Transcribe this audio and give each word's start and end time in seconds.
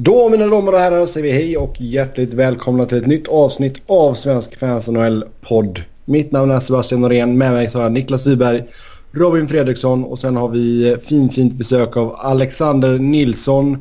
Då 0.00 0.28
mina 0.28 0.46
damer 0.46 0.72
och 0.72 0.78
herrar 0.78 1.06
säger 1.06 1.26
vi 1.26 1.32
hej 1.32 1.56
och 1.56 1.80
hjärtligt 1.80 2.34
välkomna 2.34 2.86
till 2.86 2.98
ett 2.98 3.06
nytt 3.06 3.28
avsnitt 3.28 3.74
av 3.86 4.14
Svensk 4.14 4.58
Fans 4.58 4.88
NHL-podd. 4.88 5.82
Mitt 6.04 6.32
namn 6.32 6.50
är 6.50 6.60
Sebastian 6.60 7.00
Norén, 7.00 7.38
med 7.38 7.52
mig 7.52 7.70
så 7.70 7.80
har 7.80 7.90
Niklas 7.90 8.26
Wiberg, 8.26 8.64
Robin 9.12 9.48
Fredriksson 9.48 10.04
och 10.04 10.18
sen 10.18 10.36
har 10.36 10.48
vi 10.48 10.96
fint 11.04 11.34
fint 11.34 11.54
besök 11.54 11.96
av 11.96 12.16
Alexander 12.18 12.98
Nilsson. 12.98 13.78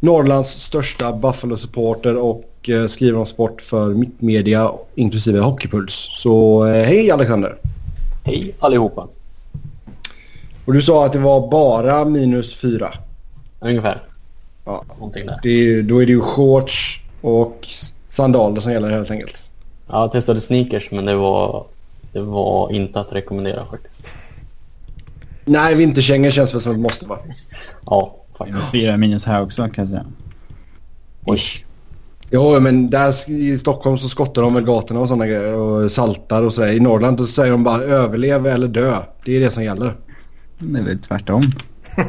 Norrlands 0.00 0.48
största 0.48 1.12
Buffalo-supporter 1.12 2.16
och 2.16 2.68
eh, 2.68 2.86
skriver 2.86 3.18
om 3.18 3.26
sport 3.26 3.62
för 3.62 3.88
Mittmedia 3.88 4.70
inklusive 4.94 5.38
Hockeypuls. 5.38 6.08
Så 6.22 6.66
eh, 6.66 6.84
hej 6.84 7.10
Alexander! 7.10 7.56
Hej 8.24 8.54
allihopa! 8.58 9.08
Och 10.64 10.72
du 10.72 10.82
sa 10.82 11.06
att 11.06 11.12
det 11.12 11.18
var 11.18 11.50
bara 11.50 12.04
minus 12.04 12.54
fyra? 12.54 12.92
Ungefär. 13.60 14.05
Ja. 14.66 14.84
Någonting 14.98 15.26
där. 15.26 15.40
Det, 15.42 15.82
då 15.82 16.02
är 16.02 16.06
det 16.06 16.12
ju 16.12 16.20
shorts 16.20 17.00
och 17.20 17.66
sandaler 18.08 18.60
som 18.60 18.72
gäller 18.72 18.90
helt 18.90 19.10
enkelt. 19.10 19.42
Ja, 19.88 20.00
jag 20.00 20.12
testade 20.12 20.40
sneakers 20.40 20.90
men 20.90 21.04
det 21.04 21.14
var, 21.14 21.66
det 22.12 22.20
var 22.20 22.72
inte 22.72 23.00
att 23.00 23.14
rekommendera 23.14 23.66
faktiskt. 23.66 24.06
Nej, 25.44 25.74
vinterkängor 25.74 26.30
känns 26.30 26.54
väl 26.54 26.60
som 26.60 26.72
ett 26.72 26.78
måste 26.78 27.06
va? 27.06 27.18
Ja, 27.86 28.16
faktiskt. 28.38 28.70
Fyra 28.72 28.96
minus 28.96 29.24
här 29.24 29.42
också 29.42 29.62
kan 29.62 29.82
jag 29.84 29.88
säga. 29.88 30.06
Oj. 31.24 31.40
Jo, 32.30 32.60
men 32.60 32.90
där 32.90 33.30
i 33.30 33.58
Stockholm 33.58 33.98
så 33.98 34.08
skottar 34.08 34.42
de 34.42 34.54
väl 34.54 34.64
gatorna 34.64 35.00
och 35.00 35.08
sådana 35.08 35.26
grejer 35.26 35.52
och 35.52 35.92
saltar 35.92 36.42
och 36.42 36.54
sådär. 36.54 36.72
I 36.72 36.80
Norrland 36.80 37.18
så 37.18 37.26
säger 37.26 37.52
de 37.52 37.64
bara 37.64 37.82
överlev 37.82 38.46
eller 38.46 38.68
dö. 38.68 38.98
Det 39.24 39.36
är 39.36 39.40
det 39.40 39.50
som 39.50 39.64
gäller. 39.64 39.96
Det 40.58 40.78
är 40.78 40.82
väl 40.82 40.98
tvärtom. 40.98 41.42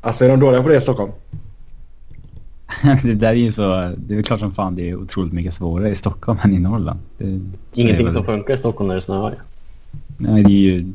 alltså 0.00 0.24
är 0.24 0.28
de 0.28 0.40
dåliga 0.40 0.62
på 0.62 0.68
det 0.68 0.76
i 0.76 0.80
Stockholm? 0.80 1.12
det 3.02 3.14
där 3.14 3.28
är 3.28 3.34
ju 3.34 3.52
så... 3.52 3.62
Det 3.96 4.14
är 4.14 4.16
väl 4.16 4.24
klart 4.24 4.40
som 4.40 4.54
fan 4.54 4.74
det 4.74 4.90
är 4.90 4.94
otroligt 4.94 5.32
mycket 5.32 5.54
svårare 5.54 5.90
i 5.90 5.94
Stockholm 5.94 6.38
än 6.42 6.54
i 6.54 6.58
Norrland. 6.58 7.00
Det, 7.18 7.40
Ingenting 7.72 8.04
väl... 8.04 8.14
som 8.14 8.24
funkar 8.24 8.54
i 8.54 8.56
Stockholm 8.56 8.88
när 8.88 8.94
det 8.94 9.02
snöar. 9.02 9.34
Nej, 10.16 10.42
det 10.42 10.50
är 10.50 10.52
ju 10.52 10.92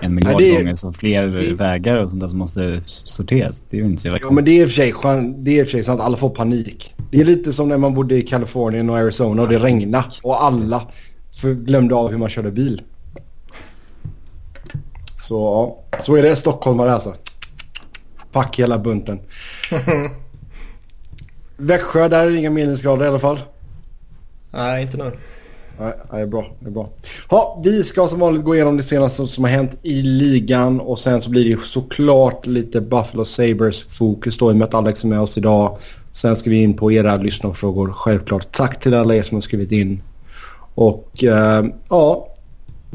en 0.00 0.14
miljard 0.14 0.40
Nej, 0.40 0.54
är... 0.54 0.58
gånger 0.60 0.74
så 0.74 0.92
fler 0.92 1.26
det... 1.26 1.54
vägar 1.54 2.04
och 2.04 2.10
sånt 2.10 2.20
där 2.20 2.28
som 2.28 2.38
måste 2.38 2.82
sorteras. 2.86 3.62
Det 3.70 3.76
är 3.76 3.80
ju 3.80 3.86
inte 3.86 4.02
så 4.02 4.18
Ja, 4.20 4.30
men 4.30 4.44
det 4.44 4.50
är 4.50 4.62
i 4.62 4.64
och 4.64 4.68
för 4.68 4.74
sig, 4.74 4.94
det 5.36 5.58
är 5.58 5.64
för 5.64 5.70
sig 5.70 5.84
sant. 5.84 6.00
Alla 6.00 6.16
får 6.16 6.30
panik. 6.30 6.94
Det 7.10 7.20
är 7.20 7.24
lite 7.24 7.52
som 7.52 7.68
när 7.68 7.78
man 7.78 7.94
bodde 7.94 8.16
i 8.16 8.22
Kalifornien 8.22 8.90
och 8.90 8.98
Arizona 8.98 9.42
och 9.42 9.48
det 9.48 9.58
regnade 9.58 10.04
och 10.22 10.44
alla 10.44 10.88
glömde 11.42 11.94
av 11.94 12.10
hur 12.10 12.18
man 12.18 12.28
körde 12.28 12.50
bil. 12.50 12.82
Så 15.32 15.38
ja, 15.92 15.98
så 16.02 16.16
är 16.16 16.22
det 16.22 16.36
stockholmare 16.36 16.92
alltså. 16.92 17.14
Pack 18.32 18.58
hela 18.58 18.78
bunten. 18.78 19.20
Växjö, 21.56 22.08
där 22.08 22.26
är 22.26 22.30
det 22.30 22.38
inga 22.38 22.50
minusgrader 22.50 23.04
i 23.04 23.08
alla 23.08 23.18
fall. 23.18 23.40
Nej, 24.50 24.82
inte 24.82 24.96
nu. 24.96 25.12
Nej, 25.80 25.92
det 26.10 26.16
är 26.16 26.26
bra. 26.26 26.46
Det 26.60 26.66
är 26.66 26.70
bra. 26.70 26.90
Ha, 27.28 27.60
vi 27.64 27.84
ska 27.84 28.08
som 28.08 28.18
vanligt 28.18 28.44
gå 28.44 28.54
igenom 28.54 28.76
det 28.76 28.82
senaste 28.82 29.26
som 29.26 29.44
har 29.44 29.50
hänt 29.50 29.78
i 29.82 30.02
ligan 30.02 30.80
och 30.80 30.98
sen 30.98 31.20
så 31.20 31.30
blir 31.30 31.56
det 31.56 31.62
såklart 31.64 32.46
lite 32.46 32.80
Buffalo 32.80 33.24
Sabres 33.24 33.82
fokus 33.82 34.38
då 34.38 34.50
i 34.50 34.52
och 34.52 34.56
med 34.56 34.68
att 34.68 34.74
Alex 34.74 35.04
är 35.04 35.08
med 35.08 35.20
oss 35.20 35.38
idag. 35.38 35.78
Sen 36.12 36.36
ska 36.36 36.50
vi 36.50 36.62
in 36.62 36.76
på 36.76 36.92
era 36.92 37.16
lyssnarfrågor. 37.16 37.92
Självklart 37.92 38.52
tack 38.52 38.80
till 38.80 38.94
alla 38.94 39.14
er 39.14 39.22
som 39.22 39.36
har 39.36 39.42
skrivit 39.42 39.72
in. 39.72 40.02
Och 40.74 41.24
eh, 41.24 41.64
ja, 41.88 42.28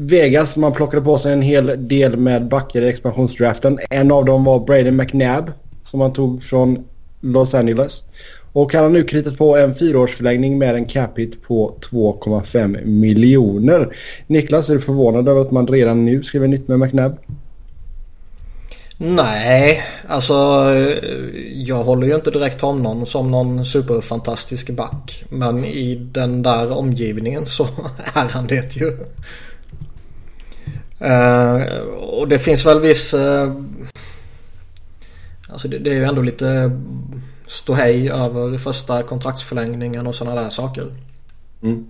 Vegas, 0.00 0.56
man 0.56 0.72
plockade 0.72 1.02
på 1.02 1.18
sig 1.18 1.32
en 1.32 1.42
hel 1.42 1.88
del 1.88 2.16
med 2.16 2.48
backar 2.48 2.82
i 2.82 2.88
expansionsdraften. 2.88 3.78
En 3.90 4.12
av 4.12 4.24
dem 4.24 4.44
var 4.44 4.60
Braden 4.60 4.96
McNabb 4.96 5.52
som 5.82 5.98
man 5.98 6.12
tog 6.12 6.42
från 6.42 6.84
Los 7.20 7.54
Angeles. 7.54 8.02
Och 8.52 8.74
han 8.74 8.82
har 8.82 8.90
nu 8.90 9.04
kritat 9.04 9.38
på 9.38 9.56
en 9.56 9.74
fyraårsförlängning 9.74 10.58
med 10.58 10.74
en 10.74 10.84
cap 10.84 11.18
hit 11.18 11.42
på 11.42 11.74
2,5 11.90 12.84
miljoner. 12.84 13.96
Niklas, 14.26 14.70
är 14.70 14.74
du 14.74 14.80
förvånad 14.80 15.28
över 15.28 15.40
att 15.40 15.50
man 15.50 15.66
redan 15.66 16.04
nu 16.04 16.22
skriver 16.22 16.48
nytt 16.48 16.68
med 16.68 16.78
McNabb? 16.78 17.18
Nej, 19.00 19.82
alltså 20.08 20.34
jag 21.54 21.84
håller 21.84 22.06
ju 22.06 22.14
inte 22.14 22.30
direkt 22.30 22.60
honom 22.60 23.06
som 23.06 23.30
någon 23.30 23.64
superfantastisk 23.64 24.70
back. 24.70 25.24
Men 25.28 25.64
i 25.64 25.94
den 25.94 26.42
där 26.42 26.72
omgivningen 26.72 27.46
så 27.46 27.64
är 28.14 28.28
han 28.28 28.46
det 28.46 28.76
ju. 28.76 28.92
Uh, 31.02 31.80
och 31.90 32.28
det 32.28 32.38
finns 32.38 32.66
väl 32.66 32.80
viss... 32.80 33.14
Uh, 33.14 33.52
alltså 35.48 35.68
det, 35.68 35.78
det, 35.78 35.90
är 35.90 35.94
ju 35.94 36.04
ändå 36.04 36.22
lite 36.22 36.70
ståhej 37.46 38.10
över 38.10 38.58
första 38.58 39.02
kontraktsförlängningen 39.02 40.06
och 40.06 40.14
sådana 40.14 40.42
där 40.42 40.50
saker. 40.50 40.86
Mm. 41.62 41.86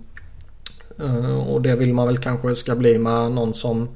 Uh, 1.03 1.39
och 1.39 1.61
det 1.61 1.75
vill 1.75 1.93
man 1.93 2.07
väl 2.07 2.17
kanske 2.17 2.55
ska 2.55 2.75
bli 2.75 2.99
med 2.99 3.31
någon 3.31 3.53
som 3.53 3.89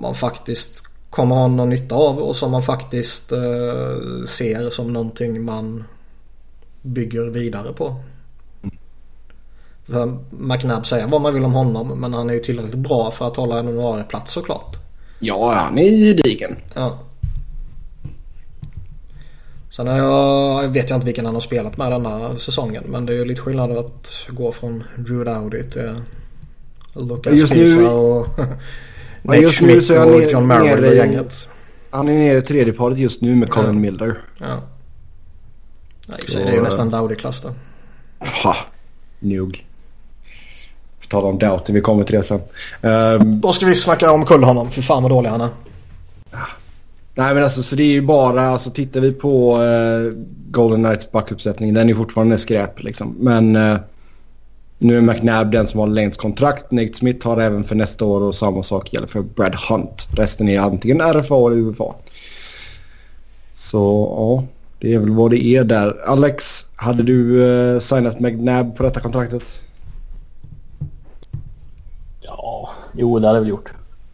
man 0.00 0.14
faktiskt 0.14 0.82
kommer 1.10 1.34
ha 1.34 1.48
någon 1.48 1.70
nytta 1.70 1.94
av 1.94 2.18
och 2.18 2.36
som 2.36 2.50
man 2.50 2.62
faktiskt 2.62 3.28
ser 4.26 4.70
som 4.70 4.92
någonting 4.92 5.44
man 5.44 5.84
bygger 6.82 7.22
vidare 7.22 7.72
på. 7.72 7.96
McNabb 10.30 10.86
säger 10.86 11.06
vad 11.06 11.20
man 11.20 11.34
vill 11.34 11.44
om 11.44 11.52
honom 11.52 12.00
men 12.00 12.12
han 12.12 12.30
är 12.30 12.34
ju 12.34 12.40
tillräckligt 12.40 12.74
bra 12.74 13.10
för 13.10 13.26
att 13.26 13.36
hålla 13.36 13.58
en 13.58 13.68
ordinarie 13.68 14.04
plats 14.04 14.32
såklart. 14.32 14.76
Ja, 15.18 15.52
han 15.52 15.78
är 15.78 15.90
gedigen. 15.90 16.56
Ja. 16.74 16.98
Sen 19.70 19.86
jag, 19.86 20.68
vet 20.68 20.90
jag 20.90 20.96
inte 20.96 21.06
vilken 21.06 21.24
han 21.24 21.34
har 21.34 21.40
spelat 21.40 21.76
med 21.76 21.92
denna 21.92 22.38
säsongen. 22.38 22.84
Men 22.86 23.06
det 23.06 23.12
är 23.12 23.16
ju 23.16 23.24
lite 23.24 23.40
skillnad 23.40 23.72
att 23.72 24.26
gå 24.28 24.52
från 24.52 24.84
Drew 24.96 25.24
Dowdy 25.24 25.62
till 25.62 25.92
Lucas 26.92 27.50
Pisa 27.50 27.90
och 27.90 28.26
Nate 29.22 29.48
Schmidt 29.48 29.90
och 29.90 30.22
John 30.32 30.46
Merrill 30.46 30.84
och 30.84 30.94
gänget. 30.94 31.48
Han 31.90 32.08
är 32.08 32.14
nere 32.14 32.38
i 32.38 32.42
tredje 32.42 32.72
paret 32.72 32.98
just 32.98 33.20
nu 33.20 33.34
med 33.34 33.50
Colin 33.50 33.66
ja. 33.68 33.72
Milder. 33.72 34.22
Ja. 34.38 34.62
i 36.18 36.22
för 36.22 36.32
sig, 36.32 36.44
det 36.44 36.50
är 36.50 36.54
ju 36.54 36.62
nästan 36.62 36.90
Dowdy-klass 36.90 37.42
då. 37.42 37.54
Ha, 38.42 38.56
nog. 39.18 39.64
På 41.08 41.20
tal 41.20 41.24
om 41.24 41.38
Doughty, 41.38 41.72
vi 41.72 41.80
kommer 41.80 42.04
till 42.04 42.14
det 42.14 42.22
sen. 42.22 42.40
Um, 42.80 43.40
Då 43.40 43.52
ska 43.52 43.66
vi 43.66 43.74
snacka 43.74 44.12
om 44.12 44.24
kull 44.24 44.44
honom. 44.44 44.70
För 44.70 44.82
fan 44.82 45.02
vad 45.02 45.12
dålig 45.12 45.30
han 45.30 45.40
är. 45.40 45.48
Nej 47.14 47.34
men 47.34 47.44
alltså 47.44 47.62
så 47.62 47.76
det 47.76 47.82
är 47.82 47.92
ju 47.92 48.02
bara, 48.02 48.42
alltså 48.42 48.70
tittar 48.70 49.00
vi 49.00 49.12
på 49.12 49.58
uh, 49.58 50.12
Golden 50.50 50.84
Knights 50.84 51.12
backuppsättning, 51.12 51.74
den 51.74 51.90
är 51.90 51.94
fortfarande 51.94 52.38
skräp 52.38 52.82
liksom. 52.82 53.16
Men 53.18 53.56
uh, 53.56 53.78
nu 54.78 54.96
är 54.96 55.00
McNabb 55.00 55.52
den 55.52 55.66
som 55.66 55.80
har 55.80 55.86
längst 55.86 56.20
kontrakt. 56.20 56.70
Nate 56.70 56.94
Smith 56.94 57.26
har 57.26 57.40
även 57.40 57.64
för 57.64 57.74
nästa 57.74 58.04
år 58.04 58.20
och 58.20 58.34
samma 58.34 58.62
sak 58.62 58.92
gäller 58.92 59.06
för 59.06 59.22
Brad 59.22 59.54
Hunt. 59.54 60.06
Resten 60.16 60.48
är 60.48 60.60
antingen 60.60 61.00
RFA 61.00 61.46
eller 61.46 61.56
UFA. 61.56 61.94
Så 63.54 64.08
ja, 64.18 64.44
det 64.80 64.94
är 64.94 64.98
väl 64.98 65.10
vad 65.10 65.30
det 65.30 65.44
är 65.44 65.64
där. 65.64 65.96
Alex, 66.06 66.66
hade 66.76 67.02
du 67.02 67.40
uh, 67.40 67.80
signat 67.80 68.20
McNabb 68.20 68.76
på 68.76 68.82
detta 68.82 69.00
kontraktet? 69.00 69.62
Jo, 72.96 73.18
det 73.18 73.26
hade 73.26 73.36
jag 73.36 73.42
väl 73.42 73.50
gjort. 73.50 73.72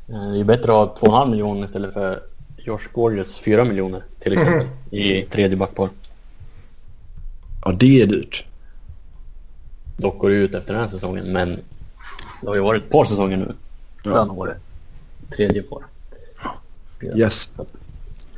Eh, 0.09 0.33
det 0.33 0.41
är 0.41 0.45
bättre 0.45 0.83
att 0.83 0.99
ha 0.99 1.25
2,5 1.25 1.31
miljoner 1.31 1.65
istället 1.65 1.93
för 1.93 2.23
Josh 2.57 2.89
Gorges 2.93 3.39
4 3.39 3.65
miljoner 3.65 4.03
till 4.19 4.33
exempel 4.33 4.61
mm. 4.61 4.69
i 4.91 5.27
tredje 5.31 5.57
backpar. 5.57 5.89
Ja, 7.65 7.73
det 7.73 8.03
är 8.03 8.07
dyrt. 8.07 8.45
Dock 9.97 10.19
går 10.19 10.31
det 10.31 10.37
ut 10.37 10.55
efter 10.55 10.75
den 10.75 10.83
här 10.83 10.91
säsongen, 10.91 11.33
men 11.33 11.61
det 12.41 12.49
har 12.49 12.55
ju 12.55 12.61
varit 12.61 12.83
ett 12.83 12.91
par 12.91 13.05
säsonger 13.05 13.37
nu. 13.37 13.55
Sen 14.03 14.13
ja. 14.13 14.25
var 14.25 14.47
det 14.47 14.57
tredje 15.37 15.63
par. 15.63 15.83
Yes. 17.17 17.51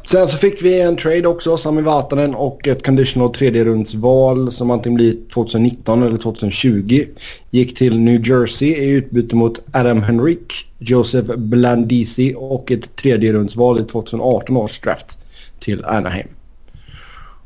Sen 0.06 0.28
så 0.28 0.36
fick 0.36 0.62
vi 0.62 0.80
en 0.80 0.96
trade 0.96 1.28
också, 1.28 1.56
Sami 1.56 1.82
Vatanen 1.82 2.34
och 2.34 2.68
ett 2.68 2.86
conditional 2.86 3.34
tredje 3.34 3.64
rundsval 3.64 4.52
som 4.52 4.70
antingen 4.70 4.94
blir 4.94 5.16
2019 5.34 6.02
eller 6.02 6.16
2020. 6.16 7.04
Gick 7.50 7.76
till 7.76 7.98
New 8.00 8.28
Jersey 8.28 8.68
i 8.68 8.90
utbyte 8.90 9.36
mot 9.36 9.62
Adam 9.72 10.02
Henrik, 10.02 10.52
Joseph 10.78 11.36
Blandisi 11.36 12.34
och 12.38 12.72
ett 12.72 12.96
tredje 12.96 13.32
rundsval 13.32 13.80
i 13.80 13.84
2018 13.84 14.56
års 14.56 14.80
draft 14.80 15.18
till 15.58 15.84
Anaheim. 15.84 16.28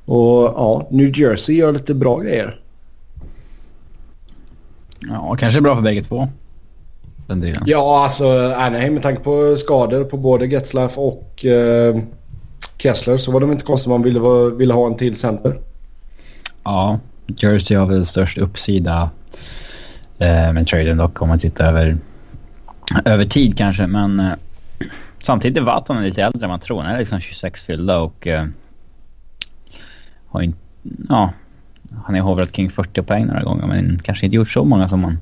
Och 0.04 0.44
ja, 0.44 0.88
New 0.90 1.18
Jersey 1.18 1.56
gör 1.56 1.72
lite 1.72 1.94
bra 1.94 2.18
grejer. 2.18 2.60
Ja, 5.08 5.36
kanske 5.40 5.60
bra 5.60 5.74
för 5.74 5.82
bägge 5.82 6.02
två. 6.02 6.28
Ja, 7.66 8.04
alltså 8.04 8.28
Anaheim 8.56 8.94
med 8.94 9.02
tanke 9.02 9.22
på 9.22 9.56
skador 9.56 10.04
på 10.04 10.16
både 10.16 10.46
Getzlaff 10.46 10.98
och 10.98 11.44
eh, 11.44 11.96
Kessler 12.78 13.16
så 13.16 13.32
var 13.32 13.40
det 13.40 13.46
inte 13.46 13.64
konstigt 13.64 13.88
man 13.88 14.02
ville, 14.02 14.20
ville 14.56 14.74
ha 14.74 14.86
en 14.86 14.96
till 14.96 15.16
center. 15.16 15.58
Ja, 16.64 16.98
Jersey 17.26 17.76
har 17.76 17.86
väl 17.86 18.06
störst 18.06 18.38
uppsida 18.38 19.10
eh, 20.18 20.52
med 20.52 20.66
traden 20.66 20.96
dock 20.96 21.22
om 21.22 21.28
man 21.28 21.38
tittar 21.38 21.68
över, 21.68 21.96
över 23.04 23.24
tid 23.24 23.58
kanske. 23.58 23.86
Men 23.86 24.20
eh, 24.20 24.32
samtidigt 25.22 25.58
är 25.58 25.62
Vatanen 25.62 26.04
lite 26.04 26.22
äldre 26.22 26.44
än 26.44 26.50
man 26.50 26.60
tror. 26.60 26.82
Han 26.82 26.94
är 26.94 26.98
liksom 26.98 27.20
26 27.20 27.62
fyllda 27.62 27.98
och 27.98 28.26
eh, 28.26 28.46
har 30.26 30.42
inte... 30.42 30.58
Ja, 31.08 31.32
han 32.04 32.14
har 32.14 32.22
hovrat 32.22 32.52
kring 32.52 32.70
40 32.70 33.02
poäng 33.02 33.26
några 33.26 33.42
gånger 33.42 33.66
men 33.66 34.00
kanske 34.02 34.24
inte 34.26 34.36
gjort 34.36 34.50
så 34.50 34.64
många 34.64 34.88
som 34.88 35.00
man 35.00 35.18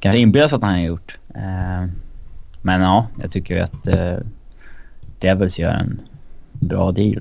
kanske 0.00 0.18
inbillar 0.18 0.48
sig 0.48 0.56
att 0.56 0.62
han 0.62 0.72
har 0.72 0.80
gjort. 0.80 1.18
Eh, 1.34 1.88
men 2.62 2.80
ja, 2.80 3.06
jag 3.22 3.30
tycker 3.30 3.62
att 3.62 3.86
eh, 3.86 4.16
Devils 5.18 5.58
gör 5.58 5.70
en 5.70 6.00
bra 6.60 6.92
deal. 6.92 7.20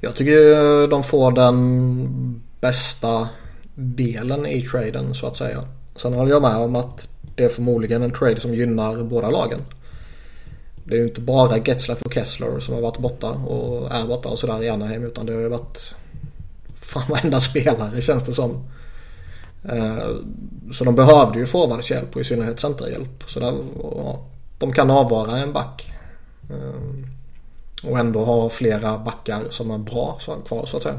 Jag 0.00 0.14
tycker 0.14 0.88
de 0.88 1.02
får 1.02 1.32
den 1.32 2.42
bästa 2.60 3.28
delen 3.74 4.46
i 4.46 4.62
traden 4.62 5.14
så 5.14 5.26
att 5.26 5.36
säga. 5.36 5.64
Sen 5.96 6.14
håller 6.14 6.30
jag 6.30 6.42
med 6.42 6.56
om 6.56 6.76
att 6.76 7.08
det 7.34 7.44
är 7.44 7.48
förmodligen 7.48 8.02
en 8.02 8.10
trade 8.10 8.40
som 8.40 8.54
gynnar 8.54 9.02
båda 9.02 9.30
lagen. 9.30 9.60
Det 10.84 10.94
är 10.94 10.98
ju 10.98 11.06
inte 11.06 11.20
bara 11.20 11.58
Getzlaff 11.58 12.02
och 12.02 12.14
Kessler 12.14 12.60
som 12.60 12.74
har 12.74 12.82
varit 12.82 12.98
borta 12.98 13.30
och 13.30 13.92
är 13.92 14.06
borta 14.06 14.28
och 14.28 14.38
sådär 14.38 14.62
i 14.62 14.68
Anaheim 14.68 15.04
utan 15.04 15.26
det 15.26 15.32
har 15.32 15.40
ju 15.40 15.48
varit 15.48 15.94
fan 16.72 17.02
varenda 17.08 17.40
spelare 17.40 18.00
känns 18.00 18.24
det 18.24 18.32
som. 18.32 18.64
Eh, 19.64 20.08
så 20.72 20.84
de 20.84 20.94
behövde 20.94 21.38
ju 21.38 21.46
forwardshjälp 21.46 22.14
och 22.14 22.20
i 22.20 22.24
synnerhet 22.24 22.60
centerhjälp. 22.60 23.24
Så 23.26 23.40
där, 23.40 23.54
ja, 23.82 24.24
de 24.58 24.72
kan 24.72 24.90
avvara 24.90 25.38
en 25.38 25.52
back. 25.52 25.92
Eh, 26.50 27.08
Eh, 27.82 27.90
och 27.90 27.98
ändå 27.98 28.24
ha 28.24 28.50
flera 28.50 28.98
backar 28.98 29.42
som 29.50 29.70
är 29.70 29.78
bra 29.78 30.18
kvar 30.46 30.66
så 30.66 30.76
att 30.76 30.82
säga. 30.82 30.98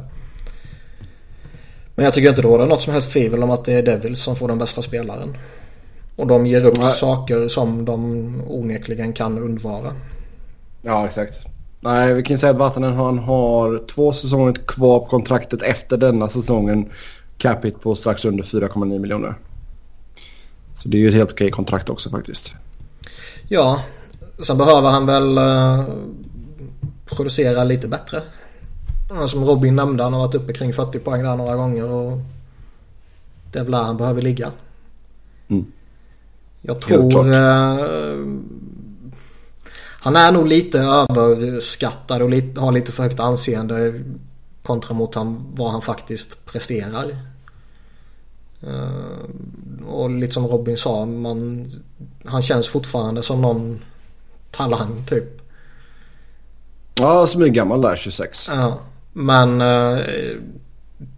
Men 1.96 2.06
jag 2.06 2.14
tycker 2.14 2.30
inte 2.30 2.42
det 2.42 2.48
råder 2.48 2.66
något 2.66 2.82
som 2.82 2.94
helst 2.94 3.12
tvivel 3.12 3.44
om 3.44 3.52
att 3.52 3.66
det 3.66 3.74
är 3.74 3.84
Devils 3.84 4.20
som 4.20 4.36
får 4.36 4.48
den 4.48 4.58
bästa 4.58 4.82
spelaren. 4.82 5.38
Och 6.16 6.28
de 6.28 6.46
ger 6.46 6.66
upp 6.66 6.78
Nej. 6.78 6.94
saker 6.94 7.48
som 7.48 7.86
de 7.86 8.44
onekligen 8.48 9.14
kan 9.14 9.38
undvara. 9.38 9.94
Ja, 10.82 11.06
exakt. 11.06 11.40
Nej, 11.80 12.14
vi 12.14 12.24
kan 12.24 12.38
säga 12.38 12.52
att 12.52 12.58
Vatanen 12.58 12.94
han 12.94 13.20
har 13.20 13.88
två 13.88 14.14
säsonger 14.14 14.54
kvar 14.54 15.00
på 15.00 15.06
kontraktet 15.06 15.62
efter 15.62 15.98
denna 15.98 16.28
säsongen. 16.28 16.90
Capita 17.38 17.80
på 17.80 17.96
strax 17.96 18.26
under 18.26 18.44
4,9 18.44 19.00
miljoner. 19.00 19.36
Så 20.76 20.90
det 20.90 20.98
är 20.98 21.00
ju 21.00 21.08
ett 21.08 21.14
helt 21.14 21.32
okej 21.32 21.52
kontrakt 21.52 21.90
också 21.90 22.10
faktiskt. 22.10 22.54
Ja, 23.48 23.84
sen 24.44 24.58
behöver 24.58 24.90
han 24.90 25.06
väl 25.06 25.38
uh, 25.38 25.84
producera 27.16 27.64
lite 27.64 27.88
bättre. 27.88 28.22
Som 29.28 29.46
Robin 29.46 29.76
nämnde, 29.76 30.04
han 30.04 30.14
har 30.14 30.20
varit 30.20 30.36
uppe 30.36 30.54
kring 30.54 30.74
40 30.74 31.00
poäng 31.00 31.24
där 31.24 31.36
några 31.36 31.56
gånger 31.56 31.90
och 31.90 32.20
det 33.52 33.60
är 33.60 33.64
väl 33.64 33.72
där 33.72 33.84
han 33.84 33.98
behöver 33.98 34.22
ligga. 34.22 34.52
Mm. 35.48 35.66
Jag 36.62 36.82
tror... 36.82 37.34
Eh, 37.34 38.18
han 40.02 40.16
är 40.16 40.32
nog 40.32 40.48
lite 40.48 40.80
överskattad 40.80 42.22
och 42.22 42.30
lite, 42.30 42.62
har 42.62 42.72
lite 42.72 42.92
för 42.92 43.04
högt 43.04 43.20
anseende 43.20 44.04
kontra 44.64 44.94
mot 44.94 45.16
han, 45.16 45.46
vad 45.56 45.72
han 45.72 45.82
faktiskt 45.82 46.46
presterar. 46.46 47.06
Eh, 48.62 49.88
och 49.88 50.10
lite 50.10 50.34
som 50.34 50.48
Robin 50.48 50.78
sa, 50.78 51.06
man, 51.06 51.72
han 52.26 52.42
känns 52.42 52.68
fortfarande 52.68 53.24
som 53.24 53.42
någon 53.42 53.80
talang 54.52 55.06
typ. 55.10 55.39
Ja, 57.00 57.28
som 57.28 57.42
är 57.42 57.48
gammal 57.48 57.82
där, 57.82 57.96
26. 57.96 58.48
Ja, 58.48 58.80
men 59.14 59.62
eh, 59.62 60.00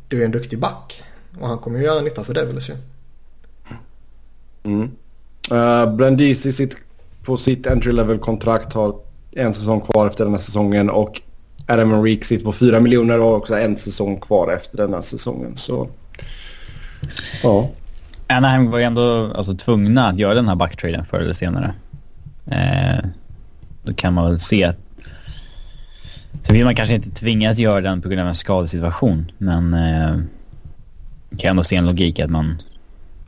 du 0.07 0.21
är 0.21 0.25
en 0.25 0.31
duktig 0.31 0.59
back. 0.59 1.03
Och 1.39 1.47
han 1.47 1.57
kommer 1.57 1.79
ju 1.79 1.85
göra 1.85 2.01
nytta 2.01 2.23
för 2.23 2.33
Devils 2.33 2.69
ju. 2.69 2.73
Mm. 4.63 4.91
Uh, 5.51 5.95
Brandisi 5.95 6.51
sitt, 6.51 6.77
på 7.23 7.37
sitt 7.37 7.67
entry 7.67 7.91
level 7.91 8.19
kontrakt 8.19 8.73
har 8.73 8.95
en 9.31 9.53
säsong 9.53 9.81
kvar 9.81 10.07
efter 10.07 10.23
den 10.23 10.33
här 10.33 10.39
säsongen 10.39 10.89
och 10.89 11.21
Adam 11.67 11.93
Enrique 11.93 12.25
sitter 12.25 12.43
på 12.43 12.53
4 12.53 12.79
miljoner 12.79 13.19
och 13.19 13.25
har 13.25 13.37
också 13.37 13.59
en 13.59 13.75
säsong 13.77 14.19
kvar 14.19 14.53
efter 14.53 14.77
den 14.77 14.93
här 14.93 15.01
säsongen. 15.01 15.55
Så 15.55 15.89
ja. 17.43 17.69
Anaheim 18.27 18.71
var 18.71 18.79
ju 18.79 18.83
ändå 18.83 19.33
alltså, 19.35 19.53
tvungna 19.53 20.07
att 20.07 20.19
göra 20.19 20.33
den 20.33 20.47
här 20.47 20.55
backtraden 20.55 21.05
förr 21.05 21.19
eller 21.19 21.33
senare. 21.33 21.73
Eh, 22.45 23.05
då 23.83 23.93
kan 23.93 24.13
man 24.13 24.29
väl 24.29 24.39
se 24.39 24.63
att... 24.63 24.77
Så 26.41 26.53
vill 26.53 26.65
man 26.65 26.75
kanske 26.75 26.95
inte 26.95 27.09
tvingas 27.09 27.57
göra 27.57 27.81
den 27.81 28.01
på 28.01 28.09
grund 28.09 28.21
av 28.21 28.27
en 28.27 28.35
skadesituation. 28.35 29.31
Men 29.37 29.73
eh, 29.73 30.19
kan 31.37 31.49
ändå 31.49 31.63
se 31.63 31.75
en 31.75 31.85
logik 31.85 32.19
att 32.19 32.29
man 32.29 32.61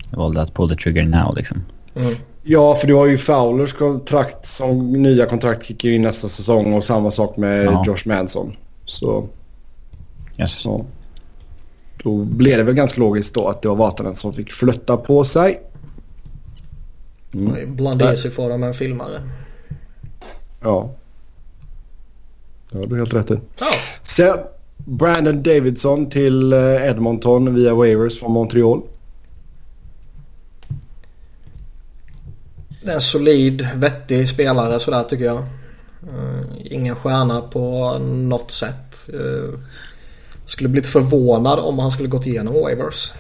valde 0.10 0.42
att 0.42 0.54
pull 0.54 0.70
the 0.70 0.76
trigger 0.76 1.06
now 1.06 1.36
liksom. 1.36 1.64
Mm. 1.96 2.16
Ja, 2.44 2.76
för 2.76 2.88
du 2.88 2.94
har 2.94 3.08
ju 3.08 3.18
Fowlers 3.18 3.74
kontrakt 3.74 4.46
som 4.46 4.94
nya 4.94 5.26
kontrakt 5.26 5.66
kickar 5.66 5.90
in 5.90 6.02
nästa 6.02 6.28
säsong 6.28 6.74
och 6.74 6.84
samma 6.84 7.12
sak 7.12 7.38
med 7.38 7.66
ja. 7.66 7.84
Josh 7.88 8.08
Manson. 8.08 8.56
Så... 8.86 9.28
Yes. 10.38 10.66
Ja. 10.66 10.86
Då 12.04 12.18
blev 12.18 12.58
det 12.58 12.64
väl 12.64 12.76
ganska 12.76 13.02
logiskt 13.02 13.34
då 13.34 13.48
att 13.48 13.62
det 13.62 13.68
var 13.68 13.76
Vatanen 13.76 14.16
som 14.16 14.34
fick 14.34 14.52
flytta 14.52 14.98
på 14.98 15.24
sig. 15.24 15.62
Mm. 17.34 17.76
Blanda 17.76 18.14
i 18.14 18.18
sig 18.18 18.32
får 18.32 18.50
de 18.50 18.64
en 18.64 18.74
filmare. 18.74 19.22
Ja. 20.62 20.90
Det 22.74 22.80
har 22.80 22.86
du 22.86 22.98
helt 22.98 23.14
rätt 23.14 23.32
i. 23.32 23.40
Ja. 23.60 23.66
Sen 24.04 24.38
Brandon 24.78 25.44
Davidson 25.44 26.10
till 26.10 26.54
eh, 26.54 26.90
Edmonton 26.90 27.56
via 27.56 27.74
waivers 27.74 28.20
från 28.20 28.32
Montreal. 28.32 28.82
Det 32.84 32.90
är 32.90 32.96
en 32.96 33.02
solid, 33.02 33.68
vettig 33.76 34.30
spelare 34.30 34.80
sådär 34.80 35.04
tycker 35.04 35.26
jag. 35.26 35.38
Uh, 35.38 36.44
ingen 36.64 36.96
stjärna 36.96 37.42
på 37.42 37.98
något 38.00 38.52
sätt. 38.52 39.10
Uh, 39.14 39.60
skulle 40.46 40.70
blivit 40.70 40.90
förvånad 40.90 41.60
om 41.60 41.80
han 41.80 41.92
skulle 41.92 42.10
gått 42.10 42.28
igenom 42.28 42.54
waivers. 42.54 43.14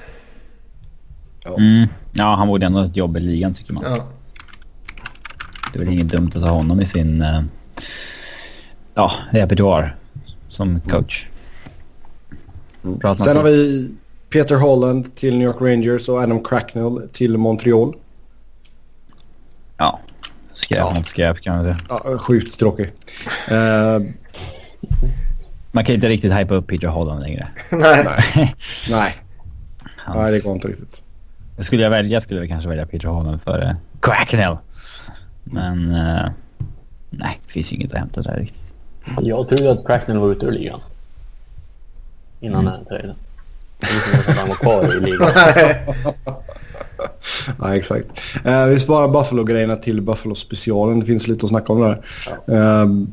Ja, 1.44 1.58
mm. 1.58 1.88
ja 2.14 2.36
han 2.36 2.48
borde 2.48 2.66
ändå 2.66 2.80
ha 2.80 2.86
ett 2.86 2.98
jobb 2.98 3.18
i 3.18 3.20
ligan 3.20 3.54
tycker 3.54 3.74
man. 3.74 3.84
Ja. 3.88 4.08
Det 5.74 5.80
är 5.80 5.84
väl 5.86 5.94
inget 5.94 6.10
dumt 6.10 6.32
att 6.36 6.42
ha 6.42 6.50
honom 6.50 6.82
i 6.82 6.86
sin 6.86 7.24
ja, 8.94 9.12
repertoar 9.31 9.95
som 10.50 10.81
coach. 10.81 11.25
Mm. 12.84 13.18
Sen 13.18 13.38
har 13.38 13.44
vi 13.44 13.90
Peter 14.30 14.56
Holland 14.56 15.16
till 15.16 15.38
New 15.38 15.48
York 15.48 15.62
Rangers 15.62 16.10
och 16.10 16.18
Adam 16.18 16.44
Cracknell 16.44 17.10
till 17.12 17.38
Montreal. 17.38 17.95
Ja, 19.78 20.00
skräp 20.54 20.80
ja. 20.80 20.94
mot 20.94 21.07
skräp 21.07 21.42
kan 21.42 21.56
man 21.56 21.63
säga. 21.63 21.78
Ja, 21.90 22.18
sjukt 22.18 22.60
tråkig. 22.60 22.92
Uh, 23.51 24.07
man 25.72 25.86
kan 25.86 25.96
inte 25.96 26.10
riktigt 26.10 26.34
hypa 26.34 26.53
upp 26.53 26.68
Peter 26.68 26.88
Holland 26.88 27.22
längre. 27.22 27.48
Nej. 27.70 28.06
Nej. 28.36 28.56
Nej. 28.89 29.18
Hans... 29.98 30.18
Nej, 30.18 30.32
det 30.32 30.44
går 30.44 30.56
inte 30.56 30.68
riktigt. 30.68 31.03
Jag 31.58 31.65
skulle 31.65 31.84
jag 31.84 31.89
välja 31.89 32.22
skulle 32.22 32.39
jag 32.39 32.50
kanske 32.50 32.70
välja 32.70 32.86
Peter 32.86 33.08
Holland 33.08 33.41
före 33.41 33.75
Cracknell. 34.00 34.58
Men 35.44 35.91
uh, 35.91 36.29
nej, 37.10 37.39
det 37.46 37.51
finns 37.51 37.72
ju 37.72 37.75
inget 37.75 37.94
att 37.94 38.00
hämta 38.00 38.22
där 38.22 38.36
riktigt. 38.36 38.62
Jag 39.22 39.48
trodde 39.48 39.72
att 39.72 39.86
Cracknell 39.86 40.17
var 40.17 40.31
ute 40.31 40.45
ur 40.45 40.51
ligan. 40.51 40.79
Innan 42.39 42.67
mm. 42.67 42.74
den 42.74 42.74
här 42.74 42.83
traden. 42.89 43.15
Jag 43.79 43.89
visste 43.89 44.17
inte 44.17 44.31
att 44.31 44.38
han 44.38 44.50
var 44.50 44.55
kvar 44.55 44.98
i 44.98 45.00
ligan. 45.00 45.29
ja, 47.60 47.75
exakt. 47.75 48.05
Uh, 48.45 48.65
vi 48.65 48.79
sparar 48.79 49.07
Buffalo-grejerna 49.07 49.75
till 49.75 50.01
Buffalo-specialen. 50.01 51.00
Det 51.00 51.05
finns 51.05 51.27
lite 51.27 51.45
att 51.45 51.50
snacka 51.50 51.74
om 51.74 51.81
där. 51.81 52.05
Ja. 52.45 52.55
Uh, 52.55 53.05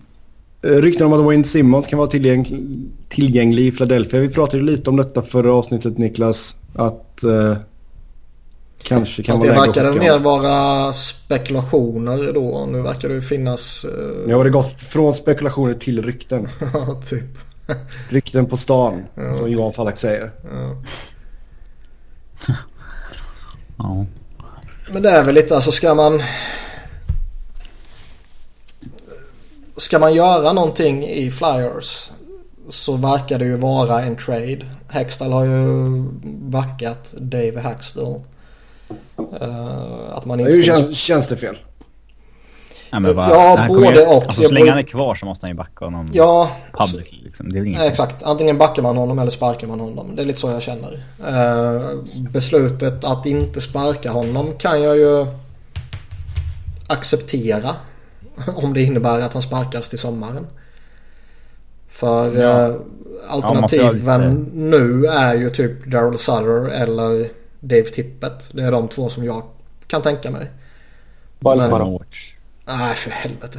rykten 0.83 1.07
om 1.07 1.13
att 1.13 1.21
Wayne 1.21 1.45
Simmons 1.45 1.87
kan 1.87 1.99
vara 1.99 2.09
tillgäng 2.09 2.67
tillgänglig 3.09 3.67
i 3.67 3.73
Philadelphia. 3.73 4.21
Vi 4.21 4.29
pratade 4.29 4.63
lite 4.63 4.91
om 4.91 4.97
detta 4.97 5.23
förra 5.23 5.53
avsnittet 5.53 5.99
Niklas. 5.99 6.57
Att 6.75 7.21
uh, 7.25 7.57
kanske 8.91 9.23
kan 9.23 9.37
Fast 9.37 9.49
vara 9.49 9.61
det 9.61 9.67
verkar 9.67 9.99
mer 9.99 10.19
vara 10.19 10.93
spekulationer 10.93 12.33
då. 12.33 12.67
Nu 12.67 12.83
verkar 12.83 13.09
det 13.09 13.23
finnas... 13.23 13.85
Uh... 13.85 14.27
Nu 14.27 14.35
har 14.35 14.45
det 14.45 14.51
gått 14.51 14.81
från 14.81 15.15
spekulationer 15.15 15.75
till 15.75 16.03
rykten. 16.03 16.49
ja, 16.75 17.01
typ. 17.09 17.39
rykten 18.09 18.47
på 18.47 18.57
stan, 18.57 19.05
ja. 19.15 19.35
som 19.35 19.51
Johan 19.51 19.73
Falk 19.73 19.99
säger. 19.99 20.33
Ja. 20.43 20.77
Ja. 23.79 24.07
Men 24.93 25.03
det 25.03 25.11
är 25.11 25.25
väl 25.25 25.35
lite 25.35 25.55
alltså 25.55 25.73
ska 25.73 25.95
man... 25.95 26.23
Ska 29.77 29.99
man 29.99 30.15
göra 30.15 30.53
någonting 30.53 31.05
i 31.09 31.31
Flyers 31.31 32.11
så 32.69 32.97
verkar 32.97 33.39
det 33.39 33.45
ju 33.45 33.57
vara 33.57 34.03
en 34.03 34.17
trade. 34.17 34.67
Hextall 34.89 35.33
har 35.33 35.45
ju 35.45 36.03
backat 36.25 37.15
Dave 37.19 37.61
Hackstall. 37.61 38.21
Uh, 39.19 40.17
att 40.17 40.25
man 40.25 40.41
inte 40.41 40.53
Hur 40.53 40.63
känns, 40.63 40.97
känns 40.97 41.29
det 41.29 41.37
fel? 41.37 41.57
Ja, 42.91 43.01
men 43.01 43.17
bara, 43.17 43.31
ja 43.31 43.65
både 43.69 44.01
ju, 44.01 44.07
och. 44.07 44.25
Alltså, 44.25 44.43
så 44.43 44.53
länge 44.53 44.71
han 44.71 44.79
är 44.79 44.83
kvar 44.83 45.15
så 45.15 45.27
måste 45.27 45.47
han 45.47 45.51
ju 45.51 45.57
backa 45.57 45.85
honom 45.85 46.09
ja, 46.13 46.51
public. 46.73 47.09
Liksom. 47.13 47.53
Det 47.53 47.59
är 47.59 47.65
inget 47.65 47.83
exakt. 47.83 48.23
Antingen 48.23 48.59
backar 48.59 48.83
man 48.83 48.97
honom 48.97 49.19
eller 49.19 49.31
sparkar 49.31 49.67
man 49.67 49.81
honom. 49.81 50.17
Det 50.17 50.23
är 50.23 50.27
lite 50.27 50.41
så 50.41 50.51
jag 50.51 50.63
känner. 50.63 50.93
Uh, 50.93 52.03
beslutet 52.31 53.05
att 53.05 53.27
inte 53.27 53.61
sparka 53.61 54.11
honom 54.11 54.53
kan 54.59 54.83
jag 54.83 54.97
ju 54.97 55.27
acceptera. 56.87 57.75
Om 58.55 58.75
det 58.75 58.83
innebär 58.83 59.21
att 59.21 59.33
han 59.33 59.43
sparkas 59.43 59.89
till 59.89 59.99
sommaren. 59.99 60.47
För 61.89 62.41
ja. 62.41 62.69
eh, 62.69 62.75
alternativen 63.29 64.51
ja, 64.53 64.53
nu 64.55 65.07
är 65.07 65.35
ju 65.35 65.51
typ 65.51 65.87
Daryl 65.87 66.19
Sutter 66.19 66.69
eller 66.69 67.40
Dave 67.61 67.85
Tippett. 67.85 68.49
Det 68.53 68.63
är 68.63 68.73
de 68.73 68.89
två 68.89 69.11
som 69.11 69.25
jag 69.25 69.43
kan 69.87 70.03
tänka 70.03 70.31
mig. 70.31 70.51
Bara 71.39 71.55
Nej 72.67 72.95
för 72.95 73.11
helvete. 73.11 73.59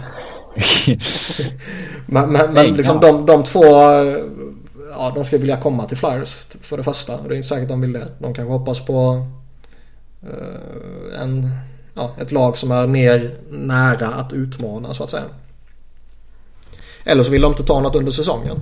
men 2.05 2.31
men, 2.31 2.53
men 2.53 2.65
liksom 2.65 2.99
de, 2.99 3.25
de 3.25 3.43
två 3.43 3.65
ja, 4.91 5.11
de 5.15 5.25
ska 5.25 5.37
vilja 5.37 5.57
komma 5.57 5.85
till 5.85 5.97
Flyers 5.97 6.47
för 6.61 6.77
det 6.77 6.83
första. 6.83 7.21
Det 7.21 7.33
är 7.33 7.37
inte 7.37 7.47
säkert 7.47 7.69
de 7.69 7.81
vill 7.81 7.93
det. 7.93 8.07
De 8.19 8.33
kanske 8.33 8.53
hoppas 8.53 8.85
på 8.85 9.27
uh, 10.23 11.21
en, 11.21 11.49
ja, 11.93 12.15
ett 12.21 12.31
lag 12.31 12.57
som 12.57 12.71
är 12.71 12.87
mer 12.87 13.35
nära 13.49 14.07
att 14.07 14.33
utmana 14.33 14.93
så 14.93 15.03
att 15.03 15.09
säga. 15.09 15.25
Eller 17.03 17.23
så 17.23 17.31
vill 17.31 17.41
de 17.41 17.51
inte 17.51 17.63
ta 17.63 17.81
något 17.81 17.95
under 17.95 18.11
säsongen. 18.11 18.59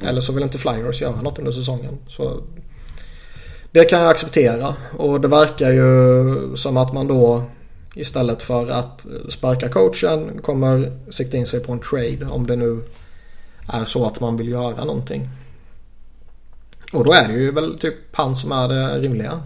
Eller 0.00 0.20
så 0.20 0.32
vill 0.32 0.42
inte 0.42 0.58
Flyers 0.58 1.02
göra 1.02 1.22
något 1.22 1.38
under 1.38 1.52
säsongen. 1.52 1.98
Så 2.08 2.42
det 3.74 3.84
kan 3.84 4.00
jag 4.00 4.10
acceptera 4.10 4.74
och 4.98 5.20
det 5.20 5.28
verkar 5.28 5.70
ju 5.70 6.56
som 6.56 6.76
att 6.76 6.92
man 6.92 7.06
då 7.06 7.42
istället 7.94 8.42
för 8.42 8.70
att 8.70 9.06
sparka 9.28 9.68
coachen 9.68 10.40
kommer 10.42 10.92
sikta 11.10 11.36
in 11.36 11.46
sig 11.46 11.60
på 11.60 11.72
en 11.72 11.80
trade 11.80 12.26
om 12.30 12.46
det 12.46 12.56
nu 12.56 12.82
är 13.72 13.84
så 13.84 14.06
att 14.06 14.20
man 14.20 14.36
vill 14.36 14.48
göra 14.48 14.84
någonting. 14.84 15.28
Och 16.92 17.04
då 17.04 17.12
är 17.12 17.28
det 17.28 17.34
ju 17.34 17.52
väl 17.52 17.78
typ 17.78 17.94
han 18.12 18.36
som 18.36 18.52
är 18.52 18.68
det 18.68 19.00
rimliga. 19.00 19.40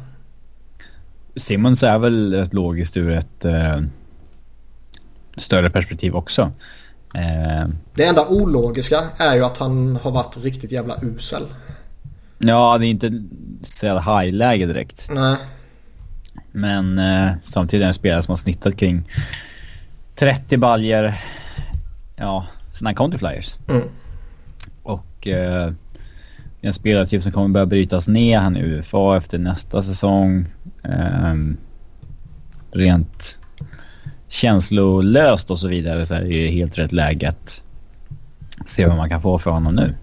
Simmons 1.37 1.83
är 1.83 1.99
väl 1.99 2.35
rätt 2.35 2.55
logiskt 2.55 2.97
ur 2.97 3.11
ett 3.11 3.45
eh, 3.45 3.77
större 5.37 5.71
perspektiv 5.71 6.17
också. 6.17 6.53
Eh. 7.15 7.69
Det 7.95 8.05
enda 8.05 8.29
ologiska 8.29 9.05
är 9.17 9.35
ju 9.35 9.45
att 9.45 9.59
han 9.59 9.97
har 9.97 10.11
varit 10.11 10.37
riktigt 10.37 10.73
jävla 10.73 10.97
usel. 11.03 11.43
Ja, 12.38 12.78
det 12.78 12.87
är 12.87 12.90
inte 12.90 13.23
så 13.62 13.87
jävla 13.87 14.21
high-läge 14.21 14.66
direkt. 14.66 15.09
Nej. 15.11 15.37
Men 16.52 16.99
eh, 16.99 17.33
samtidigt 17.42 17.83
är 17.83 17.87
det 17.87 17.90
en 17.90 17.95
spelare 17.95 18.23
som 18.23 18.33
har 18.33 18.37
snittat 18.37 18.76
kring 18.76 19.11
30 20.14 20.57
baljer. 20.57 21.21
Ja, 22.16 22.47
sen 22.73 22.87
han 22.87 22.95
kom 22.95 23.11
till 23.11 23.21
Flyers. 23.21 23.59
Mm. 23.68 23.88
Och 24.83 25.26
eh, 25.26 25.73
en 26.61 26.73
spelartyp 26.73 27.23
som 27.23 27.33
kommer 27.33 27.49
börja 27.49 27.66
brytas 27.66 28.09
ner. 28.09 28.38
Han 28.38 28.57
är 28.57 28.62
UFA 28.62 29.16
efter 29.16 29.38
nästa 29.38 29.83
säsong. 29.83 30.47
Eh, 30.85 31.35
rent 32.73 33.38
känslolöst 34.28 35.50
och 35.50 35.59
så 35.59 35.68
vidare 35.68 36.07
så 36.07 36.14
är 36.14 36.21
det 36.21 36.49
helt 36.49 36.78
rätt 36.78 36.92
läge 36.92 37.28
att 37.28 37.62
se 38.66 38.87
vad 38.87 38.97
man 38.97 39.09
kan 39.09 39.23
få 39.23 39.38
för 39.38 39.50
honom 39.50 39.75
nu. 39.75 39.95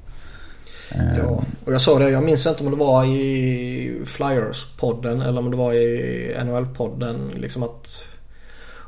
Ja, 1.18 1.44
och 1.66 1.74
jag 1.74 1.82
sa 1.82 2.00
det, 2.00 2.10
jag 2.10 2.24
minns 2.24 2.48
inte 2.48 2.64
om 2.64 2.72
det 2.72 2.78
var 2.78 3.06
i 3.06 4.02
Flyers-podden 4.06 5.28
eller 5.28 5.40
om 5.40 5.52
det 5.52 5.58
var 5.58 5.74
i 5.74 6.36
NHL-podden. 6.46 7.32
Liksom 7.36 7.64
att 7.64 8.06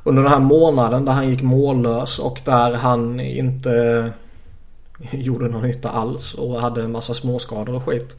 under 0.03 0.23
den 0.23 0.31
här 0.31 0.39
månaden 0.39 1.05
där 1.05 1.11
han 1.11 1.29
gick 1.29 1.41
mållös 1.41 2.19
och 2.19 2.41
där 2.45 2.73
han 2.73 3.19
inte 3.19 4.11
gjorde 5.11 5.47
någon 5.47 5.61
nytta 5.61 5.89
alls 5.89 6.33
och 6.33 6.61
hade 6.61 6.81
en 6.81 6.91
massa 6.91 7.13
småskador 7.13 7.75
och 7.75 7.83
skit. 7.83 8.17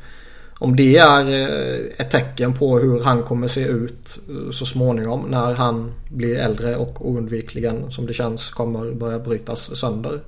Om 0.60 0.76
det 0.76 0.96
är 0.96 1.28
eh, 1.28 1.80
ett 1.96 2.10
tecken 2.10 2.54
på 2.54 2.78
hur 2.78 3.02
han 3.02 3.22
kommer 3.22 3.48
se 3.48 3.60
ut 3.60 4.18
eh, 4.28 4.50
så 4.50 4.66
småningom 4.66 5.20
när 5.20 5.54
han 5.54 5.92
blir 6.08 6.38
äldre 6.38 6.76
och 6.76 7.08
oundvikligen 7.08 7.90
som 7.90 8.06
det 8.06 8.12
känns 8.12 8.50
kommer 8.50 8.92
börja 8.92 9.18
brytas 9.18 9.76
sönder. 9.76 10.20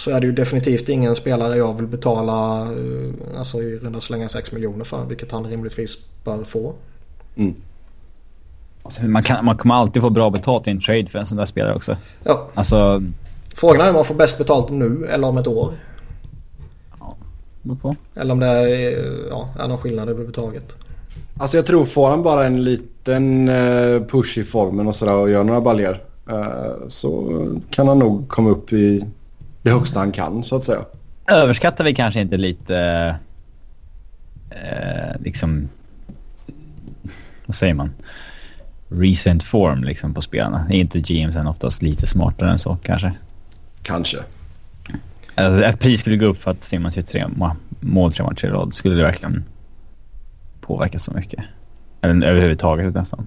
Så 0.00 0.10
är 0.10 0.20
det 0.20 0.26
ju 0.26 0.32
definitivt 0.32 0.88
ingen 0.88 1.16
spelare 1.16 1.56
jag 1.56 1.76
vill 1.76 1.86
betala 1.86 2.62
eh, 2.62 3.38
alltså 3.38 3.62
i 3.62 3.78
runda 3.78 4.00
slänga 4.00 4.28
6 4.28 4.52
miljoner 4.52 4.84
för. 4.84 5.04
Vilket 5.04 5.32
han 5.32 5.46
rimligtvis 5.46 5.98
bör 6.24 6.44
få. 6.44 6.72
Mm. 7.36 7.54
Alltså, 8.82 9.02
man, 9.02 9.22
kan, 9.22 9.44
man 9.44 9.56
kommer 9.56 9.74
alltid 9.74 10.02
få 10.02 10.10
bra 10.10 10.30
betalt 10.30 10.66
i 10.66 10.70
en 10.70 10.80
trade 10.80 11.06
för 11.06 11.18
en 11.18 11.26
sån 11.26 11.36
där 11.36 11.46
spelare 11.46 11.74
också. 11.74 11.96
Ja. 12.24 12.48
Alltså... 12.54 13.02
Frågan 13.54 13.80
är 13.80 13.88
om 13.88 13.94
man 13.94 14.04
får 14.04 14.14
bäst 14.14 14.38
betalt 14.38 14.70
nu 14.70 15.06
eller 15.06 15.28
om 15.28 15.38
ett 15.38 15.46
år. 15.46 15.72
Ja, 17.00 17.16
på. 17.82 17.96
Eller 18.14 18.32
om 18.32 18.40
det 18.40 18.46
är, 18.46 19.28
ja, 19.30 19.48
är 19.58 19.68
någon 19.68 19.78
skillnad 19.78 20.08
överhuvudtaget. 20.08 20.76
Alltså 21.38 21.56
jag 21.56 21.66
tror 21.66 21.86
får 21.86 22.10
han 22.10 22.22
bara 22.22 22.46
en 22.46 22.64
liten 22.64 23.48
eh, 23.48 24.02
push 24.02 24.38
i 24.38 24.44
formen 24.44 24.86
och 24.86 24.94
sådär 24.94 25.14
och 25.14 25.30
gör 25.30 25.44
några 25.44 25.60
baljer 25.60 26.02
eh, 26.30 26.88
så 26.88 27.46
kan 27.70 27.88
han 27.88 27.98
nog 27.98 28.28
komma 28.28 28.50
upp 28.50 28.72
i 28.72 29.04
det 29.62 29.70
högsta 29.70 29.98
han 29.98 30.12
kan 30.12 30.44
så 30.44 30.56
att 30.56 30.64
säga. 30.64 30.84
Överskattar 31.26 31.84
vi 31.84 31.94
kanske 31.94 32.20
inte 32.20 32.36
lite 32.36 32.78
eh, 34.50 35.20
liksom 35.20 35.68
vad 37.50 37.54
säger 37.54 37.74
man? 37.74 37.90
Recent 38.88 39.42
form 39.42 39.84
liksom 39.84 40.14
på 40.14 40.22
spelarna. 40.22 40.66
Är 40.70 40.74
inte 40.74 41.00
GMsen 41.00 41.46
oftast 41.46 41.82
lite 41.82 42.06
smartare 42.06 42.50
än 42.50 42.58
så 42.58 42.78
kanske? 42.82 43.12
Kanske. 43.82 44.18
Alltså, 45.34 45.64
ett 45.64 45.80
pris 45.80 46.00
skulle 46.00 46.16
gå 46.16 46.26
upp 46.26 46.42
för 46.42 46.50
att 46.50 46.64
Simmons 46.64 46.96
gör 46.96 47.02
tre 47.02 47.26
mål 47.80 48.12
tre 48.12 48.24
matcher 48.24 48.46
i 48.46 48.50
rad. 48.50 48.74
Skulle 48.74 48.96
det 48.96 49.02
verkligen 49.02 49.44
påverka 50.60 50.98
så 50.98 51.12
mycket? 51.12 51.44
Eller 52.00 52.26
överhuvudtaget 52.26 52.94
nästan. 52.94 53.26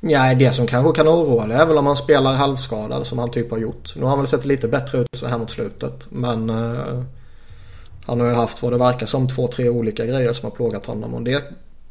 Nej, 0.00 0.36
det 0.36 0.52
som 0.52 0.66
kanske 0.66 0.92
kan 0.92 1.08
oroa 1.08 1.46
det 1.46 1.54
är 1.54 1.66
väl 1.66 1.78
om 1.78 1.86
han 1.86 1.96
spelar 1.96 2.34
halvskadad 2.34 3.06
som 3.06 3.18
han 3.18 3.30
typ 3.30 3.50
har 3.50 3.58
gjort. 3.58 3.96
Nu 3.96 4.02
har 4.02 4.08
han 4.08 4.18
väl 4.18 4.26
sett 4.26 4.44
lite 4.44 4.68
bättre 4.68 4.98
ut 4.98 5.08
så 5.12 5.26
här 5.26 5.38
mot 5.38 5.50
slutet. 5.50 6.08
Men 6.10 6.50
uh, 6.50 7.02
han 8.06 8.20
har 8.20 8.28
ju 8.28 8.34
haft 8.34 8.62
vad 8.62 8.72
det 8.72 8.78
verkar 8.78 9.06
som 9.06 9.28
två, 9.28 9.48
tre 9.48 9.68
olika 9.68 10.06
grejer 10.06 10.32
som 10.32 10.50
har 10.50 10.56
plågat 10.56 10.86
honom. 10.86 11.14
Och 11.14 11.22
det 11.22 11.44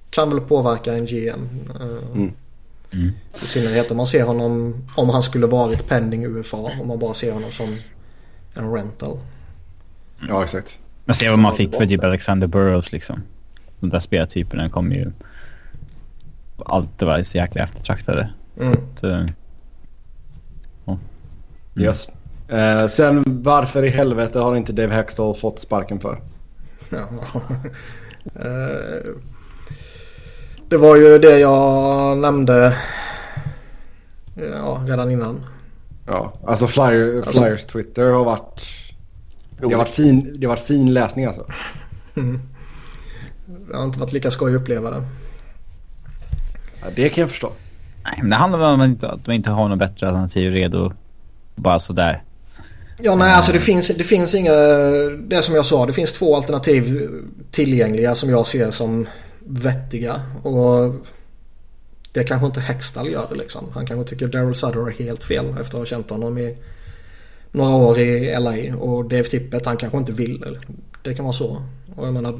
kan 0.10 0.30
väl 0.30 0.42
påverka 0.42 0.94
en 0.94 1.06
GM. 1.06 1.50
Eh, 1.76 2.16
mm. 2.16 2.32
Mm. 2.94 3.12
I 3.44 3.48
synnerhet 3.48 3.92
om 3.92 3.98
man 3.98 4.08
ser 4.08 4.24
honom, 4.24 4.76
om 4.96 5.10
han 5.10 5.24
skulle 5.24 5.48
varit 5.48 5.88
pending 5.88 6.26
UFA. 6.26 6.58
Om 6.58 6.88
man 6.88 7.00
bara 7.00 7.14
ser 7.14 7.34
honom 7.34 7.52
som 7.52 7.78
en 8.54 8.74
rental. 8.74 9.20
Ja, 10.30 10.44
exakt. 10.44 10.80
Men 11.06 11.16
se 11.16 11.30
vad 11.30 11.40
man 11.40 11.56
fick 11.56 11.76
för 11.76 11.86
typ 11.86 12.04
Alexander 12.04 12.48
Burrows 12.48 12.92
liksom. 12.92 13.22
De 13.80 13.90
där 13.90 14.00
spelartyperna 14.00 14.70
kommer 14.70 14.96
ju 14.96 15.12
alltid 16.58 17.08
varit 17.08 17.28
så 17.28 17.38
jäkla 17.38 17.62
eftertraktade. 17.62 18.30
Mm. 18.60 18.74
Att, 18.74 19.04
uh, 19.04 19.26
oh. 20.86 20.98
Yes. 21.76 22.10
Uh, 22.54 22.88
sen 22.88 23.24
varför 23.28 23.84
i 23.84 23.90
helvete 23.90 24.40
har 24.40 24.56
inte 24.56 24.74
Dave 24.74 24.94
Hextall 24.94 25.36
fått 25.36 25.60
sparken 25.60 26.00
för? 26.00 26.22
Ja. 26.90 27.08
uh, 28.46 29.16
det 30.70 30.78
var 30.78 30.96
ju 30.96 31.18
det 31.18 31.40
jag 31.40 32.18
nämnde 32.18 32.78
ja, 34.36 34.84
redan 34.88 35.12
innan. 35.12 35.46
Ja, 36.06 36.34
alltså 36.48 36.68
Flyer, 36.68 37.18
alltså, 37.18 37.44
Flyers 37.44 37.66
Twitter 37.66 38.12
har 38.12 38.24
varit... 38.24 38.62
Det 39.60 39.66
har 39.66 39.78
varit 39.78 39.90
fin, 39.90 40.36
det 40.38 40.48
har 40.48 40.56
varit 40.56 40.66
fin 40.66 40.94
läsning 40.94 41.26
alltså. 41.26 41.46
Mm. 42.16 42.42
Det 43.68 43.78
har 43.78 43.84
inte 43.84 44.00
varit 44.00 44.14
lika 44.14 44.32
skoj 44.32 44.56
att 44.56 44.62
uppleva 44.62 44.92
det. 44.92 45.04
Ja, 46.86 46.92
det 46.96 47.10
kan 47.10 47.22
jag 47.22 47.30
förstå. 47.30 47.51
Nej, 48.04 48.18
men 48.22 48.30
det 48.30 48.36
handlar 48.36 48.60
om 48.60 48.65
att 48.65 48.77
man 48.77 48.89
inte, 48.89 49.10
att 49.10 49.27
man 49.27 49.36
inte 49.36 49.50
har 49.50 49.70
något 49.70 49.80
bättre 49.80 50.08
alternativ 50.08 50.51
redo. 50.51 50.94
Bara 51.56 51.80
sådär. 51.80 52.24
Ja, 53.01 53.15
nej, 53.15 53.34
alltså 53.34 53.51
det 53.51 53.60
finns, 53.60 53.88
det 53.88 54.04
finns 54.04 54.36
inga... 54.36 54.51
Det 55.27 55.42
som 55.42 55.56
jag 55.56 55.65
sa, 55.65 55.86
det 55.86 55.94
finns 55.94 56.13
två 56.13 56.36
alternativ 56.36 57.10
tillgängliga 57.51 58.15
som 58.15 58.30
jag 58.30 58.48
ser 58.48 58.72
som 58.72 59.08
vettiga. 59.39 60.22
Och 60.44 60.96
det 62.12 62.24
kanske 62.24 62.48
inte 62.48 62.60
Hextall 62.60 63.10
gör 63.10 63.36
liksom. 63.36 63.72
Han 63.74 63.86
kanske 63.86 64.10
tycker 64.10 64.27
Daryl 64.27 64.56
Sutter 64.56 64.88
är 64.88 64.92
helt 64.92 65.24
fel 65.24 65.46
efter 65.50 65.62
att 65.62 65.80
ha 65.80 65.86
känt 65.86 66.10
honom 66.10 66.38
i 66.38 66.58
några 67.51 67.75
år 67.75 68.00
i 68.00 68.39
LA. 68.39 68.77
Och 68.77 69.04
Dave 69.04 69.24
Tippett 69.24 69.65
han 69.65 69.77
kanske 69.77 69.98
inte 69.98 70.13
vill. 70.13 70.60
Det 71.04 71.13
kan 71.13 71.25
vara 71.25 71.34
så. 71.34 71.63
Och 71.96 72.08
jag 72.08 72.13
menar 72.13 72.39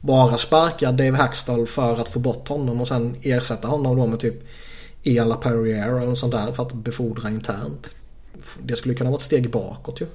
bara 0.00 0.38
sparka 0.38 0.92
Dave 0.92 1.16
Hackstall 1.16 1.66
för 1.66 2.00
att 2.00 2.08
få 2.08 2.18
bort 2.18 2.48
honom 2.48 2.80
och 2.80 2.88
sen 2.88 3.16
ersätta 3.22 3.68
honom 3.68 3.96
då 3.96 4.06
med 4.06 4.20
typ 4.20 4.34
Ian 5.02 5.28
LaPerriere 5.28 6.02
eller 6.02 6.14
sånt 6.14 6.32
där 6.32 6.52
för 6.52 6.62
att 6.62 6.72
befordra 6.72 7.28
internt. 7.28 7.90
Det 8.62 8.76
skulle 8.76 8.94
kunna 8.94 9.10
vara 9.10 9.18
ett 9.18 9.22
steg 9.22 9.50
bakåt 9.50 10.00
ju. 10.00 10.06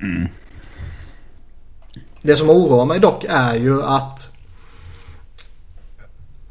Mm. 0.00 0.28
Det 2.22 2.36
som 2.36 2.50
oroar 2.50 2.84
mig 2.84 3.00
dock 3.00 3.24
är 3.28 3.54
ju 3.54 3.82
att 3.82 4.36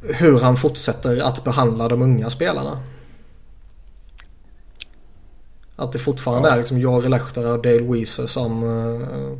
hur 0.01 0.39
han 0.39 0.58
fortsätter 0.58 1.22
att 1.22 1.43
behandla 1.43 1.88
de 1.88 2.01
unga 2.01 2.29
spelarna. 2.29 2.84
Att 5.75 5.91
det 5.91 6.00
fortfarande 6.00 6.50
ja. 6.50 6.53
är 6.53 6.58
liksom 6.58 6.79
Jari 6.79 7.10
Lehtara 7.10 7.53
och 7.53 7.62
Dale 7.62 7.81
Weezer 7.81 8.27
som 8.27 8.63
uh, 8.63 9.38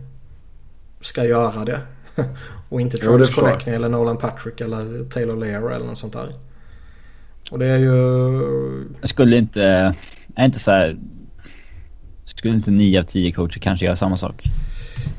ska 1.02 1.26
göra 1.26 1.66
det. 1.66 1.82
och 2.70 2.82
inte 2.82 2.98
Travis 2.98 3.30
Connecting 3.30 3.74
eller 3.74 3.90
Nolan 3.90 4.18
Patrick 4.18 4.62
eller 4.62 5.10
Taylor 5.10 5.36
Lair 5.36 5.72
eller 5.72 5.86
något 5.86 5.98
sånt 5.98 6.14
där. 6.14 6.34
Och 7.52 7.60
det 7.60 7.66
är 7.66 7.78
ju... 7.78 7.92
Skulle 9.04 9.38
inte... 9.38 9.96
Är 10.36 10.46
inte 10.46 10.60
så 10.60 10.72
här... 10.72 10.98
Skulle 12.26 12.54
inte 12.54 12.72
9 12.72 13.00
av 13.00 13.04
10 13.04 13.32
coacher 13.32 13.60
kanske 13.60 13.86
göra 13.86 13.96
samma 13.96 14.18
sak? 14.18 14.44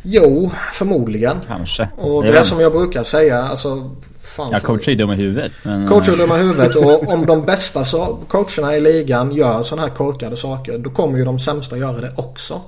Jo, 0.03 0.51
förmodligen. 0.73 1.37
Kanske. 1.49 1.89
Och 1.97 2.23
det 2.23 2.39
är 2.39 2.43
som 2.43 2.61
jag 2.61 2.73
brukar 2.73 3.05
säga, 3.05 3.43
alltså... 3.43 3.91
Fan 4.21 4.51
ja, 4.53 4.61
coacher 4.61 4.89
är 4.89 4.97
dumma 4.97 5.15
i 5.15 5.17
huvudet. 5.17 5.53
Men... 5.63 5.89
Coacher 5.89 6.13
är 6.13 6.17
dumma 6.17 6.39
i 6.39 6.43
huvudet 6.43 6.77
och 6.77 7.13
om 7.13 7.27
de 7.27 7.45
bästa 7.45 7.85
så, 7.85 8.19
coacherna 8.29 8.77
i 8.77 8.81
ligan 8.81 9.33
gör 9.33 9.63
sådana 9.63 9.89
här 9.89 9.95
korkade 9.95 10.37
saker 10.37 10.79
då 10.79 10.91
kommer 10.91 11.19
ju 11.19 11.25
de 11.25 11.39
sämsta 11.39 11.79
göra 11.79 12.01
det 12.01 12.13
också. 12.17 12.61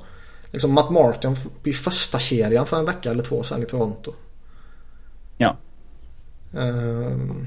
Liksom 0.54 0.73
Matt 0.73 0.90
Martin 0.90 1.37
i 1.64 1.73
första 1.73 2.18
kedjan 2.18 2.66
för 2.66 2.78
en 2.78 2.84
vecka 2.84 3.11
eller 3.11 3.23
två 3.23 3.42
sedan 3.42 3.62
i 3.62 3.66
Toronto. 3.66 4.12
Ja. 5.38 5.56
Um, 6.52 7.46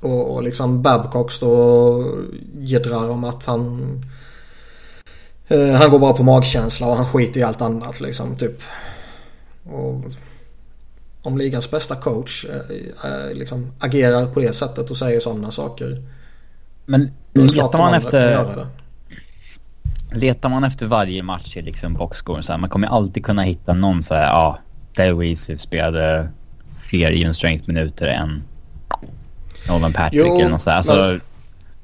och, 0.00 0.34
och 0.34 0.42
liksom 0.42 0.82
Babcock 0.82 1.32
står 1.32 1.58
och 1.58 2.24
jiddrar 2.58 3.08
om 3.08 3.24
att 3.24 3.44
han... 3.44 3.80
Uh, 5.50 5.72
han 5.72 5.90
går 5.90 5.98
bara 5.98 6.12
på 6.12 6.22
magkänsla 6.22 6.86
och 6.86 6.96
han 6.96 7.06
skiter 7.06 7.40
i 7.40 7.42
allt 7.42 7.60
annat 7.60 8.00
liksom 8.00 8.36
typ. 8.36 8.62
Och 9.64 10.04
om 11.22 11.38
ligans 11.38 11.70
bästa 11.70 11.94
coach 11.94 12.44
uh, 12.44 13.32
liksom 13.32 13.72
agerar 13.78 14.26
på 14.26 14.40
det 14.40 14.52
sättet 14.52 14.90
och 14.90 14.98
säger 14.98 15.20
sådana 15.20 15.50
saker. 15.50 16.02
Men 16.86 17.10
letar 17.32 17.78
man 17.78 17.94
efter... 17.94 18.83
Letar 20.14 20.48
man 20.48 20.64
efter 20.64 20.86
varje 20.86 21.22
match 21.22 21.56
i 21.56 21.62
liksom 21.62 21.94
boxscoren 21.94 22.42
så 22.42 22.52
här, 22.52 22.58
man 22.58 22.70
kommer 22.70 22.88
alltid 22.88 23.24
kunna 23.24 23.42
hitta 23.42 23.74
någon 23.74 24.02
så 24.02 24.14
här, 24.14 24.26
ja, 24.26 24.36
ah, 24.36 24.58
Dale 24.96 25.36
spelade 25.36 26.28
fler 26.84 27.20
even 27.20 27.34
strength-minuter 27.34 28.06
än 28.06 28.42
Nolan 29.68 29.92
Patrick 29.92 30.26
jo, 30.26 30.38
eller 30.38 30.50
något 30.50 30.62
sådär. 30.62 30.76
Alltså... 30.76 30.94
Men, 30.94 31.20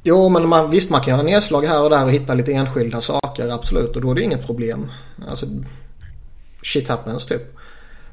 jo, 0.03 0.29
men 0.29 0.49
man, 0.49 0.71
visst 0.71 0.91
man 0.91 1.01
kan 1.01 1.15
göra 1.15 1.23
nedslag 1.23 1.63
här 1.67 1.83
och 1.83 1.91
där 1.91 2.05
och 2.05 2.13
hitta 2.13 2.35
lite 2.35 2.53
enskilda 2.53 3.01
saker, 3.01 3.49
absolut. 3.49 3.97
Och 3.97 4.03
då 4.03 4.11
är 4.11 4.15
det 4.15 4.23
inget 4.23 4.47
problem. 4.47 4.91
Alltså, 5.29 5.47
shit 6.63 6.89
happens 6.89 7.27
typ. 7.27 7.57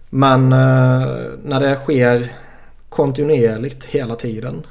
Men 0.10 0.44
uh, 0.44 1.30
när 1.44 1.60
det 1.60 1.76
sker 1.76 2.32
kontinuerligt 2.90 3.86
hela 3.86 4.16
tiden. 4.16 4.66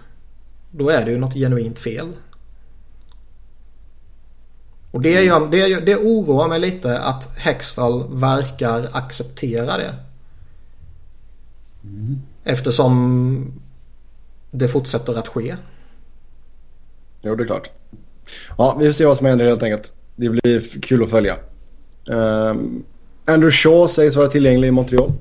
Då 0.70 0.88
är 0.88 1.04
det 1.04 1.10
ju 1.10 1.18
något 1.18 1.34
genuint 1.34 1.78
fel. 1.78 2.12
Och 4.96 5.02
det, 5.02 5.24
gör, 5.24 5.48
det, 5.50 5.80
det 5.80 5.96
oroar 5.96 6.48
mig 6.48 6.60
lite 6.60 6.98
att 6.98 7.38
Hextall 7.38 8.14
verkar 8.14 8.88
acceptera 8.92 9.76
det. 9.76 9.94
Mm. 11.84 12.22
Eftersom 12.44 13.52
det 14.50 14.68
fortsätter 14.68 15.18
att 15.18 15.28
ske. 15.28 15.56
Jo, 17.22 17.34
det 17.34 17.42
är 17.42 17.46
klart. 17.46 17.70
Ja, 18.58 18.76
vi 18.80 18.86
får 18.86 18.92
se 18.92 19.06
vad 19.06 19.16
som 19.16 19.26
händer 19.26 19.46
helt 19.46 19.62
enkelt. 19.62 19.92
Det 20.16 20.28
blir 20.28 20.80
kul 20.80 21.04
att 21.04 21.10
följa. 21.10 21.36
Um, 22.06 22.84
Andrew 23.24 23.52
Shaw 23.52 23.88
sägs 23.88 24.16
vara 24.16 24.28
tillgänglig 24.28 24.68
i 24.68 24.70
Montreal. 24.70 25.12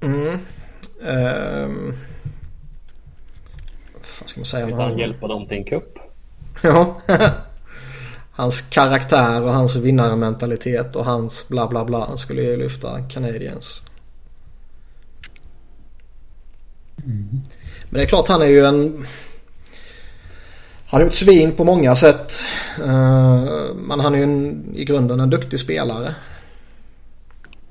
Mm. 0.00 0.38
Um, 1.00 1.94
vad 4.20 4.28
ska 4.28 4.40
man 4.40 4.46
säga? 4.46 4.66
Vill 4.66 4.74
han 4.74 4.98
hjälpa 4.98 5.28
dem 5.28 5.46
till 5.46 5.56
en 5.56 5.64
kupp? 5.64 5.98
Ja. 6.62 7.00
hans 8.32 8.60
karaktär 8.60 9.42
och 9.42 9.52
hans 9.52 9.76
vinnarmentalitet 9.76 10.96
och 10.96 11.04
hans 11.04 11.48
bla 11.48 11.68
bla 11.68 11.84
bla 11.84 12.16
skulle 12.16 12.42
ju 12.42 12.56
lyfta 12.56 13.02
Canadiens. 13.02 13.82
Mm. 17.04 17.28
Men 17.90 17.98
det 17.98 18.02
är 18.02 18.06
klart 18.06 18.28
han 18.28 18.42
är 18.42 18.46
ju 18.46 18.64
en... 18.64 19.06
Han 20.86 21.02
är 21.02 21.06
ett 21.06 21.14
svin 21.14 21.52
på 21.52 21.64
många 21.64 21.96
sätt. 21.96 22.42
Uh, 22.78 23.74
men 23.74 24.00
han 24.00 24.14
är 24.14 24.18
ju 24.18 24.24
en, 24.24 24.64
i 24.74 24.84
grunden 24.84 25.20
en 25.20 25.30
duktig 25.30 25.60
spelare. 25.60 26.14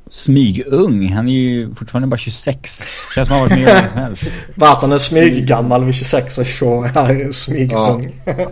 Smygung. 0.10 1.14
Han 1.14 1.28
är 1.28 1.32
ju 1.32 1.76
fortfarande 1.76 2.08
bara 2.08 2.18
26. 2.18 2.82
Känns 3.16 3.28
som 3.28 3.38
han 3.38 3.50
varit 3.50 3.66
med 3.66 3.90
som 3.90 4.00
helst. 4.00 4.24
Vart 4.56 4.82
han 4.82 4.92
är 4.92 4.98
smyggammal 4.98 5.86
vid 5.86 5.96
26 5.96 6.38
och 6.38 6.48
så 6.48 6.84
är 6.84 7.32
smygung. 7.32 8.14
Ja. 8.26 8.52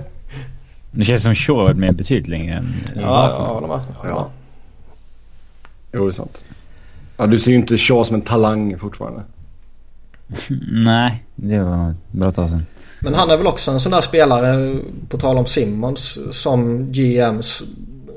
Det 0.91 1.03
känns 1.03 1.23
som 1.23 1.35
Shaw 1.35 1.57
har 1.57 1.63
varit 1.63 1.77
med 1.77 1.95
betydligt 1.95 2.27
längre 2.27 2.55
än 2.55 2.73
Ja, 2.95 3.01
ja, 3.29 3.53
håller 3.53 3.67
med. 3.67 3.79
Ja. 4.03 4.29
Jo, 5.93 6.05
det 6.05 6.11
är 6.11 6.13
sant. 6.13 6.43
Ja, 7.17 7.27
du 7.27 7.39
ser 7.39 7.51
ju 7.51 7.57
inte 7.57 7.77
Shaw 7.77 8.03
som 8.03 8.15
en 8.15 8.21
talang 8.21 8.79
fortfarande. 8.79 9.23
Nej, 10.71 11.23
det 11.35 11.59
var 11.59 11.89
ett 11.89 12.11
bra 12.11 12.31
tag 12.31 12.49
sedan. 12.49 12.65
Men 12.99 13.13
han 13.13 13.29
är 13.29 13.37
väl 13.37 13.47
också 13.47 13.71
en 13.71 13.79
sån 13.79 13.91
där 13.91 14.01
spelare, 14.01 14.79
på 15.09 15.17
tal 15.17 15.37
om 15.37 15.45
Simmons, 15.45 16.19
som 16.31 16.91
GMs 16.91 17.63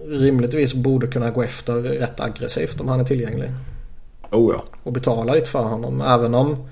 rimligtvis 0.08 0.74
borde 0.74 1.06
kunna 1.06 1.30
gå 1.30 1.42
efter 1.42 1.74
rätt 1.74 2.20
aggressivt 2.20 2.80
om 2.80 2.88
han 2.88 3.00
är 3.00 3.04
tillgänglig. 3.04 3.50
Oh 4.30 4.54
ja. 4.54 4.64
Och 4.82 4.92
betala 4.92 5.34
lite 5.34 5.50
för 5.50 5.64
honom. 5.64 6.00
Även 6.00 6.34
om 6.34 6.68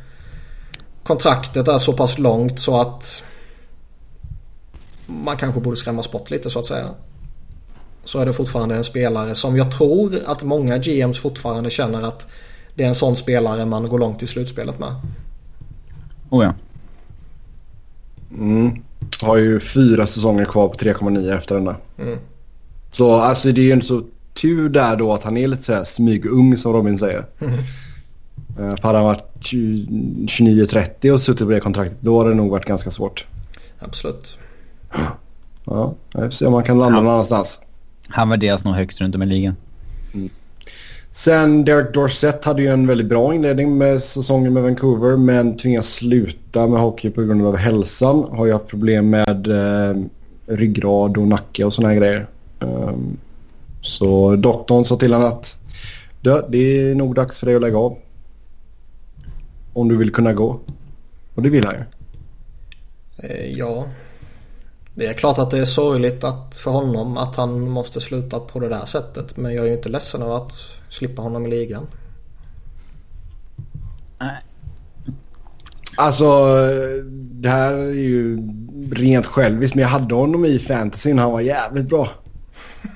kontraktet 1.03 1.69
är 1.69 1.79
så 1.79 1.93
pass 1.93 2.19
långt 2.19 2.61
så 2.61 2.81
att 2.81 3.25
man 5.07 5.37
kanske 5.37 5.61
borde 5.61 5.77
skrämmas 5.77 6.13
bort 6.13 6.31
lite 6.31 6.51
så 6.51 6.59
att 6.59 6.67
säga. 6.67 6.89
Så 8.05 8.19
är 8.19 8.27
det 8.27 8.33
fortfarande 8.33 8.77
en 8.77 8.85
spelare 8.85 9.35
som 9.35 9.57
jag 9.57 9.73
tror 9.73 10.15
att 10.27 10.43
många 10.43 10.79
GMs 10.79 11.19
fortfarande 11.19 11.71
känner 11.71 12.03
att 12.03 12.27
det 12.75 12.85
är 12.85 12.89
en 12.89 12.95
sån 12.95 13.17
spelare 13.17 13.67
man 13.67 13.87
går 13.87 13.99
långt 13.99 14.23
i 14.23 14.27
slutspelet 14.27 14.79
med. 14.79 14.95
Oh 16.31 16.45
ja. 16.45 16.55
Mm. 18.31 18.83
Har 19.23 19.37
ju 19.37 19.61
fyra 19.61 20.07
säsonger 20.07 20.45
kvar 20.45 20.69
på 20.69 20.75
3,9 20.75 21.39
efter 21.39 21.55
denna. 21.55 21.77
Mm. 21.99 22.19
Så 22.97 23.13
alltså 23.13 23.53
det 23.53 23.61
är 23.61 23.65
ju 23.65 23.73
inte 23.73 23.87
så 23.87 24.03
tur 24.35 24.69
där 24.69 24.97
då 24.97 25.13
att 25.13 25.23
han 25.23 25.37
är 25.37 25.49
lite 25.49 25.63
såhär 25.63 25.85
smygung 25.85 26.57
som 26.57 26.73
Robin 26.73 26.99
säger. 26.99 27.27
Mm. 27.39 27.59
För 28.77 28.83
hade 28.83 28.99
han 28.99 29.07
varit 29.07 29.41
29-30 29.41 31.11
och 31.11 31.21
suttit 31.21 31.47
på 31.47 31.53
det 31.53 31.61
kontraktet 31.61 31.99
då 32.01 32.19
hade 32.19 32.31
det 32.31 32.37
nog 32.37 32.51
varit 32.51 32.65
ganska 32.65 32.91
svårt. 32.91 33.27
Absolut. 33.79 34.39
Ja, 35.65 35.95
vi 36.15 36.21
får 36.21 36.31
se 36.31 36.47
om 36.47 36.53
man 36.53 36.63
kan 36.63 36.79
landa 36.79 37.01
någon 37.01 37.13
annanstans. 37.13 37.61
Han 38.09 38.29
värderas 38.29 38.65
nog 38.65 38.75
högst 38.75 39.01
runt 39.01 39.15
om 39.15 39.23
i 39.23 39.27
ligan. 39.27 39.57
Mm. 40.15 40.31
Sen 41.13 41.65
Derek 41.65 41.95
Dorsett 41.95 42.45
hade 42.45 42.63
ju 42.63 42.69
en 42.69 42.87
väldigt 42.87 43.07
bra 43.07 43.35
inledning 43.35 43.79
med 43.79 44.03
säsongen 44.03 44.53
med 44.53 44.63
Vancouver 44.63 45.17
men 45.17 45.57
tvingas 45.57 45.89
sluta 45.89 46.67
med 46.67 46.81
hockey 46.81 47.11
på 47.11 47.23
grund 47.23 47.47
av 47.47 47.57
hälsan. 47.57 48.25
Har 48.33 48.47
ju 48.47 48.53
haft 48.53 48.67
problem 48.67 49.11
med 49.11 49.47
eh, 49.47 49.97
ryggrad 50.47 51.17
och 51.17 51.29
nacke 51.29 51.65
och 51.65 51.73
såna 51.73 51.89
här 51.89 51.95
grejer. 51.95 52.27
Um, 52.61 53.19
så 53.81 54.37
doktorn 54.37 54.85
sa 54.85 54.97
till 54.97 55.13
honom 55.13 55.29
att 55.29 55.59
det 56.49 56.59
är 56.59 56.95
nog 56.95 57.15
dags 57.15 57.39
för 57.39 57.47
dig 57.47 57.57
att 57.57 57.63
lägga 57.63 57.79
av. 57.79 57.99
Om 59.73 59.89
du 59.89 59.97
vill 59.97 60.13
kunna 60.13 60.33
gå. 60.33 60.61
Och 61.35 61.43
det 61.43 61.49
vill 61.49 61.67
han 61.67 61.75
ju. 61.75 61.83
Eh, 63.29 63.59
ja. 63.59 63.85
Det 64.95 65.07
är 65.07 65.13
klart 65.13 65.39
att 65.39 65.51
det 65.51 65.59
är 65.59 65.65
sorgligt 65.65 66.25
att, 66.25 66.55
för 66.55 66.71
honom 66.71 67.17
att 67.17 67.37
han 67.37 67.71
måste 67.71 68.01
sluta 68.01 68.41
på 68.41 68.61
det 68.61 68.69
där 68.69 68.85
sättet. 68.85 69.37
Men 69.37 69.55
jag 69.55 69.65
är 69.65 69.69
ju 69.69 69.77
inte 69.77 69.89
ledsen 69.89 70.23
av 70.23 70.33
att 70.33 70.53
slippa 70.89 71.23
honom 71.23 71.47
i 71.47 71.51
ligan. 71.51 71.87
Nej. 74.19 74.37
Alltså 75.97 76.57
det 77.13 77.49
här 77.49 77.73
är 77.73 77.93
ju 77.93 78.39
rent 78.93 79.27
själviskt 79.27 79.75
men 79.75 79.83
jag 79.83 79.89
hade 79.89 80.15
honom 80.15 80.45
i 80.45 80.59
fantasyn. 80.59 81.19
Han 81.19 81.33
var 81.33 81.41
jävligt 81.41 81.89
bra. 81.89 82.11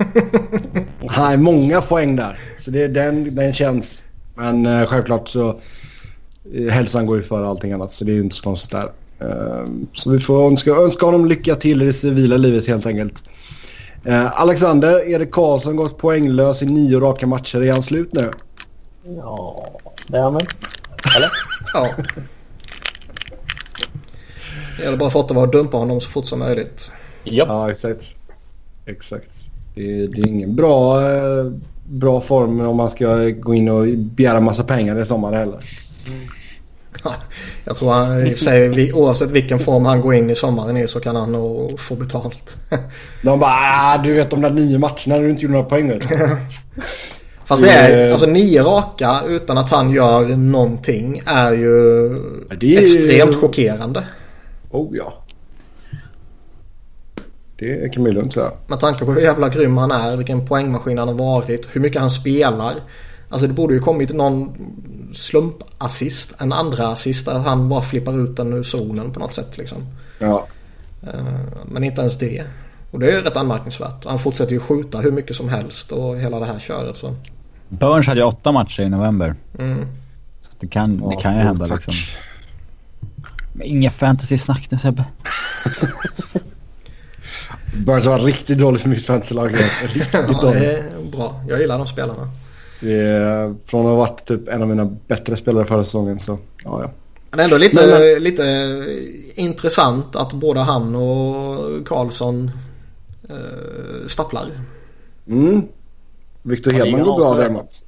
Har 1.09 1.37
många 1.37 1.81
poäng 1.81 2.17
där. 2.17 2.39
Så 2.59 2.71
det, 2.71 2.89
den, 2.89 3.35
den 3.35 3.53
känns. 3.53 4.03
Men 4.35 4.67
uh, 4.67 4.87
självklart 4.87 5.29
så 5.29 5.61
uh, 6.55 6.71
hälsan 6.71 7.07
går 7.07 7.17
ju 7.17 7.23
före 7.23 7.49
allting 7.49 7.73
annat 7.73 7.93
så 7.93 8.05
det 8.05 8.13
är 8.13 8.15
ju 8.15 8.21
inte 8.21 8.37
så 8.37 8.43
konstigt 8.43 8.71
där. 8.71 8.93
Uh, 9.23 9.69
så 9.95 10.11
vi 10.11 10.21
får 10.21 10.47
önska, 10.47 10.71
önska 10.71 11.07
honom 11.07 11.27
lycka 11.27 11.55
till 11.55 11.83
i 11.83 11.85
det 11.85 11.93
civila 11.93 12.37
livet 12.37 12.67
helt 12.67 12.87
enkelt. 12.87 13.31
Uh, 14.07 14.41
Alexander, 14.41 15.09
Erik 15.09 15.31
Karlsson 15.31 15.77
gått 15.77 15.99
poänglös 15.99 16.63
i 16.63 16.67
nio 16.67 17.01
raka 17.01 17.27
matcher. 17.27 17.61
Är 17.63 17.73
han 17.73 17.83
slut 17.83 18.13
nu? 18.13 18.31
Ja, 19.23 19.67
det 20.07 20.17
är 20.17 20.23
han 20.23 20.35
väl. 20.35 20.47
Eller? 21.17 21.31
ja. 21.75 21.89
Det 24.77 24.85
gäller 24.85 24.99
bara 24.99 25.11
för 25.11 25.21
att 25.21 25.29
det 25.29 25.35
var 25.35 25.45
att 25.45 25.53
dumpa 25.53 25.77
honom 25.77 26.01
så 26.01 26.11
fort 26.11 26.27
som 26.27 26.39
möjligt. 26.39 26.93
Yep. 27.25 27.49
Ja, 27.49 27.71
exakt. 27.71 28.05
Exakt. 28.87 29.40
Det, 29.75 30.07
det 30.07 30.21
är 30.23 30.27
ingen 30.27 30.57
bra, 30.57 31.03
eh, 31.03 31.53
bra 31.85 32.21
form 32.21 32.61
om 32.61 32.77
man 32.77 32.91
ska 32.91 33.17
gå 33.29 33.55
in 33.55 33.69
och 33.69 33.87
begära 33.99 34.41
massa 34.41 34.65
pengar 34.65 35.03
i 35.03 35.07
sommar 35.07 35.33
heller. 35.33 35.65
Mm. 36.07 36.21
Jag 37.65 37.77
tror 37.77 37.93
han, 37.93 38.27
i 38.27 38.35
och 38.35 38.39
för 38.39 38.45
sig, 38.45 38.93
oavsett 38.93 39.31
vilken 39.31 39.59
form 39.59 39.85
han 39.85 40.01
går 40.01 40.15
in 40.15 40.31
i 40.31 40.35
sommaren 40.35 40.77
i 40.77 40.89
så 40.89 41.01
kan 41.01 41.17
han 41.17 41.33
nog 41.33 41.81
få 41.81 41.95
betalt. 41.95 42.57
De 43.23 43.41
bara, 43.41 43.51
ah, 43.51 43.99
du 44.05 44.15
vet 44.15 44.31
de 44.31 44.41
där 44.41 44.51
nio 44.51 44.79
matcherna 44.79 45.19
du 45.19 45.31
inte 45.31 45.43
gjorde 45.43 45.55
några 45.55 45.69
poäng 45.69 45.89
nu. 45.89 46.01
Fast 47.45 47.63
det 47.63 47.71
är, 47.71 48.11
alltså 48.11 48.27
nio 48.27 48.63
raka 48.63 49.21
utan 49.29 49.59
att 49.59 49.71
han 49.71 49.91
gör 49.91 50.29
någonting 50.29 51.23
är 51.27 51.53
ju 51.53 52.09
det 52.57 52.77
är 52.77 52.83
extremt 52.83 53.37
chockerande. 53.37 54.05
Oh 54.71 54.97
ja. 54.97 55.20
Det 57.61 57.93
kan 57.93 58.03
man 58.03 58.13
ju 58.13 58.19
lugnt 58.19 58.33
säga. 58.35 58.51
Med 58.67 58.81
tanke 58.81 59.05
på 59.05 59.13
hur 59.13 59.21
jävla 59.21 59.49
grym 59.49 59.77
han 59.77 59.91
är, 59.91 60.17
vilken 60.17 60.47
poängmaskin 60.47 60.99
han 60.99 61.09
har 61.09 61.15
varit, 61.15 61.69
hur 61.73 61.81
mycket 61.81 62.01
han 62.01 62.11
spelar. 62.11 62.75
Alltså 63.29 63.47
det 63.47 63.53
borde 63.53 63.75
ju 63.75 63.81
kommit 63.81 64.13
någon 64.15 64.53
slumpassist, 65.15 66.35
en 66.41 66.53
andra 66.53 66.89
assist 66.89 67.29
att 67.29 67.45
han 67.45 67.69
bara 67.69 67.83
flippar 67.83 68.25
ut 68.25 68.37
den 68.37 68.53
ur 68.53 68.63
zonen 68.63 69.13
på 69.13 69.21
något 69.21 69.35
sätt 69.35 69.59
liksom. 69.59 69.79
Ja. 70.19 70.47
Men 71.67 71.85
inte 71.85 72.01
ens 72.01 72.19
det. 72.19 72.45
Och 72.91 72.99
det 73.01 73.07
är 73.11 73.17
ju 73.17 73.21
rätt 73.23 73.37
anmärkningsvärt. 73.37 74.05
Han 74.05 74.19
fortsätter 74.19 74.53
ju 74.53 74.61
skjuta 74.61 74.99
hur 74.99 75.13
mycket 75.13 75.37
som 75.37 75.49
helst 75.49 75.93
och 75.93 76.17
hela 76.19 76.39
det 76.39 76.47
här 76.47 76.59
köret 76.59 76.97
så. 76.97 77.15
Burns 77.69 78.07
hade 78.07 78.21
ju 78.21 78.27
åtta 78.27 78.53
matcher 78.53 78.83
i 78.83 78.89
november. 78.89 79.35
Mm. 79.59 79.87
Så 80.41 80.51
det 80.61 80.67
kan, 80.67 80.97
det 80.97 81.03
Ja, 81.15 81.21
kan 81.21 81.33
ju 81.35 81.41
jo, 81.41 81.47
hända 81.47 81.67
tack. 81.67 81.87
liksom. 81.87 81.95
Men 83.53 83.67
inga 83.67 83.91
fantasy-snack 83.91 84.71
nu 84.71 84.79
Sebbe. 84.79 85.05
Burns 87.77 88.07
var 88.07 88.19
riktigt 88.19 88.59
dålig 88.59 88.81
för 88.81 88.89
mitt 88.89 89.07
fantasylag. 89.07 89.57
Riktigt 89.83 90.07
Ja, 90.13 90.21
det 90.23 90.33
dålig. 90.47 90.63
är 90.63 91.11
bra. 91.13 91.41
Jag 91.49 91.61
gillar 91.61 91.79
de 91.79 91.87
spelarna. 91.87 92.29
Det 92.81 92.93
är, 92.93 93.55
från 93.67 93.81
att 93.81 93.87
ha 93.87 93.95
varit 93.97 94.25
typ 94.27 94.49
en 94.49 94.63
av 94.63 94.69
mina 94.69 94.85
bättre 95.07 95.37
spelare 95.37 95.67
förra 95.67 95.85
säsongen 95.85 96.21
så 96.21 96.39
ja 96.65 96.83
ja. 96.83 96.91
Men 97.31 97.37
det 97.37 97.43
är 97.43 97.45
ändå 97.45 97.57
lite, 97.57 97.87
Men- 98.15 98.23
lite 98.23 98.43
intressant 99.35 100.17
att 100.17 100.33
både 100.33 100.61
han 100.61 100.95
och 100.95 101.87
Karlsson 101.87 102.51
eh, 103.29 103.37
stapplar. 104.07 104.47
Mm. 105.29 105.63
Victor 106.43 106.71
Hedman 106.71 107.05
går 107.05 107.19
bra 107.19 107.35
där 107.35 107.51
Mats. 107.51 107.85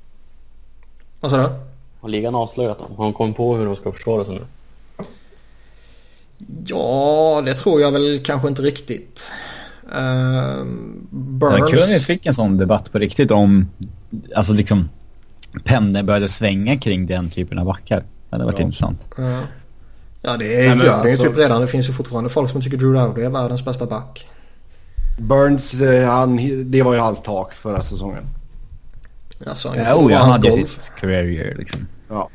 Vad 1.20 1.30
sa 1.30 1.36
du? 1.36 1.48
Har 2.00 2.08
ligan 2.08 2.34
avslöjat 2.34 2.78
dem? 2.78 2.88
Har 2.96 3.04
de 3.04 3.12
kommit 3.12 3.36
på 3.36 3.56
hur 3.56 3.66
de 3.66 3.76
ska 3.76 3.92
försvara 3.92 4.24
sig 4.24 4.34
nu? 4.34 4.44
Ja, 6.66 7.42
det 7.46 7.54
tror 7.54 7.80
jag 7.80 7.92
väl 7.92 8.20
kanske 8.24 8.48
inte 8.48 8.62
riktigt. 8.62 9.30
Uh, 9.94 10.66
Det 11.10 11.46
var 11.46 11.56
kul 11.56 11.62
om 11.62 11.70
vi 11.70 11.76
Burns. 11.92 12.06
fick 12.06 12.26
en 12.26 12.34
sån 12.34 12.56
debatt 12.58 12.92
på 12.92 12.98
riktigt 12.98 13.30
om, 13.30 13.68
alltså 14.36 14.52
liksom, 14.52 14.88
pendeln 15.64 16.06
började 16.06 16.28
svänga 16.28 16.76
kring 16.78 17.06
den 17.06 17.30
typen 17.30 17.58
av 17.58 17.66
backar. 17.66 17.96
Det 17.98 18.04
hade 18.36 18.44
varit 18.44 18.58
Ja. 18.58 18.64
intressant. 18.64 19.06
Ja. 19.18 19.38
Ja, 20.24 20.36
det 20.36 20.44
Nej, 20.44 20.62
gör 20.64 20.68
men 20.68 20.78
det 20.78 20.84
ju 20.84 20.90
alltså- 20.90 21.22
typ 21.22 21.36
redan. 21.38 21.60
Det 21.60 21.66
finns 21.66 21.88
ju 21.88 21.92
fortfarande 21.92 22.30
folk 22.30 22.50
som 22.50 22.62
tycker 22.62 22.76
Drew 22.76 22.92
Dowdy 22.94 23.22
är 23.22 23.30
världens 23.30 23.64
bästa 23.64 23.86
back. 23.86 24.26
Burns, 25.18 25.74
eh, 25.74 26.08
han, 26.10 26.36
det 26.70 26.82
var 26.82 26.94
ju 26.94 27.00
hans 27.00 27.22
tak 27.22 27.54
förra 27.54 27.82
säsongen. 27.82 28.24
Alltså, 29.46 29.68
Ja, 29.76 29.84
det 29.84 29.94
oh, 29.94 30.12
ja, 30.12 30.18
han 30.18 30.30
hade 30.32 30.50
golf. 30.50 30.70
sitt 30.70 30.92
career 31.00 31.24
year 31.24 31.54
liksom. 31.58 31.86
Ja. 32.08 32.28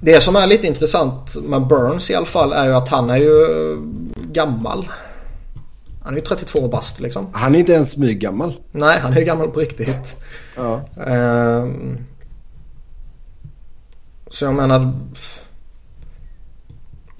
Det 0.00 0.20
som 0.22 0.36
är 0.36 0.46
lite 0.46 0.66
intressant 0.66 1.36
med 1.44 1.66
Burns 1.66 2.10
i 2.10 2.14
alla 2.14 2.26
fall 2.26 2.52
är 2.52 2.64
ju 2.66 2.74
att 2.74 2.88
han 2.88 3.10
är 3.10 3.16
ju 3.16 3.36
gammal. 4.32 4.88
Han 6.06 6.14
är 6.14 6.18
ju 6.18 6.24
32 6.24 6.68
bast 6.68 7.00
liksom. 7.00 7.26
Han 7.32 7.54
är 7.54 7.58
inte 7.58 7.72
ens 7.72 7.90
smyggammal. 7.90 8.60
Nej, 8.72 8.98
han 9.00 9.12
är 9.12 9.22
gammal 9.24 9.50
på 9.50 9.60
riktigt. 9.60 10.16
Ja. 10.56 10.80
Ehm, 11.06 11.98
så 14.30 14.44
jag 14.44 14.54
menar... 14.54 14.92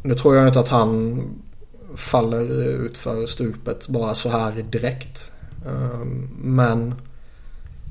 Nu 0.02 0.14
tror 0.14 0.36
jag 0.36 0.48
inte 0.48 0.60
att 0.60 0.68
han 0.68 1.22
faller 1.94 2.52
ut 2.62 2.98
för 2.98 3.26
stupet 3.26 3.88
bara 3.88 4.14
så 4.14 4.28
här 4.28 4.52
direkt. 4.70 5.30
Ehm, 5.66 6.30
men 6.42 6.94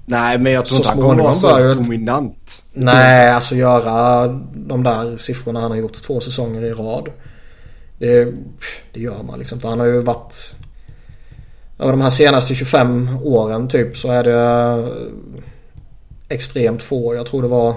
Nej 0.05 0.37
men 0.39 0.51
jag 0.51 0.65
tror 0.65 0.77
inte 0.77 0.89
han 0.89 0.97
kommer 1.01 1.23
vara 1.23 1.33
så 1.33 1.57
ett- 1.57 1.77
dominant. 1.77 2.63
nej, 2.73 3.31
alltså 3.31 3.55
göra 3.55 4.27
de 4.55 4.83
där 4.83 5.17
siffrorna 5.17 5.59
han 5.59 5.71
har 5.71 5.77
gjort 5.77 5.93
två 5.93 6.19
säsonger 6.19 6.61
i 6.61 6.73
rad. 6.73 7.09
Det, 7.99 8.33
det 8.93 8.99
gör 8.99 9.23
man 9.23 9.39
liksom. 9.39 9.59
Han 9.63 9.79
har 9.79 9.87
ju 9.87 10.01
varit... 10.01 10.55
Över 11.79 11.91
de 11.91 12.01
här 12.01 12.09
senaste 12.09 12.55
25 12.55 13.09
åren 13.23 13.67
typ 13.67 13.97
så 13.97 14.11
är 14.11 14.23
det 14.23 14.33
eh, 14.33 14.87
extremt 16.29 16.83
få. 16.83 17.15
Jag 17.15 17.25
tror 17.25 17.41
det 17.41 17.47
var... 17.47 17.75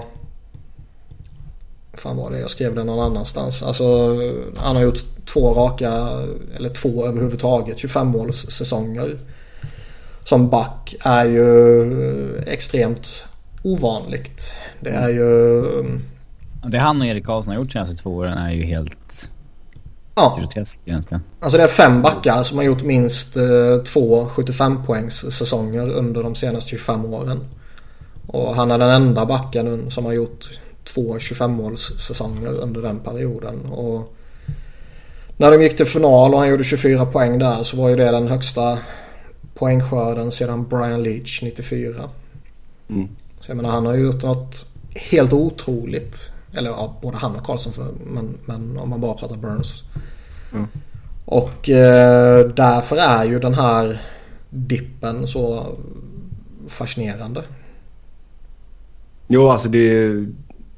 fan 1.93 2.17
var 2.17 2.31
det? 2.31 2.39
Jag 2.39 2.49
skrev 2.49 2.75
det 2.75 2.83
någon 2.83 3.05
annanstans. 3.05 3.63
Alltså 3.63 4.17
han 4.57 4.75
har 4.75 4.83
gjort 4.83 4.99
två 5.25 5.53
raka, 5.53 5.91
eller 6.55 6.69
två 6.69 7.05
överhuvudtaget, 7.05 7.79
25 7.79 8.07
målssäsonger. 8.07 9.17
Som 10.23 10.49
back 10.49 10.95
är 10.99 11.25
ju 11.25 11.81
eh, 12.37 12.53
extremt 12.53 13.25
ovanligt. 13.63 14.55
Det 14.79 14.89
är 14.89 15.09
ju... 15.09 15.59
Mm. 15.79 16.01
Det 16.67 16.77
han 16.77 17.01
och 17.01 17.07
Erik 17.07 17.25
Karlsson 17.25 17.53
har 17.53 17.61
gjort 17.61 17.67
de 17.67 17.73
senaste 17.73 17.95
två 17.95 18.09
åren 18.09 18.37
är 18.37 18.51
ju 18.51 18.63
helt 18.63 18.98
Ja, 20.19 21.19
alltså 21.39 21.57
det 21.57 21.63
är 21.63 21.67
fem 21.67 22.01
backar 22.01 22.43
som 22.43 22.57
har 22.57 22.65
gjort 22.65 22.83
minst 22.83 23.37
eh, 23.37 23.77
två 23.85 24.29
75 24.29 24.85
poängs 24.85 25.15
säsonger 25.37 25.89
under 25.89 26.23
de 26.23 26.35
senaste 26.35 26.69
25 26.69 27.05
åren. 27.05 27.39
Och 28.27 28.55
han 28.55 28.71
är 28.71 28.77
den 28.77 28.89
enda 28.89 29.25
backen 29.25 29.91
som 29.91 30.05
har 30.05 30.13
gjort 30.13 30.49
två 30.83 31.19
25 31.19 31.51
målssäsonger 31.51 32.47
under 32.47 32.81
den 32.81 32.99
perioden. 32.99 33.65
Och 33.65 34.15
när 35.37 35.51
de 35.51 35.63
gick 35.63 35.77
till 35.77 35.85
final 35.85 36.33
och 36.33 36.39
han 36.39 36.49
gjorde 36.49 36.63
24 36.63 37.05
poäng 37.05 37.39
där 37.39 37.63
så 37.63 37.77
var 37.77 37.89
ju 37.89 37.95
det 37.95 38.11
den 38.11 38.27
högsta 38.27 38.77
poängskörden 39.53 40.31
sedan 40.31 40.67
Brian 40.67 41.03
Leach 41.03 41.41
94. 41.41 41.93
Mm. 42.89 43.07
Så 43.41 43.51
jag 43.51 43.55
menar 43.55 43.69
han 43.69 43.85
har 43.85 43.93
ju 43.93 44.03
gjort 44.03 44.23
något 44.23 44.65
helt 44.95 45.33
otroligt. 45.33 46.31
Eller 46.53 46.69
ja, 46.69 46.95
både 47.01 47.17
han 47.17 47.35
och 47.35 47.43
Karlsson 47.45 47.73
men, 48.05 48.37
men 48.45 48.77
om 48.77 48.89
man 48.89 49.01
bara 49.01 49.13
pratar 49.13 49.35
Burns. 49.37 49.83
Mm. 50.53 50.67
Och 51.25 51.69
eh, 51.69 52.47
därför 52.47 52.95
är 52.97 53.25
ju 53.25 53.39
den 53.39 53.53
här 53.53 54.01
dippen 54.49 55.27
så 55.27 55.65
fascinerande. 56.67 57.43
Jo 59.27 59.49
alltså 59.49 59.69
det, 59.69 60.09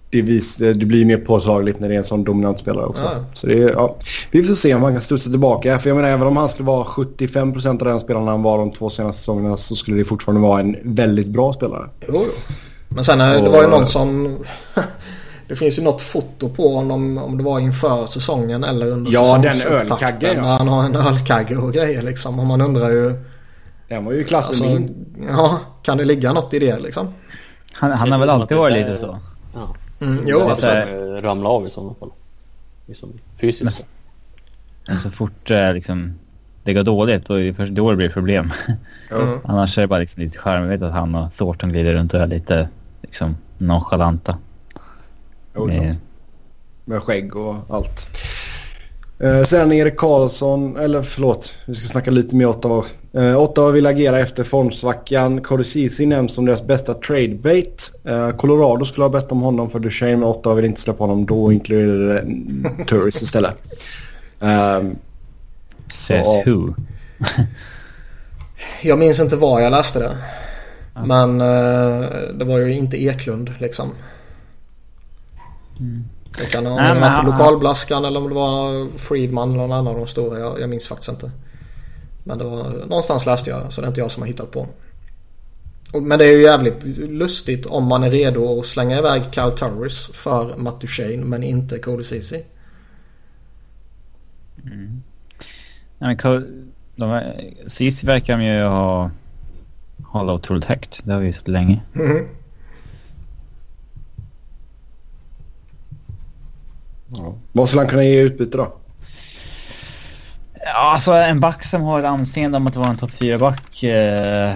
det, 0.09 0.21
vis, 0.21 0.55
det 0.55 0.73
blir 0.85 1.05
mer 1.05 1.17
påtagligt 1.17 1.79
när 1.79 1.89
det 1.89 1.93
är 1.93 1.97
en 1.97 2.03
sån 2.03 2.23
dominant 2.23 2.59
spelare 2.59 2.85
också. 2.85 3.05
Ja. 3.05 3.25
Så 3.33 3.47
det, 3.47 3.53
ja. 3.53 3.95
Vi 4.31 4.43
får 4.43 4.53
se 4.53 4.75
om 4.75 4.83
han 4.83 4.93
kan 4.93 5.01
studsa 5.01 5.29
tillbaka. 5.29 5.79
För 5.79 5.89
jag 5.89 5.95
menar 5.95 6.09
även 6.09 6.27
om 6.27 6.37
han 6.37 6.49
skulle 6.49 6.67
vara 6.67 6.83
75% 6.83 7.67
av 7.67 7.77
den 7.77 7.99
spelaren 7.99 8.27
han 8.27 8.41
var 8.43 8.57
de 8.57 8.71
två 8.71 8.89
senaste 8.89 9.19
säsongerna 9.19 9.57
så 9.57 9.75
skulle 9.75 9.97
det 9.97 10.05
fortfarande 10.05 10.41
vara 10.41 10.59
en 10.59 10.77
väldigt 10.83 11.27
bra 11.27 11.53
spelare. 11.53 11.89
Jo, 12.07 12.13
jo. 12.25 12.31
Men 12.89 13.03
sen 13.03 13.21
är, 13.21 13.41
det 13.41 13.47
Och- 13.47 13.53
var 13.53 13.63
ju 13.63 13.69
någon 13.69 13.87
som... 13.87 14.37
det 15.51 15.55
finns 15.57 15.79
ju 15.79 15.83
något 15.83 16.01
foto 16.01 16.49
på 16.49 16.75
honom 16.75 17.17
om 17.17 17.37
det 17.37 17.43
var 17.43 17.59
inför 17.59 18.05
säsongen 18.07 18.63
eller 18.63 18.87
under 18.87 19.11
Ja, 19.11 19.37
den 19.43 19.53
säsongsupptakten. 19.53 19.91
ölkagge, 19.91 20.27
ja. 20.27 20.41
Där 20.41 20.57
han 20.57 20.67
har 20.67 20.83
en 20.83 20.95
ölkagge 20.95 21.55
och 21.57 21.73
grejer 21.73 22.01
liksom. 22.01 22.39
Och 22.39 22.45
man 22.45 22.61
undrar 22.61 22.89
ju... 22.91 23.13
Den 23.87 24.05
var 24.05 24.11
ju 24.13 24.23
klass 24.23 24.45
Alltså, 24.45 24.63
min. 24.65 25.05
ja, 25.29 25.59
kan 25.83 25.97
det 25.97 26.05
ligga 26.05 26.33
något 26.33 26.53
i 26.53 26.59
det 26.59 26.79
liksom? 26.79 27.13
Han, 27.73 27.91
han 27.91 28.11
har 28.11 28.19
väl 28.19 28.29
alltid 28.29 28.57
det 28.57 28.61
varit 28.61 28.73
lite 28.87 28.97
så. 28.97 29.19
Ja. 29.53 29.75
Mm, 30.05 30.23
jo, 30.27 30.39
Det 30.39 30.51
absolut. 30.51 30.73
här, 30.73 31.21
Ramla 31.21 31.49
av 31.49 31.67
i 31.67 31.69
sådana 31.69 31.93
fall. 31.99 32.09
Liksom 32.87 33.09
fysiskt. 33.41 33.85
Men 34.87 34.99
så 34.99 35.09
fort 35.11 35.51
eh, 35.51 35.73
liksom, 35.73 36.13
det 36.63 36.73
går 36.73 36.83
dåligt 36.83 37.25
då 37.25 37.35
det 37.35 37.51
då 37.51 37.89
det 37.91 37.97
blir 37.97 38.09
problem. 38.09 38.51
Mm. 39.15 39.39
Annars 39.43 39.77
är 39.77 39.81
det 39.81 39.87
bara 39.87 39.99
liksom 39.99 40.23
lite 40.23 40.37
charm. 40.37 40.61
Jag 40.61 40.69
vet 40.69 40.81
att 40.81 40.93
han 40.93 41.15
och 41.15 41.27
Thornton 41.37 41.69
glider 41.69 41.93
runt 41.93 42.13
och 42.13 42.19
är 42.19 42.27
lite 42.27 42.69
liksom 43.01 43.37
nonchalanta. 43.57 44.37
Jo, 45.55 45.67
det 45.67 45.73
är 45.75 45.77
Eh, 45.77 45.83
sant. 45.91 45.99
Med 46.85 47.03
skägg 47.03 47.35
och 47.35 47.55
allt. 47.69 48.09
Eh, 49.19 49.43
sen 49.43 49.71
Erik 49.71 49.97
Karlsson, 49.97 50.77
eller 50.77 51.01
förlåt, 51.01 51.53
vi 51.65 51.75
ska 51.75 51.87
snacka 51.87 52.11
lite 52.11 52.35
mer 52.35 52.45
Ottawa. 52.47 52.85
Eh, 53.13 53.37
Ottawa 53.41 53.71
vill 53.71 53.85
agera 53.85 54.19
efter 54.19 54.43
formsvackan. 54.43 55.41
Cody 55.41 55.63
Ceesay 55.63 56.05
nämns 56.05 56.33
som 56.33 56.45
deras 56.45 56.63
bästa 56.63 56.93
trade 56.93 57.35
bait. 57.35 57.91
Eh, 58.03 58.29
Colorado 58.31 58.85
skulle 58.85 59.03
ha 59.03 59.09
bett 59.09 59.31
om 59.31 59.41
honom 59.41 59.69
för 59.69 59.79
Duchene 59.79 60.11
men 60.17 60.23
Ottawa 60.23 60.55
vill 60.55 60.65
inte 60.65 60.81
släppa 60.81 61.03
honom. 61.03 61.25
Då 61.25 61.51
inkluderar 61.51 62.13
det 62.13 62.85
Turris 62.85 63.21
istället. 63.21 63.63
Um, 64.39 64.95
Says 65.87 66.27
Ja. 66.27 66.43
who? 66.45 66.73
Jag 68.81 68.99
minns 68.99 69.19
inte 69.19 69.35
var 69.35 69.59
jag 69.61 69.71
läste 69.71 69.99
det. 69.99 70.17
Ja. 70.95 71.05
Men 71.05 71.41
eh, 71.41 72.09
det 72.33 72.45
var 72.45 72.57
ju 72.59 72.73
inte 72.73 73.03
Eklund 73.03 73.51
liksom. 73.59 73.91
Det 76.37 76.45
kan 76.45 76.65
ha 76.65 76.75
Nej, 76.75 76.99
varit 76.99 77.25
lokalblaskan 77.25 78.05
eller 78.05 78.19
om 78.19 78.29
det 78.29 78.35
var 78.35 78.89
Friedman 78.97 79.49
eller 79.49 79.61
någon 79.61 79.71
annan 79.71 79.87
av 79.87 79.99
de 79.99 80.07
stora. 80.07 80.39
Jag, 80.39 80.59
jag 80.59 80.69
minns 80.69 80.87
faktiskt 80.87 81.09
inte. 81.09 81.31
Men 82.23 82.37
det 82.37 82.43
var 82.43 82.63
någonstans 82.63 83.25
läste 83.25 83.49
jag 83.49 83.73
så 83.73 83.81
det 83.81 83.87
är 83.87 83.89
inte 83.89 84.01
jag 84.01 84.11
som 84.11 84.23
har 84.23 84.27
hittat 84.27 84.51
på. 84.51 84.67
Men 86.01 86.19
det 86.19 86.25
är 86.25 86.31
ju 86.31 86.41
jävligt 86.41 86.85
lustigt 86.97 87.65
om 87.65 87.87
man 87.87 88.03
är 88.03 88.11
redo 88.11 88.59
att 88.59 88.65
slänga 88.65 88.97
iväg 88.97 89.23
Kyle 89.31 89.51
Turris 89.51 90.07
för 90.13 90.57
Matt 90.57 90.81
Duchene 90.81 91.25
men 91.25 91.43
inte 91.43 91.79
Cody 91.79 92.03
Ceesay. 92.03 92.43
Nej, 95.97 96.17
men 96.95 97.23
Ceesay 97.67 98.07
verkar 98.07 98.39
ju 98.39 98.63
ha, 98.63 99.11
hålla 100.03 100.33
otroligt 100.33 100.65
högt. 100.65 101.01
Det 101.03 101.13
har 101.13 101.19
vi 101.19 101.33
sett 101.33 101.47
länge. 101.47 101.81
Mhm. 101.93 102.27
Ja. 107.13 107.33
Vad 107.51 107.67
skulle 107.67 107.81
han 107.81 107.89
kunna 107.89 108.03
ge 108.03 108.13
i 108.13 108.19
utbyte 108.21 108.57
då? 108.57 108.73
Ja, 110.65 110.91
alltså 110.93 111.11
en 111.13 111.39
back 111.39 111.63
som 111.65 111.81
har 111.81 111.99
ett 111.99 112.05
anseende 112.05 112.57
om 112.57 112.67
att 112.67 112.75
vara 112.75 112.87
en 112.89 112.97
topp 112.97 113.11
4-back 113.19 113.83
eh, 113.83 114.55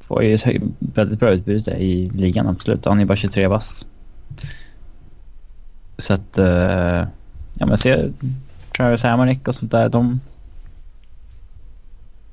får 0.00 0.22
ju 0.24 0.38
väldigt 0.78 1.20
bra 1.20 1.30
utbyte 1.30 1.70
i 1.70 2.10
ligan, 2.14 2.46
absolut. 2.46 2.84
Han 2.84 3.00
är 3.00 3.04
bara 3.04 3.16
23 3.16 3.48
bast. 3.48 3.86
Så 5.98 6.12
att, 6.14 6.38
eh, 6.38 7.04
ja 7.54 7.66
men 7.66 7.78
ser 7.78 8.12
Travis 8.76 9.02
Hamonic 9.02 9.38
och 9.46 9.54
sånt 9.54 9.70
där, 9.72 9.88
de... 9.88 10.20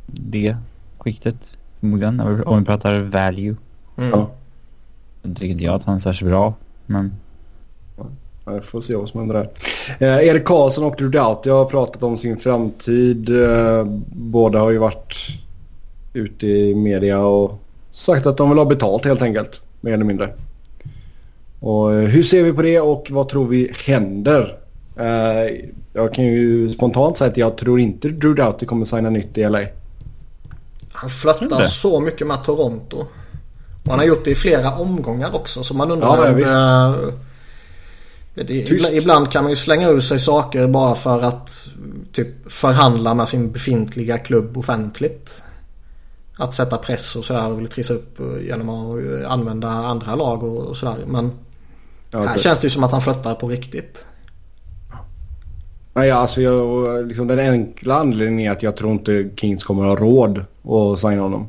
Det 0.08 0.58
skiktet 0.98 1.58
förmodligen, 1.80 2.20
om 2.20 2.36
vi- 2.38 2.44
om 2.44 2.60
vi 2.60 2.66
pratar 2.66 3.00
value. 3.00 3.56
Mm. 3.98 4.10
Ja. 4.10 4.32
Jag 5.22 5.36
tycker 5.36 5.52
inte 5.52 5.64
jag 5.64 5.76
att 5.76 5.84
han 5.86 5.96
är 5.96 6.00
särskilt 6.00 6.32
bra, 6.32 6.54
men... 6.86 7.14
Jag 8.46 8.64
får 8.64 8.82
se 8.82 8.96
vad 8.96 9.10
som 9.10 9.20
händer 9.20 9.36
där. 9.36 9.50
Eh, 10.08 10.28
Erik 10.28 10.46
Karlsson 10.46 10.84
och 10.84 10.96
Drew 10.96 11.12
Doughty 11.12 11.50
har 11.50 11.66
pratat 11.66 12.04
om 12.04 12.18
sin 12.18 12.38
framtid. 12.38 13.30
Eh, 13.30 13.86
båda 14.16 14.60
har 14.60 14.70
ju 14.72 14.78
varit 14.78 15.16
ute 16.14 16.48
i 16.48 16.76
media 16.76 17.20
och 17.20 17.60
sagt 17.92 18.26
att 18.26 18.38
de 18.38 18.50
vill 18.50 18.58
ha 18.58 18.66
betalt 18.66 19.06
helt 19.06 19.22
enkelt. 19.22 19.62
Mer 19.82 19.94
eller 19.94 20.06
mindre. 20.06 20.34
Och 21.60 21.94
eh, 21.94 22.00
hur 22.08 22.24
ser 22.24 22.44
vi 22.44 22.54
på 22.54 22.62
det 22.62 22.80
och 22.80 23.08
vad 23.12 23.30
tror 23.30 23.48
vi 23.48 23.72
händer? 23.86 24.58
Eh, 25.00 25.56
jag 25.94 26.14
kan 26.14 26.26
ju 26.26 26.74
spontant 26.74 27.18
säga 27.18 27.32
att 27.32 27.38
jag 27.38 27.58
tror 27.58 27.80
inte 27.80 28.10
Drew 28.10 28.36
Doughty 28.36 28.66
kommer 28.66 28.86
signa 28.86 29.10
nytt 29.10 29.38
i 29.38 29.50
LA. 29.50 29.60
Han 30.94 31.10
flörtar 31.10 31.62
så 31.62 32.00
mycket 32.00 32.28
med 32.28 32.44
Toronto. 32.44 32.98
Och 33.84 33.90
han 33.90 34.00
har 34.00 34.06
gjort 34.06 34.26
det 34.26 34.32
i 34.32 34.36
flera 34.36 34.72
omgångar 34.72 35.36
också 35.36 35.64
så 35.64 35.74
man 35.74 35.92
undrar 35.92 36.08
Ja, 36.08 36.26
ja, 36.26 36.30
om, 36.32 36.36
visst. 36.36 36.50
eh, 36.54 37.14
vet 38.34 38.50
Ibland 38.94 39.32
kan 39.32 39.44
man 39.44 39.50
ju 39.50 39.56
slänga 39.56 39.90
ur 39.90 40.02
sig 40.02 40.20
saker 40.20 40.68
bara 40.68 40.96
för 40.96 41.22
att 41.22 41.68
typ 42.12 42.52
förhandla 42.52 43.14
med 43.14 43.28
sin 43.28 43.52
befintliga 43.52 44.18
klubb 44.18 44.58
offentligt. 44.58 45.44
Att 46.38 46.54
sätta 46.56 46.78
press 46.78 47.16
och 47.16 47.26
sådär 47.26 47.52
och 47.52 47.60
vill 47.60 47.68
trissa 47.68 47.94
upp 47.94 48.20
eh, 48.20 48.46
genom 48.48 48.70
att 48.70 48.98
eh, 48.98 49.32
använda 49.32 49.70
andra 49.70 50.16
lag 50.16 50.44
och, 50.44 50.58
och 50.58 50.78
sådär. 50.78 50.98
Men 51.08 51.32
Ja, 52.14 52.26
här 52.26 52.38
känns 52.38 52.60
det 52.60 52.66
ju 52.66 52.70
som 52.70 52.84
att 52.84 52.92
han 52.92 53.02
flörtar 53.02 53.36
på 53.36 53.48
riktigt. 53.48 54.06
Nej, 55.94 56.12
alltså 56.12 56.42
jag, 56.42 57.08
liksom 57.08 57.28
den 57.28 57.40
enkla 57.40 57.96
anledningen 57.96 58.52
är 58.52 58.56
att 58.56 58.64
jag 58.64 58.78
tror 58.78 58.92
inte 58.92 59.30
Kings 59.36 59.64
kommer 59.64 59.84
ha 59.84 59.96
råd 59.96 60.46
att 60.64 61.00
signa 61.00 61.22
honom. 61.22 61.48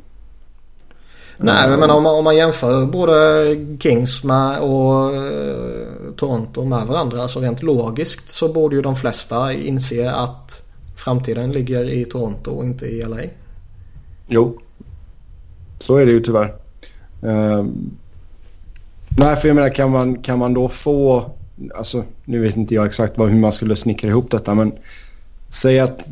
Nej, 1.37 1.71
jag 1.71 1.81
menar 1.81 1.95
om 1.95 2.03
man, 2.03 2.15
om 2.15 2.25
man 2.25 2.37
jämför 2.37 2.87
både 2.87 3.47
Kings 3.81 4.25
med 4.25 4.61
och 4.61 5.15
eh, 5.15 6.13
Toronto 6.17 6.65
med 6.65 6.87
varandra. 6.87 7.23
Alltså 7.23 7.41
rent 7.41 7.63
logiskt 7.63 8.31
så 8.31 8.53
borde 8.53 8.77
ju 8.77 8.83
de 8.83 8.97
flesta 8.97 9.53
inse 9.53 10.13
att 10.13 10.63
framtiden 10.97 11.53
ligger 11.53 11.85
i 11.85 12.05
Toronto 12.05 12.51
och 12.51 12.65
inte 12.65 12.87
i 12.87 13.03
LA. 13.03 13.17
Jo. 14.29 14.59
Så 15.79 15.97
är 15.97 16.07
det 16.07 16.13
ju 16.13 16.21
tyvärr. 16.21 16.55
Ehm, 17.23 17.91
nej, 19.19 19.37
för 19.37 19.49
jag 19.49 19.55
menar 19.55 19.75
kan 19.75 19.91
man, 19.91 20.23
kan 20.23 20.39
man 20.39 20.55
då 20.55 20.69
få... 20.69 21.31
Alltså, 21.75 22.05
nu 22.25 22.41
vet 22.41 22.57
inte 22.57 22.75
jag 22.75 22.87
exakt 22.87 23.19
vad, 23.19 23.31
hur 23.31 23.39
man 23.39 23.53
skulle 23.53 23.77
snickra 23.77 24.09
ihop 24.09 24.31
detta 24.31 24.55
men... 24.55 24.73
Säg 25.49 25.81
att 25.81 26.07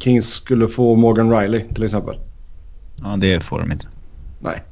Kings 0.00 0.26
skulle 0.26 0.68
få 0.68 0.94
Morgan 0.94 1.38
Riley 1.38 1.64
till 1.74 1.84
exempel. 1.84 2.18
Ja, 3.02 3.16
det 3.16 3.40
får 3.40 3.58
de 3.58 3.72
inte. 3.72 3.86
Nej. 4.40 4.62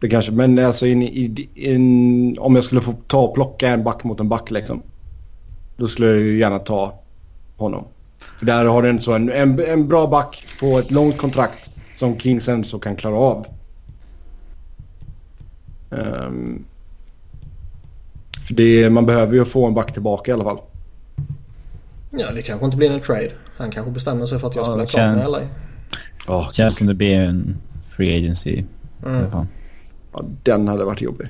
Det 0.00 0.08
kanske, 0.08 0.32
men 0.32 0.58
alltså 0.58 0.86
in, 0.86 1.02
i 1.02 1.48
in, 1.54 2.38
om 2.38 2.54
jag 2.54 2.64
skulle 2.64 2.80
få 2.80 2.94
ta 3.06 3.20
och 3.20 3.34
plocka 3.34 3.68
en 3.68 3.84
back 3.84 4.04
mot 4.04 4.20
en 4.20 4.28
back 4.28 4.50
liksom. 4.50 4.82
Då 5.76 5.88
skulle 5.88 6.06
jag 6.06 6.16
ju 6.16 6.38
gärna 6.38 6.58
ta 6.58 7.00
honom. 7.56 7.84
För 8.38 8.46
där 8.46 8.64
har 8.64 8.82
du 8.82 8.88
en, 8.88 9.00
så 9.00 9.12
en, 9.12 9.30
en, 9.32 9.60
en 9.60 9.88
bra 9.88 10.06
back 10.06 10.44
på 10.60 10.78
ett 10.78 10.90
långt 10.90 11.18
kontrakt 11.18 11.70
som 11.96 12.18
Kings 12.18 12.48
ändå 12.48 12.64
så 12.64 12.78
kan 12.78 12.96
klara 12.96 13.16
av. 13.16 13.46
Ehm, 15.90 16.64
för 18.46 18.54
det, 18.54 18.90
man 18.90 19.06
behöver 19.06 19.34
ju 19.34 19.44
få 19.44 19.66
en 19.66 19.74
back 19.74 19.92
tillbaka 19.92 20.30
i 20.30 20.34
alla 20.34 20.44
fall. 20.44 20.58
Ja, 22.10 22.32
det 22.34 22.42
kanske 22.42 22.64
inte 22.64 22.76
blir 22.76 22.90
en 22.90 23.00
trade. 23.00 23.30
Han 23.56 23.70
kanske 23.70 23.92
bestämmer 23.92 24.26
sig 24.26 24.38
för 24.38 24.48
att 24.48 24.56
jag 24.56 24.62
Ja, 24.62 24.66
spelar 24.66 24.84
det 24.84 24.90
klar 24.90 25.14
med 25.14 25.30
LA. 25.30 25.40
Ja, 26.26 26.50
Känns 26.52 26.76
som 26.76 26.86
det 26.86 26.94
blir 26.94 27.18
en 27.18 27.56
free 27.96 28.18
agency 28.18 28.64
Mm. 29.06 29.26
ja, 30.12 30.22
den 30.42 30.68
hade 30.68 30.84
varit 30.84 31.00
jobbig. 31.00 31.28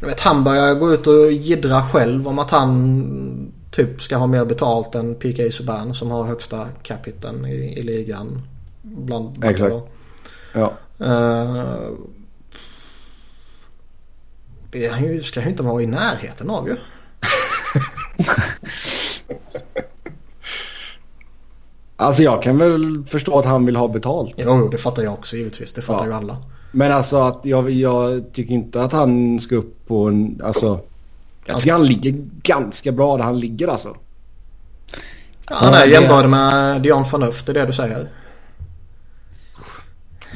Jag 0.00 0.08
vet, 0.08 0.20
han 0.20 0.44
börjar 0.44 0.74
gå 0.74 0.92
ut 0.92 1.06
och 1.06 1.32
jiddra 1.32 1.82
själv 1.82 2.28
om 2.28 2.38
att 2.38 2.50
han 2.50 3.52
typ 3.70 4.02
ska 4.02 4.16
ha 4.16 4.26
mer 4.26 4.44
betalt 4.44 4.94
än 4.94 5.14
PK 5.14 5.50
Subban 5.50 5.94
som 5.94 6.10
har 6.10 6.24
högsta 6.24 6.68
capiten 6.82 7.46
i, 7.46 7.78
i 7.78 7.82
ligan. 7.82 8.42
Bland 8.82 9.44
Exakt. 9.44 9.70
då. 9.70 9.88
Ja. 10.52 10.72
Eh, 10.98 11.88
det 14.72 14.88
han 14.88 15.02
ju, 15.04 15.22
ska 15.22 15.42
ju 15.42 15.48
inte 15.48 15.62
vara 15.62 15.82
i 15.82 15.86
närheten 15.86 16.50
av 16.50 16.68
ju. 16.68 16.76
Alltså 21.98 22.22
jag 22.22 22.42
kan 22.42 22.58
väl 22.58 23.04
förstå 23.10 23.38
att 23.38 23.44
han 23.44 23.66
vill 23.66 23.76
ha 23.76 23.88
betalt. 23.88 24.34
Jo, 24.36 24.44
jo, 24.46 24.68
det 24.68 24.76
fattar 24.78 25.02
jag 25.02 25.12
också 25.12 25.36
givetvis. 25.36 25.72
Det 25.72 25.82
fattar 25.82 26.04
Ja. 26.04 26.10
ju 26.10 26.16
alla. 26.16 26.36
Men 26.76 26.92
alltså 26.92 27.16
att 27.16 27.40
jag, 27.42 27.70
jag 27.70 28.24
tycker 28.32 28.54
inte 28.54 28.82
att 28.82 28.92
han 28.92 29.40
ska 29.40 29.56
upp 29.56 29.86
på 29.86 30.08
en... 30.08 30.40
Alltså... 30.44 30.80
Jag 31.46 31.58
tycker 31.60 31.72
han 31.72 31.86
ligger 31.86 32.14
ganska 32.42 32.92
bra 32.92 33.16
där 33.16 33.24
han 33.24 33.40
ligger 33.40 33.68
alltså. 33.68 33.96
Ja, 35.48 35.56
han 35.56 35.74
är 35.74 35.86
jämbördig 35.86 36.28
med 36.30 36.82
Dion 36.82 37.04
Phaneuf, 37.04 37.44
det 37.44 37.52
är 37.52 37.54
det 37.54 37.66
du 37.66 37.72
säger. 37.72 38.08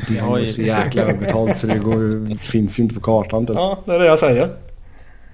Det 0.09 0.19
är 0.19 0.39
ju- 0.39 0.49
så 0.53 0.63
jäkla 0.63 1.05
betalt 1.07 1.57
så 1.57 1.67
det 1.67 1.79
går, 1.79 2.37
finns 2.39 2.79
ju 2.79 2.83
inte 2.83 2.95
på 2.95 3.01
kartan. 3.01 3.47
Typ. 3.47 3.57
Ja, 3.57 3.79
det 3.85 3.95
är 3.95 3.99
det 3.99 4.07
jag 4.07 4.19
säger. 4.19 4.51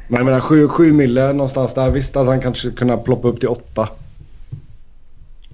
Men 0.08 0.16
jag 0.18 0.24
menar 0.24 0.40
7, 0.40 0.68
7 0.68 0.92
mille 0.92 1.32
någonstans 1.32 1.74
där. 1.74 1.90
Visst 1.90 2.16
att 2.16 2.26
han 2.26 2.40
kanske 2.40 2.70
kunna 2.70 2.96
ploppa 2.96 3.28
upp 3.28 3.40
till 3.40 3.48
8. 3.48 3.88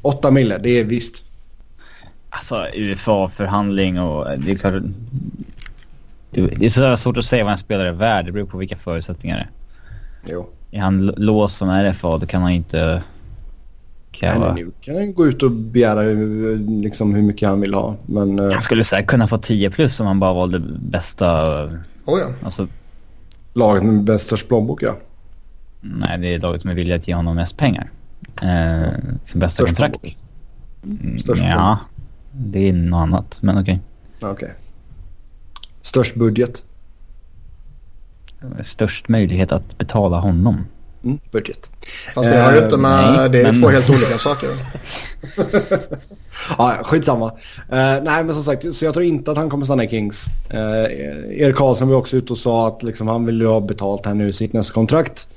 8 0.02 0.30
mille, 0.30 0.58
det 0.58 0.70
är 0.70 0.84
visst. 0.84 1.22
Alltså 2.35 2.66
UFA-förhandling 2.75 4.01
och 4.01 4.38
det 4.38 4.51
är 4.53 4.57
klart... 4.57 4.75
Det 6.31 6.66
är 6.66 6.68
så 6.68 6.97
svårt 6.97 7.16
att 7.18 7.25
säga 7.25 7.45
vad 7.45 7.53
en 7.53 7.59
spelare 7.59 7.88
är 7.88 7.92
värd. 7.92 8.27
Det 8.27 8.33
beror 8.33 8.47
på 8.47 8.59
vilka 8.59 8.77
förutsättningar 8.77 9.37
det 9.37 9.42
är. 10.31 10.35
Jo. 10.35 10.49
Är 10.71 10.81
han 10.81 11.07
låst 11.07 11.57
som 11.57 11.68
RFA 11.71 12.18
då 12.18 12.27
kan 12.27 12.42
han 12.42 12.51
ju 12.51 12.57
inte 12.57 13.03
kräva... 14.12 14.55
nej, 14.55 14.64
nu 14.64 14.71
kan 14.81 14.95
han 14.97 15.14
gå 15.14 15.27
ut 15.27 15.42
och 15.42 15.51
begära 15.51 16.03
liksom, 16.83 17.14
hur 17.14 17.23
mycket 17.23 17.49
han 17.49 17.61
vill 17.61 17.75
ha. 17.75 17.97
Men 18.07 18.38
eh, 18.38 18.51
Han 18.53 18.62
skulle 18.62 18.85
säkert 18.85 19.07
kunna 19.07 19.29
få 19.29 19.38
10 19.38 19.71
plus 19.71 20.01
om 20.01 20.07
han 20.07 20.21
bara 20.21 20.33
valde 20.33 20.59
bästa... 20.79 21.64
Oh, 22.05 22.21
ja. 22.21 22.27
Alltså, 22.45 22.66
laget 23.53 23.85
med 23.85 24.05
bäst 24.05 24.27
störst 24.27 24.49
plånbok 24.49 24.83
ja. 24.83 24.97
nej 25.81 26.18
det 26.18 26.35
är 26.35 26.38
laget 26.38 26.61
som 26.61 26.71
är 26.71 26.75
villiga 26.75 26.97
att 26.97 27.09
ge 27.09 27.14
honom 27.14 27.37
mest 27.37 27.57
pengar. 27.57 27.90
Eh, 28.42 28.83
som 29.27 29.40
bästa 29.40 29.49
Störst 29.49 29.66
kontrakt. 29.66 30.01
plånbok. 30.01 30.16
Mm, 30.85 31.18
Störst 31.18 31.42
ja, 31.42 31.79
det 32.33 32.68
är 32.68 32.73
något 32.73 32.99
annat. 32.99 33.38
Men 33.40 33.59
okej. 33.59 33.81
Okej. 34.21 34.55
Störst 35.83 36.14
budget. 36.14 36.62
Störst 38.62 39.09
möjlighet 39.09 39.53
att 39.53 39.79
betala 39.79 40.18
honom. 40.18 40.64
Mm, 41.05 41.18
budget. 41.31 41.71
Fast 42.14 42.31
det 42.31 42.40
har 42.40 42.53
ju 42.53 42.64
inte 42.64 42.77
med... 42.77 43.14
nej, 43.16 43.31
det 43.31 43.40
är 43.40 43.45
men- 43.45 43.61
två 43.62 43.68
helt 43.68 43.90
olika 43.90 44.18
saker. 44.18 44.49
Ja, 46.59 46.77
ja, 46.79 46.85
skitsamma. 46.85 47.27
Uh, 47.27 47.33
nej, 48.03 48.25
men 48.25 48.35
som 48.35 48.45
sagt, 48.45 48.75
så 48.75 48.85
jag 48.85 48.95
tror 48.95 49.07
inte 49.07 49.31
att 49.31 49.37
han 49.37 49.51
kommer 49.51 49.64
stanna 49.64 49.85
i 49.85 49.88
Kings. 49.88 50.27
Uh, 50.55 50.59
Erik 51.40 51.57
Karlsson 51.57 51.88
var 51.88 51.97
också 51.97 52.16
ute 52.16 52.33
och 52.33 52.38
sa 52.38 52.68
att 52.68 52.83
liksom, 52.83 53.09
han 53.09 53.27
vill 53.27 53.40
ju 53.40 53.47
ha 53.47 53.61
betalt 53.61 54.07
här 54.07 54.14
nu 54.14 54.29
i 54.29 54.33
sitt 54.33 54.53
nästa 54.53 54.75
kontrakt. 54.75 55.29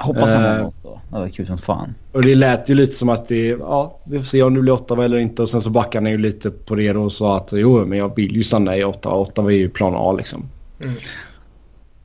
Hoppas 0.00 0.30
han 0.30 0.42
har 0.42 0.54
Eh. 0.56 0.62
något 0.62 0.74
då. 0.82 1.00
Det 1.10 1.18
var 1.18 1.28
kul 1.28 1.46
som 1.46 1.58
fan. 1.58 1.94
Och 2.12 2.22
det 2.22 2.34
lät 2.34 2.68
ju 2.68 2.74
lite 2.74 2.92
som 2.92 3.08
att 3.08 3.28
det, 3.28 3.46
ja, 3.48 3.98
vi 4.04 4.18
får 4.18 4.24
se 4.24 4.42
om 4.42 4.54
det 4.54 4.60
blir 4.60 4.72
Ottawa 4.72 5.04
eller 5.04 5.18
inte. 5.18 5.42
Och 5.42 5.48
sen 5.48 5.60
så 5.60 5.70
backade 5.70 6.04
han 6.04 6.10
ju 6.12 6.18
lite 6.18 6.50
på 6.50 6.74
det 6.74 6.90
och 6.96 7.12
sa 7.12 7.36
att 7.36 7.48
jo, 7.52 7.84
men 7.86 7.98
jag 7.98 8.16
vill 8.16 8.36
ju 8.36 8.44
stanna 8.44 8.76
i 8.76 8.84
Ottawa. 8.84 9.14
Ottawa 9.16 9.52
är 9.52 9.56
ju 9.56 9.68
plan 9.68 9.94
A 9.96 10.12
liksom. 10.12 10.48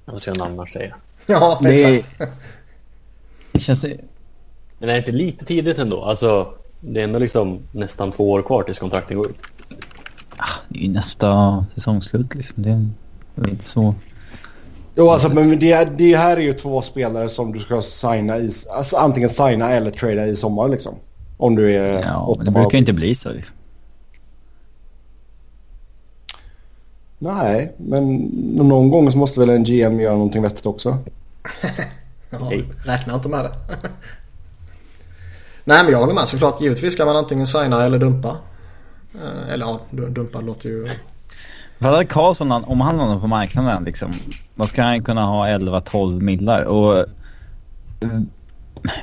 Vad 0.05 0.21
ska 0.21 0.33
han 0.37 0.51
annars 0.51 0.73
säga? 0.73 0.95
Ja, 1.27 1.59
Det- 1.61 1.95
exakt. 1.95 2.31
Det 3.51 3.59
känns... 3.59 3.83
Men 4.79 4.89
är 4.89 4.93
det 4.93 4.97
inte 4.97 5.11
lite 5.11 5.45
tidigt 5.45 5.79
ändå? 5.79 6.03
Alltså, 6.03 6.47
det 6.79 6.99
är 6.99 7.03
ändå 7.03 7.19
liksom 7.19 7.59
nästan 7.71 8.11
två 8.11 8.31
år 8.31 8.41
kvar 8.41 8.63
tills 8.63 8.79
kontrakten 8.79 9.17
går 9.17 9.29
ut. 9.29 9.37
Det 10.69 10.79
är 10.79 10.83
ju 10.83 10.89
nästa 10.93 11.65
säsongsslut 11.75 12.35
liksom. 12.35 12.63
Det 12.63 12.69
är 13.41 13.49
inte 13.49 13.65
så... 13.69 13.95
Jo, 14.95 15.09
alltså 15.09 15.29
men 15.29 15.59
det, 15.59 15.85
det 15.97 16.15
här 16.15 16.37
är 16.37 16.41
ju 16.41 16.53
två 16.53 16.81
spelare 16.81 17.29
som 17.29 17.53
du 17.53 17.59
ska 17.59 17.81
signa 17.81 18.37
i, 18.37 18.51
alltså 18.69 18.97
antingen 18.97 19.29
signa 19.29 19.71
eller 19.71 19.91
trada 19.91 20.27
i 20.27 20.35
sommar 20.35 20.69
liksom. 20.69 20.95
Om 21.37 21.55
du 21.55 21.75
är 21.75 22.03
Ja, 22.03 22.33
men 22.37 22.45
det 22.45 22.51
brukar 22.51 22.71
ju 22.71 22.77
inte 22.77 22.93
bli 22.93 23.15
så 23.15 23.29
liksom. 23.29 23.55
Nej, 27.17 27.73
men 27.77 28.15
någon 28.55 28.89
gång 28.89 29.11
så 29.11 29.17
måste 29.17 29.39
väl 29.39 29.49
en 29.49 29.63
GM 29.63 29.99
göra 29.99 30.13
någonting 30.13 30.41
vettigt 30.41 30.65
också. 30.65 30.97
ja, 32.29 32.51
räkna 32.85 33.15
inte 33.15 33.29
med 33.29 33.45
det. 33.45 33.51
Nej 35.63 35.83
men 35.83 35.91
jag 35.91 35.99
håller 35.99 36.13
med 36.13 36.29
såklart. 36.29 36.61
Givetvis 36.61 36.93
ska 36.93 37.05
man 37.05 37.15
antingen 37.15 37.47
signa 37.47 37.85
eller 37.85 37.99
dumpa. 37.99 38.37
Eh, 39.13 39.53
eller 39.53 39.65
ja, 39.65 39.79
dumpa 39.91 40.41
låter 40.41 40.69
ju... 40.69 40.89
För 41.79 41.85
hade 41.85 42.05
Karlsson, 42.05 42.51
om 42.51 42.81
han 42.81 42.97
landar 42.97 43.19
på 43.19 43.27
marknaden 43.27 43.83
liksom, 43.83 44.11
då 44.55 44.63
ska 44.63 44.83
han 44.83 45.03
kunna 45.03 45.25
ha 45.25 45.47
11-12 45.47 46.21
millar 46.21 46.63
och 46.63 46.97
eh, 46.97 47.05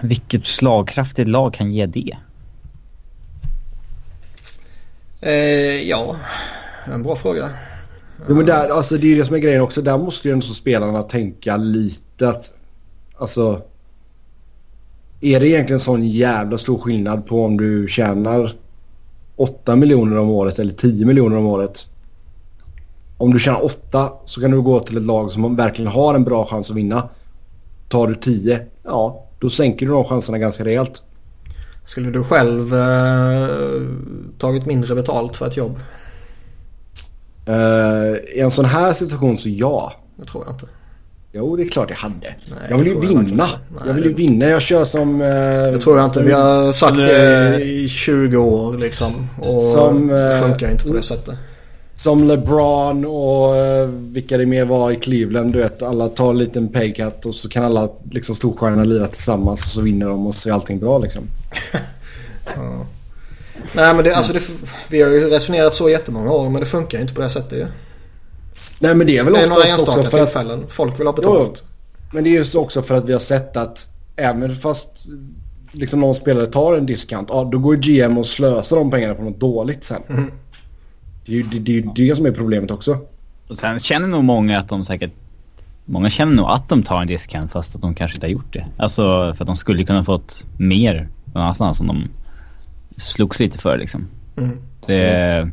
vilket 0.03 0.45
slagkraftigt 0.45 1.29
lag 1.29 1.55
kan 1.55 1.73
ge 1.73 1.87
det? 1.87 2.17
Eh, 5.21 5.89
ja, 5.89 6.17
en 6.85 7.03
bra 7.03 7.17
fråga. 7.17 7.51
Jo, 8.29 8.35
men 8.35 8.47
där, 8.47 8.69
alltså, 8.69 8.97
det 8.97 9.13
är 9.13 9.17
det 9.17 9.25
som 9.25 9.35
är 9.35 9.41
grejen 9.41 9.63
också. 9.63 9.83
Där 9.83 9.99
måste 9.99 10.29
ju 10.29 10.33
ändå 10.33 10.47
spelarna 10.47 11.03
tänka 11.03 11.57
lite 11.57 12.29
att... 12.29 12.53
Alltså... 13.19 13.63
Är 15.21 15.41
det 15.41 15.49
egentligen 15.49 15.81
sån 15.81 16.09
jävla 16.09 16.59
stor 16.59 16.79
skillnad 16.79 17.27
på 17.27 17.45
om 17.45 17.57
du 17.57 17.89
tjänar 17.89 18.55
8 19.37 19.77
miljoner 19.77 20.19
om 20.19 20.31
året 20.31 20.59
eller 20.59 20.73
10 20.73 21.07
miljoner 21.07 21.37
om 21.37 21.47
året? 21.47 21.89
Om 23.23 23.33
du 23.33 23.39
tjänar 23.39 23.65
8 23.65 24.13
så 24.25 24.41
kan 24.41 24.51
du 24.51 24.63
gå 24.63 24.81
till 24.81 24.97
ett 24.97 25.03
lag 25.03 25.33
som 25.33 25.57
verkligen 25.57 25.91
har 25.91 26.15
en 26.15 26.25
bra 26.25 26.47
chans 26.47 26.71
att 26.71 26.77
vinna. 26.77 27.09
Tar 27.89 28.07
du 28.07 28.15
10, 28.15 28.61
ja 28.85 29.27
då 29.39 29.51
sänker 29.51 29.87
du 29.87 29.93
de 29.93 30.05
chanserna 30.05 30.39
ganska 30.39 30.65
rejält. 30.65 31.03
Skulle 31.87 32.11
du 32.11 32.25
själv 32.25 32.75
eh, 32.75 33.49
tagit 34.39 34.67
mindre 34.67 34.95
betalt 34.95 35.37
för 35.37 35.47
ett 35.47 35.57
jobb? 35.57 35.81
Uh, 37.49 38.17
I 38.35 38.41
en 38.41 38.51
sån 38.51 38.65
här 38.65 38.93
situation 38.93 39.39
så 39.39 39.49
ja. 39.49 39.93
Det 40.17 40.25
tror 40.25 40.45
jag 40.47 40.55
inte. 40.55 40.67
Jo, 41.33 41.57
det 41.57 41.63
är 41.63 41.69
klart 41.69 41.91
jag 41.91 41.97
hade. 41.97 42.15
Nej, 42.21 42.35
jag 42.71 42.79
vill 42.79 42.87
ju 42.87 43.01
vinna. 43.01 43.49
Jag, 43.79 43.89
jag 43.89 43.95
vill 43.95 44.05
ju 44.05 44.15
vinna. 44.15 44.47
Jag 44.47 44.63
kör 44.63 44.85
som... 44.85 45.21
Uh, 45.21 45.73
det 45.73 45.79
tror 45.79 45.97
jag 45.97 46.05
inte. 46.05 46.23
Vi 46.23 46.33
har 46.33 46.73
sagt 46.73 46.97
det 46.97 47.61
i 47.65 47.89
20 47.89 48.37
år 48.37 48.79
liksom. 48.79 49.29
Och 49.39 49.63
som, 49.63 50.07
det 50.07 50.41
funkar 50.43 50.71
inte 50.71 50.85
på 50.85 50.95
det 50.95 51.03
sättet. 51.03 51.39
Som 51.97 52.25
LeBron 52.25 53.05
och 53.05 53.55
uh, 53.55 53.87
vilka 53.87 54.39
det 54.39 54.47
mer 54.47 54.65
var 54.65 54.91
i 54.91 54.97
Cleveland. 54.97 55.53
Du 55.53 55.59
vet, 55.59 55.83
alla 55.83 56.09
tar 56.09 56.31
en 56.31 56.39
liten 56.39 56.69
paycut 56.69 57.27
och 57.27 57.35
så 57.35 57.49
kan 57.49 57.65
alla 57.65 57.89
liksom, 58.11 58.35
storstjärnorna 58.35 58.85
lira 58.85 59.07
tillsammans 59.07 59.65
och 59.65 59.71
så 59.71 59.81
vinner 59.81 60.07
de 60.07 60.27
och 60.27 60.35
så 60.35 60.49
är 60.49 60.53
allting 60.53 60.79
bra 60.79 60.99
liksom. 60.99 61.23
ja. 62.57 62.87
Nej 63.73 63.95
men 63.95 64.05
det, 64.05 64.15
alltså 64.15 64.33
det, 64.33 64.43
vi 64.89 65.03
har 65.03 65.11
ju 65.11 65.29
resonerat 65.29 65.75
så 65.75 65.91
jättemånga 65.91 66.33
år 66.33 66.51
men 66.51 66.61
det 66.61 66.67
funkar 66.67 67.01
inte 67.01 67.15
på 67.15 67.21
det 67.21 67.31
sättet 67.31 67.59
ju. 67.59 67.67
Nej 68.79 68.95
men 68.95 69.07
det 69.07 69.19
är 69.19 69.25
väl 69.25 69.33
det 69.33 69.41
är 69.41 69.49
några 69.49 69.65
enstaka 69.65 70.01
också 70.01 70.17
tillfällen. 70.17 70.65
Att, 70.65 70.73
Folk 70.73 71.01
vill 71.01 71.07
ha 71.07 71.15
betalt. 71.15 71.63
Jo, 71.65 71.69
men 72.13 72.25
det 72.25 72.31
är 72.37 72.45
ju 72.45 72.59
också 72.59 72.83
för 72.83 72.99
att 72.99 73.09
vi 73.09 73.13
har 73.13 73.21
sett 73.21 73.57
att 73.57 73.89
även 74.17 74.57
fast 74.57 74.89
liksom 75.73 76.01
någon 76.01 76.15
spelare 76.15 76.47
tar 76.47 76.77
en 76.77 76.87
discount, 76.87 77.33
ja, 77.33 77.49
då 77.53 77.59
går 77.59 77.75
GM 77.75 78.19
och 78.19 78.27
slösar 78.27 78.77
de 78.77 78.91
pengarna 78.91 79.15
på 79.15 79.23
något 79.23 79.41
dåligt 79.41 79.85
sen. 79.85 80.03
Mm. 80.09 80.33
Det 81.27 81.33
är 81.33 81.37
ju 81.37 81.43
det, 81.43 81.59
det, 81.59 81.79
är 81.79 82.09
det 82.09 82.17
som 82.17 82.27
är 82.27 82.33
problemet 82.33 82.71
också. 82.71 82.99
Och 83.49 83.59
sen 83.59 83.81
känner 83.81 84.09
nog 84.09 84.25
många 84.25 84.59
att 84.59 84.69
de 84.69 84.85
säkert... 84.85 85.13
Många 85.85 86.11
känner 86.11 86.33
nog 86.33 86.47
att 86.47 86.69
de 86.69 86.83
tar 86.83 87.01
en 87.01 87.07
discount 87.07 87.53
fast 87.53 87.75
att 87.77 87.83
de 87.83 87.95
kanske 87.95 88.17
inte 88.17 88.27
har 88.27 88.33
gjort 88.33 88.53
det. 88.53 88.67
Alltså 88.77 89.03
för 89.37 89.45
att 89.45 89.47
de 89.47 89.57
skulle 89.57 89.85
kunna 89.85 90.05
fått 90.05 90.45
mer 90.59 91.09
någon 91.25 91.43
annanstans 91.43 91.81
om 91.81 91.87
de 91.87 92.09
slogs 93.01 93.39
lite 93.39 93.59
för 93.59 93.79
liksom. 93.79 94.09
Mm. 94.37 94.59
Det... 94.87 95.51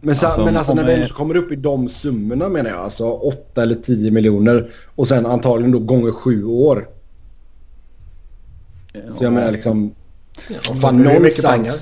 Men, 0.00 0.16
så, 0.16 0.26
alltså, 0.26 0.44
men 0.44 0.56
alltså 0.56 0.74
när 0.74 0.96
vi 0.96 1.08
kommer 1.08 1.36
upp 1.36 1.52
i 1.52 1.56
de 1.56 1.88
summorna 1.88 2.48
menar 2.48 2.70
jag. 2.70 2.78
Alltså 2.78 3.10
8 3.10 3.62
eller 3.62 3.74
10 3.74 4.10
miljoner. 4.10 4.70
Och 4.94 5.06
sen 5.06 5.26
antagligen 5.26 5.72
då 5.72 5.78
gånger 5.78 6.12
7 6.12 6.44
år. 6.44 6.88
Så 9.10 9.24
jag 9.24 9.32
menar 9.32 9.52
liksom... 9.52 9.94
Ja, 10.48 10.74
fan, 10.74 11.02
det 11.02 11.42
pengar. 11.42 11.74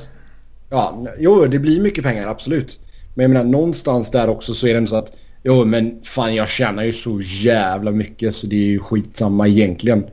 Ja, 0.70 1.06
jo 1.18 1.46
det 1.46 1.58
blir 1.58 1.80
mycket 1.80 2.04
pengar 2.04 2.26
absolut. 2.26 2.80
Men 3.14 3.22
jag 3.22 3.30
menar 3.30 3.44
någonstans 3.44 4.10
där 4.10 4.28
också 4.28 4.54
så 4.54 4.66
är 4.66 4.80
det 4.80 4.86
så 4.86 4.96
att... 4.96 5.12
Jo 5.42 5.64
men 5.64 6.00
fan 6.04 6.34
jag 6.34 6.48
tjänar 6.48 6.84
ju 6.84 6.92
så 6.92 7.20
jävla 7.20 7.90
mycket 7.90 8.34
så 8.34 8.46
det 8.46 8.56
är 8.56 8.66
ju 8.66 8.78
skitsamma 8.78 9.48
egentligen. 9.48 10.06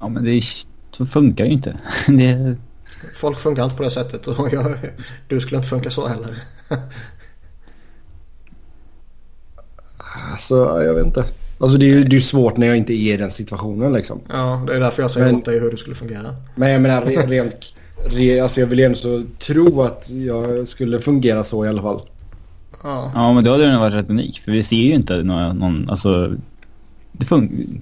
Ja 0.00 0.08
men 0.08 0.24
det 0.24 0.42
så 0.92 1.06
funkar 1.06 1.44
ju 1.44 1.50
inte. 1.50 1.78
det... 2.06 2.56
Folk 3.14 3.38
funkar 3.38 3.64
inte 3.64 3.76
på 3.76 3.82
det 3.82 3.90
sättet 3.90 4.26
och 4.26 4.48
jag, 4.52 4.76
du 5.28 5.40
skulle 5.40 5.56
inte 5.56 5.68
funka 5.68 5.90
så 5.90 6.06
heller. 6.06 6.34
Alltså, 10.32 10.84
jag 10.84 10.94
vet 10.94 11.06
inte. 11.06 11.24
Alltså 11.58 11.78
det 11.78 11.86
är 11.86 11.88
ju 11.88 12.04
det 12.04 12.16
är 12.16 12.20
svårt 12.20 12.56
när 12.56 12.66
jag 12.66 12.76
inte 12.76 12.92
är 12.92 13.14
i 13.14 13.16
den 13.16 13.30
situationen 13.30 13.92
liksom. 13.92 14.20
Ja, 14.28 14.64
det 14.66 14.74
är 14.74 14.80
därför 14.80 15.02
jag 15.02 15.10
säger 15.10 15.26
men, 15.26 15.36
åt 15.36 15.44
dig 15.44 15.60
hur 15.60 15.70
det 15.70 15.76
skulle 15.76 15.96
fungera. 15.96 16.36
Men 16.54 16.70
jag 16.70 16.82
menar 16.82 17.02
rent... 17.26 17.73
Re, 17.96 18.40
alltså 18.40 18.60
jag 18.60 18.66
vill 18.66 18.80
ändå 18.80 18.98
så 18.98 19.24
tro 19.38 19.82
att 19.82 20.10
jag 20.10 20.68
skulle 20.68 21.00
fungera 21.00 21.44
så 21.44 21.66
i 21.66 21.68
alla 21.68 21.82
fall. 21.82 22.00
Ja, 22.82 23.10
ja 23.14 23.32
men 23.32 23.44
då 23.44 23.50
hade 23.50 23.64
den 23.64 23.80
varit 23.80 23.94
rätt 23.94 24.10
unik. 24.10 24.42
För 24.44 24.52
vi 24.52 24.62
ser 24.62 24.76
ju 24.76 24.94
inte 24.94 25.22
någon... 25.22 25.56
någon 25.56 25.90
alltså, 25.90 26.36
det, 27.12 27.26
fun 27.26 27.80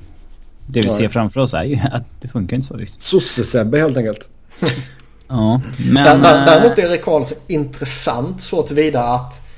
det 0.67 0.81
vi 0.81 0.89
ja. 0.89 0.99
ser 0.99 1.09
framför 1.09 1.41
oss 1.41 1.55
är 1.55 1.65
ju 1.65 1.79
att 1.93 2.03
det 2.21 2.29
funkar 2.29 2.57
inte 2.57 2.69
så 2.69 2.77
riktigt. 2.77 3.03
Sosse-Sebbe 3.03 3.79
helt 3.79 3.97
enkelt. 3.97 4.29
ja, 5.29 5.61
men... 5.91 6.23
Däremot 6.23 6.79
är 6.79 6.91
Erik 6.91 7.03
Karlsson 7.03 7.39
intressant 7.47 8.41
så 8.41 8.63
tillvida 8.63 9.03
att 9.03 9.49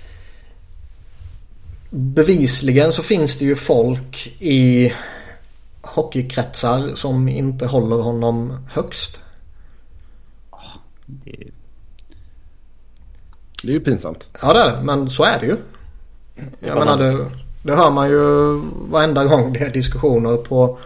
bevisligen 1.91 2.93
så 2.93 3.03
finns 3.03 3.39
det 3.39 3.45
ju 3.45 3.57
folk 3.57 4.37
i 4.41 4.93
hockeykretsar 5.83 6.95
som 6.95 7.29
inte 7.29 7.67
håller 7.67 7.97
honom 7.97 8.59
högst. 8.73 9.21
Det 13.63 13.69
är 13.69 13.73
ju 13.73 13.81
pinsamt. 13.81 14.29
Ja 14.43 14.53
det 14.53 14.61
är 14.61 14.71
det, 14.71 14.83
men 14.83 15.11
så 15.11 15.25
är 15.25 15.41
det 15.41 15.47
ju. 15.47 15.57
Jag 16.61 16.79
menar 16.79 16.99
det, 16.99 17.31
det 17.63 17.77
hör 17.77 17.91
man 17.91 18.09
ju 18.09 18.61
varenda 18.91 19.25
gång 19.25 19.53
det 19.53 19.59
är 19.59 19.73
diskussioner 19.73 20.37
på, 20.37 20.79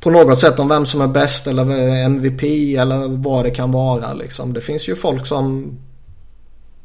på 0.00 0.10
något 0.10 0.38
sätt 0.38 0.58
om 0.58 0.68
vem 0.68 0.86
som 0.86 1.00
är 1.00 1.06
bäst 1.06 1.46
eller 1.46 1.62
MVP 2.04 2.42
eller 2.78 3.08
vad 3.08 3.44
det 3.44 3.50
kan 3.50 3.70
vara 3.70 4.12
liksom. 4.12 4.52
Det 4.52 4.60
finns 4.60 4.88
ju 4.88 4.94
folk 4.94 5.26
som 5.26 5.78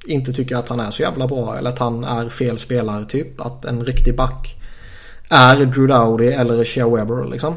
inte 0.07 0.33
tycker 0.33 0.55
att 0.55 0.69
han 0.69 0.79
är 0.79 0.91
så 0.91 1.01
jävla 1.01 1.27
bra 1.27 1.57
eller 1.57 1.69
att 1.69 1.79
han 1.79 2.03
är 2.03 2.29
fel 2.29 2.57
spelare 2.57 3.05
typ. 3.05 3.41
Att 3.41 3.65
en 3.65 3.85
riktig 3.85 4.15
back 4.15 4.57
är 5.29 5.65
Drew 5.65 5.87
Dowdy 5.87 6.27
eller 6.27 6.63
Shea 6.63 6.89
Weber 6.89 7.31
liksom. 7.31 7.55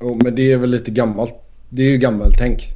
Jo 0.00 0.20
men 0.24 0.34
det 0.34 0.52
är 0.52 0.56
väl 0.56 0.70
lite 0.70 0.90
gammalt. 0.90 1.34
Det 1.68 1.82
är 1.82 1.90
ju 1.90 1.98
gammalt 1.98 2.34
tänk. 2.38 2.75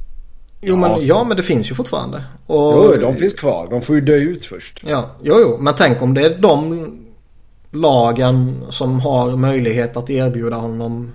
Jo 0.61 0.77
men 0.77 1.07
ja 1.07 1.23
men 1.23 1.37
det 1.37 1.43
finns 1.43 1.71
ju 1.71 1.75
fortfarande. 1.75 2.23
Och, 2.45 2.73
jo 2.73 2.95
de 3.01 3.15
finns 3.15 3.33
kvar. 3.33 3.67
De 3.69 3.81
får 3.81 3.95
ju 3.95 4.01
dö 4.01 4.15
ut 4.15 4.45
först. 4.45 4.83
Ja 4.87 5.09
jo 5.21 5.35
jo 5.39 5.57
men 5.59 5.73
tänk 5.77 6.01
om 6.01 6.13
det 6.13 6.21
är 6.21 6.37
de 6.37 6.87
lagen 7.71 8.63
som 8.69 8.99
har 8.99 9.37
möjlighet 9.37 9.97
att 9.97 10.09
erbjuda 10.09 10.55
honom 10.55 11.11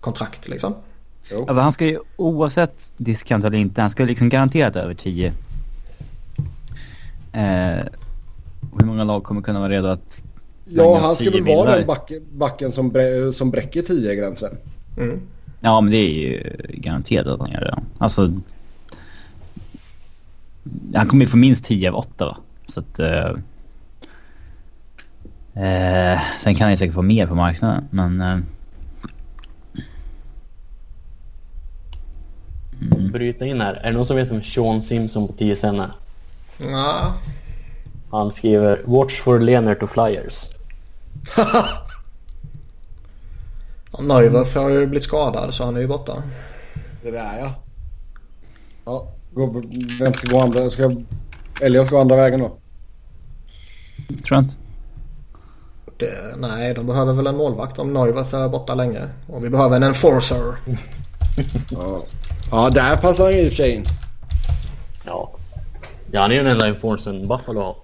kontrakt 0.00 0.48
liksom. 0.48 0.74
Jo. 1.30 1.38
Alltså 1.38 1.60
han 1.60 1.72
ska 1.72 1.86
ju 1.86 1.98
oavsett 2.16 2.92
discount 2.96 3.46
eller 3.46 3.58
inte, 3.58 3.80
han 3.80 3.90
ska 3.90 4.04
liksom 4.04 4.28
garanterat 4.28 4.76
över 4.76 4.94
10 4.94 5.32
Eh, 7.36 7.84
hur 8.78 8.86
många 8.86 9.04
lag 9.04 9.24
kommer 9.24 9.42
kunna 9.42 9.60
vara 9.60 9.68
redo 9.68 9.88
att... 9.88 10.24
Ja, 10.64 10.98
han 11.02 11.16
ska 11.16 11.30
väl 11.30 11.44
vara 11.44 11.76
den 11.76 11.86
backen, 11.86 12.22
backen 12.32 12.72
som, 12.72 12.90
bre, 12.90 13.32
som 13.32 13.50
bräcker 13.50 13.82
10-gränsen. 13.82 14.56
Mm. 14.98 15.20
Ja, 15.60 15.80
men 15.80 15.90
det 15.90 15.96
är 15.96 16.10
ju 16.10 16.56
garanterat 16.68 17.26
att 17.26 17.40
han 17.40 17.50
gör 17.50 17.60
det. 17.60 17.78
Alltså... 17.98 18.32
Han 20.94 21.08
kommer 21.08 21.24
ju 21.24 21.30
få 21.30 21.36
minst 21.36 21.64
10 21.64 21.88
av 21.90 21.96
8 21.96 22.24
va? 22.24 22.36
Så 22.66 22.80
att... 22.80 22.98
Eh, 22.98 23.30
eh, 25.64 26.20
sen 26.42 26.54
kan 26.54 26.64
han 26.64 26.70
ju 26.70 26.76
säkert 26.76 26.94
få 26.94 27.02
mer 27.02 27.26
på 27.26 27.34
marknaden, 27.34 27.88
men... 27.90 28.20
Eh, 28.20 28.38
mm. 32.80 33.12
Bryta 33.12 33.46
in 33.46 33.60
här. 33.60 33.74
Är 33.74 33.90
det 33.90 33.96
någon 33.96 34.06
som 34.06 34.16
vet 34.16 34.30
om 34.30 34.42
Sean 34.42 34.82
Simpson 34.82 35.28
på 35.28 35.32
TSN 35.32 35.66
är? 35.66 35.92
Ja. 36.58 37.14
Han 38.10 38.30
skriver 38.30 38.82
Watch 38.84 39.20
for 39.20 39.40
Leonard 39.40 39.80
to 39.80 39.86
Flyers. 39.86 40.48
Neuwerf 44.00 44.54
har 44.54 44.70
ju 44.70 44.86
blivit 44.86 45.04
skadad 45.04 45.54
så 45.54 45.64
han 45.64 45.76
är 45.76 45.80
ju 45.80 45.86
borta. 45.86 46.22
Det 47.02 47.10
där 47.10 47.38
ja. 47.38 47.54
Ja, 48.84 49.15
vem 49.98 50.14
ska 50.14 50.30
gå 50.30 50.40
andra? 50.40 50.70
Ska 50.70 50.96
Elias 51.60 51.90
gå 51.90 52.00
andra 52.00 52.16
vägen 52.16 52.40
då? 52.40 52.48
Tror 54.08 54.36
jag 54.36 54.42
inte. 54.42 54.54
Det, 55.98 56.36
nej, 56.38 56.74
de 56.74 56.86
behöver 56.86 57.12
väl 57.12 57.26
en 57.26 57.36
målvakt 57.36 57.78
om 57.78 57.92
Neuwerf 57.92 58.34
är 58.34 58.48
borta 58.48 58.74
länge. 58.74 59.02
Och 59.26 59.44
vi 59.44 59.50
behöver 59.50 59.76
en 59.76 59.82
enforcer. 59.82 60.56
ja. 61.70 62.02
ja, 62.50 62.70
där 62.70 62.96
passar 62.96 63.24
han 63.24 63.36
ju 63.36 63.50
sig 63.50 63.70
in. 63.70 63.84
Ja. 65.04 65.30
Ja, 66.10 66.20
han 66.20 66.30
är 66.30 66.34
ju 66.34 66.42
den 66.42 66.52
enda 66.52 66.66
enforcen 66.66 67.28
Buffalo 67.28 67.60
har. 67.60 67.76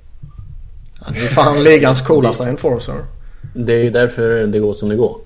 Han 1.00 1.16
är 1.16 1.20
ju 1.20 1.26
fan 1.26 1.64
ligans 1.64 2.00
coolaste 2.00 2.44
enforcer. 2.44 3.04
Det 3.54 3.72
är 3.72 3.82
ju 3.82 3.90
därför 3.90 4.46
det 4.46 4.58
går 4.58 4.74
som 4.74 4.88
det 4.88 4.96
går. 4.96 5.18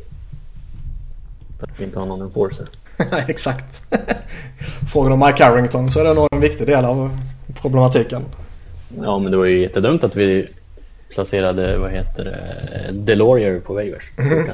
För 1.58 1.66
att 1.66 1.80
vi 1.80 1.84
inte 1.84 1.98
har 1.98 2.06
någon 2.06 2.22
enforcer. 2.22 2.68
Exakt. 3.28 3.82
Frågar 4.92 5.10
du 5.10 5.16
Mike 5.16 5.38
Carrington 5.38 5.92
så 5.92 6.00
är 6.00 6.04
det 6.04 6.14
nog 6.14 6.28
en 6.30 6.40
viktig 6.40 6.66
del 6.66 6.84
av 6.84 7.18
problematiken. 7.54 8.22
Ja, 9.02 9.18
men 9.18 9.30
det 9.30 9.36
var 9.36 9.44
ju 9.44 9.60
jättedumt 9.60 10.04
att 10.04 10.16
vi 10.16 10.48
placerade, 11.08 11.78
vad 11.78 11.90
heter 11.90 12.24
det, 12.24 12.92
Delorier 12.92 13.60
på 13.60 13.74
waivers. 13.74 14.10
Mm. 14.18 14.46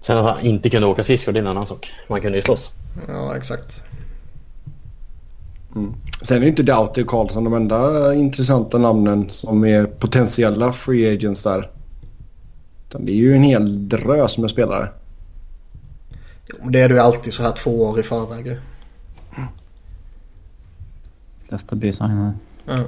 Sen 0.00 0.18
att 0.18 0.24
han 0.24 0.40
inte 0.40 0.70
kunde 0.70 0.86
åka 0.86 1.02
skridskor, 1.02 1.32
det 1.32 1.38
är 1.38 1.40
en 1.40 1.46
annan 1.46 1.66
sak. 1.66 1.92
Man 2.08 2.20
kunde 2.20 2.38
ju 2.38 2.42
slåss. 2.42 2.70
Ja, 3.08 3.36
exakt. 3.36 3.82
Mm. 5.76 5.94
Sen 6.22 6.36
är 6.36 6.42
ju 6.42 6.48
inte 6.48 6.62
Doughty 6.62 7.02
och 7.02 7.08
Karlsson 7.08 7.44
de 7.44 7.54
enda 7.54 8.14
intressanta 8.14 8.78
namnen 8.78 9.30
som 9.30 9.64
är 9.64 9.84
potentiella 9.84 10.72
free 10.72 11.14
agents 11.14 11.42
där. 11.42 11.70
Utan 12.88 13.06
det 13.06 13.12
är 13.12 13.16
ju 13.16 13.34
en 13.34 13.42
hel 13.42 13.88
drös 13.88 14.38
med 14.38 14.50
spelare. 14.50 14.88
Jo, 16.48 16.70
det 16.70 16.80
är 16.80 16.88
du 16.88 16.94
ju 16.94 17.00
alltid 17.00 17.34
så 17.34 17.42
här 17.42 17.52
två 17.52 17.82
år 17.82 18.00
i 18.00 18.02
förväg. 18.02 18.58
Blir 21.70 21.92
signade. 21.92 22.32
Ja. 22.64 22.78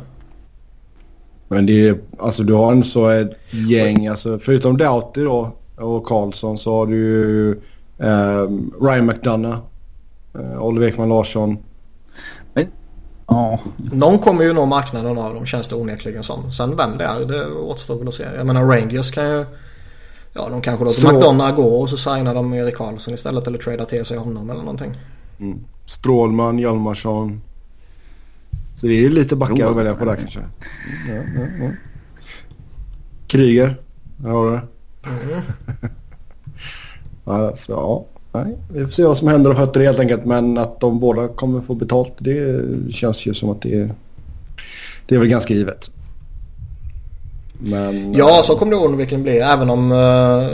Men 1.48 1.66
det 1.66 1.88
är 1.88 1.96
alltså 2.18 2.42
du 2.42 2.54
har 2.54 2.72
en 2.72 2.82
så 2.82 3.08
ett 3.08 3.38
gäng, 3.50 4.06
alltså 4.06 4.38
förutom 4.38 4.76
Doughty 4.76 5.24
då 5.24 5.52
och 5.76 6.06
Karlsson 6.06 6.58
så 6.58 6.74
har 6.74 6.86
du 6.86 6.96
ju 6.96 7.50
eh, 7.98 8.48
Ryan 8.80 9.06
McDonough, 9.06 9.58
eh, 10.34 10.62
Oliver 10.62 10.86
Ekman 10.86 11.08
Larsson. 11.08 11.58
Men, 12.54 12.66
ja. 13.26 13.60
Någon 13.76 14.18
kommer 14.18 14.44
ju 14.44 14.52
nå 14.52 14.66
marknaden 14.66 15.18
av 15.18 15.34
dem 15.34 15.46
känns 15.46 15.68
det 15.68 15.76
onekligen 15.76 16.22
som. 16.22 16.52
Sen 16.52 16.76
vem 16.76 16.98
det 16.98 17.04
är 17.04 17.26
det 17.26 17.46
återstår 17.52 17.98
väl 17.98 18.08
att 18.08 18.14
se. 18.14 18.26
Jag 18.36 18.46
menar 18.46 18.64
Rangers 18.64 19.10
kan 19.10 19.30
ju... 19.30 19.44
Ja 20.38 20.48
de 20.50 20.60
kanske 20.60 20.84
låter 20.84 21.00
så... 21.00 21.12
McDonough 21.12 21.54
gå 21.54 21.80
och 21.80 21.90
så 21.90 21.96
signar 21.96 22.34
de 22.34 22.54
Erik 22.54 22.76
Karlsson 22.76 23.14
istället 23.14 23.46
eller 23.46 23.58
tradar 23.58 23.84
till 23.84 24.04
sig 24.04 24.16
honom 24.16 24.50
eller 24.50 24.60
någonting. 24.60 24.96
Mm. 25.40 25.58
Strålman, 25.86 26.58
Hjalmarsson. 26.58 27.40
Så 28.76 28.86
det 28.86 29.04
är 29.04 29.10
lite 29.10 29.36
backar 29.36 29.70
att 29.70 29.76
välja 29.76 29.94
på 29.94 30.04
där 30.04 30.16
kanske. 30.16 30.40
Ja, 31.08 31.14
ja, 31.14 31.64
ja. 31.64 31.70
Kriger. 33.26 33.76
Där 34.16 34.30
har 34.30 34.44
du 34.44 34.50
det. 34.50 34.62
Mm. 35.08 35.42
alltså, 37.44 37.72
ja. 37.72 38.04
Nej, 38.32 38.58
vi 38.72 38.84
får 38.84 38.90
se 38.90 39.04
vad 39.04 39.16
som 39.16 39.28
händer 39.28 39.50
och 39.50 39.56
hötter 39.56 39.80
helt 39.80 39.98
enkelt. 39.98 40.24
Men 40.24 40.58
att 40.58 40.80
de 40.80 41.00
båda 41.00 41.28
kommer 41.28 41.60
få 41.60 41.74
betalt 41.74 42.12
det 42.18 42.62
känns 42.90 43.26
ju 43.26 43.34
som 43.34 43.50
att 43.50 43.62
det 43.62 43.74
är, 43.74 43.94
det 45.06 45.14
är 45.14 45.18
väl 45.18 45.28
ganska 45.28 45.54
givet. 45.54 45.90
Men, 47.58 48.14
ja, 48.14 48.42
så 48.44 48.56
kommer 48.56 48.72
det 48.72 48.78
onekligen 48.78 49.22
bli. 49.22 49.38
Även 49.38 49.70
om, 49.70 49.92
eh, 49.92 50.48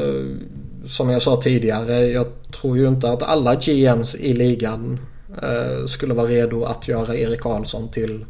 som 0.89 1.11
jag 1.11 1.23
sa 1.23 1.37
tidigare, 1.37 2.07
jag 2.07 2.27
tror 2.61 2.79
ju 2.79 2.89
inte 2.89 3.11
att 3.11 3.23
alla 3.23 3.55
GMs 3.55 4.15
i 4.15 4.33
ligan 4.33 5.01
eh, 5.43 5.87
skulle 5.87 6.15
vara 6.15 6.29
redo 6.29 6.65
att 6.65 6.89
göra 6.89 7.17
Erik 7.17 7.41
Karlsson 7.41 7.89
till 7.89 8.25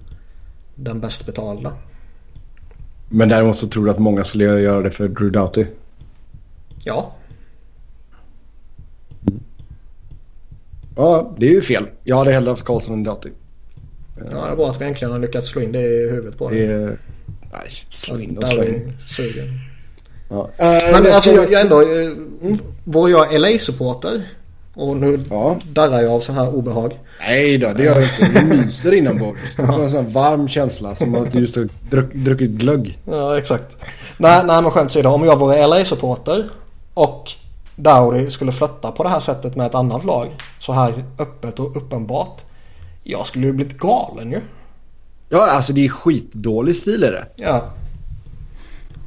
den 0.74 1.00
bäst 1.00 1.26
betalda. 1.26 1.72
Men 3.08 3.28
däremot 3.28 3.58
så 3.58 3.68
tror 3.68 3.84
du 3.84 3.90
att 3.90 3.98
många 3.98 4.24
skulle 4.24 4.44
göra 4.44 4.82
det 4.82 4.90
för 4.90 5.08
Drew 5.08 5.32
Doughty? 5.32 5.66
Ja. 6.84 7.12
Ja, 10.96 11.34
det 11.38 11.46
är 11.46 11.50
ju 11.50 11.62
fel. 11.62 11.86
Jag 12.04 12.16
hade 12.16 12.32
hellre 12.32 12.50
haft 12.50 12.64
Karlsson 12.64 12.94
än 12.94 13.04
Doughty. 13.04 13.30
Ja, 14.16 14.44
det 14.44 14.52
är 14.52 14.56
bra 14.56 14.70
att 14.70 14.80
vi 14.80 14.84
äntligen 14.84 15.12
har 15.12 15.18
lyckats 15.18 15.48
slå 15.48 15.62
in 15.62 15.72
det 15.72 15.82
i 15.82 16.10
huvudet 16.10 16.38
på 16.38 16.50
det. 16.50 16.66
det 16.66 16.98
nej, 17.58 17.70
slå 17.88 18.20
in 18.20 18.38
och 18.38 18.48
slå 18.48 18.64
in. 18.64 18.92
Ja. 20.28 20.50
Men 20.58 21.12
alltså 21.12 21.30
jag, 21.30 21.52
jag 21.52 21.60
ändå... 21.60 21.80
Mm. 21.80 22.58
Var 22.84 23.08
jag 23.08 23.40
LA-supporter 23.40 24.22
och 24.74 24.96
nu 24.96 25.20
ja. 25.30 25.56
darrar 25.64 26.02
jag 26.02 26.12
av 26.12 26.20
sån 26.20 26.34
här 26.34 26.54
obehag. 26.54 26.98
Nej 27.20 27.58
då, 27.58 27.72
det 27.72 27.82
gör 27.82 28.00
jag 28.00 28.02
inte. 28.02 28.40
Du 28.40 28.56
myser 28.56 28.92
inombords. 28.92 29.40
Det 29.56 29.62
är 29.62 29.82
en 29.82 29.90
sån 29.90 30.12
varm 30.12 30.48
känsla 30.48 30.94
som 30.94 31.14
att 31.14 31.32
du 31.32 31.38
just 31.38 31.56
har 31.56 31.68
druck, 31.90 32.14
druckit 32.14 32.50
glögg. 32.50 32.98
Ja, 33.04 33.38
exakt. 33.38 33.76
Nej, 34.16 34.42
nej 34.46 34.62
men 34.62 34.70
skämt 34.70 34.90
åsido. 34.90 35.08
Om 35.08 35.24
jag 35.24 35.38
vore 35.38 35.66
LA-supporter 35.66 36.48
och 36.94 37.32
Dowdy 37.76 38.30
skulle 38.30 38.52
flytta 38.52 38.92
på 38.92 39.02
det 39.02 39.08
här 39.08 39.20
sättet 39.20 39.56
med 39.56 39.66
ett 39.66 39.74
annat 39.74 40.04
lag. 40.04 40.28
Så 40.58 40.72
här 40.72 40.94
öppet 41.18 41.60
och 41.60 41.76
uppenbart. 41.76 42.42
Jag 43.02 43.26
skulle 43.26 43.46
ju 43.46 43.52
blivit 43.52 43.78
galen 43.78 44.30
ju. 44.30 44.40
Ja, 45.28 45.50
alltså 45.50 45.72
det 45.72 45.84
är 45.84 45.88
skitdålig 45.88 46.76
stil 46.76 47.04
är 47.04 47.12
det. 47.12 47.26
Ja. 47.36 47.70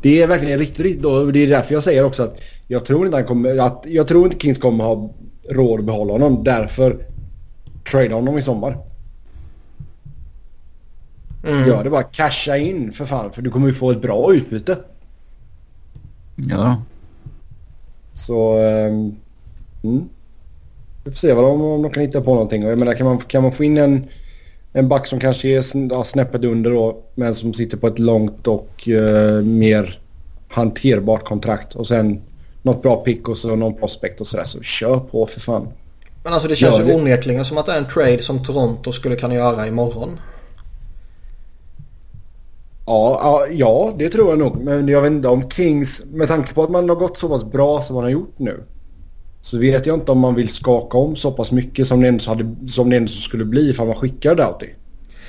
Det 0.02 0.22
är 0.22 0.28
verkligen 0.28 0.60
riktigt, 0.60 0.80
riktigt 0.80 1.04
dåligt. 1.04 1.34
Det 1.34 1.40
är 1.40 1.48
därför 1.48 1.74
jag 1.74 1.84
säger 1.84 2.04
också 2.04 2.24
att 2.24 2.40
jag 2.68 2.86
tror 2.86 3.06
inte 3.06 3.18
han 3.18 3.26
kommer, 3.26 3.58
att, 3.58 3.84
jag 3.88 4.08
tror 4.08 4.26
inte 4.26 4.40
Kings 4.40 4.58
kommer 4.58 4.84
ha 4.84 5.14
råd 5.50 5.80
att 5.80 5.86
behålla 5.86 6.14
honom. 6.14 6.44
Därför 6.44 7.06
trade 7.92 8.16
honom 8.16 8.38
i 8.38 8.42
sommar. 8.42 8.78
Mm. 11.44 11.68
Gör 11.68 11.84
det 11.84 11.90
bara. 11.90 12.04
Casha 12.04 12.58
in 12.58 12.92
för 12.92 13.06
fan. 13.06 13.32
För 13.32 13.42
du 13.42 13.50
kommer 13.50 13.68
ju 13.68 13.74
få 13.74 13.92
ett 13.92 14.02
bra 14.02 14.34
utbyte. 14.34 14.78
Ja. 16.36 16.82
Så... 18.14 18.60
Um, 18.60 19.16
mm. 19.84 20.10
Vi 21.04 21.12
får 21.12 21.18
se 21.18 21.34
vad 21.34 21.44
de, 21.44 21.62
om 21.62 21.82
de 21.82 21.92
kan 21.92 22.04
hitta 22.04 22.22
på 22.22 22.34
någonting. 22.34 22.66
Och 22.66 22.72
jag 22.72 22.80
menar, 22.80 22.94
kan 22.94 23.06
man, 23.06 23.18
kan 23.18 23.44
man 23.44 23.52
få 23.52 23.64
in 23.64 23.78
en, 23.78 24.08
en 24.74 24.88
back 24.88 25.08
som 25.08 25.20
kanske 25.20 25.48
är 25.48 25.92
ja, 25.92 26.04
snäppet 26.04 26.44
under 26.44 26.72
då, 26.72 27.04
men 27.16 27.36
som 27.36 27.54
sitter 27.54 27.78
på 27.78 27.88
ett 27.88 28.00
långt 28.00 28.48
och 28.48 28.88
uh, 28.88 29.42
mer 29.42 30.00
hanterbart 30.48 31.26
kontrakt 31.26 31.76
och 31.76 31.88
sen 31.88 32.22
något 32.62 32.82
bra 32.82 32.96
pick 32.96 33.28
och 33.28 33.38
så 33.38 33.56
någon 33.56 33.76
prospect 33.76 34.22
och 34.22 34.28
sådär. 34.28 34.44
Så 34.44 34.62
kör 34.62 35.00
på 35.00 35.28
för 35.28 35.40
fan. 35.40 35.68
Men 36.24 36.34
alltså 36.34 36.48
det 36.48 36.56
känns 36.56 36.80
ju 36.80 36.94
onekligen 36.96 37.46
som 37.46 37.58
att 37.58 37.66
det 37.66 37.72
är 37.72 37.78
en 37.78 37.88
trade 37.88 38.22
som 38.22 38.44
Toronto 38.44 38.92
skulle 38.92 39.16
kunna 39.16 39.36
göra 39.36 39.68
imorgon. 39.68 40.20
Ja, 42.86 43.20
ja, 43.24 43.48
ja, 43.52 43.94
det 43.98 44.10
tror 44.10 44.30
jag 44.30 44.40
nog. 44.40 44.64
Men 44.64 44.88
jag 44.88 45.02
vet 45.02 45.12
inte 45.12 45.28
om 45.28 45.50
Kings, 45.50 46.02
med 46.06 46.28
tanke 46.28 46.54
på 46.54 46.64
att 46.64 46.70
man 46.70 46.90
har 46.90 46.96
gått 46.96 47.18
så 47.18 47.30
pass 47.30 47.44
bra 47.44 47.82
som 47.82 47.96
man 47.96 48.04
har 48.04 48.12
gjort 48.12 48.40
nu. 48.40 48.64
Så 49.48 49.58
vet 49.58 49.86
jag 49.86 49.96
inte 49.96 50.12
om 50.12 50.20
man 50.20 50.36
vill 50.36 50.50
skaka 50.50 50.98
om 50.98 51.16
så 51.16 51.32
pass 51.32 51.52
mycket 51.52 51.88
som 51.88 52.02
det 52.02 52.08
ändå, 52.08 52.24
hade, 52.28 52.56
som 52.68 52.90
det 52.90 52.98
ändå 52.98 53.12
skulle 53.12 53.46
bli 53.46 53.70
ifall 53.70 53.88
man 53.88 53.96
skickar 53.96 54.36
Doughty. 54.36 54.68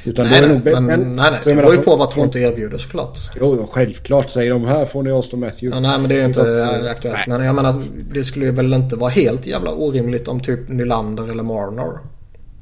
Utan 0.04 0.26
nej, 0.26 0.48
nog 0.48 0.64
men, 0.64 0.84
men, 0.84 1.16
nej, 1.16 1.30
nej. 1.30 1.40
det 1.44 1.54
beror 1.54 1.74
ju 1.74 1.82
på 1.82 1.96
vad 1.96 2.10
Toronto 2.10 2.38
erbjuder 2.38 2.78
såklart. 2.78 3.18
Jo, 3.40 3.68
självklart 3.70 4.30
säger 4.30 4.50
de 4.50 4.64
här 4.64 4.86
får 4.86 5.02
ni 5.02 5.10
Austin 5.10 5.40
Matthews. 5.40 5.74
Ja, 5.74 5.80
nej, 5.80 5.98
men 5.98 6.08
det 6.08 6.20
är 6.20 6.24
inte 6.24 6.90
aktuellt. 6.90 7.26
Nej. 7.26 7.38
Men 7.38 7.46
jag 7.46 7.54
menar, 7.54 7.74
det 8.12 8.24
skulle 8.24 8.44
ju 8.44 8.52
väl 8.52 8.74
inte 8.74 8.96
vara 8.96 9.10
helt 9.10 9.46
jävla 9.46 9.72
orimligt 9.72 10.28
om 10.28 10.40
typ 10.40 10.68
Nylander 10.68 11.30
eller 11.30 11.42
Marner 11.42 11.98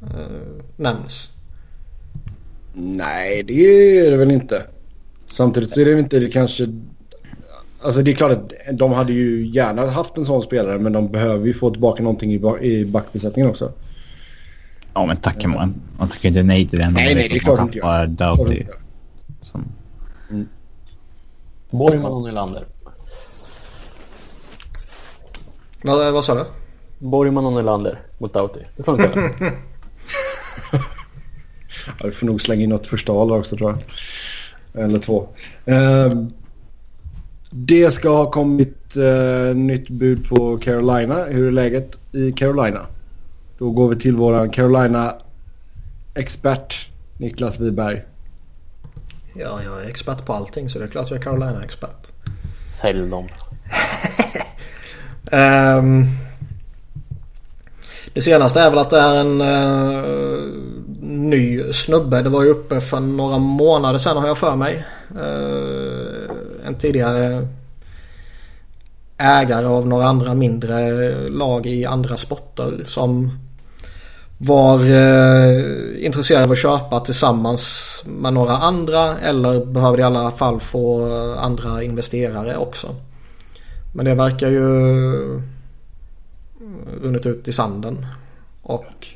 eh, 0.02 0.08
nämns. 0.76 1.28
Nej, 2.74 3.42
det 3.42 3.98
är 3.98 4.10
det 4.10 4.16
väl 4.16 4.30
inte. 4.30 4.62
Samtidigt 5.28 5.70
så 5.70 5.80
är 5.80 5.84
det 5.84 5.98
inte 5.98 6.18
det 6.18 6.28
kanske... 6.28 6.68
Alltså 7.86 8.02
det 8.02 8.10
är 8.10 8.14
klart 8.14 8.32
att 8.32 8.52
de 8.72 8.92
hade 8.92 9.12
ju 9.12 9.46
gärna 9.46 9.86
haft 9.86 10.16
en 10.16 10.24
sån 10.24 10.42
spelare 10.42 10.78
men 10.78 10.92
de 10.92 11.12
behöver 11.12 11.46
ju 11.46 11.54
få 11.54 11.70
tillbaka 11.70 12.02
någonting 12.02 12.32
i, 12.60 12.84
backbesättningen 12.84 13.50
också. 13.50 13.72
Ja 14.94 15.06
men 15.06 15.16
tackar 15.16 15.48
man. 15.48 15.74
Man 15.98 16.08
tackar 16.08 16.28
inte 16.28 16.42
nej 16.42 16.68
till 16.68 16.78
det. 16.78 16.90
Nej, 16.90 17.14
nej, 17.14 17.28
det 17.28 17.36
är 17.36 17.38
klart 17.38 17.60
inte 17.60 17.78
jag. 17.78 18.10
Doughty. 18.10 18.64
Som... 19.42 19.64
Mm. 20.30 20.48
Borgman 21.70 22.12
och 22.12 22.22
Nylander. 22.22 22.66
Vad, 25.82 26.12
vad 26.12 26.24
sa 26.24 26.34
du? 26.34 26.44
Borgman 26.98 27.46
och 27.46 27.52
Nylander 27.52 28.00
mot 28.18 28.34
Doughty. 28.34 28.60
Det 28.76 28.82
funkar. 28.82 29.32
ja, 31.98 32.04
vi 32.04 32.12
får 32.12 32.26
nog 32.26 32.40
slänga 32.40 32.62
in 32.62 32.70
något 32.70 32.86
första 32.86 33.12
val 33.12 33.32
också 33.32 33.56
tror 33.56 33.70
jag. 33.70 34.84
Eller 34.84 34.98
två. 34.98 35.28
Uh, 35.68 36.26
det 37.56 37.90
ska 37.90 38.08
ha 38.08 38.30
kommit 38.30 38.96
uh, 38.96 39.54
nytt 39.54 39.88
bud 39.88 40.28
på 40.28 40.58
Carolina. 40.58 41.24
Hur 41.24 41.46
är 41.46 41.52
läget 41.52 41.98
i 42.12 42.32
Carolina? 42.32 42.86
Då 43.58 43.70
går 43.70 43.88
vi 43.88 43.96
till 43.96 44.16
våran 44.16 44.50
Carolina-expert 44.50 46.88
Niklas 47.18 47.60
Wiberg. 47.60 48.02
Ja, 49.34 49.60
jag 49.64 49.84
är 49.84 49.88
expert 49.88 50.26
på 50.26 50.32
allting 50.32 50.70
så 50.70 50.78
det 50.78 50.84
är 50.84 50.88
klart 50.88 51.10
jag 51.10 51.18
är 51.18 51.22
Carolina-expert. 51.22 52.12
Sälj 52.80 53.10
dem. 53.10 53.28
um, 55.32 55.32
det 58.14 58.22
senaste 58.22 58.60
är 58.60 58.70
väl 58.70 58.78
att 58.78 58.90
det 58.90 59.00
är 59.00 59.16
en 59.16 59.40
uh, 59.40 60.04
ny 61.00 61.72
snubbe. 61.72 62.22
Det 62.22 62.28
var 62.28 62.42
ju 62.42 62.48
uppe 62.48 62.80
för 62.80 63.00
några 63.00 63.38
månader 63.38 63.98
sedan 63.98 64.16
har 64.16 64.26
jag 64.26 64.38
för 64.38 64.56
mig. 64.56 64.84
Uh, 65.14 66.35
en 66.66 66.74
tidigare 66.74 67.48
ägare 69.18 69.66
av 69.66 69.88
några 69.88 70.06
andra 70.06 70.34
mindre 70.34 71.10
lag 71.28 71.66
i 71.66 71.84
andra 71.84 72.16
sporter 72.16 72.82
som 72.86 73.38
var 74.38 74.80
eh, 74.80 76.04
intresserade 76.04 76.44
av 76.44 76.52
att 76.52 76.58
köpa 76.58 77.00
tillsammans 77.00 78.02
med 78.06 78.32
några 78.32 78.56
andra 78.56 79.18
eller 79.18 79.64
behövde 79.64 80.00
i 80.00 80.04
alla 80.04 80.30
fall 80.30 80.60
få 80.60 81.06
andra 81.38 81.82
investerare 81.82 82.56
också. 82.56 82.94
Men 83.94 84.04
det 84.04 84.14
verkar 84.14 84.50
ju 84.50 85.40
runnit 87.02 87.26
ut 87.26 87.48
i 87.48 87.52
sanden. 87.52 88.06
Och 88.62 89.06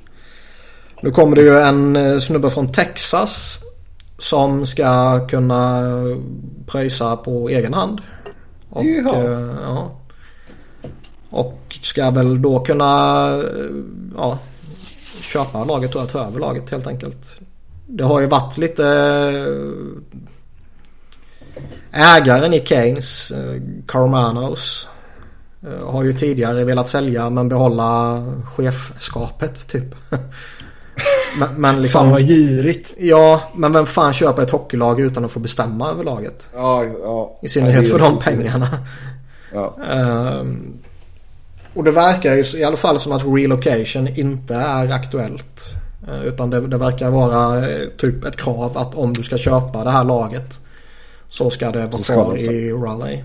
nu 1.03 1.11
kommer 1.11 1.37
det 1.37 1.43
ju 1.43 1.59
en 1.59 1.97
eh, 1.97 2.19
snubbe 2.19 2.51
från 2.51 2.73
Texas 2.73 3.61
som 4.21 4.67
ska 4.67 5.21
kunna 5.27 5.85
pröjsa 6.67 7.17
på 7.17 7.49
egen 7.49 7.75
hand. 7.75 8.01
Och, 8.71 8.85
ja. 8.85 9.91
och 11.31 11.79
ska 11.83 12.11
väl 12.11 12.43
då 12.43 12.61
kunna 12.61 13.29
ja, 14.17 14.39
köpa 15.21 15.65
laget 15.65 15.95
och 15.95 16.09
ta 16.09 16.27
över 16.27 16.41
laget 16.41 16.71
helt 16.71 16.87
enkelt. 16.87 17.41
Det 17.87 18.05
har 18.05 18.21
ju 18.21 18.27
varit 18.27 18.59
lite 18.59 18.85
ägaren 21.93 22.55
i 22.55 22.67
Keynes, 22.67 23.33
Carmanos, 23.87 24.89
har 25.85 26.05
ju 26.05 26.13
tidigare 26.13 26.65
velat 26.65 26.89
sälja 26.89 27.31
men 27.31 27.49
behålla 27.49 28.23
chefskapet 28.57 29.69
typ. 29.69 29.95
Men, 31.39 31.61
men 31.61 31.83
liksom, 31.83 32.01
fan 32.01 32.11
vad 32.11 32.23
girigt. 32.29 32.93
Ja, 32.99 33.43
men 33.55 33.73
vem 33.73 33.87
fan 33.87 34.13
köper 34.13 34.43
ett 34.43 34.51
hockeylag 34.51 35.01
utan 35.01 35.25
att 35.25 35.33
få 35.33 35.41
bestämma 35.41 35.91
över 35.91 36.05
laget? 36.05 36.49
Ja, 36.55 36.85
ja. 36.85 37.39
I 37.43 37.49
synnerhet 37.49 37.85
ja, 37.85 37.91
för 37.91 37.99
de 37.99 38.19
pengarna. 38.19 38.69
Ja. 39.53 39.77
Um, 40.41 40.79
och 41.75 41.85
det 41.85 41.91
verkar 41.91 42.35
ju 42.35 42.59
i 42.59 42.65
alla 42.65 42.77
fall 42.77 42.99
som 42.99 43.13
att 43.13 43.23
relocation 43.27 44.09
inte 44.09 44.55
är 44.55 44.91
aktuellt. 44.93 45.75
Uh, 46.09 46.25
utan 46.25 46.51
det, 46.51 46.61
det, 46.61 46.79
verkar 46.79 47.11
vara 47.11 47.61
uh, 47.61 47.89
typ 47.99 48.25
ett 48.25 48.37
krav 48.37 48.79
att 48.79 48.95
om 48.95 49.13
du 49.13 49.23
ska 49.23 49.39
köpa 49.39 49.85
det 49.85 49.91
här 49.91 50.05
laget 50.05 50.61
så 51.29 51.51
ska 51.51 51.71
det 51.71 51.87
vara 51.87 52.03
kvar 52.03 52.37
i 52.37 52.73
Raleigh. 52.73 53.25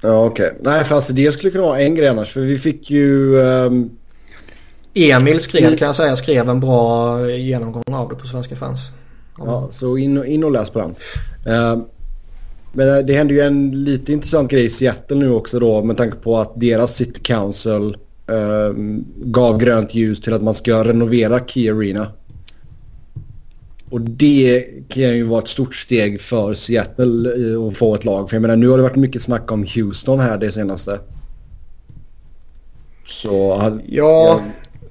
Ja 0.00 0.24
okej. 0.24 0.46
Okay. 0.46 0.58
Nej 0.60 0.84
för 0.84 0.96
alltså 0.96 1.12
det 1.12 1.32
skulle 1.32 1.50
kunna 1.50 1.66
vara 1.66 1.80
en 1.80 1.94
grej 1.94 2.08
annars. 2.08 2.32
För 2.32 2.40
vi 2.40 2.58
fick 2.58 2.90
ju... 2.90 3.36
Um 3.36 3.90
Emil 4.94 5.40
skrev 5.40 5.76
kan 5.76 5.86
jag 5.86 5.96
säga 5.96 6.16
skrev 6.16 6.48
en 6.48 6.60
bra 6.60 7.20
genomgång 7.30 7.94
av 7.94 8.08
det 8.08 8.14
på 8.14 8.26
Svenska 8.26 8.56
fans. 8.56 8.90
Ja, 9.38 9.68
så 9.70 9.98
in, 9.98 10.24
in 10.24 10.44
och 10.44 10.50
läs 10.50 10.70
på 10.70 10.78
den. 10.78 10.94
Uh, 11.54 11.84
men 12.72 13.06
det 13.06 13.12
hände 13.12 13.34
ju 13.34 13.40
en 13.40 13.84
lite 13.84 14.12
intressant 14.12 14.50
grej 14.50 14.64
i 14.64 14.70
Seattle 14.70 15.16
nu 15.16 15.30
också 15.30 15.58
då 15.58 15.82
med 15.82 15.96
tanke 15.96 16.16
på 16.16 16.38
att 16.38 16.60
deras 16.60 16.96
City 16.96 17.20
Council 17.20 17.96
uh, 18.30 18.74
gav 19.16 19.58
grönt 19.58 19.94
ljus 19.94 20.20
till 20.20 20.32
att 20.32 20.42
man 20.42 20.54
ska 20.54 20.84
renovera 20.84 21.46
Key 21.46 21.70
Arena. 21.70 22.06
Och 23.90 24.00
det 24.00 24.64
kan 24.88 25.02
ju 25.02 25.24
vara 25.24 25.42
ett 25.42 25.48
stort 25.48 25.74
steg 25.74 26.20
för 26.20 26.54
Seattle 26.54 27.30
att 27.68 27.76
få 27.76 27.94
ett 27.94 28.04
lag. 28.04 28.30
För 28.30 28.36
jag 28.36 28.42
menar 28.42 28.56
nu 28.56 28.68
har 28.68 28.76
det 28.76 28.82
varit 28.82 28.96
mycket 28.96 29.22
snack 29.22 29.52
om 29.52 29.66
Houston 29.74 30.20
här 30.20 30.38
det 30.38 30.52
senaste. 30.52 31.00
Så... 33.06 33.28
Ja, 33.60 33.78
jag, 33.86 34.40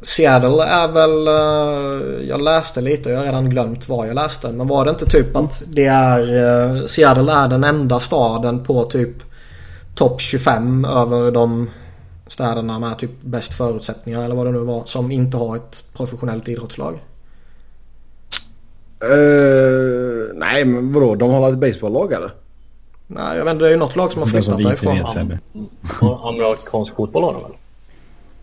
Seattle 0.03 0.63
är 0.63 0.87
väl... 0.87 1.27
Uh, 1.27 2.27
jag 2.29 2.41
läste 2.41 2.81
lite 2.81 3.09
och 3.09 3.15
jag 3.15 3.19
har 3.19 3.25
redan 3.25 3.49
glömt 3.49 3.89
vad 3.89 4.07
jag 4.07 4.15
läste. 4.15 4.51
Men 4.51 4.67
var 4.67 4.85
det 4.85 4.91
inte 4.91 5.05
typ 5.05 5.35
att 5.35 5.63
det 5.67 5.85
är... 5.85 6.19
Uh, 6.19 6.85
Seattle 6.85 7.31
är 7.31 7.47
den 7.47 7.63
enda 7.63 7.99
staden 7.99 8.63
på 8.63 8.83
typ 8.83 9.15
topp 9.95 10.21
25 10.21 10.85
över 10.85 11.31
de 11.31 11.69
städerna 12.27 12.79
med 12.79 12.97
typ 12.97 13.21
bäst 13.21 13.53
förutsättningar 13.53 14.23
eller 14.23 14.35
vad 14.35 14.45
det 14.45 14.51
nu 14.51 14.59
var. 14.59 14.83
Som 14.85 15.11
inte 15.11 15.37
har 15.37 15.55
ett 15.55 15.83
professionellt 15.93 16.47
idrottslag. 16.47 16.93
Uh, 19.03 20.25
nej 20.35 20.65
men 20.65 20.93
vadå? 20.93 21.15
De 21.15 21.31
har 21.31 21.49
ett 21.49 21.57
baseballlag 21.57 22.13
eller? 22.13 22.33
Nej 23.07 23.37
jag 23.37 23.45
vet 23.45 23.51
inte. 23.51 23.65
Det 23.65 23.69
är 23.69 23.73
ju 23.73 23.77
något 23.77 23.95
lag 23.95 24.11
som 24.11 24.21
har 24.21 24.29
flyttat 24.29 24.63
därifrån. 24.63 25.37
Amerikansk 26.23 26.95
fotboll 26.95 27.23
har 27.23 27.33
de 27.33 27.41
väl? 27.43 27.51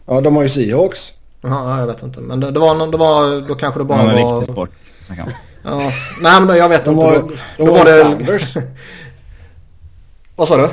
Ja 0.06 0.20
de 0.20 0.36
har 0.36 0.42
ju 0.42 0.48
Seahawks. 0.48 1.12
Ja, 1.40 1.80
jag 1.80 1.86
vet 1.86 2.02
inte. 2.02 2.20
Men 2.20 2.40
det, 2.40 2.50
det, 2.50 2.60
var, 2.60 2.74
någon, 2.74 2.90
det 2.90 2.96
var... 2.96 3.48
Då 3.48 3.54
kanske 3.54 3.80
det 3.80 3.84
bara 3.84 4.04
var... 4.04 4.12
En 4.12 4.38
riktig 4.38 4.52
sport. 4.52 4.70
Ja. 5.08 5.92
Nej 6.20 6.40
men 6.40 6.46
då, 6.46 6.56
jag 6.56 6.68
vet 6.68 6.84
de 6.84 6.94
inte. 6.94 7.06
Har, 7.06 7.14
då, 7.14 7.30
de 7.56 7.64
då 7.64 7.72
var 7.72 7.84
det... 7.84 8.02
Sounders. 8.02 8.54
Vad 10.36 10.48
sa 10.48 10.56
du? 10.56 10.68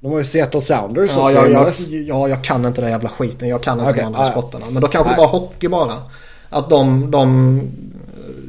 De 0.00 0.12
har 0.12 0.18
ju 0.18 0.24
Seattle 0.24 0.62
Sounders 0.62 1.10
ja, 1.14 1.30
jag, 1.30 1.50
jag, 1.50 1.72
ja, 2.06 2.28
jag 2.28 2.44
kan 2.44 2.64
inte 2.64 2.80
den 2.80 2.90
jävla 2.90 3.08
skiten. 3.08 3.48
Jag 3.48 3.62
kan 3.62 3.78
inte 3.78 3.90
okay. 3.90 4.00
de 4.00 4.06
andra 4.06 4.20
ah, 4.20 4.30
sporterna. 4.30 4.66
Men 4.70 4.82
då 4.82 4.88
kanske 4.88 5.08
Nej. 5.08 5.16
det 5.16 5.20
var 5.20 5.28
hockey 5.28 5.68
bara. 5.68 5.94
Att 6.50 6.70
de, 6.70 7.10
de 7.10 7.60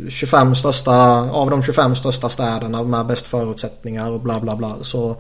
25 0.10 0.56
största, 0.56 0.92
av 1.32 1.50
de 1.50 1.64
25 1.64 1.96
största 1.96 2.30
städerna 2.30 2.84
med 2.84 3.06
bäst 3.06 3.28
förutsättningar 3.28 4.12
och 4.12 4.20
bla 4.20 4.40
bla 4.40 4.56
bla. 4.56 4.76
Så 4.82 5.16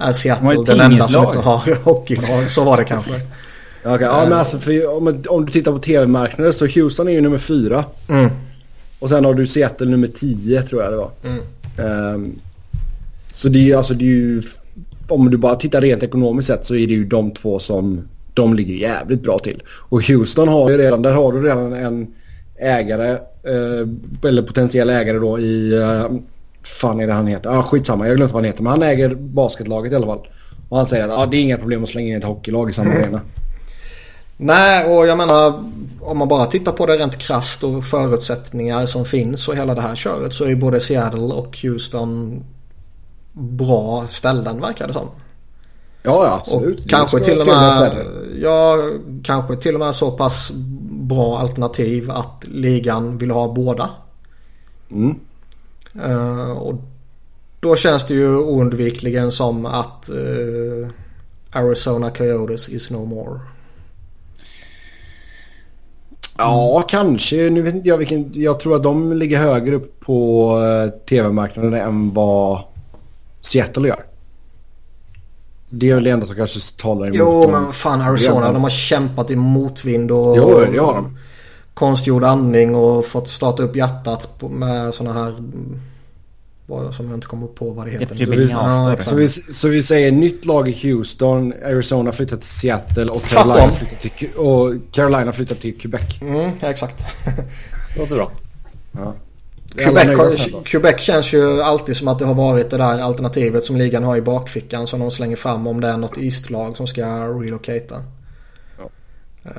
är 0.00 0.12
Seattle 0.12 0.64
den 0.66 0.80
enda 0.80 1.08
som 1.08 1.24
inte 1.26 1.38
har 1.38 1.84
hockeylag. 1.84 2.50
Så 2.50 2.64
var 2.64 2.76
det 2.76 2.84
kanske. 2.84 3.20
Okay, 3.84 4.06
ja, 4.06 4.24
men 4.28 4.38
alltså 4.38 4.58
för, 4.58 4.96
om, 4.96 5.22
om 5.28 5.46
du 5.46 5.52
tittar 5.52 5.72
på 5.72 5.78
tv-marknaden 5.78 6.52
så 6.52 6.66
Houston 6.66 7.08
är 7.08 7.12
ju 7.12 7.20
nummer 7.20 7.38
fyra. 7.38 7.84
Mm. 8.08 8.30
Och 8.98 9.08
sen 9.08 9.24
har 9.24 9.34
du 9.34 9.46
Seattle 9.46 9.86
nummer 9.86 10.08
tio 10.08 10.62
tror 10.62 10.82
jag 10.82 10.92
det 10.92 10.96
var. 10.96 11.10
Mm. 11.24 12.14
Um, 12.14 12.34
så 13.32 13.48
det 13.48 13.70
är, 13.70 13.76
alltså, 13.76 13.94
det 13.94 14.04
är 14.04 14.06
ju... 14.06 14.42
Om 15.08 15.30
du 15.30 15.36
bara 15.36 15.56
tittar 15.56 15.80
rent 15.80 16.02
ekonomiskt 16.02 16.48
sett 16.48 16.64
så 16.66 16.74
är 16.74 16.86
det 16.86 16.92
ju 16.92 17.04
de 17.04 17.30
två 17.30 17.58
som... 17.58 18.08
De 18.34 18.54
ligger 18.54 18.74
jävligt 18.74 19.22
bra 19.22 19.38
till. 19.38 19.62
Och 19.68 20.08
Houston 20.08 20.48
har 20.48 20.70
ju 20.70 20.78
redan... 20.78 21.02
Där 21.02 21.12
har 21.12 21.32
du 21.32 21.42
redan 21.42 21.72
en 21.72 22.14
ägare. 22.60 23.10
Eh, 23.42 24.28
eller 24.28 24.42
potentiell 24.42 24.90
ägare 24.90 25.18
då 25.18 25.38
i... 25.38 25.78
Eh, 25.78 26.04
fan 26.62 27.00
är 27.00 27.06
det 27.06 27.12
han 27.12 27.26
heter? 27.26 27.50
Ah, 27.50 27.62
skitsamma, 27.62 28.08
jag 28.08 28.16
glömt 28.16 28.32
vad 28.32 28.42
han 28.42 28.50
heter. 28.50 28.62
Men 28.62 28.70
han 28.70 28.82
äger 28.82 29.14
basketlaget 29.14 29.92
i 29.92 29.96
alla 29.96 30.06
fall. 30.06 30.28
Och 30.68 30.76
han 30.76 30.86
säger 30.86 31.04
att 31.04 31.18
ah, 31.18 31.26
det 31.26 31.36
är 31.36 31.40
inga 31.40 31.58
problem 31.58 31.82
att 31.82 31.88
slänga 31.88 32.08
in 32.08 32.16
ett 32.16 32.24
hockeylag 32.24 32.70
i 32.70 32.72
samma 32.72 32.90
arena. 32.90 33.20
Nej, 34.36 34.84
och 34.84 35.06
jag 35.06 35.18
menar 35.18 35.64
om 36.00 36.18
man 36.18 36.28
bara 36.28 36.46
tittar 36.46 36.72
på 36.72 36.86
det 36.86 36.96
rent 36.96 37.18
krast 37.18 37.64
och 37.64 37.84
förutsättningar 37.84 38.86
som 38.86 39.04
finns 39.04 39.48
och 39.48 39.56
hela 39.56 39.74
det 39.74 39.80
här 39.80 39.94
köret 39.94 40.34
så 40.34 40.44
är 40.44 40.54
både 40.54 40.80
Seattle 40.80 41.34
och 41.34 41.58
Houston 41.62 42.42
bra 43.32 44.06
ställen 44.08 44.60
verkar 44.60 44.86
det 44.86 44.92
som. 44.92 45.08
Ja, 46.02 46.24
ja 46.24 46.42
absolut. 46.42 46.80
Och 46.80 46.90
kanske 46.90 47.20
till 47.20 47.40
och 47.40 47.46
med 47.46 48.06
ja, 48.42 48.78
kanske 49.24 49.56
till 49.56 49.74
och 49.74 49.80
med 49.80 49.94
så 49.94 50.10
pass 50.10 50.52
bra 50.90 51.38
alternativ 51.38 52.10
att 52.10 52.44
ligan 52.48 53.18
vill 53.18 53.30
ha 53.30 53.52
båda. 53.52 53.90
Mm. 54.90 55.20
Uh, 56.04 56.50
och 56.50 56.74
då 57.60 57.76
känns 57.76 58.06
det 58.06 58.14
ju 58.14 58.36
oundvikligen 58.36 59.32
som 59.32 59.66
att 59.66 60.10
uh, 60.12 60.88
Arizona 61.52 62.10
Coyotes 62.10 62.68
is 62.68 62.90
no 62.90 63.04
more. 63.04 63.40
Ja, 66.38 66.84
kanske. 66.88 67.50
Nu 67.50 67.62
vet 67.62 67.74
inte 67.74 67.88
jag 67.88 67.98
vilken. 67.98 68.30
Jag 68.34 68.60
tror 68.60 68.76
att 68.76 68.82
de 68.82 69.12
ligger 69.12 69.38
högre 69.38 69.74
upp 69.76 70.00
på 70.00 70.50
eh, 70.64 70.90
tv-marknaden 71.08 71.74
än 71.74 72.14
vad 72.14 72.60
Seattle 73.40 73.88
gör. 73.88 74.04
Det 75.70 75.90
är 75.90 75.94
väl 75.94 76.04
det 76.04 76.10
enda 76.10 76.26
som 76.26 76.36
kanske 76.36 76.76
talar 76.82 77.04
emot 77.06 77.16
Jo, 77.18 77.42
dem. 77.42 77.50
men 77.52 77.72
fan 77.72 78.00
Arizona. 78.00 78.52
De 78.52 78.62
har 78.62 78.70
kämpat 78.70 79.30
i 79.30 79.36
motvind 79.36 80.10
och... 80.10 80.36
Jo, 80.36 80.60
det 80.72 80.78
har 80.78 80.94
de. 80.94 81.18
Konstgjord 81.74 82.24
andning 82.24 82.74
och 82.74 83.04
fått 83.04 83.28
starta 83.28 83.62
upp 83.62 83.76
hjärtat 83.76 84.42
med 84.50 84.94
sådana 84.94 85.24
här 85.24 85.34
som 86.66 87.08
jag 87.08 87.16
inte 87.16 87.26
kommer 87.26 87.46
på 87.46 87.70
vad 87.70 87.86
det 87.86 87.90
heter. 87.90 88.24
Så 88.24 88.30
vi, 88.30 88.50
ja, 88.50 88.96
så, 89.00 89.14
vi, 89.14 89.28
så 89.28 89.68
vi 89.68 89.82
säger 89.82 90.12
nytt 90.12 90.44
lag 90.44 90.68
i 90.68 90.72
Houston, 90.72 91.52
Arizona 91.64 92.12
flyttar 92.12 92.36
till 92.36 92.48
Seattle 92.48 93.10
och 93.10 93.22
Carolina, 93.22 93.72
flyttar 93.72 93.96
till, 93.96 94.36
och 94.36 94.74
Carolina 94.92 95.32
flyttar 95.32 95.54
till 95.54 95.78
Quebec. 95.78 96.20
Mm, 96.20 96.50
ja, 96.60 96.70
exakt. 96.70 97.06
Låter 97.96 98.14
bra. 98.14 98.30
Ja. 98.92 99.14
Quebec, 99.76 100.48
Quebec 100.64 101.00
känns 101.00 101.32
ju 101.32 101.62
alltid 101.62 101.96
som 101.96 102.08
att 102.08 102.18
det 102.18 102.24
har 102.24 102.34
varit 102.34 102.70
det 102.70 102.76
där 102.76 103.00
alternativet 103.00 103.64
som 103.64 103.76
ligan 103.76 104.04
har 104.04 104.16
i 104.16 104.22
bakfickan 104.22 104.86
som 104.86 105.00
de 105.00 105.10
slänger 105.10 105.36
fram 105.36 105.66
om 105.66 105.80
det 105.80 105.88
är 105.88 105.96
något 105.96 106.18
East-lag 106.18 106.76
som 106.76 106.86
ska 106.86 107.28
relocata. 107.28 108.04
Ja. 108.78 108.84
Uh, 109.50 109.52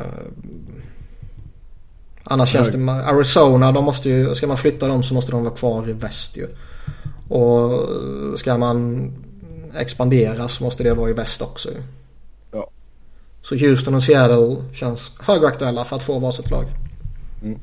annars 2.24 2.50
känns 2.50 2.72
det... 2.72 2.92
Arizona, 2.92 3.72
de 3.72 3.86
måste 3.86 4.10
ju, 4.10 4.36
ska 4.36 4.48
man 4.48 4.58
flytta 4.58 4.88
dem 4.88 5.04
så 5.04 5.14
måste 5.14 5.32
de 5.32 5.44
vara 5.44 5.56
kvar 5.56 5.90
i 5.90 5.94
väst 5.94 6.38
ju. 6.38 6.48
Och 7.28 7.90
ska 8.40 8.58
man 8.58 9.12
expandera 9.78 10.48
så 10.48 10.64
måste 10.64 10.84
det 10.84 10.94
vara 10.94 11.10
i 11.10 11.14
väst 11.14 11.42
också. 11.42 11.70
Ja. 12.52 12.70
Så 13.42 13.56
Houston 13.56 13.96
och 13.96 14.04
Seattle 14.04 14.56
känns 14.74 15.14
högaktuella 15.20 15.84
för 15.84 15.96
att 15.96 16.04
få 16.04 16.20
varsitt 16.20 16.52
lag. 16.52 16.66
Mm. 17.44 17.60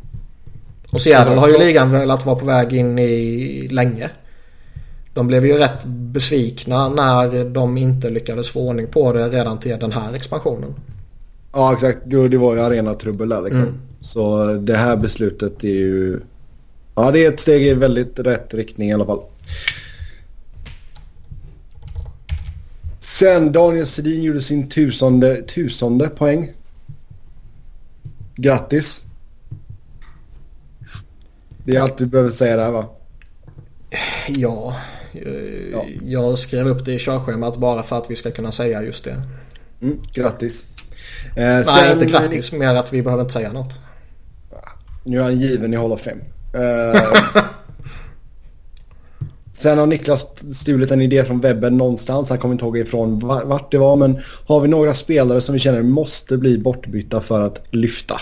Och 0.90 1.00
Seattle 1.00 1.34
har 1.34 1.48
ju 1.48 1.58
ligan 1.58 1.90
velat 1.90 2.26
vara 2.26 2.36
på 2.36 2.46
väg 2.46 2.72
in 2.72 2.98
i 2.98 3.68
länge. 3.70 4.10
De 5.14 5.26
blev 5.26 5.46
ju 5.46 5.58
rätt 5.58 5.84
besvikna 5.86 6.88
när 6.88 7.44
de 7.44 7.78
inte 7.78 8.10
lyckades 8.10 8.48
få 8.48 8.68
ordning 8.68 8.86
på 8.86 9.12
det 9.12 9.28
redan 9.28 9.58
till 9.58 9.78
den 9.78 9.92
här 9.92 10.14
expansionen. 10.14 10.74
Ja 11.52 11.72
exakt, 11.72 11.98
det 12.04 12.38
var 12.38 12.54
ju 12.54 12.60
arenatrubbel 12.60 13.28
där 13.28 13.42
liksom. 13.42 13.62
Mm. 13.62 13.74
Så 14.00 14.52
det 14.52 14.76
här 14.76 14.96
beslutet 14.96 15.64
är 15.64 15.68
ju 15.68 16.20
Ja, 16.94 17.10
det 17.10 17.24
är 17.24 17.28
ett 17.32 17.40
steg 17.40 17.66
i 17.66 17.74
väldigt 17.74 18.18
rätt 18.18 18.54
riktning 18.54 18.90
i 18.90 18.94
alla 18.94 19.06
fall. 19.06 19.20
Sen 23.00 23.52
Daniel 23.52 23.86
Sedin 23.86 24.22
gjorde 24.22 24.40
sin 24.40 24.68
tusende, 24.68 25.42
tusende 25.42 26.08
poäng. 26.08 26.52
Grattis. 28.34 29.04
Det 31.64 31.76
är 31.76 31.80
allt 31.80 31.98
du 31.98 32.06
behöver 32.06 32.30
säga 32.30 32.56
där 32.56 32.70
va? 32.70 32.86
Ja, 34.28 34.76
ja. 35.72 35.84
jag 36.04 36.38
skrev 36.38 36.66
upp 36.66 36.84
det 36.84 36.92
i 36.92 36.98
körschemat 36.98 37.56
bara 37.56 37.82
för 37.82 37.98
att 37.98 38.10
vi 38.10 38.16
ska 38.16 38.30
kunna 38.30 38.52
säga 38.52 38.82
just 38.82 39.04
det. 39.04 39.22
Mm, 39.82 40.00
grattis. 40.12 40.64
Eh, 41.36 41.44
Nej, 41.44 41.64
sen, 41.64 41.92
inte 41.92 42.06
grattis. 42.06 42.52
Mer 42.52 42.74
att 42.74 42.92
vi 42.92 43.02
behöver 43.02 43.22
inte 43.22 43.32
säga 43.32 43.52
något. 43.52 43.78
Nu 45.04 45.18
är 45.18 45.22
han 45.22 45.40
given 45.40 45.74
i 45.74 45.76
Hall 45.76 45.92
of 45.92 46.00
Fame. 46.00 46.20
Eh, 46.52 47.42
sen 49.60 49.78
har 49.78 49.86
Niklas 49.86 50.26
stulit 50.54 50.90
en 50.90 51.00
idé 51.00 51.24
från 51.24 51.40
webben 51.40 51.76
någonstans. 51.76 52.28
Han 52.28 52.38
kommer 52.38 52.54
inte 52.54 52.64
ihåg 52.64 52.78
ifrån 52.78 53.18
vart 53.20 53.70
det 53.70 53.78
var. 53.78 53.96
Men 53.96 54.20
har 54.46 54.60
vi 54.60 54.68
några 54.68 54.94
spelare 54.94 55.40
som 55.40 55.52
vi 55.52 55.58
känner 55.58 55.82
måste 55.82 56.36
bli 56.36 56.58
bortbytta 56.58 57.20
för 57.20 57.40
att 57.40 57.62
lyfta? 57.70 58.20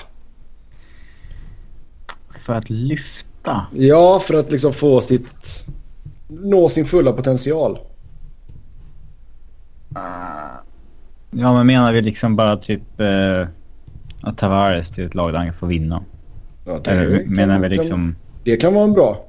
För 2.47 2.55
att 2.55 2.71
lyfta? 2.71 3.67
Ja, 3.75 4.21
för 4.25 4.35
att 4.35 4.53
liksom 4.53 4.73
få 4.73 5.01
sitt... 5.01 5.65
Nå 6.29 6.69
sin 6.69 6.87
fulla 6.87 7.13
potential. 7.13 7.79
Ja, 11.31 11.53
men 11.53 11.67
menar 11.67 11.93
vi 11.93 12.03
liksom 12.03 12.37
bara 12.37 12.57
typ 12.57 13.01
eh, 13.01 13.49
att 14.21 14.39
Tavares 14.39 14.91
till 14.91 15.07
ett 15.07 15.15
lag 15.15 15.33
där 15.33 15.39
han 15.39 15.53
får 15.53 15.67
vinna? 15.67 16.05
Ja, 16.67 16.81
det 16.85 16.91
eller 16.91 17.25
menar 17.25 17.59
vi 17.59 17.69
liksom... 17.69 18.17
Det 18.45 18.57
kan 18.57 18.75
vara 18.75 18.85
en 18.85 18.93
bra. 18.93 19.28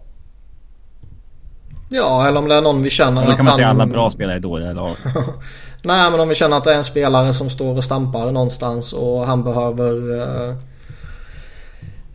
Ja, 1.89 2.27
eller 2.27 2.39
om 2.39 2.47
det 2.47 2.55
är 2.55 2.61
någon 2.61 2.83
vi 2.83 2.89
känner 2.89 3.27
att 3.27 3.35
kan 3.35 3.45
man 3.45 3.55
säga 3.55 3.67
alla 3.67 3.85
bra 3.85 4.11
spelare 4.11 4.35
är 4.35 4.39
dåliga 4.39 4.73
lag. 4.73 4.95
Nej, 5.81 6.11
men 6.11 6.19
om 6.19 6.29
vi 6.29 6.35
känner 6.35 6.57
att 6.57 6.63
det 6.63 6.73
är 6.73 6.77
en 6.77 6.83
spelare 6.83 7.33
som 7.33 7.49
står 7.49 7.77
och 7.77 7.83
stampar 7.83 8.31
någonstans 8.31 8.93
och 8.93 9.25
han 9.25 9.43
behöver 9.43 9.93
uh, 9.93 10.55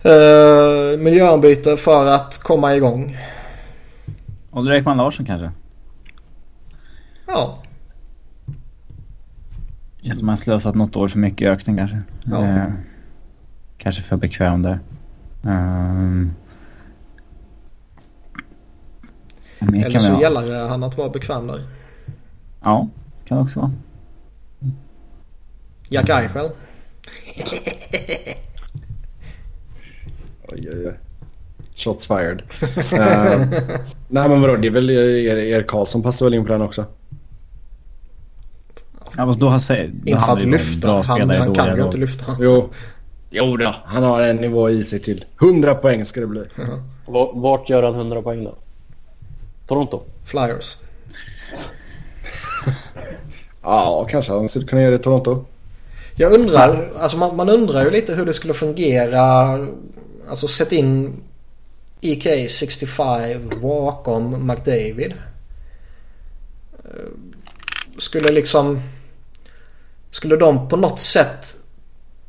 uh, 0.07 0.99
miljöombyte 0.99 1.77
för 1.77 2.07
att 2.07 2.39
komma 2.39 2.77
igång. 2.77 3.19
Olle 4.51 4.77
Ekman 4.77 4.97
Larsson 4.97 5.27
kanske? 5.27 5.51
Ja. 7.27 7.59
Känns 10.03 10.19
som 10.19 10.29
han 10.29 10.37
slösat 10.37 10.75
något 10.75 10.97
år 10.97 11.09
för 11.09 11.19
mycket 11.19 11.41
i 11.41 11.47
ökning 11.47 11.77
kanske. 11.77 12.03
Ja. 12.25 12.45
Eh, 12.45 12.65
kanske 13.79 14.03
för 14.03 14.17
bekväm 14.17 14.63
där. 14.63 14.79
Um, 15.43 16.35
Eller 19.85 19.99
så 19.99 20.21
gäller 20.21 20.69
han 20.69 20.83
att 20.83 20.99
vara 20.99 21.09
bekväm 21.09 21.47
där. 21.47 21.63
Ja, 22.63 22.89
kan 23.25 23.39
det 23.39 23.45
också 23.45 23.61
vara. 23.61 23.73
Jack 25.89 26.09
Eichel. 26.09 26.51
oj, 30.49 30.69
oj, 30.73 30.87
oj. 30.87 30.99
Shots 31.75 32.07
fired. 32.07 32.43
uh, 32.63 33.47
nej 34.09 34.29
men 34.29 34.41
vadå, 34.41 34.57
det 34.57 34.67
är 34.67 34.71
väl 34.71 34.91
Erik 34.91 35.67
Karlsson 35.67 36.03
passar 36.03 36.27
väl 36.27 36.35
in 36.35 36.43
på 36.45 36.53
den 36.53 36.63
också. 36.63 36.85
Ja, 39.17 39.27
men 39.27 39.39
då 39.39 39.49
har 39.49 39.59
säger, 39.59 39.93
Inte 40.05 40.19
för 40.19 40.33
att 40.33 40.43
lyfta. 40.43 41.03
Han, 41.03 41.31
han 41.31 41.55
kan 41.55 41.77
ju 41.77 41.85
inte 41.85 41.97
lyfta. 41.97 42.37
Jo. 42.41 42.71
Jo 43.31 43.57
då, 43.57 43.75
han 43.85 44.03
har 44.03 44.23
en 44.23 44.37
nivå 44.37 44.71
i 44.71 44.85
sig 44.85 45.01
till. 45.01 45.25
100 45.43 45.75
poäng 45.75 46.05
ska 46.05 46.21
det 46.21 46.27
bli. 46.27 46.41
Uh-huh. 46.41 47.41
Vart 47.41 47.71
gör 47.71 47.83
han 47.83 47.95
100 47.95 48.23
poäng 48.23 48.45
då? 48.45 48.59
Toronto? 49.67 50.03
Flyers. 50.25 50.79
ja, 53.63 54.07
kanske 54.11 54.33
han 54.33 54.49
skulle 54.49 54.67
kunna 54.67 54.83
göra 54.83 54.91
det 54.91 55.01
i 55.01 55.03
Toronto. 55.03 55.45
Jag 56.17 56.33
undrar, 56.33 56.93
alltså 56.99 57.19
man, 57.19 57.37
man, 57.37 57.49
undrar 57.49 57.85
ju 57.85 57.91
lite 57.91 58.15
hur 58.15 58.27
det 58.27 58.35
skulle 58.35 58.55
fungera. 58.55 59.59
Alltså 60.29 60.49
sätt 60.49 60.73
in 60.73 61.23
EK 62.01 62.51
65 62.51 63.51
bakom 63.63 64.47
McDavid. 64.47 65.15
Skulle 67.99 68.33
liksom... 68.33 68.81
Skulle 70.11 70.37
de 70.37 70.69
på 70.69 70.77
något 70.77 71.01
sätt 71.01 71.57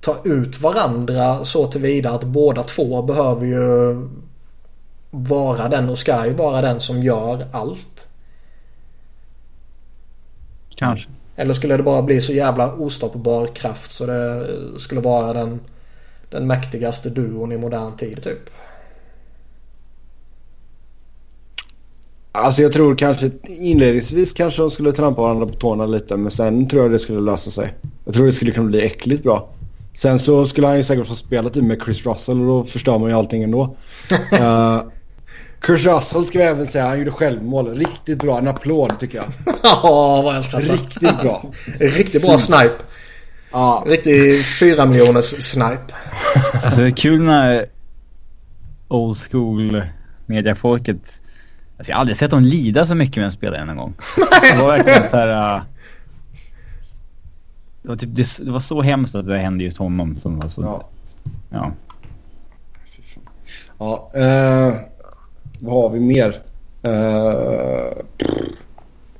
ta 0.01 0.17
ut 0.23 0.61
varandra 0.61 1.45
så 1.45 1.67
tillvida 1.67 2.11
att 2.11 2.23
båda 2.23 2.63
två 2.63 3.01
behöver 3.01 3.45
ju 3.45 3.95
vara 5.16 5.70
den 5.70 5.89
och 5.89 5.99
ska 5.99 6.26
ju 6.26 6.34
vara 6.34 6.61
den 6.61 6.80
som 6.80 7.03
gör 7.03 7.47
allt. 7.51 8.07
Kanske. 10.76 11.09
Eller 11.36 11.53
skulle 11.53 11.78
det 11.78 11.84
bara 11.84 12.01
bli 12.01 12.22
så 12.22 12.34
jävla 12.34 12.74
ostoppbar 12.74 13.47
kraft 13.47 13.91
så 13.91 14.05
det 14.05 14.47
skulle 14.78 15.01
vara 15.01 15.34
den, 15.34 15.59
den 16.30 16.47
mäktigaste 16.47 17.09
duon 17.09 17.51
i 17.51 17.57
modern 17.57 17.97
tid 17.97 18.24
typ. 18.24 18.49
Alltså 22.32 22.61
jag 22.61 22.74
tror 22.74 22.95
kanske 22.95 23.32
inledningsvis 23.43 24.34
kanske 24.34 24.61
de 24.61 24.72
skulle 24.72 24.91
trampa 24.91 25.22
varandra 25.22 25.45
på 25.45 25.53
tårna 25.53 25.86
lite 25.86 26.18
men 26.18 26.32
sen 26.32 26.70
tror 26.70 26.84
jag 26.84 26.91
det 26.91 26.99
skulle 26.99 27.22
lösa 27.22 27.51
sig. 27.51 27.74
Jag 28.05 28.13
tror 28.13 28.26
det 28.26 28.34
skulle 28.34 28.51
kunna 28.51 28.70
bli 28.70 28.86
äckligt 28.86 29.24
bra. 29.24 29.49
Sen 29.93 30.20
så 30.20 30.45
skulle 30.45 30.68
han 30.68 30.78
ju 30.78 30.84
säkert 30.84 31.07
få 31.07 31.16
spela 31.16 31.49
typ 31.49 31.63
med 31.63 31.82
Chris 31.86 32.05
Russell 32.05 32.39
och 32.39 32.47
då 32.47 32.63
förstör 32.63 32.97
man 32.97 33.09
ju 33.09 33.16
allting 33.16 33.43
ändå. 33.43 33.76
uh, 34.34 34.84
Chris 35.66 35.86
Russell 35.86 36.26
ska 36.26 36.39
vi 36.39 36.45
även 36.45 36.68
säga, 36.68 36.88
han 36.88 36.99
gjorde 36.99 37.12
självmål. 37.12 37.78
Riktigt 37.78 38.18
bra, 38.18 38.38
en 38.38 38.47
applåd 38.47 38.99
tycker 38.99 39.18
jag. 39.18 39.26
Ja, 39.64 40.22
vad 40.26 40.36
jag 40.36 40.43
skrattar. 40.43 40.68
Riktigt 40.68 41.22
bra. 41.22 41.51
Riktigt 41.80 42.22
bra 42.22 42.38
snipe. 42.38 42.76
Ja. 43.51 43.84
Riktig 43.88 44.45
fyra 44.45 44.86
miljoners 44.86 45.26
snipe. 45.26 45.93
Alltså 46.64 46.82
det 46.82 46.88
är 46.88 46.91
kul 46.91 47.22
när 47.22 47.66
old 48.88 49.18
school 49.18 49.82
mediafolket 50.26 51.22
Alltså 51.78 51.91
jag 51.91 51.95
har 51.97 51.99
aldrig 51.99 52.18
sett 52.18 52.32
dem 52.32 52.43
lida 52.43 52.86
så 52.86 52.95
mycket 52.95 53.16
med 53.16 53.26
en 53.26 53.32
spelare 53.32 53.72
en 53.72 53.78
gång. 53.78 53.93
det 54.41 54.62
var 54.62 54.68
verkligen 54.68 55.03
så 55.03 55.18
här... 55.18 55.58
Uh, 55.58 55.64
det, 57.82 57.89
var 57.89 57.95
typ, 57.95 58.10
det, 58.14 58.45
det, 58.45 58.51
var 58.51 58.60
så 58.60 58.82
hemskt 58.82 59.16
att 59.16 59.28
det 59.28 59.38
hände 59.38 59.64
just 59.64 59.78
honom. 59.78 60.20
Som 60.20 60.39
var 60.39 60.49
så, 60.49 60.62
ja. 60.62 60.89
Ja. 61.49 61.72
ja 63.80 64.12
uh, 64.16 64.76
vad 65.66 65.84
har 65.84 65.89
vi 65.89 65.99
mer? 65.99 66.41
Uh, 66.86 66.91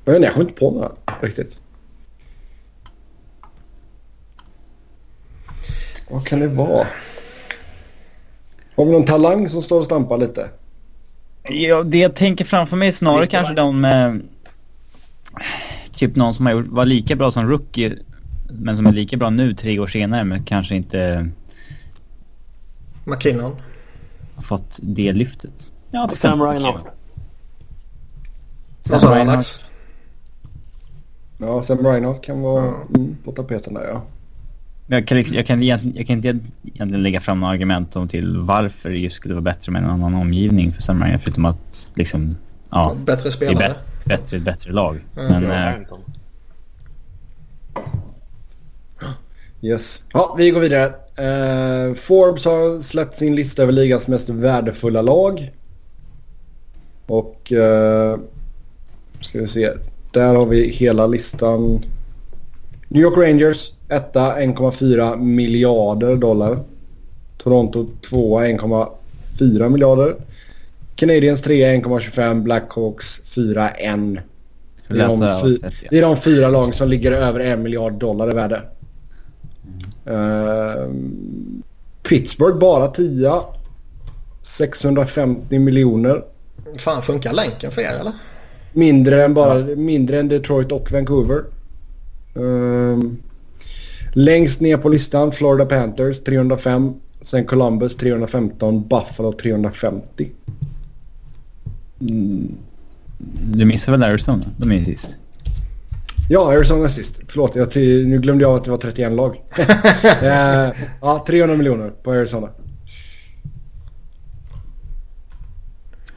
jag 0.06 0.14
vet 0.14 0.16
inte, 0.16 0.28
jag 0.28 0.34
kommer 0.34 0.46
inte 0.46 0.60
på 0.60 0.72
några 0.72 0.91
riktigt. 1.22 1.58
Vad 6.10 6.28
kan 6.28 6.39
det 6.39 6.48
vara? 6.48 6.88
Har 8.76 8.86
vi 8.86 8.91
någon 8.91 9.06
talang 9.06 9.50
som 9.50 9.62
står 9.62 9.80
och 9.80 9.86
stampar 9.86 10.18
lite? 10.18 10.50
Ja, 11.50 11.84
det 11.84 11.98
jag 11.98 12.16
tänker 12.16 12.46
framför 12.46 12.78
mig 12.78 12.91
snarare 12.91 13.22
Visst, 13.22 13.32
kanske 13.32 13.54
de 13.54 13.82
med... 13.82 14.22
Typ 15.96 16.16
någon 16.16 16.34
som 16.34 16.46
har 16.46 16.54
gjort, 16.54 16.68
var 16.68 16.86
lika 16.86 17.16
bra 17.16 17.32
som 17.32 17.50
rookie 17.50 17.98
men 18.50 18.78
som 18.78 18.86
är 18.86 18.93
lika 18.93 19.18
bra 19.18 19.30
nu 19.30 19.54
tre 19.54 19.80
år 19.80 19.88
senare 19.88 20.24
men 20.24 20.43
kanske 20.43 20.76
inte... 20.76 21.30
McKinnon. 23.06 23.56
Har 24.36 24.43
fått 24.43 24.80
det 24.82 25.14
lyftet. 25.14 25.72
Ja, 25.96 26.08
Sam 26.08 26.41
Reinhoff. 26.41 26.84
Sam 28.82 29.00
sa 29.00 29.16
Alex? 29.16 29.66
Ja, 31.38 31.64
Sam 31.64 31.78
Reinhoff 31.78 32.22
kan 32.22 32.41
vara 32.41 32.74
mm, 32.96 33.18
på 33.24 33.32
tapeten 33.32 33.74
där 33.74 33.84
ja. 33.84 34.04
Jag 34.88 35.08
kan, 35.08 35.18
jag, 35.18 35.48
kan, 35.48 35.64
jag 35.64 36.08
kan 36.08 36.16
inte 36.16 36.28
egentligen 36.28 37.04
lägga 37.04 37.22
fram 37.22 37.39
några 37.39 37.54
argument 37.54 37.96
om 37.96 38.08
till 38.08 38.38
varför 38.38 38.89
det 38.89 39.10
skulle 39.10 39.34
vara 39.34 39.41
bättre 39.41 39.72
med 39.72 39.84
en 39.84 39.89
annan 39.89 40.16
omgivning 40.16 40.74
för 40.74 40.82
Sam 40.82 41.04
Ryan 41.04 41.20
förutom 41.20 41.46
att 41.46 41.89
liksom... 41.96 42.38
Ja, 42.70 42.96
bättre 43.06 43.32
spelare. 43.32 43.58
Det 43.58 43.64
är 43.64 43.70
bättre, 43.70 43.82
bättre, 44.06 44.39
bättre 44.39 44.72
lag. 44.72 45.06
Mm. 45.18 45.43
Men... 45.43 45.74
Äh, 45.76 45.82
yes. 49.62 50.04
Ja, 50.14 50.36
vi 50.38 50.52
går 50.52 50.60
vidare. 50.60 50.86
Uh, 50.88 51.96
Forbes 51.96 52.46
har 52.46 52.80
släppt 52.80 53.18
sin 53.18 53.36
lista 53.36 53.64
över 53.64 53.74
ligans 53.74 54.08
mest 54.08 54.30
värdefulla 54.30 55.02
lag. 55.02 55.52
Och... 57.06 57.51
Uh, 57.51 58.20
ska 59.22 59.39
vi 59.39 59.47
se. 59.47 59.72
Där 60.12 60.36
har 60.36 60.45
vi 60.45 60.70
hela 60.70 61.08
listan. 61.08 61.86
New 62.88 63.03
York 63.03 63.18
Rangers 63.18 63.72
Etta 63.89 64.39
1,4 64.39 65.18
miljarder 65.18 66.16
dollar. 66.16 66.60
Toronto 67.38 67.88
2 68.10 68.41
1,4 68.41 69.70
miljarder. 69.70 70.16
Canadiens 70.95 71.41
3 71.41 71.78
1,25. 71.78 72.41
Blackhawks 72.41 73.22
4 73.24 73.70
1. 73.70 73.99
Det 74.88 74.99
är, 74.99 75.08
de 75.08 75.60
det 75.89 75.97
är 75.97 76.01
de 76.01 76.18
fyra 76.18 76.49
lag 76.49 76.76
som 76.76 76.89
ligger 76.89 77.12
över 77.12 77.39
en 77.39 77.64
miljard 77.64 77.93
dollar 77.93 78.32
i 78.32 78.34
värde. 78.34 78.62
Mm. 80.06 80.18
Uh, 80.18 80.93
Pittsburgh 82.03 82.58
bara 82.58 82.88
10. 82.88 83.41
650 84.41 85.60
miljoner. 85.60 86.24
Fan, 86.78 87.01
funkar 87.01 87.34
länken 87.34 87.71
för 87.71 87.82
er 87.82 87.99
eller? 87.99 88.13
Mindre 88.73 89.26
än, 89.26 89.34
bara, 89.34 89.55
mindre 89.76 90.19
än 90.19 90.28
Detroit 90.28 90.71
och 90.71 90.91
Vancouver. 90.91 91.43
Um, 92.34 93.17
längst 94.13 94.61
ner 94.61 94.78
på 94.78 94.89
listan 94.89 95.32
Florida 95.32 95.65
Panthers 95.65 96.23
305. 96.23 96.93
Sen 97.21 97.45
Columbus 97.45 97.95
315. 97.95 98.88
Buffalo 98.88 99.34
350. 99.34 100.32
Mm. 102.01 102.57
Du 103.53 103.65
missar 103.65 103.91
väl 103.91 104.03
Arizona? 104.03 104.45
De 104.57 104.71
är 104.71 104.76
ju 104.76 104.86
sist. 104.86 105.17
Ja, 106.30 106.51
Arizona 106.51 106.89
sist. 106.89 107.21
Förlåt, 107.28 107.55
jag 107.55 107.76
nu 107.76 108.19
glömde 108.19 108.43
jag 108.43 108.55
att 108.55 108.63
det 108.63 108.71
var 108.71 108.78
31 108.78 109.11
lag. 109.11 109.41
uh, 109.59 109.65
ja, 111.01 111.26
300 111.28 111.57
miljoner 111.57 111.89
på 111.89 112.11
Arizona. 112.11 112.49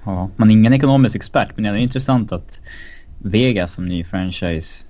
Ja, 0.08 0.30
man 0.36 0.50
är 0.50 0.52
ingen 0.52 0.72
ekonomisk 0.72 1.16
expert 1.16 1.48
men 1.54 1.64
det 1.64 1.70
är 1.70 1.74
intressant 1.76 2.32
att 2.32 2.58
Vegas 3.18 3.72
som 3.72 3.86
ny 3.86 4.04
franchise... 4.04 4.84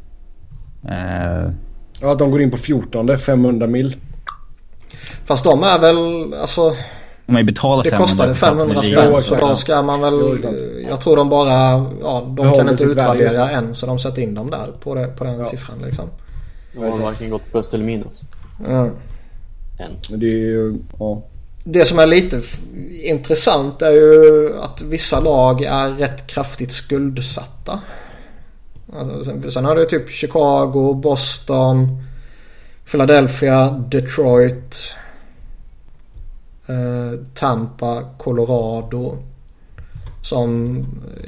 Eh... 0.88 1.52
Ja, 2.00 2.14
de 2.14 2.30
går 2.30 2.42
in 2.42 2.50
på 2.50 2.56
14, 2.56 3.18
500 3.18 3.66
mil. 3.66 3.96
Fast 5.24 5.44
de 5.44 5.62
är 5.62 5.78
väl, 5.78 6.34
alltså... 6.40 6.76
De 7.26 7.32
har 7.32 7.40
ju 7.40 7.46
betalat 7.46 7.84
Det 7.84 7.90
kostade 7.90 8.34
500 8.34 8.82
spänn 8.82 9.22
så 9.22 9.34
då 9.34 9.56
ska 9.56 9.82
man 9.82 10.00
väl... 10.00 10.38
Jag 10.88 11.00
tror 11.00 11.16
de 11.16 11.28
bara... 11.28 11.52
Ja, 12.02 12.22
de 12.26 12.34
Behåller 12.34 12.58
kan 12.58 12.68
inte 12.68 12.84
utvärdera 12.84 13.50
än 13.50 13.74
så 13.74 13.86
de 13.86 13.98
sätter 13.98 14.22
in 14.22 14.34
dem 14.34 14.50
där 14.50 14.72
på, 14.80 14.94
det, 14.94 15.06
på 15.06 15.24
den 15.24 15.38
ja. 15.38 15.44
siffran 15.44 15.78
liksom. 15.84 16.08
De 16.74 16.78
har 16.78 16.98
varken 16.98 17.30
gått 17.30 17.52
plus 17.52 17.74
eller 17.74 17.84
minus. 17.84 18.20
Ja. 18.68 18.84
Än. 19.78 19.92
Men 20.10 20.20
det 20.20 20.26
är 20.26 20.38
ju... 20.38 20.78
Ja 20.98 21.22
det 21.70 21.84
som 21.84 21.98
är 21.98 22.06
lite 22.06 22.42
intressant 23.02 23.82
är 23.82 23.90
ju 23.90 24.52
att 24.60 24.80
vissa 24.80 25.20
lag 25.20 25.62
är 25.62 25.90
rätt 25.90 26.26
kraftigt 26.26 26.72
skuldsatta. 26.72 27.80
Alltså, 28.92 29.50
sen 29.50 29.64
har 29.64 29.76
du 29.76 29.84
typ 29.84 30.10
Chicago, 30.10 30.94
Boston, 30.94 32.04
Philadelphia, 32.90 33.70
Detroit, 33.70 34.76
eh, 36.66 37.20
Tampa, 37.34 38.04
Colorado. 38.18 39.18
Som 40.22 40.78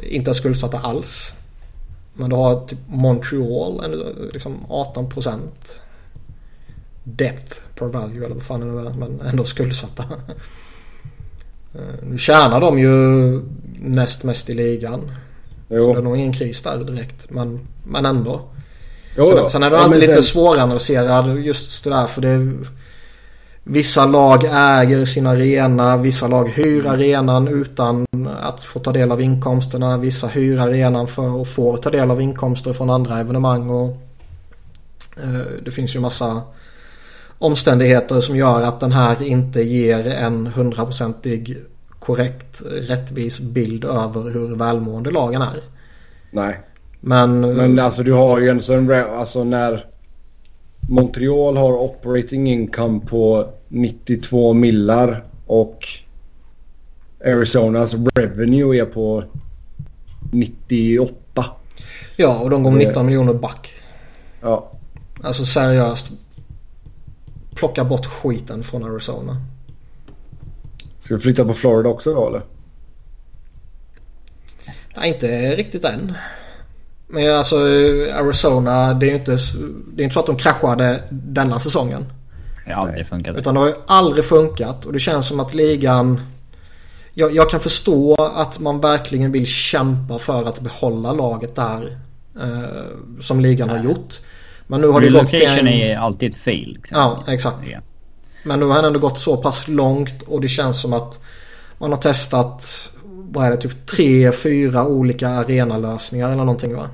inte 0.03 0.31
är 0.31 0.35
skuldsatta 0.35 0.79
alls. 0.79 1.33
Men 2.15 2.31
du 2.31 2.37
har 2.37 2.67
typ 2.67 2.79
Montreal, 2.89 3.83
liksom 4.33 4.67
18 4.69 5.09
procent. 5.09 5.83
Depth 7.17 7.57
per 7.75 7.87
value 7.87 8.25
eller 8.25 8.35
vad 8.35 8.45
fan 8.45 8.61
det 8.61 8.67
nu 8.67 8.79
är. 8.79 8.91
Men 8.91 9.21
ändå 9.21 9.45
skuldsatta. 9.45 10.05
Eh, 11.75 11.81
nu 12.03 12.19
tjänar 12.19 12.61
de 12.61 12.79
ju 12.79 12.93
näst 13.79 14.25
mest 14.25 14.51
i 14.51 14.55
ligan. 14.55 15.11
Jo. 15.69 15.87
Så 15.87 15.93
det 15.93 16.01
är 16.01 16.03
nog 16.03 16.17
ingen 16.17 16.33
kris 16.33 16.63
där 16.63 16.85
direkt. 16.85 17.31
Men, 17.31 17.61
men 17.85 18.07
ändå. 18.07 18.41
Jo, 19.17 19.27
sen, 19.27 19.51
sen 19.51 19.63
är 19.63 19.71
det 19.71 19.77
ja, 19.77 19.83
alltid 19.83 20.01
lite 20.01 20.15
sen... 20.15 20.23
svåranalyserad 20.23 21.39
just 21.39 21.85
det 21.85 21.91
där. 21.91 22.07
För 22.07 22.21
det 22.21 22.65
Vissa 23.65 24.07
lag 24.07 24.45
äger 24.45 25.05
sin 25.05 25.27
arena, 25.27 25.97
vissa 25.97 26.29
lag 26.29 26.49
hyr 26.49 26.87
arenan 26.87 27.49
utan 27.49 28.07
att 28.41 28.61
få 28.61 28.79
ta 28.79 28.93
del 28.93 29.13
av 29.13 29.21
inkomsterna. 29.21 29.97
Vissa 29.97 30.27
hyr 30.27 30.59
arenan 30.59 31.07
för 31.07 31.41
att 31.41 31.49
få 31.49 31.77
ta 31.77 31.91
del 31.91 32.11
av 32.11 32.21
inkomster 32.21 32.73
från 32.73 32.91
andra 32.91 33.21
evenemang. 33.21 33.71
Och, 33.71 33.97
eh, 35.17 35.63
det 35.65 35.71
finns 35.71 35.97
ju 35.97 36.01
massa 36.01 36.43
omständigheter 37.41 38.21
som 38.21 38.37
gör 38.37 38.63
att 38.63 38.81
den 38.81 38.93
här 38.93 39.23
inte 39.23 39.63
ger 39.63 40.07
en 40.07 40.47
hundraprocentig 40.47 41.57
korrekt 41.99 42.63
rättvis 42.67 43.41
bild 43.41 43.85
över 43.85 44.31
hur 44.31 44.57
välmående 44.57 45.11
lagen 45.11 45.43
är. 45.43 45.63
Nej. 46.31 46.61
Men, 47.01 47.41
Men 47.41 47.79
alltså 47.79 48.03
du 48.03 48.13
har 48.13 48.39
ju 48.41 48.49
en 48.49 48.63
sån... 48.63 48.93
Alltså 48.93 49.45
när 49.45 49.87
Montreal 50.89 51.57
har 51.57 51.73
operating 51.73 52.51
income 52.51 53.01
på 53.01 53.49
92 53.69 54.53
millar 54.53 55.25
och 55.47 55.87
Arizonas 57.25 57.95
revenue 58.15 58.81
är 58.81 58.85
på 58.85 59.25
98. 60.33 61.45
Ja, 62.17 62.39
och 62.39 62.51
de 62.51 62.63
går 62.63 62.71
19 62.71 63.07
miljoner 63.07 63.35
back. 63.35 63.73
Ja. 64.41 64.73
Alltså 65.23 65.45
seriöst 65.45 66.11
plocka 67.61 67.85
bort 67.85 68.07
skiten 68.07 68.63
från 68.63 68.85
Arizona. 68.85 69.37
Ska 71.01 71.15
vi 71.15 71.21
flytta 71.21 71.45
på 71.45 71.55
Florida 71.55 71.89
också 71.89 72.15
då 72.15 72.29
eller? 72.29 72.43
Nej, 74.97 75.13
inte 75.15 75.57
riktigt 75.57 75.85
än. 75.85 76.13
Men 77.07 77.37
alltså 77.37 77.57
Arizona, 78.15 78.95
det 78.95 79.07
är 79.07 79.11
ju 79.11 79.17
inte, 79.17 79.39
det 79.93 80.03
är 80.03 80.05
inte 80.05 80.15
så 80.15 80.21
att 80.21 80.27
de 80.27 80.37
kraschade 80.37 81.03
denna 81.11 81.59
säsongen. 81.59 82.05
Det 82.67 82.73
har 82.73 82.87
aldrig 82.87 83.09
funkat. 83.09 83.37
Utan 83.37 83.55
det 83.55 83.61
har 83.61 83.67
ju 83.67 83.75
aldrig 83.87 84.25
funkat 84.25 84.87
och 84.87 84.93
det 84.93 84.99
känns 84.99 85.27
som 85.27 85.41
att 85.41 85.55
ligan... 85.55 86.21
Jag, 87.15 87.35
jag 87.35 87.51
kan 87.51 87.61
förstå 87.61 88.15
att 88.15 88.59
man 88.59 88.81
verkligen 88.81 89.33
vill 89.33 89.47
kämpa 89.47 90.19
för 90.19 90.45
att 90.45 90.61
behålla 90.61 91.13
laget 91.13 91.55
där. 91.55 91.99
Eh, 92.41 93.21
som 93.21 93.41
ligan 93.41 93.69
Nej. 93.69 93.77
har 93.77 93.85
gjort. 93.85 94.21
Men 94.71 94.81
nu 94.81 94.87
har 94.87 95.01
det 95.01 95.11
gått 95.11 95.27
till 95.27 95.47
en... 95.47 95.69
är 95.69 95.97
alltid 95.97 96.31
ett 96.31 96.37
fail. 96.37 96.73
Liksom. 96.75 96.99
Ja, 96.99 97.25
exakt. 97.29 97.71
Ja. 97.71 97.79
Men 98.45 98.61
nu 98.61 98.67
har 98.67 98.83
det 98.83 98.87
ändå 98.87 98.99
gått 98.99 99.19
så 99.19 99.37
pass 99.37 99.69
långt 99.69 100.23
och 100.23 100.41
det 100.41 100.49
känns 100.49 100.81
som 100.81 100.93
att 100.93 101.23
man 101.79 101.91
har 101.91 101.99
testat, 101.99 102.91
vad 103.05 103.47
är 103.47 103.51
det, 103.51 103.57
typ 103.57 103.87
tre, 103.87 104.33
fyra 104.33 104.87
olika 104.87 105.29
arenalösningar 105.29 106.27
eller 106.27 106.45
någonting 106.45 106.77
va? 106.77 106.89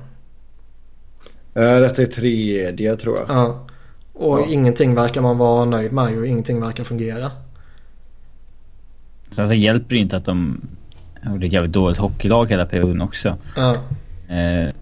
Eh, 1.53 1.79
detta 1.79 2.01
är 2.01 2.05
tredje 2.05 2.95
tror 2.95 3.17
jag. 3.17 3.25
Ja. 3.29 3.65
Och 4.13 4.39
ja. 4.39 4.45
ingenting 4.49 4.95
verkar 4.95 5.21
man 5.21 5.37
vara 5.37 5.65
nöjd 5.65 5.91
med 5.91 6.17
och 6.17 6.27
ingenting 6.27 6.61
verkar 6.61 6.83
fungera. 6.83 7.31
Sen 9.31 9.47
så 9.47 9.53
hjälper 9.53 9.95
det 9.95 10.01
inte 10.01 10.17
att 10.17 10.25
de 10.25 10.61
gjorde 11.25 11.45
ett 11.45 11.53
jävligt 11.53 11.73
dåligt 11.73 11.97
hockeylag 11.97 12.49
hela 12.49 12.65
perioden 12.65 13.01
också. 13.01 13.37
Ja. 13.55 13.75
Eh, 14.35 14.73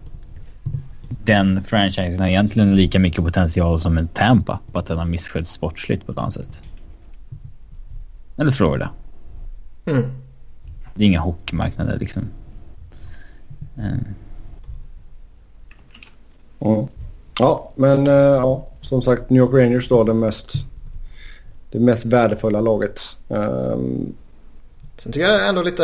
den 1.24 1.64
franchisen 1.64 2.20
har 2.20 2.28
egentligen 2.28 2.76
lika 2.76 3.00
mycket 3.00 3.24
potential 3.24 3.80
som 3.80 3.98
en 3.98 4.08
Tampa. 4.08 4.60
Bara 4.72 4.80
att 4.80 4.88
den 4.88 4.98
har 4.98 5.06
misskötts 5.06 5.52
sportsligt 5.52 6.06
på 6.06 6.12
ett 6.12 6.18
annat 6.18 6.34
sätt. 6.34 6.60
Eller 8.38 8.52
Florida. 8.52 8.90
Mm. 9.86 10.12
Det 10.96 11.04
är 11.04 11.08
inga 11.08 11.20
hockeymarknader 11.20 12.00
liksom. 12.00 12.24
Mm. 13.78 14.00
Mm. 16.60 16.88
Ja, 17.40 17.72
men 17.76 18.08
uh, 18.08 18.14
ja, 18.14 18.68
som 18.82 19.02
sagt 19.02 19.30
New 19.30 19.40
York 19.40 19.54
Rangers 19.54 19.90
då 19.90 20.04
det 20.04 20.14
mest, 20.14 20.54
det 21.72 21.80
mest 21.80 22.06
värdefulla 22.06 22.62
laget. 22.62 23.02
Um... 23.28 24.14
Sen 24.98 25.12
tycker 25.12 25.30
jag 25.30 25.50
ändå 25.50 25.62
lite 25.62 25.84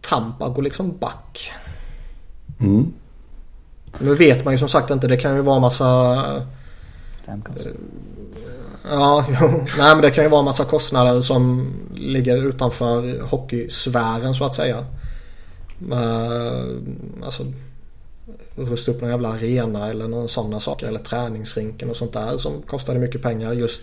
Tampa 0.00 0.48
går 0.48 0.62
liksom 0.62 0.96
back. 0.98 1.52
Mm. 2.60 2.92
Nu 3.98 4.14
vet 4.14 4.44
man 4.44 4.54
ju 4.54 4.58
som 4.58 4.68
sagt 4.68 4.90
inte. 4.90 5.08
Det 5.08 5.16
kan 5.16 5.36
ju 5.36 5.42
vara 5.42 5.58
massa... 5.58 6.42
Stamkos. 7.22 7.66
Eh, 7.66 7.72
ja, 8.90 9.24
jo. 9.40 9.46
Nej 9.78 9.94
men 9.94 10.00
det 10.00 10.10
kan 10.10 10.24
ju 10.24 10.30
vara 10.30 10.42
massa 10.42 10.64
kostnader 10.64 11.22
som 11.22 11.72
ligger 11.94 12.36
utanför 12.36 13.20
hockeysfären 13.20 14.34
så 14.34 14.44
att 14.44 14.54
säga. 14.54 14.84
Men, 15.78 17.22
alltså 17.24 17.44
rusta 18.56 18.90
upp 18.90 19.00
någon 19.00 19.10
jävla 19.10 19.28
arena 19.28 19.88
eller 19.88 20.08
någon 20.08 20.28
sådana 20.28 20.60
saker. 20.60 20.86
Eller 20.86 20.98
träningsrinken 20.98 21.90
och 21.90 21.96
sånt 21.96 22.12
där 22.12 22.38
som 22.38 22.62
kostade 22.62 22.98
mycket 22.98 23.22
pengar 23.22 23.52
just 23.52 23.82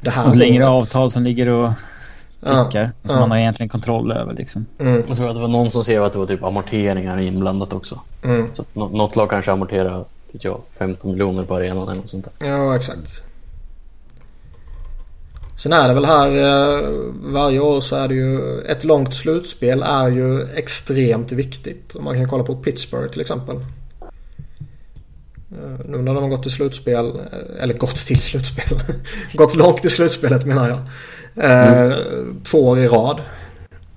det 0.00 0.10
här 0.10 0.28
Och 0.28 0.36
längre 0.36 0.68
avtal 0.68 1.10
som 1.10 1.22
ligger 1.22 1.48
och 1.48 1.70
prickar. 2.40 2.92
Ja, 3.02 3.08
som 3.08 3.14
ja. 3.14 3.20
man 3.20 3.30
har 3.30 3.38
egentligen 3.38 3.68
kontroll 3.68 4.12
över 4.12 4.34
liksom. 4.34 4.66
Mm. 4.78 5.04
Jag 5.08 5.16
tror 5.16 5.28
att 5.28 5.34
det 5.34 5.40
var 5.40 5.48
någon 5.48 5.70
som 5.70 5.84
skrev 5.84 6.04
att 6.04 6.12
det 6.12 6.18
var 6.18 6.26
typ 6.26 6.44
amorteringar 6.44 7.18
inblandat 7.18 7.72
också. 7.72 8.00
Mm. 8.24 8.50
Så 8.54 8.64
något 8.72 9.16
lag 9.16 9.30
kanske 9.30 9.52
amorterar 9.52 10.04
jag, 10.32 10.60
15 10.78 11.10
miljoner 11.10 11.44
på 11.44 11.54
arenan 11.54 11.88
eller 11.88 11.94
något 11.94 12.10
sånt 12.10 12.28
där. 12.38 12.48
Ja, 12.48 12.76
exakt. 12.76 13.22
Sen 15.58 15.72
är 15.72 15.88
det 15.88 15.94
väl 15.94 16.04
här 16.04 16.30
eh, 16.30 16.88
varje 17.22 17.60
år 17.60 17.80
så 17.80 17.96
är 17.96 18.08
det 18.08 18.14
ju 18.14 18.60
ett 18.60 18.84
långt 18.84 19.14
slutspel 19.14 19.82
är 19.82 20.08
ju 20.08 20.42
extremt 20.42 21.32
viktigt. 21.32 21.96
Man 22.00 22.14
kan 22.14 22.28
kolla 22.28 22.44
på 22.44 22.56
Pittsburgh 22.56 23.12
till 23.12 23.20
exempel. 23.20 23.56
Eh, 25.50 25.86
nu 25.86 25.98
när 25.98 26.14
de 26.14 26.22
har 26.22 26.28
gått 26.30 26.42
till 26.42 26.52
slutspel, 26.52 27.06
eh, 27.06 27.62
eller 27.62 27.74
gått 27.74 27.96
till 28.06 28.20
slutspel, 28.20 28.82
gått 29.34 29.54
långt 29.54 29.84
i 29.84 29.90
slutspelet 29.90 30.46
menar 30.46 30.68
jag. 30.68 30.78
Mm. 31.36 32.40
Två 32.44 32.68
år 32.68 32.78
i 32.78 32.88
rad. 32.88 33.20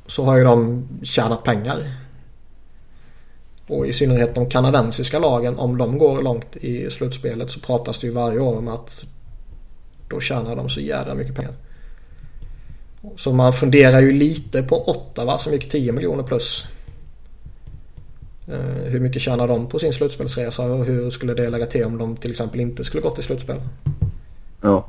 Så 0.07 0.23
har 0.23 0.37
ju 0.37 0.43
de 0.43 0.87
tjänat 1.03 1.43
pengar. 1.43 1.77
Och 3.67 3.87
i 3.87 3.93
synnerhet 3.93 4.35
de 4.35 4.49
kanadensiska 4.49 5.19
lagen, 5.19 5.57
om 5.57 5.77
de 5.77 5.97
går 5.97 6.21
långt 6.21 6.55
i 6.55 6.89
slutspelet 6.89 7.51
så 7.51 7.59
pratas 7.59 7.99
det 7.99 8.07
ju 8.07 8.13
varje 8.13 8.39
år 8.39 8.57
om 8.57 8.67
att 8.67 9.05
då 10.07 10.19
tjänar 10.19 10.55
de 10.55 10.69
så 10.69 10.79
jävla 10.79 11.15
mycket 11.15 11.35
pengar. 11.35 11.53
Så 13.17 13.33
man 13.33 13.53
funderar 13.53 14.01
ju 14.01 14.11
lite 14.11 14.63
på 14.63 14.89
Ottawa 14.89 15.37
som 15.37 15.53
gick 15.53 15.69
10 15.69 15.91
miljoner 15.91 16.23
plus. 16.23 16.67
Eh, 18.47 18.91
hur 18.91 18.99
mycket 18.99 19.21
tjänar 19.21 19.47
de 19.47 19.67
på 19.67 19.79
sin 19.79 19.93
slutspelsresa 19.93 20.63
och 20.63 20.85
hur 20.85 21.09
skulle 21.09 21.33
det 21.33 21.49
lägga 21.49 21.65
till 21.65 21.83
om 21.83 21.97
de 21.97 22.15
till 22.15 22.31
exempel 22.31 22.59
inte 22.59 22.83
skulle 22.83 23.01
gått 23.01 23.15
till 23.15 23.23
slutspel? 23.23 23.61
Ja. 24.61 24.85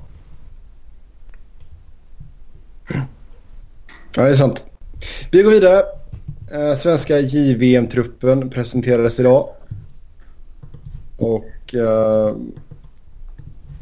Ja, 2.89 4.23
det 4.23 4.31
är 4.31 4.35
sant. 4.35 4.65
Vi 5.31 5.43
går 5.43 5.51
vidare. 5.51 5.83
Eh, 6.53 6.77
svenska 6.77 7.21
JVM-truppen 7.21 8.51
presenterades 8.51 9.21
idag. 9.21 9.49
Och 11.17 11.75
uh, 11.75 12.37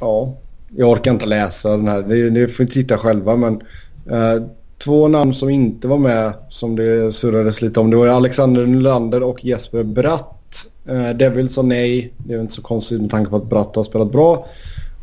ja, 0.01 0.35
jag 0.77 0.91
orkar 0.91 1.11
inte 1.11 1.27
läsa 1.27 1.71
den 1.71 1.89
här. 1.89 2.03
Ni, 2.03 2.31
ni 2.31 2.49
får 2.49 2.65
titta 2.65 2.99
själva 2.99 3.37
men 3.37 3.63
uh, 4.11 4.47
två 4.79 5.09
namn 5.09 5.35
som 5.35 5.49
inte 5.49 5.89
var 5.89 5.99
med 5.99 6.33
som 6.49 6.77
det 6.77 7.15
surrades 7.15 7.63
lite 7.63 7.81
om. 7.81 7.91
Det 7.91 7.97
var 7.97 8.07
Alexander 8.07 8.67
Nylander 8.67 9.23
och 9.23 9.45
Jesper 9.45 9.83
Bratt. 9.83 10.67
Uh, 10.91 11.11
Devil 11.11 11.51
sa 11.51 11.63
nej. 11.63 12.13
Det 12.19 12.35
är 12.35 12.41
inte 12.41 12.55
så 12.55 12.63
konstigt 12.63 13.01
med 13.01 13.11
tanke 13.11 13.31
på 13.31 13.37
att 13.37 13.51
Bratt 13.51 13.77
har 13.77 13.83
spelat 13.83 14.13
bra. 14.13 14.47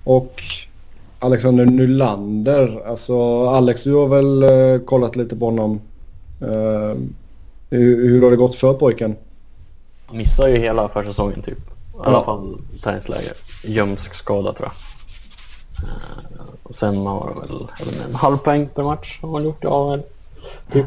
Och 0.03 0.41
Alexander 1.19 1.65
Nylander. 1.65 2.81
Alltså 2.87 3.47
Alex 3.47 3.83
du 3.83 3.93
har 3.93 4.07
väl 4.07 4.43
eh, 4.43 4.81
kollat 4.85 5.15
lite 5.15 5.35
på 5.35 5.45
honom. 5.45 5.81
Eh, 6.41 6.97
hur, 7.69 8.09
hur 8.09 8.21
har 8.23 8.31
det 8.31 8.37
gått 8.37 8.55
för 8.55 8.73
pojken? 8.73 9.15
Han 10.05 10.17
missar 10.17 10.47
ju 10.47 10.57
hela 10.57 10.89
försäsongen 10.89 11.41
typ. 11.41 11.57
I 11.57 11.99
alla 12.05 12.23
fall 12.23 12.57
träningsläger. 12.83 13.33
Ljumsk 13.63 14.13
skada 14.15 14.53
tror 14.53 14.69
jag. 14.69 14.73
Eh, 15.89 16.45
Och 16.63 16.75
sen 16.75 16.97
har 16.97 17.19
han 17.33 17.39
väl 17.41 17.67
en 18.09 18.15
halv 18.15 18.37
poäng 18.37 18.69
per 18.75 18.83
match 18.83 19.19
har 19.21 19.33
han 19.33 19.43
gjort 19.43 19.63
i 19.63 19.67
AHL. 19.67 20.01
Typ. 20.71 20.85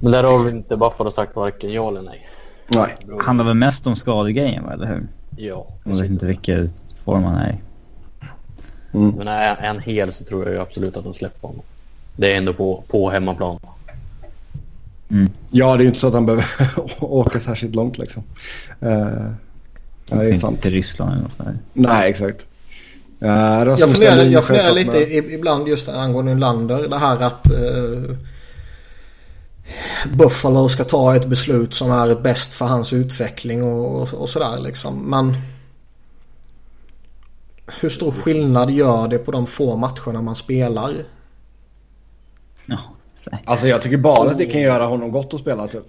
Men 0.00 0.12
där 0.12 0.24
har 0.24 0.44
väl 0.44 0.54
inte 0.56 0.76
Buffalo 0.76 1.10
sagt 1.10 1.36
varken 1.36 1.72
ja 1.72 1.88
eller 1.88 2.02
nej. 2.02 2.26
Nej. 2.68 2.96
Handlar 3.20 3.44
väl 3.44 3.54
mest 3.54 3.86
om 3.86 3.96
skadegrejen 3.96 4.68
eller 4.68 4.86
hur? 4.86 5.06
Ja. 5.36 5.66
Jag 5.84 5.94
vet 5.96 6.10
inte 6.10 6.26
vilken 6.26 6.70
form 7.04 7.24
han 7.24 7.34
är 7.34 7.50
i. 7.52 7.54
Men 8.92 9.28
är 9.28 9.56
han 9.66 9.78
hel 9.80 10.12
så 10.12 10.24
tror 10.24 10.44
jag 10.44 10.54
ju 10.54 10.60
absolut 10.60 10.96
att 10.96 11.04
de 11.04 11.14
släpper 11.14 11.48
honom. 11.48 11.62
Det 12.16 12.32
är 12.32 12.36
ändå 12.36 12.52
på, 12.52 12.84
på 12.88 13.10
hemmaplan. 13.10 13.58
Ja, 15.50 15.76
det 15.76 15.80
är 15.80 15.82
ju 15.82 15.88
inte 15.88 16.00
så 16.00 16.06
att 16.06 16.14
han 16.14 16.26
behöver 16.26 16.44
åka 17.04 17.40
särskilt 17.40 17.74
långt 17.74 17.98
liksom. 17.98 18.22
Eh, 18.80 18.90
ja, 18.90 20.16
det 20.16 20.24
är 20.24 20.28
Inte 20.28 20.40
sant. 20.40 20.62
till 20.62 20.70
Ryssland 20.72 21.12
eller 21.12 21.22
något 21.22 21.32
sånt. 21.32 21.48
Nej, 21.72 22.10
exakt. 22.10 22.46
Uh, 23.22 23.28
Jag 23.78 23.92
funderar, 23.92 24.24
jag 24.24 24.44
funderar 24.44 24.72
lite 24.74 24.98
i- 24.98 25.34
ibland 25.34 25.68
just 25.68 25.88
angående 25.88 26.34
Nylander. 26.34 26.88
Det 26.88 26.98
här 26.98 27.20
att 27.20 27.50
eh, 27.50 28.16
Buffalo 30.12 30.68
ska 30.68 30.84
ta 30.84 31.16
ett 31.16 31.26
beslut 31.26 31.74
som 31.74 31.90
är 31.90 32.14
bäst 32.14 32.54
för 32.54 32.64
hans 32.66 32.92
utveckling 32.92 33.62
och, 33.64 34.02
och, 34.02 34.14
och 34.14 34.28
sådär 34.28 34.60
liksom. 34.60 35.10
Men 35.10 35.36
hur 37.80 37.88
stor 37.88 38.10
skillnad 38.10 38.70
gör 38.70 39.08
det 39.08 39.18
på 39.18 39.32
de 39.32 39.46
få 39.46 39.76
matcherna 39.76 40.22
man 40.22 40.34
spelar? 40.34 40.92
Ja, 42.66 42.78
nej. 43.30 43.42
Alltså 43.46 43.66
jag 43.68 43.82
tycker 43.82 43.96
bara 43.96 44.30
att 44.30 44.38
det 44.38 44.46
kan 44.46 44.60
göra 44.60 44.84
honom 44.84 45.12
gott 45.12 45.34
att 45.34 45.40
spela 45.40 45.66
typ. 45.66 45.86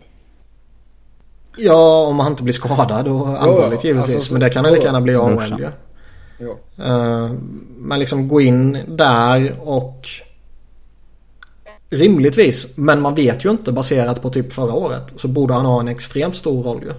Ja, 1.57 2.07
om 2.07 2.19
han 2.19 2.31
inte 2.31 2.43
blir 2.43 2.53
skadad 2.53 3.07
och 3.07 3.27
allvarligt 3.27 3.83
givetvis. 3.83 4.15
alltså, 4.15 4.33
men 4.33 4.41
det 4.41 4.49
kan 4.49 4.65
han 4.65 4.73
lika 4.73 4.85
gärna 4.85 5.01
bli. 5.01 5.15
AHL 5.15 5.59
ju. 5.59 5.69
Eh, 6.85 7.31
Men 7.77 7.99
liksom 7.99 8.27
gå 8.27 8.41
in 8.41 8.77
där 8.87 9.55
och 9.63 10.07
rimligtvis, 11.89 12.77
men 12.77 13.01
man 13.01 13.15
vet 13.15 13.45
ju 13.45 13.49
inte 13.51 13.71
baserat 13.71 14.21
på 14.21 14.29
typ 14.29 14.53
förra 14.53 14.73
året, 14.73 15.13
så 15.17 15.27
borde 15.27 15.53
han 15.53 15.65
ha 15.65 15.79
en 15.79 15.87
extremt 15.87 16.35
stor 16.35 16.63
roll 16.63 16.83
ju. 16.83 16.93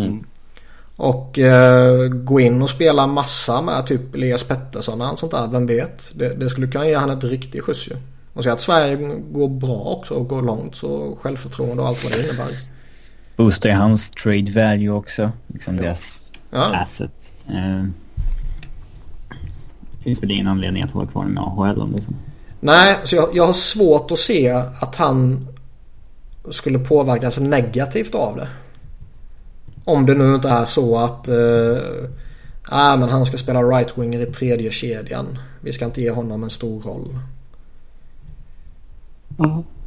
Mm. 0.00 0.24
Och 1.00 1.38
eh, 1.38 2.08
gå 2.08 2.40
in 2.40 2.62
och 2.62 2.70
spela 2.70 3.06
massa 3.06 3.62
med 3.62 3.86
typ 3.86 4.14
Elias 4.14 4.42
Pettersson 4.42 5.00
och 5.00 5.06
allt 5.06 5.18
sånt 5.18 5.32
där, 5.32 5.48
vem 5.48 5.66
vet? 5.66 6.12
Det, 6.14 6.28
det 6.28 6.50
skulle 6.50 6.66
kunna 6.66 6.88
ge 6.88 6.94
han 6.94 7.10
ett 7.10 7.24
riktigt 7.24 7.64
skjuts 7.64 7.88
ju. 7.88 7.92
Och 8.32 8.44
så 8.44 8.50
att 8.50 8.60
Sverige 8.60 8.96
går 9.30 9.48
bra 9.48 9.82
också 9.84 10.14
och 10.14 10.28
går 10.28 10.42
långt 10.42 10.74
så 10.74 11.18
självförtroende 11.20 11.82
och 11.82 11.88
allt 11.88 12.04
vad 12.04 12.12
det 12.12 12.24
innebär. 12.24 12.58
Boostar 13.36 13.68
ju 13.68 13.74
hans 13.74 14.10
trade 14.10 14.52
value 14.52 14.90
också. 14.90 15.30
Liksom 15.46 15.76
deras 15.76 16.20
Ja, 16.50 16.76
asset. 16.76 17.32
Eh, 17.48 17.84
finns 20.04 20.22
väl 20.22 20.30
ingen 20.30 20.46
anledning 20.46 20.82
att 20.82 20.92
hålla 20.92 21.10
kvar 21.10 21.24
med 21.24 21.42
AHL 21.42 21.80
om 21.80 21.92
det 21.92 21.98
är 21.98 22.02
så. 22.02 22.12
Nej, 22.60 22.98
så 23.04 23.16
jag, 23.16 23.28
jag 23.32 23.46
har 23.46 23.52
svårt 23.52 24.10
att 24.10 24.18
se 24.18 24.50
att 24.80 24.96
han 24.96 25.48
skulle 26.50 26.78
påverkas 26.78 27.38
negativt 27.38 28.14
av 28.14 28.36
det. 28.36 28.48
Om 29.84 30.06
det 30.06 30.14
nu 30.14 30.34
inte 30.34 30.48
är 30.48 30.64
så 30.64 30.96
att 30.96 31.28
eh, 31.28 31.78
ah, 32.68 32.96
men 32.96 33.08
han 33.08 33.26
ska 33.26 33.38
spela 33.38 33.62
right-winger 33.62 34.20
i 34.20 34.26
tredje 34.26 34.70
kedjan. 34.70 35.38
Vi 35.60 35.72
ska 35.72 35.84
inte 35.84 36.02
ge 36.02 36.10
honom 36.10 36.42
en 36.42 36.50
stor 36.50 36.80
roll. 36.82 37.18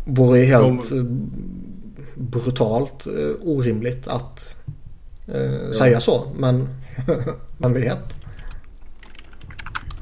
Vore 0.06 0.39
ju 0.39 0.46
helt 0.46 0.91
eh, 0.91 1.04
brutalt 2.16 3.08
eh, 3.08 3.48
orimligt 3.50 4.08
att 4.08 4.58
eh, 5.28 5.72
säga 5.72 6.00
så. 6.00 6.28
Men 6.38 6.70
man 7.58 7.74
vet. 7.74 8.18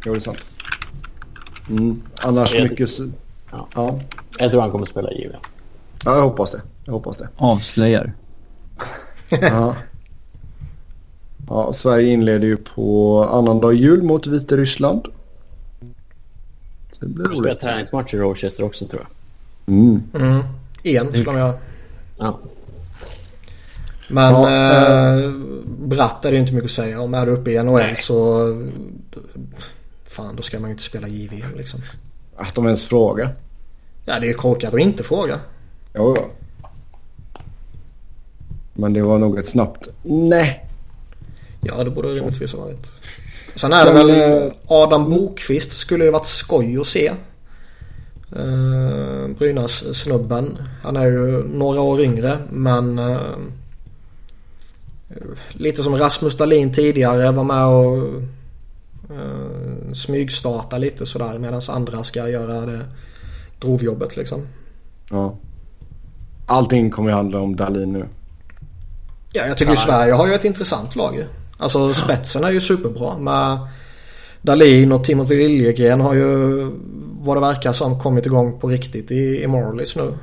Jo, 0.06 0.14
det 0.14 0.20
är 0.20 0.22
sant. 0.22 0.52
Mm. 1.70 2.02
Annars 2.22 2.54
Jag- 2.54 2.70
mycket... 2.70 2.90
Ja. 3.52 3.68
Ja. 3.76 4.00
Jag 4.40 4.52
tror 4.52 4.62
han 4.62 4.72
kommer 4.72 4.86
spela 4.86 5.12
JVM. 5.12 5.36
ja, 6.06 6.16
jag 6.16 6.22
hoppas 6.22 6.52
det. 6.52 6.62
Jag 6.86 6.94
hoppas 6.94 7.18
det. 7.18 7.30
Avslöjar. 7.38 8.14
Ja. 9.42 9.76
ja, 11.48 11.74
Sverige 11.74 12.14
inleder 12.14 12.48
ju 12.48 12.58
på 12.58 13.24
annandag 13.32 13.74
jul 13.74 14.04
mot 14.04 14.28
Vitryssland. 14.28 15.08
Det 17.00 17.08
blir 17.08 17.26
Han 17.26 17.34
spelar 17.36 17.50
roligt. 17.50 17.62
träningsmatch 17.62 18.14
i 18.14 18.18
Rochester 18.18 18.64
också 18.64 18.88
tror 18.88 19.02
jag. 19.02 19.74
Mm. 19.76 20.04
Mm. 20.14 20.44
En 20.84 21.08
skulle 21.08 21.24
de 21.26 21.38
göra. 21.38 21.54
Ja. 22.18 22.40
Men 24.10 24.34
Ja, 24.34 25.20
eh, 25.20 25.32
Bratt 25.80 26.26
är 26.26 26.32
det 26.32 26.38
inte 26.38 26.54
mycket 26.54 26.66
att 26.66 26.72
säga 26.72 27.02
om. 27.02 27.14
Är 27.14 27.26
du 27.26 27.32
uppe 27.32 27.52
i 27.52 27.64
NHL 27.64 27.74
Nej. 27.74 27.96
så... 27.98 28.46
Fan, 30.06 30.36
då 30.36 30.44
ska 30.44 30.60
man 30.60 30.70
ju 30.70 30.72
inte 30.72 30.84
spela 30.84 31.08
JVM 31.08 31.56
liksom. 31.58 31.82
Att 32.38 32.56
de 32.56 32.66
ens 32.66 32.86
frågar. 32.86 33.36
Ja, 34.06 34.20
det 34.22 34.30
är 34.30 34.34
korkat 34.34 34.74
att 34.74 34.80
inte 34.80 35.04
fråga. 35.04 35.40
Jo, 35.96 36.16
jo. 36.18 36.26
Men 38.82 38.94
det 38.94 39.02
var 39.02 39.18
nog 39.18 39.40
ett 39.40 39.50
snabbt 39.50 39.88
nej. 40.04 40.66
Ja, 41.62 41.84
det 41.84 41.90
borde 41.90 42.08
rimligtvis 42.08 42.54
ha 42.54 42.60
varit. 42.60 42.92
Sen 43.56 43.74
är 43.74 43.86
det 43.86 43.92
väl 43.92 44.10
eh, 44.10 44.52
Adam 44.68 45.10
Bokvist 45.10 45.72
skulle 45.72 46.06
ju 46.06 46.12
varit 46.12 46.26
skoj 46.26 46.78
att 46.78 46.88
se. 46.88 47.12
Uh, 48.36 49.28
Brynäs 49.40 50.00
snubben. 50.02 50.58
Han 50.84 50.98
är 50.98 51.06
ju 51.06 51.44
några 51.48 51.82
år 51.82 52.02
yngre 52.02 52.38
men 52.50 53.00
eh, 53.00 53.18
lite 55.50 55.84
som 55.84 55.96
Rasmus 55.96 56.38
Dahlin 56.38 56.74
tidigare 56.74 57.32
var 57.32 57.44
med 57.44 57.66
och 57.66 57.98
uh, 59.12 59.94
smygstarta 59.94 60.78
lite 60.78 61.06
sådär 61.06 61.40
medan 61.40 61.62
andra 61.70 62.04
ska 62.04 62.30
göra 62.30 62.66
det 62.66 62.80
grovjobbet 63.60 64.18
liksom. 64.18 64.48
Ja. 65.12 65.36
Allting 66.46 66.90
kommer 66.90 67.10
ju 67.10 67.16
handla 67.16 67.40
om 67.40 67.56
Dahlin 67.56 67.94
nu. 67.94 68.06
Ja, 69.34 69.46
jag 69.48 69.58
tycker 69.58 69.72
ju 69.72 69.78
Sverige 69.78 70.14
har 70.14 70.28
ju 70.28 70.34
ett 70.34 70.46
intressant 70.46 70.96
lag 70.96 71.16
ju. 71.16 71.26
Alltså 71.58 71.94
spetsen 71.94 72.44
är 72.44 72.50
ju 72.50 72.62
superbra 72.62 73.18
med 73.18 73.60
Dahlin 74.42 74.92
och 74.92 75.04
Timothy 75.04 75.36
Liljegren 75.36 76.02
har 76.02 76.14
ju 76.14 76.68
vad 77.22 77.38
det 77.38 77.42
verkar 77.42 77.74
som 77.74 78.00
kommit 78.00 78.26
igång 78.26 78.60
på 78.60 78.68
riktigt 78.68 79.12
i, 79.12 79.44
i 79.44 79.48
Marlies 79.48 79.96
nu. 79.96 80.14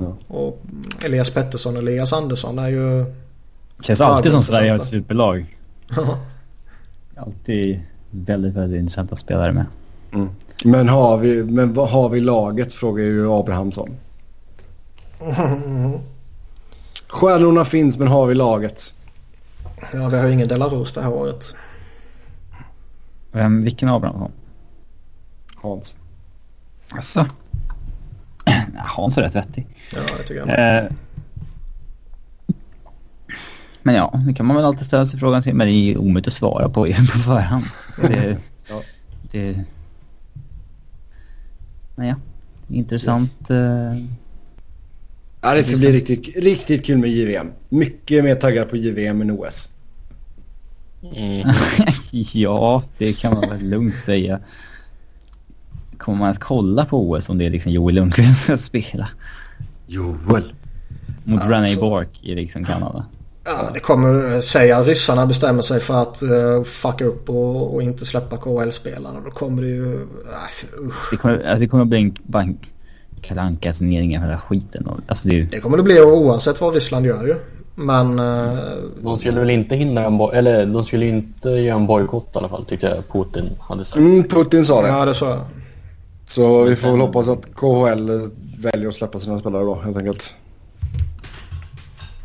Ja. 0.00 0.16
Och 0.28 0.62
Elias 1.04 1.30
Pettersson 1.30 1.76
och 1.76 1.82
Elias 1.82 2.12
Andersson 2.12 2.58
är 2.58 2.68
ju... 2.68 3.14
Känns 3.82 4.00
alltid 4.00 4.32
som. 4.32 4.42
Sverige 4.42 4.70
har 4.70 4.76
ett 4.76 4.84
superlag. 4.84 5.56
Ja, 5.96 6.18
Alltid 7.16 7.80
väldigt, 8.10 8.54
väldigt 8.54 8.80
intressanta 8.80 9.16
spelare 9.16 9.52
med. 9.52 9.66
Men 10.64 10.88
har 10.88 11.18
vi, 11.18 11.44
men 11.44 11.74
vad 11.74 11.88
har 11.88 12.08
vi 12.08 12.20
laget 12.20 12.72
frågar 12.72 13.04
ju 13.04 13.32
Abrahamsson. 13.32 13.90
Stjärnorna 17.08 17.64
finns 17.64 17.98
men 17.98 18.08
har 18.08 18.26
vi 18.26 18.34
laget? 18.34 18.94
ja 19.92 20.08
vi 20.08 20.18
har 20.18 20.26
ju 20.26 20.32
ingen 20.32 20.48
Delarose 20.48 21.00
det 21.00 21.04
här 21.04 21.12
året. 21.12 21.54
Vem, 23.32 23.62
vilken 23.64 23.88
av 23.88 24.02
dem? 24.02 24.30
Hans. 25.56 25.96
Alltså. 26.88 27.26
Nej, 28.46 28.66
Hans 28.76 29.18
är 29.18 29.22
rätt 29.22 29.34
vettig. 29.34 29.66
Ja, 29.94 30.00
det 30.18 30.22
tycker 30.22 30.46
jag. 30.46 30.78
Eh, 30.84 30.90
men 33.82 33.94
ja, 33.94 34.22
det 34.26 34.34
kan 34.34 34.46
man 34.46 34.56
väl 34.56 34.64
alltid 34.64 34.86
ställa 34.86 35.06
sig 35.06 35.20
frågan 35.20 35.42
till. 35.42 35.54
Men 35.54 35.66
det 35.66 35.72
är 35.72 35.84
ju 35.84 35.96
omöjligt 35.96 36.26
att 36.28 36.32
svara 36.34 36.68
på 36.68 36.84
på 37.12 37.18
förhand. 37.18 37.64
Det, 38.02 38.36
Ja. 38.68 38.82
det, 39.30 39.64
ja. 41.96 42.14
Intressant. 42.68 43.50
eh, 43.50 43.96
Ja, 45.46 45.54
det 45.54 45.64
ska 45.64 45.76
bli 45.76 45.92
riktigt, 45.92 46.36
riktigt 46.36 46.86
kul 46.86 46.98
med 46.98 47.10
JVM. 47.10 47.52
Mycket 47.68 48.24
mer 48.24 48.34
taggad 48.34 48.70
på 48.70 48.76
JVM 48.76 49.20
än 49.20 49.30
OS. 49.30 49.68
Mm. 51.16 51.48
ja, 52.32 52.82
det 52.98 53.12
kan 53.12 53.34
man 53.34 53.50
väl 53.50 53.68
lugnt 53.68 53.98
säga. 53.98 54.40
Kommer 55.98 56.18
man 56.18 56.26
ens 56.26 56.38
kolla 56.38 56.84
på 56.84 57.10
OS 57.10 57.28
om 57.28 57.38
det 57.38 57.46
är 57.46 57.50
liksom 57.50 57.72
Joel 57.72 57.94
Lundqvist 57.94 58.46
som 58.46 58.56
ska 58.56 58.66
spela? 58.66 59.08
Joel. 59.86 60.54
Mot 61.24 61.42
Ja, 61.44 61.50
René 61.50 61.76
Bork 61.80 62.08
i 62.22 62.34
liksom 62.34 62.64
Kanada. 62.64 63.06
Ja, 63.44 63.70
det 63.74 63.80
kommer 63.80 64.40
säga 64.40 64.84
ryssarna 64.84 65.26
bestämmer 65.26 65.62
sig 65.62 65.80
för 65.80 66.02
att 66.02 66.22
uh, 66.22 66.64
fucka 66.64 67.04
upp 67.04 67.30
och, 67.30 67.74
och 67.74 67.82
inte 67.82 68.04
släppa 68.04 68.36
KHL-spelarna. 68.36 69.20
Då 69.24 69.30
kommer 69.30 69.62
det 69.62 69.68
ju... 69.68 69.94
Äh, 69.94 70.86
usch. 70.86 71.10
Det 71.10 71.16
kommer, 71.16 71.44
alltså 71.44 71.60
det 71.60 71.68
kommer 71.68 71.84
bli 71.84 71.98
en, 71.98 72.16
en 72.34 72.58
Kalle 73.22 73.40
Anka-turnering 73.40 74.18
av 74.18 74.24
hela 74.24 74.38
skiten. 74.40 74.86
Och, 74.86 75.00
alltså 75.06 75.28
det 75.28 75.34
är 75.34 75.38
ju... 75.38 75.46
Det 75.46 75.60
kommer 75.60 75.76
det 75.76 75.82
bli 75.82 76.00
oavsett 76.00 76.60
vad 76.60 76.74
Ryssland 76.74 77.06
gör 77.06 77.26
ju. 77.26 77.34
Men... 77.74 78.18
eh, 78.18 78.58
De 79.00 79.16
skulle 79.16 79.40
väl 79.40 79.50
inte 79.50 79.76
hindra 79.76 80.04
en 80.04 80.18
boj- 80.20 80.32
eller 80.34 80.66
de 80.66 80.84
skulle 80.84 81.06
inte 81.06 81.48
göra 81.50 81.76
en 81.76 81.86
bojkott 81.86 82.30
i 82.34 82.38
alla 82.38 82.48
fall 82.48 82.64
tyckte 82.64 82.86
jag 82.86 83.08
Putin 83.12 83.50
hade 83.60 83.84
sagt. 83.84 83.96
Mm, 83.98 84.24
Putin 84.28 84.64
sa 84.64 84.82
det. 84.82 84.88
ja, 84.88 85.04
det 85.04 85.14
så. 85.14 85.40
Så 86.26 86.62
vi 86.64 86.76
får 86.76 86.90
väl 86.90 87.00
hoppas 87.00 87.28
att 87.28 87.54
KHL 87.54 88.30
väljer 88.58 88.88
att 88.88 88.94
släppa 88.94 89.18
sina 89.18 89.38
spelare 89.38 89.62
då 89.64 89.74
helt 89.74 89.96
enkelt. 89.96 90.34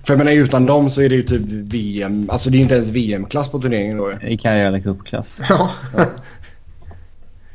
För 0.06 0.14
jag 0.14 0.18
menar 0.18 0.32
utan 0.32 0.66
dem 0.66 0.90
så 0.90 1.02
är 1.02 1.10
det 1.10 1.16
ju 1.16 1.24
typ 1.24 1.42
VM. 1.48 2.30
Alltså 2.32 2.50
det 2.50 2.56
är 2.56 2.58
ju 2.58 2.64
inte 2.64 2.76
ens 2.76 2.90
VM-klass 2.90 3.48
på 3.50 3.60
turneringen 3.60 3.98
då 3.98 4.12
ju. 4.22 4.30
I 4.30 4.38
Karjala 4.38 4.80
Cup-klass. 4.80 5.40
Ja. 5.50 5.70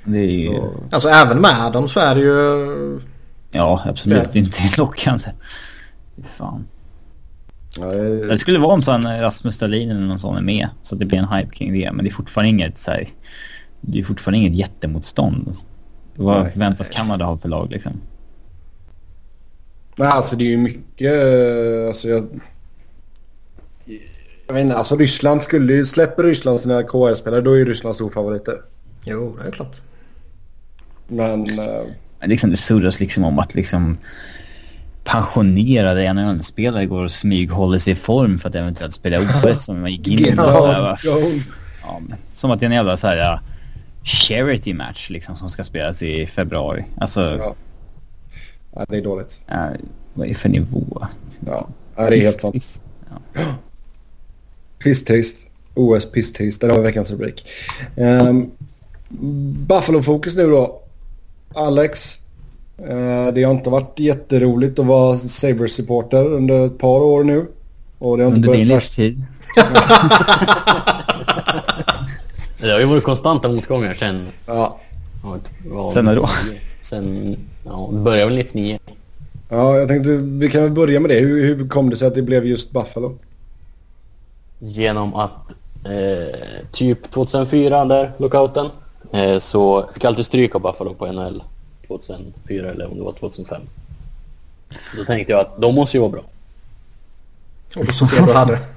Det 0.04 0.18
är 0.18 0.30
ju... 0.30 0.46
Så, 0.54 0.72
Alltså 0.90 1.08
även 1.08 1.40
med 1.40 1.72
dem 1.72 1.88
så 1.88 2.00
är 2.00 2.14
det 2.14 2.20
ju... 2.20 3.00
Ja, 3.56 3.82
absolut 3.86 4.24
Ja. 4.34 4.38
inte 4.40 4.58
lockande. 4.78 5.24
Fan. 6.36 6.66
ja, 7.78 7.86
det- 7.86 8.26
Det 8.28 8.38
skulle 8.38 8.58
vara 8.58 8.74
om 8.74 8.82
sån 8.82 9.04
Rasmus 9.20 9.58
Dahlin 9.58 9.90
eller 9.90 10.00
någon 10.00 10.18
sån 10.18 10.36
är 10.36 10.42
med. 10.42 10.68
Så 10.82 10.94
att 10.94 10.98
det 10.98 11.06
blir 11.06 11.18
en 11.18 11.28
hype 11.28 11.54
kring 11.54 11.72
det. 11.72 11.92
Men 11.92 12.04
det 12.04 12.10
är 12.10 12.14
fortfarande 12.14 12.48
inget 12.50 12.78
så 12.78 12.90
här, 12.90 13.08
Det 13.80 13.98
är 14.00 14.04
fortfarande 14.04 14.38
inget 14.38 14.54
jättemotstånd. 14.54 15.52
Vad 16.16 16.42
Nej. 16.42 16.52
förväntas 16.52 16.88
Kanada 16.88 17.24
ha 17.24 17.38
för 17.38 17.48
lag 17.48 17.70
liksom? 17.70 17.92
Men 19.96 20.06
alltså 20.08 20.36
det 20.36 20.44
är 20.44 20.48
ju 20.48 20.58
mycket... 20.58 21.12
eh, 21.12 21.88
Alltså 21.88 22.08
jag... 22.08 22.40
Jag 24.46 24.54
vet 24.54 24.62
inte, 24.64 24.76
alltså 24.76 24.96
Ryssland 24.96 25.42
skulle 25.42 25.72
ju... 25.72 25.86
Släpper 25.86 26.22
Ryssland 26.22 26.60
sina 26.60 26.82
KHL-spelare 26.82 27.40
då 27.40 27.52
är 27.52 27.56
ju 27.56 27.64
Ryssland 27.64 27.94
storfavoriter. 27.94 28.60
Jo, 29.04 29.36
det 29.42 29.48
är 29.48 29.52
klart. 29.52 29.76
Men... 31.08 31.46
liksom, 32.24 32.50
det 32.50 32.56
surras 32.56 33.00
liksom 33.00 33.24
om 33.24 33.38
att 33.38 33.54
liksom 33.54 33.98
pensionerade 35.04 36.12
NHL-spelare 36.12 36.86
går 36.86 37.04
och 37.04 37.10
smyghåller 37.12 37.78
sig 37.78 37.92
i 37.92 37.96
form 37.96 38.38
för 38.38 38.48
att 38.48 38.54
eventuellt 38.54 38.94
spela 38.94 39.18
OS 39.44 39.64
som 39.64 39.80
man 39.80 39.90
gick 39.92 40.08
in 40.08 40.18
i. 40.18 40.34
Ja. 40.36 40.98
Ja, 41.04 42.00
som 42.34 42.50
att 42.50 42.60
det 42.60 42.66
är 42.66 42.68
en 42.70 42.76
jävla 42.76 42.96
så 42.96 43.06
här 43.06 43.16
ja, 43.16 43.40
charity 44.02 44.74
match 44.74 45.10
liksom 45.10 45.36
som 45.36 45.48
ska 45.48 45.64
spelas 45.64 46.02
i 46.02 46.26
februari. 46.26 46.84
Alltså, 46.98 47.20
Ja. 47.38 47.54
ja, 48.74 48.84
det 48.88 48.96
är 48.96 49.02
dåligt. 49.02 49.40
eh, 49.48 49.66
vad 50.14 50.26
är 50.26 50.28
det 50.28 50.34
för 50.38 50.48
nivå? 50.48 51.06
Ja, 51.46 51.68
ja 51.96 52.10
det 52.10 52.16
är 52.16 52.20
helt 52.20 52.40
sant. 52.40 52.52
Trist. 52.54 52.82
Pisstaste. 54.78 55.38
OS 55.74 56.12
pisstaste. 56.12 56.66
Där 56.66 56.68
har 56.74 56.80
vi 56.80 56.86
veckans 56.86 57.10
rubrik. 57.10 57.46
Um, 57.96 58.50
Buffalo-fokus 59.68 60.36
nu 60.36 60.46
då. 60.46 60.82
Alex. 61.54 62.18
eh, 62.78 63.32
det 63.34 63.42
har 63.42 63.50
inte 63.50 63.70
varit 63.70 63.98
jätteroligt 63.98 64.78
att 64.78 64.86
vara 64.86 65.18
Sabres-supporter 65.18 66.24
under 66.24 66.66
ett 66.66 66.78
par 66.78 67.00
år 67.00 67.24
nu. 67.24 67.46
Och 67.98 68.16
det 68.16 68.24
har 68.24 68.28
inte 68.28 68.48
Under 68.48 68.58
din 68.58 68.68
livstid. 68.68 69.24
Det 72.60 72.72
har 72.72 72.80
ju 72.80 72.86
varit 72.86 73.04
konstanta 73.04 73.48
motgångar 73.48 73.94
sen... 73.94 74.26
Ja. 74.46 74.78
Sen 75.92 76.04
när 76.04 76.16
då? 76.16 76.28
Sen... 76.80 77.36
Ja, 77.64 77.88
det 77.92 77.98
började 77.98 78.24
väl 78.26 78.36
99. 78.36 78.78
ja, 79.48 79.76
jag 79.76 79.88
tänkte 79.88 80.10
vi 80.16 80.50
kan 80.50 80.62
väl 80.62 80.70
börja 80.70 81.00
med 81.00 81.10
det. 81.10 81.18
Hur, 81.18 81.44
hur 81.44 81.68
kom 81.68 81.90
det 81.90 81.96
sig 81.96 82.08
att 82.08 82.14
det 82.14 82.22
blev 82.22 82.46
just 82.46 82.70
Buffalo? 82.70 83.18
Genom 84.58 85.14
att 85.14 85.54
eh, 85.84 86.66
typ 86.72 87.10
2004 87.10 87.84
där, 87.84 88.12
lockouten, 88.18 88.66
eh, 89.16 89.38
så 89.38 89.88
fick 89.92 90.04
jag 90.04 90.08
alltid 90.08 90.26
stryk 90.26 90.54
av 90.54 90.60
Buffalo 90.62 90.94
på 90.94 91.12
NHL 91.12 91.42
2004 91.86 92.70
eller 92.70 92.90
om 92.90 92.96
det 92.98 93.04
var 93.04 93.12
2005. 93.12 93.62
Då 94.96 95.04
tänkte 95.04 95.32
jag 95.32 95.40
att 95.40 95.60
de 95.60 95.74
måste 95.74 95.96
ju 95.96 96.00
vara 96.00 96.10
bra. 96.10 96.22
Och 97.76 97.94
så 97.94 98.06
fel 98.06 98.26
du 98.26 98.32
hade. 98.32 98.58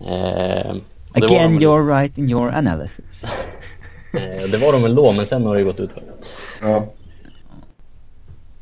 Eh, 0.00 0.76
Again 1.12 1.58
you're 1.60 1.98
right 2.00 2.18
in 2.18 2.30
your 2.30 2.48
analysis. 2.48 3.22
Eh, 4.12 4.50
det 4.50 4.58
var 4.58 4.72
de 4.72 4.82
väl 4.82 4.94
då, 4.94 5.12
men 5.12 5.26
sen 5.26 5.46
har 5.46 5.54
det 5.54 5.60
ju 5.60 5.66
gått 5.66 5.80
ut 5.80 5.92
för. 5.92 6.02
Ja. 6.60 6.86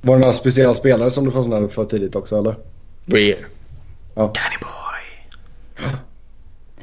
Var 0.01 0.15
det 0.15 0.21
några 0.21 0.33
speciella 0.33 0.75
spelare 0.75 1.11
som 1.11 1.25
du 1.25 1.33
fastnade 1.33 1.69
för 1.69 1.85
tidigt 1.85 2.17
också 2.17 2.39
eller? 2.39 2.55
Breer. 3.05 3.47
Danny 4.15 4.59
boy. 4.61 5.91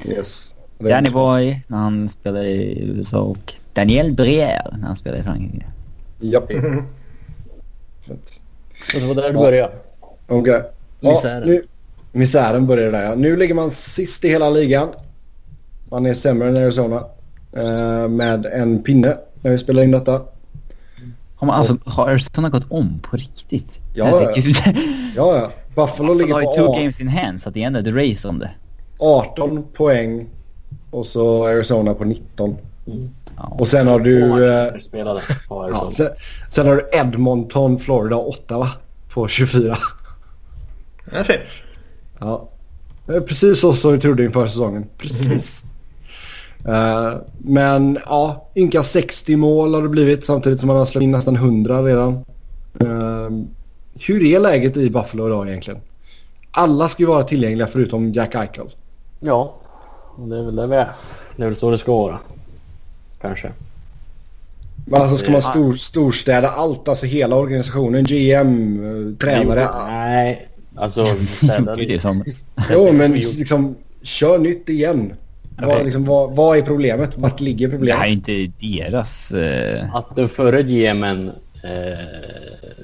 Yes. 0.15 0.50
Danny 0.89 1.11
Boy 1.11 1.61
när 1.67 1.77
han 1.77 2.09
spelade 2.09 2.47
i 2.47 2.83
USA 2.83 3.19
och 3.19 3.53
Daniel 3.73 4.11
Brière 4.11 4.77
när 4.77 4.87
han 4.87 4.95
spelade 4.95 5.21
i 5.21 5.23
Frankrike. 5.23 5.65
Japp. 6.19 6.51
Fett. 8.07 8.39
Och 8.95 9.01
det 9.01 9.07
var 9.07 9.15
där 9.15 9.27
det 9.27 9.33
började. 9.33 9.73
Okej. 10.27 10.61
Misären. 10.99 11.47
nu, 11.47 11.63
misären 12.11 12.67
börjar 12.67 12.91
där 12.91 13.03
ja. 13.03 13.15
Nu 13.15 13.37
ligger 13.37 13.53
man 13.53 13.71
sist 13.71 14.25
i 14.25 14.29
hela 14.29 14.49
ligan. 14.49 14.89
Man 15.89 16.05
är 16.05 16.13
sämre 16.13 16.47
än 16.47 16.57
Arizona. 16.57 17.03
Eh, 17.53 18.07
med 18.07 18.45
en 18.45 18.83
pinne 18.83 19.17
när 19.41 19.51
vi 19.51 19.57
spelar 19.57 19.83
in 19.83 19.91
detta. 19.91 20.21
Har, 21.35 21.47
man, 21.47 21.55
alltså, 21.55 21.77
har 21.85 22.07
Arizona 22.07 22.49
gått 22.49 22.71
om 22.71 22.99
på 23.01 23.17
riktigt? 23.17 23.79
Ja, 23.93 24.05
Herregud. 24.05 24.55
Ja, 25.15 25.35
ja. 25.35 25.51
Buffalo 25.75 26.13
De 26.13 26.19
ligger 26.19 26.33
har 26.33 26.41
ju 26.41 26.47
på 26.47 26.53
two 26.53 26.79
games 26.79 27.01
in 27.01 27.07
hand 27.07 27.41
så 27.41 27.49
att 27.49 27.53
det 27.53 27.63
är 27.63 27.67
ändå 27.67 27.79
ett 27.79 27.87
race 27.87 28.27
om 28.27 28.39
det. 28.39 28.51
18 28.99 29.63
poäng. 29.73 30.29
Och 30.91 31.05
så 31.05 31.47
Arizona 31.47 31.93
på 31.93 32.03
19. 32.03 32.57
Ja. 33.37 33.57
Och 33.59 33.67
sen 33.67 33.87
har 33.87 33.99
du... 33.99 34.47
Eh, 34.49 34.79
spelade 34.81 35.19
på 35.19 35.35
ja, 35.49 35.63
Arizona. 35.63 35.91
sen, 35.91 36.09
sen 36.49 36.67
har 36.67 36.75
du 36.75 36.89
Edmonton, 36.93 37.79
Florida 37.79 38.15
8 38.15 38.57
va? 38.57 38.69
På 39.13 39.27
24. 39.27 39.77
Det 41.05 41.17
är 41.17 41.23
fint. 41.23 41.39
Ja. 42.19 42.47
Precis 43.27 43.59
så 43.59 43.73
som 43.73 43.93
vi 43.93 43.99
trodde 43.99 44.23
inför 44.23 44.47
säsongen. 44.47 44.85
Precis. 44.97 45.65
Eh, 46.67 47.13
men 47.37 47.97
ja, 48.05 48.49
ynka 48.55 48.83
60 48.83 49.35
mål 49.35 49.73
har 49.73 49.81
det 49.81 49.89
blivit 49.89 50.25
samtidigt 50.25 50.59
som 50.59 50.67
man 50.67 50.77
har 50.77 50.85
släppt 50.85 51.03
in 51.03 51.11
nästan 51.11 51.35
100 51.35 51.83
redan. 51.83 52.13
Eh, 52.79 53.29
hur 53.93 54.25
är 54.25 54.39
läget 54.39 54.77
i 54.77 54.89
Buffalo 54.89 55.27
idag 55.27 55.47
egentligen? 55.49 55.79
Alla 56.51 56.89
ska 56.89 57.03
ju 57.03 57.07
vara 57.07 57.23
tillgängliga 57.23 57.67
förutom 57.67 58.11
Jack 58.11 58.35
Eichel. 58.35 58.69
Ja, 59.19 59.60
det 60.17 60.37
är 60.37 60.43
väl 60.43 60.55
där 60.55 60.67
vi 60.67 60.75
är. 60.75 60.91
Det 61.35 61.43
är 61.43 61.47
väl 61.47 61.55
så 61.55 61.71
det 61.71 61.77
ska 61.77 61.91
vara. 61.91 62.19
Kanske. 63.21 63.51
Men 64.85 65.01
alltså 65.01 65.17
ska 65.17 65.31
man 65.31 65.41
Ja. 65.43 65.49
stor, 65.49 65.73
storstäda 65.73 66.49
allt, 66.49 66.87
alltså 66.87 67.05
hela 67.05 67.35
organisationen, 67.35 68.03
GM, 68.03 68.83
eh, 69.11 69.17
tränare. 69.17 69.67
Nej, 69.87 70.47
alltså 70.75 71.03
Det 71.77 72.01
som... 72.01 72.23
Jo 72.73 72.91
men 72.93 73.11
liksom 73.11 73.75
kör 74.01 74.37
nytt 74.37 74.69
igen. 74.69 75.13
Vad, 75.63 75.83
liksom, 75.85 76.05
vad, 76.05 76.31
vad 76.35 76.57
är 76.57 76.61
problemet? 76.61 77.17
Vart 77.17 77.39
ligger 77.39 77.67
Det 77.67 77.71
problemet? 77.77 77.99
här 77.99 78.07
är 78.07 78.11
inte 78.11 78.51
deras... 78.59 79.31
eh, 79.31 79.95
Att 79.95 80.15
den 80.15 80.29
förre 80.29 80.63
GMen, 80.63 81.31
eh, 81.63 81.99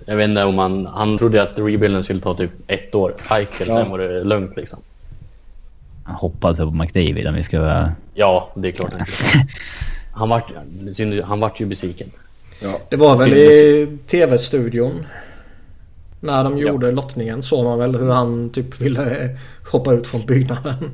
jag 0.05 0.15
vet 0.15 0.29
inte 0.29 0.43
om 0.43 0.57
han, 0.57 0.85
han 0.85 1.17
trodde 1.17 1.41
att 1.41 1.59
rebuilden 1.59 2.03
skulle 2.03 2.21
ta 2.21 2.33
typ 2.33 2.51
ett 2.67 2.95
år. 2.95 3.13
Eichel, 3.31 3.67
Ja. 3.67 3.75
sen 3.75 3.89
var 3.91 3.99
det 3.99 4.23
lugnt 4.23 4.57
liksom. 4.57 4.79
Han 6.07 6.15
hoppade 6.15 6.57
på 6.57 6.71
McDavid 6.71 7.27
om 7.27 7.33
vi 7.33 7.43
ska 7.43 7.61
vara... 7.61 7.91
Ja, 8.13 8.51
det 8.55 8.67
är 8.67 8.71
klart 8.71 8.93
han 10.17 10.29
vart, 10.29 10.51
han 11.23 11.39
vart 11.39 11.59
ju 11.59 11.65
besviken. 11.65 12.11
Ja. 12.61 12.79
Det 12.89 12.95
var 12.95 13.17
väl 13.17 13.33
i 13.33 13.97
tv-studion. 14.07 15.05
När 16.19 16.43
de 16.43 16.57
gjorde 16.57 16.91
lottningen 16.91 17.43
såg 17.43 17.65
man 17.65 17.79
väl 17.79 17.95
hur 17.95 18.09
han 18.09 18.49
typ 18.49 18.81
ville 18.81 19.29
hoppa 19.71 19.93
ut 19.93 20.07
från 20.07 20.25
byggnaden. 20.25 20.91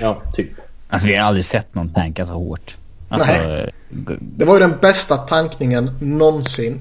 Ja, 0.00 0.22
typ. 0.34 0.50
Alltså 0.88 1.08
vi 1.08 1.16
har 1.16 1.26
aldrig 1.26 1.44
sett 1.44 1.74
någon 1.74 1.92
tanka 1.92 2.26
så 2.26 2.32
hårt. 2.32 2.76
Alltså, 3.08 3.32
Nej. 3.32 3.72
Det 4.20 4.44
var 4.44 4.54
ju 4.54 4.60
den 4.60 4.78
bästa 4.80 5.16
tankningen 5.16 5.90
någonsin. 6.00 6.80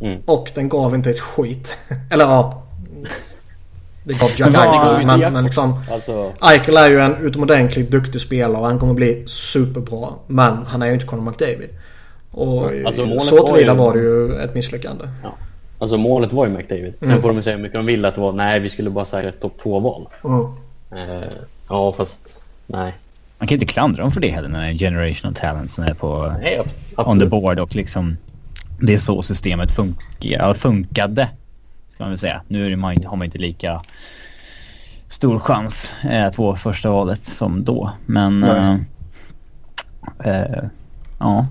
Mm. 0.00 0.20
Och 0.26 0.50
den 0.54 0.68
gav 0.68 0.94
inte 0.94 1.10
ett 1.10 1.20
skit. 1.20 1.78
Eller 2.10 2.24
ja. 2.24 2.62
Det 4.08 4.14
gav 4.20 4.30
Jack 4.36 4.52
Men 4.52 4.86
går 4.88 5.00
ju 5.00 5.06
Men, 5.06 5.14
inte 5.16 5.30
men 5.30 5.44
liksom. 5.44 5.80
Alltså, 5.92 6.32
Eichel 6.42 6.76
är 6.76 6.88
ju 6.88 7.00
en 7.00 7.16
utomordentligt 7.16 7.90
duktig 7.90 8.20
spelare 8.20 8.60
och 8.60 8.66
han 8.66 8.78
kommer 8.78 8.94
bli 8.94 9.22
superbra. 9.26 10.08
Men 10.26 10.66
han 10.66 10.82
är 10.82 10.86
ju 10.86 10.92
inte 10.94 11.06
Conor 11.06 11.22
McDavid. 11.30 11.68
Och 12.30 12.64
Alltså, 12.86 13.20
så 13.20 13.36
var 13.36 13.46
tillvida 13.46 13.72
ju- 13.72 13.78
var 13.78 13.94
det 13.94 14.00
ju 14.00 14.34
ett 14.40 14.54
misslyckande. 14.54 15.04
Ja. 15.22 15.34
Alltså 15.78 15.96
målet 15.96 16.32
var 16.32 16.46
ju 16.46 16.52
McDavid. 16.52 16.94
Sen 17.00 17.08
Mm. 17.10 17.22
får 17.22 17.32
de 17.32 17.42
säga 17.42 17.56
hur 17.56 17.62
mycket 17.62 17.78
de 17.78 17.86
vill 17.86 18.04
att 18.04 18.14
det 18.14 18.20
var. 18.20 18.32
Nej, 18.32 18.60
vi 18.60 18.70
skulle 18.70 18.90
bara 18.90 19.04
säga 19.04 19.28
ett 19.28 19.40
topp 19.40 19.58
2-val. 19.62 20.06
Eh, 20.92 21.28
ja, 21.68 21.92
fast 21.92 22.40
nej. 22.66 22.92
Man 23.38 23.48
kan 23.48 23.54
inte 23.54 23.66
klandra 23.66 24.02
dem 24.02 24.12
för 24.12 24.20
det 24.20 24.28
heller 24.30 24.48
när 24.48 24.60
det 24.60 24.66
är 24.66 24.78
generational 24.78 25.34
talent 25.34 25.70
som 25.70 25.84
är 25.84 25.94
på 25.94 26.34
Nej, 26.42 26.60
on 26.96 27.20
the 27.20 27.26
board 27.26 27.58
och 27.60 27.76
liksom 27.76 28.16
det 28.80 28.94
är 28.94 28.98
så 28.98 29.22
systemet 29.22 29.72
funkar, 29.72 30.04
ja, 30.18 30.54
funkade. 30.54 31.28
Ska 31.98 32.04
man 32.04 32.10
väl 32.10 32.18
säga. 32.18 32.42
Nu 32.48 32.76
man, 32.76 33.04
har 33.04 33.16
man 33.16 33.24
inte 33.24 33.38
lika 33.38 33.82
stor 35.08 35.38
chans 35.38 35.92
eh, 36.10 36.26
att 36.26 36.36
få 36.36 36.56
första 36.56 36.90
valet 36.90 37.22
som 37.22 37.64
då. 37.64 37.92
Men 38.06 38.40
Nej. 38.40 38.78
eh, 40.24 40.40
eh, 40.42 40.64
ja. 41.18 41.46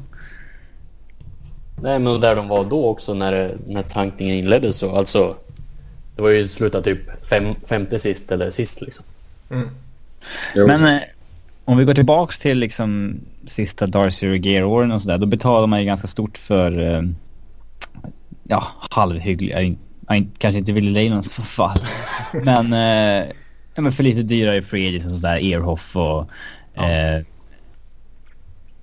Nej, 1.82 2.00
men 2.00 2.22
där 2.22 2.36
de 2.36 2.48
var 2.48 2.66
då 2.66 2.86
också 2.86 3.14
när, 3.14 3.58
när 3.68 3.84
tankningen 3.84 4.36
inleddes 4.36 4.78
så. 4.78 4.96
Alltså, 4.96 5.36
det 6.16 6.22
var 6.22 6.30
ju 6.30 6.48
slutat 6.48 6.84
typ 6.84 7.28
fem, 7.28 7.56
femte 7.66 8.00
sist 8.00 8.32
eller 8.32 8.52
sist 8.52 8.82
liksom. 8.82 9.06
Jo, 10.56 10.68
Men 10.68 10.86
eh, 10.86 11.02
om 11.66 11.78
vi 11.78 11.86
går 11.86 11.94
tillbaks 11.94 12.40
till 12.40 12.58
liksom 12.58 13.20
sista 13.48 13.88
Darcy 13.88 14.28
Regier-åren 14.28 14.92
och 14.92 15.02
sådär. 15.02 15.18
Då 15.18 15.26
betalar 15.26 15.68
man 15.68 15.80
ju 15.80 15.86
ganska 15.86 16.08
stort 16.08 16.38
för 16.38 16.96
eh, 16.96 17.02
ja, 18.44 18.68
halvhyggliga, 18.90 19.76
jag, 20.08 20.18
jag, 20.18 20.28
kanske 20.38 20.58
inte 20.58 20.72
Willie 20.72 20.92
Leijons 20.92 21.28
förfall. 21.34 21.80
men, 22.44 22.74
eh, 22.74 23.32
ja, 23.76 23.82
men 23.82 23.92
för 23.92 24.04
lite 24.04 24.24
dyrare 24.24 24.62
free 24.62 24.88
agents 24.88 25.06
och 25.06 25.12
sådär. 25.12 25.38
Earhoff 25.44 25.96
och... 25.96 26.30
Eh, 26.84 27.24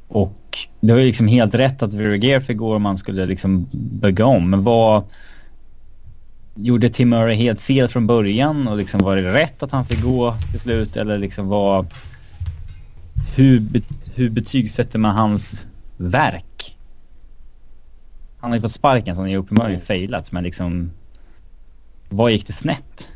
och 0.08 0.58
det 0.80 0.92
var 0.92 1.00
ju 1.00 1.06
liksom 1.06 1.28
helt 1.28 1.54
rätt 1.54 1.82
att 1.82 1.94
Regier 1.94 2.40
fick 2.40 2.56
gå 2.56 2.74
och 2.74 2.80
man 2.80 2.98
skulle 2.98 3.26
liksom 3.26 3.66
bygga 3.72 4.26
om. 4.26 4.50
Men 4.50 4.64
vad... 4.64 5.04
Gjorde 6.56 6.90
Tim 6.90 7.08
Murray 7.08 7.34
helt 7.34 7.60
fel 7.60 7.88
från 7.88 8.06
början 8.06 8.68
och 8.68 8.76
liksom 8.76 9.00
var 9.00 9.16
det 9.16 9.32
rätt 9.32 9.62
att 9.62 9.70
han 9.70 9.86
fick 9.86 10.02
gå 10.02 10.36
till 10.50 10.60
slut 10.60 10.96
eller 10.96 11.18
liksom 11.18 11.48
vad... 11.48 11.86
Hur, 13.36 13.62
hur 14.14 14.30
betygsätter 14.30 14.98
man 14.98 15.16
hans 15.16 15.66
verk? 15.96 16.76
Han 18.40 18.50
har 18.50 18.56
ju 18.56 18.62
fått 18.62 18.72
sparken 18.72 19.14
så 19.14 19.20
han 19.20 19.28
har 19.28 19.32
ju 19.32 19.36
uppenbarligen 19.36 19.80
failat 19.80 20.32
men 20.32 20.44
liksom... 20.44 20.90
Vad 22.08 22.30
gick 22.32 22.46
det 22.46 22.52
snett? 22.52 23.08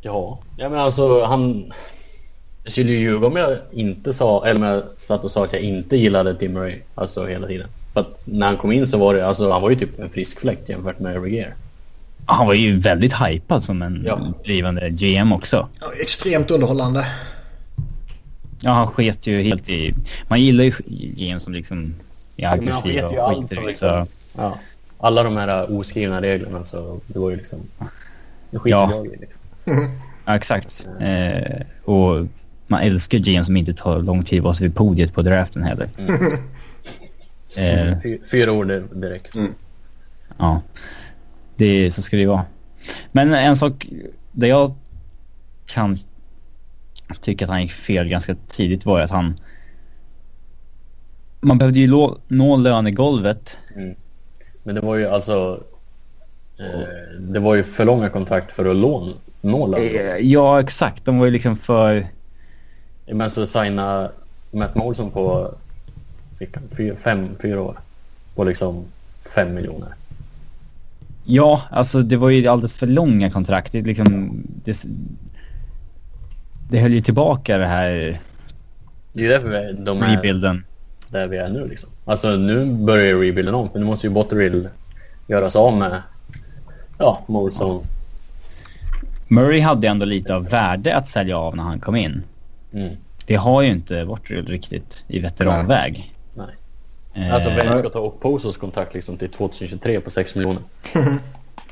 Ja, 0.00 0.38
ja 0.56 0.68
men 0.68 0.78
alltså 0.78 1.24
han... 1.24 1.72
Jag 2.64 2.72
skulle 2.72 2.92
ju 2.92 2.98
ljuga 3.00 3.26
om 3.26 3.36
jag 3.36 3.58
inte 3.72 4.12
sa, 4.12 4.46
eller 4.46 4.60
om 4.60 4.66
jag 4.66 4.82
satt 4.96 5.24
och 5.24 5.30
sa 5.30 5.44
att 5.44 5.52
jag 5.52 5.62
inte 5.62 5.96
gillade 5.96 6.34
Tim 6.34 6.52
Murray, 6.52 6.78
alltså 6.94 7.26
hela 7.26 7.46
tiden. 7.46 7.68
För 7.92 8.00
att 8.00 8.20
när 8.24 8.46
han 8.46 8.56
kom 8.56 8.72
in 8.72 8.86
så 8.86 8.98
var 8.98 9.14
det, 9.14 9.26
alltså 9.26 9.50
han 9.52 9.62
var 9.62 9.70
ju 9.70 9.76
typ 9.76 10.00
en 10.00 10.10
frisk 10.10 10.40
fläkt 10.40 10.68
jämfört 10.68 10.98
med 10.98 11.22
Regier. 11.22 11.54
Han 12.26 12.46
var 12.46 12.54
ju 12.54 12.78
väldigt 12.78 13.12
hypad 13.12 13.64
som 13.64 13.82
en 13.82 14.02
Ja. 14.06 14.20
blivande 14.44 14.90
GM 14.90 15.32
också. 15.32 15.68
Ja, 15.80 15.86
extremt 16.02 16.50
underhållande. 16.50 17.06
Ja, 18.60 18.70
han 18.70 18.86
sket 18.86 19.26
ju 19.26 19.42
helt 19.42 19.68
i... 19.68 19.94
Man 20.28 20.40
gillar 20.40 20.64
ju 20.64 20.72
GM 20.86 21.40
som 21.40 21.52
liksom 21.52 21.94
är 22.36 22.56
ju 22.56 23.02
och 23.02 23.28
skiter 23.28 23.62
i 23.62 23.66
liksom- 23.66 23.72
så... 23.72 24.06
Ja. 24.36 24.58
Alla 24.98 25.22
de 25.22 25.36
här 25.36 25.72
oskrivna 25.72 26.22
reglerna 26.22 26.64
så 26.64 27.00
det 27.06 27.18
var 27.18 27.30
ju 27.30 27.36
liksom... 27.36 27.60
Det 28.50 28.58
skiter 28.58 28.70
Ja. 28.78 28.90
jag 28.94 29.06
i 29.06 29.16
liksom. 29.20 29.40
Ja, 30.24 30.36
exakt. 30.36 30.86
Eh, 31.00 31.60
och 31.84 32.26
man 32.66 32.80
älskar 32.80 33.18
GM 33.18 33.44
som 33.44 33.56
inte 33.56 33.74
tar 33.74 33.98
lång 34.02 34.24
tid 34.24 34.38
att 34.38 34.44
vara 34.44 34.54
sig 34.54 34.66
vid 34.66 34.76
podiet 34.76 35.12
på 35.14 35.22
draften 35.22 35.62
heller. 35.62 35.88
eh, 37.56 37.98
Fy, 38.02 38.18
fyra 38.30 38.52
ord 38.52 38.68
di- 38.68 38.82
direkt. 39.00 39.34
Ja, 40.38 40.60
det, 41.56 41.90
så 41.90 42.02
ska 42.02 42.16
det 42.16 42.20
ju 42.20 42.28
vara. 42.28 42.44
Men 43.12 43.34
en 43.34 43.56
sak 43.56 43.86
där 44.32 44.46
jag 44.48 44.74
kan 45.66 45.98
tycka 47.20 47.44
att 47.44 47.50
han 47.50 47.62
gick 47.62 47.72
fel 47.72 48.08
ganska 48.08 48.36
tidigt 48.48 48.84
var 48.86 48.98
ju 48.98 49.04
att 49.04 49.10
han... 49.10 49.36
Man 51.40 51.58
behövde 51.58 51.80
ju 51.80 52.16
nå 52.28 52.56
lönegolvet. 52.56 53.58
Men 54.66 54.74
det 54.74 54.80
var 54.80 54.96
ju 54.96 55.06
alltså... 55.06 55.62
Eh, 56.58 57.18
det 57.18 57.40
var 57.40 57.54
ju 57.54 57.64
för 57.64 57.84
långa 57.84 58.08
kontrakt 58.08 58.52
för 58.52 58.64
att 58.70 58.76
lån, 58.76 59.14
nå 59.40 59.66
lön. 59.66 59.80
Eh, 59.80 60.16
Ja, 60.16 60.60
exakt. 60.60 61.04
De 61.04 61.18
var 61.18 61.26
ju 61.26 61.32
liksom 61.32 61.56
för... 61.56 62.06
Men 63.06 63.30
så 63.30 63.46
signa 63.46 64.10
Matt 64.50 64.74
Molson 64.74 65.10
på 65.10 65.54
han, 66.54 66.62
fyra, 66.76 66.96
fem, 66.96 67.28
fyra 67.42 67.60
år. 67.60 67.78
På 68.34 68.44
liksom 68.44 68.84
fem 69.34 69.54
miljoner. 69.54 69.88
Ja, 71.24 71.62
alltså 71.70 72.02
det 72.02 72.16
var 72.16 72.30
ju 72.30 72.46
alldeles 72.46 72.74
för 72.74 72.86
långa 72.86 73.30
kontrakt. 73.30 73.72
Det, 73.72 73.82
liksom, 73.82 74.42
det, 74.64 74.84
det 76.70 76.78
höll 76.78 76.92
ju 76.92 77.00
tillbaka 77.00 77.58
det 77.58 77.66
här 77.66 78.18
Det 79.12 79.24
är 79.26 79.28
därför 79.28 79.48
vi, 79.48 79.84
de 79.84 80.02
är 80.02 80.16
rebuilden. 80.16 80.64
där 81.08 81.26
vi 81.26 81.36
är 81.36 81.48
nu 81.48 81.68
liksom. 81.68 81.90
Alltså 82.08 82.28
nu 82.30 82.64
börjar 82.64 83.04
ju 83.04 83.28
rebuilden 83.28 83.54
om. 83.54 83.70
För 83.70 83.78
nu 83.78 83.84
måste 83.84 84.06
ju 84.06 84.12
Botterill 84.12 84.68
göras 85.26 85.56
av 85.56 85.76
med 85.76 86.02
ja, 86.98 87.22
Molson. 87.26 87.86
Murray 89.28 89.60
hade 89.60 89.88
ändå 89.88 90.06
lite 90.06 90.34
av 90.34 90.44
värde 90.44 90.96
att 90.96 91.08
sälja 91.08 91.38
av 91.38 91.56
när 91.56 91.62
han 91.62 91.80
kom 91.80 91.96
in. 91.96 92.22
Mm. 92.72 92.96
Det 93.26 93.34
har 93.34 93.62
ju 93.62 93.68
inte 93.68 94.04
Botterill 94.06 94.46
riktigt 94.46 95.04
i 95.08 95.20
veteranväg. 95.20 96.12
Nej. 96.34 96.46
Eh, 97.14 97.34
Alltså 97.34 97.50
vem 97.50 97.78
ska 97.78 97.88
ta 97.88 98.06
upp 98.06 98.20
Posos 98.20 98.56
kontrakt 98.56 98.94
liksom 98.94 99.16
till 99.16 99.28
2023 99.30 100.00
på 100.00 100.10
6 100.10 100.34
miljoner? 100.34 100.62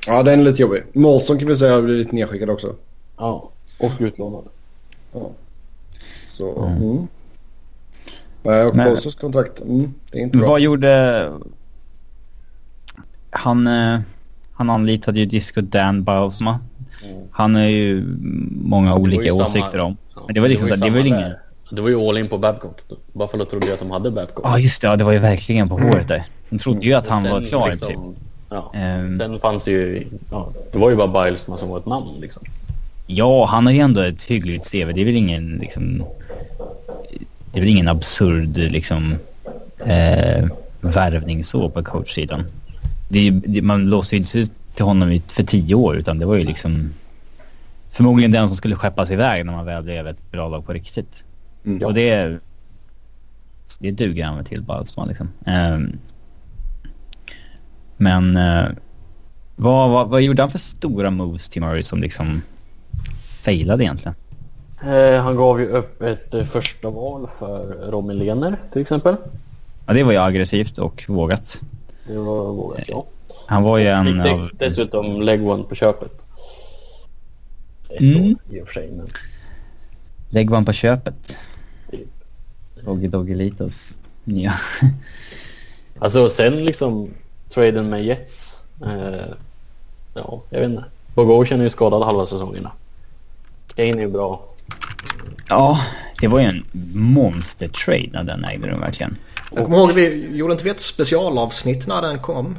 Ja, 0.06 0.22
den 0.22 0.40
är 0.40 0.44
lite 0.44 0.62
jobbig. 0.62 0.82
Molson 0.92 1.38
kan 1.38 1.48
vi 1.48 1.56
säga 1.56 1.74
har 1.74 1.82
blivit 1.82 2.12
nedskickad 2.12 2.50
också. 2.50 2.74
Ja, 3.16 3.50
och 3.80 3.92
utlånad. 3.98 4.44
Så, 6.26 6.64
mm. 6.64 7.08
Nej, 8.44 8.64
och 8.64 8.76
Men- 8.76 8.90
Posos 8.90 9.14
kontrakt, 9.14 9.60
mm, 9.60 9.94
det 10.10 10.18
är 10.18 10.22
inte 10.22 10.38
bra. 10.38 10.48
Vad 10.48 10.60
gjorde... 10.60 11.28
Han, 13.30 13.66
eh, 13.66 14.00
han 14.52 14.70
anlitade 14.70 15.20
ju 15.20 15.26
Disco 15.26 15.60
Dan 15.60 16.04
Balsma. 16.04 16.60
Mm. 17.04 17.22
Han 17.30 17.56
är 17.56 17.68
ju 17.68 18.04
många 18.50 18.90
var 18.90 18.98
olika 18.98 19.22
ju 19.22 19.30
samma- 19.30 19.44
åsikter 19.44 19.80
om. 19.80 19.96
Ja, 20.14 20.22
Men 20.26 20.34
det 20.34 20.40
var 20.40 20.48
liksom 20.48 20.68
ju 20.68 20.74
så 20.74 20.84
det 20.84 20.90
var 20.90 21.02
samma 21.02 21.16
där. 21.16 21.38
Det 21.70 21.82
var 21.82 21.88
ju 21.88 22.08
all 22.08 22.18
in 22.18 22.28
på 22.28 22.38
Babcock. 22.38 22.80
Buffalo 23.12 23.44
trodde 23.44 23.66
ju 23.66 23.72
att 23.72 23.78
de 23.78 23.90
hade 23.90 24.10
Babcock. 24.10 24.44
Ja 24.46 24.58
just 24.58 24.82
det, 24.82 24.86
ja, 24.88 24.96
det 24.96 25.04
var 25.04 25.12
ju 25.12 25.18
verkligen 25.18 25.68
på 25.68 25.78
håret 25.78 26.08
där. 26.08 26.26
De 26.50 26.58
trodde 26.58 26.86
ju 26.86 26.94
att 26.94 27.08
han 27.08 27.22
Sen 27.22 27.32
var 27.32 27.40
klar 27.40 27.70
liksom, 27.70 27.88
typ. 27.88 28.22
Ja. 28.50 28.72
Ehm. 28.74 29.16
Sen 29.18 29.40
fanns 29.40 29.64
det 29.64 29.70
ju... 29.70 30.06
Ja, 30.30 30.52
det 30.72 30.78
var 30.78 30.90
ju 30.90 30.96
bara 30.96 31.24
Bilesma 31.24 31.56
som 31.56 31.68
var 31.68 31.78
ett 31.78 31.86
namn 31.86 32.20
liksom. 32.20 32.42
Ja, 33.06 33.46
han 33.46 33.66
har 33.66 33.72
ju 33.72 33.80
ändå 33.80 34.00
ett 34.00 34.22
hyggligt 34.22 34.70
CV. 34.72 34.92
Det 34.94 35.00
är 35.00 35.04
väl 35.04 35.16
ingen 35.16 35.48
liksom... 35.50 36.04
Det 37.54 37.60
är 37.60 37.62
väl 37.62 37.70
ingen 37.70 37.88
absurd 37.88 38.56
liksom... 38.56 39.16
Eh, 39.86 40.48
värvning 40.80 41.44
så 41.44 41.70
på 41.70 41.84
coachsidan. 41.84 42.44
Det, 43.08 43.30
det, 43.30 43.62
man 43.62 43.90
låser 43.90 44.16
ju 44.16 44.20
inte 44.20 44.52
till 44.74 44.84
honom 44.84 45.20
för 45.28 45.42
tio 45.42 45.74
år 45.74 45.96
utan 45.96 46.18
det 46.18 46.26
var 46.26 46.34
ju 46.34 46.44
liksom... 46.44 46.92
Förmodligen 47.90 48.32
den 48.32 48.48
som 48.48 48.56
skulle 48.56 48.76
skeppas 48.76 49.10
iväg 49.10 49.46
när 49.46 49.52
man 49.52 49.66
väl 49.66 49.82
blev 49.82 50.06
ett 50.06 50.30
bra 50.30 50.48
lag 50.48 50.66
på 50.66 50.72
riktigt. 50.72 51.24
Mm. 51.64 51.86
Och 51.86 51.94
det... 51.94 52.38
Det 53.78 53.90
duger 53.90 54.24
han 54.24 54.36
väl 54.36 54.44
till 54.44 54.62
Balsman 54.62 55.08
liksom. 55.08 55.28
Ehm, 55.46 55.98
men... 57.96 58.36
Eh, 58.36 58.66
vad, 59.56 59.90
vad, 59.90 60.08
vad 60.08 60.22
gjorde 60.22 60.42
han 60.42 60.50
för 60.50 60.58
stora 60.58 61.10
moves 61.10 61.48
till 61.48 61.62
Murray 61.62 61.82
som 61.82 62.00
liksom 62.00 62.42
failade 63.42 63.84
egentligen? 63.84 64.14
Eh, 64.86 65.22
han 65.22 65.36
gav 65.36 65.60
ju 65.60 65.68
upp 65.68 66.02
ett 66.02 66.34
eh, 66.34 66.44
första 66.44 66.90
val 66.90 67.28
för 67.38 67.66
Robin 67.90 68.18
Lehner 68.18 68.56
till 68.72 68.82
exempel. 68.82 69.16
Ja, 69.86 69.92
det 69.92 70.02
var 70.02 70.12
ju 70.12 70.18
aggressivt 70.18 70.78
och 70.78 71.04
vågat. 71.08 71.60
Det 72.06 72.18
var 72.18 72.44
vågat, 72.52 72.84
ja. 72.86 73.06
Han 73.46 73.62
var 73.62 73.78
ju 73.78 73.86
en 73.86 74.04
Fick 74.06 74.14
av... 74.14 74.22
dess- 74.40 74.50
dessutom 74.58 75.22
leg 75.22 75.46
one 75.48 75.62
på 75.64 75.74
köpet. 75.74 76.26
Ett 77.88 78.00
Mm. 78.00 78.24
år 78.32 78.56
i 78.56 78.62
och 78.62 78.66
för 78.66 78.74
sig, 78.74 78.90
men 78.96 79.06
Lägg 80.30 80.50
man 80.50 80.64
på 80.64 80.72
köpet. 80.72 81.36
typ. 81.90 82.08
Doggy 82.84 83.08
Doggelitos. 83.08 83.96
Ja. 84.24 84.52
Alltså 85.98 86.28
sen 86.28 86.64
liksom 86.64 87.08
traden 87.48 87.88
med 87.90 88.04
Jets. 88.04 88.58
Eh, 88.84 89.26
ja, 90.14 90.40
jag 90.50 90.60
vet 90.60 90.70
inte. 90.70 90.84
Bogosian 91.14 91.60
är 91.60 91.64
ju 91.64 91.70
skadad 91.70 92.02
halva 92.02 92.26
säsongerna. 92.26 92.72
Kane 93.74 93.88
är 93.88 94.00
ju 94.00 94.08
bra. 94.08 94.42
Ja, 95.48 95.80
det 96.20 96.28
var 96.28 96.38
ju 96.40 96.44
en 96.46 96.64
monster-trade 96.94 98.08
när 98.12 98.24
den 98.24 98.44
ägde 98.44 98.68
rum 98.68 98.80
verkligen. 98.80 99.16
Jag 99.54 99.64
kommer 99.64 99.78
ihåg 99.78 99.92
vi 99.92 100.36
gjorde 100.36 100.52
inte 100.52 100.64
vi 100.64 100.70
ett 100.70 100.80
specialavsnitt 100.80 101.86
när 101.86 102.02
den 102.02 102.18
kom? 102.18 102.58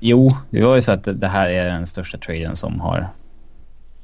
Jo, 0.00 0.36
det 0.50 0.62
var 0.64 0.76
ju 0.76 0.82
så 0.82 0.92
att 0.92 1.04
det- 1.20 1.28
här 1.28 1.50
är 1.50 1.64
den 1.66 1.86
största 1.86 2.18
traden 2.18 2.56
som 2.56 2.80
har 2.80 3.08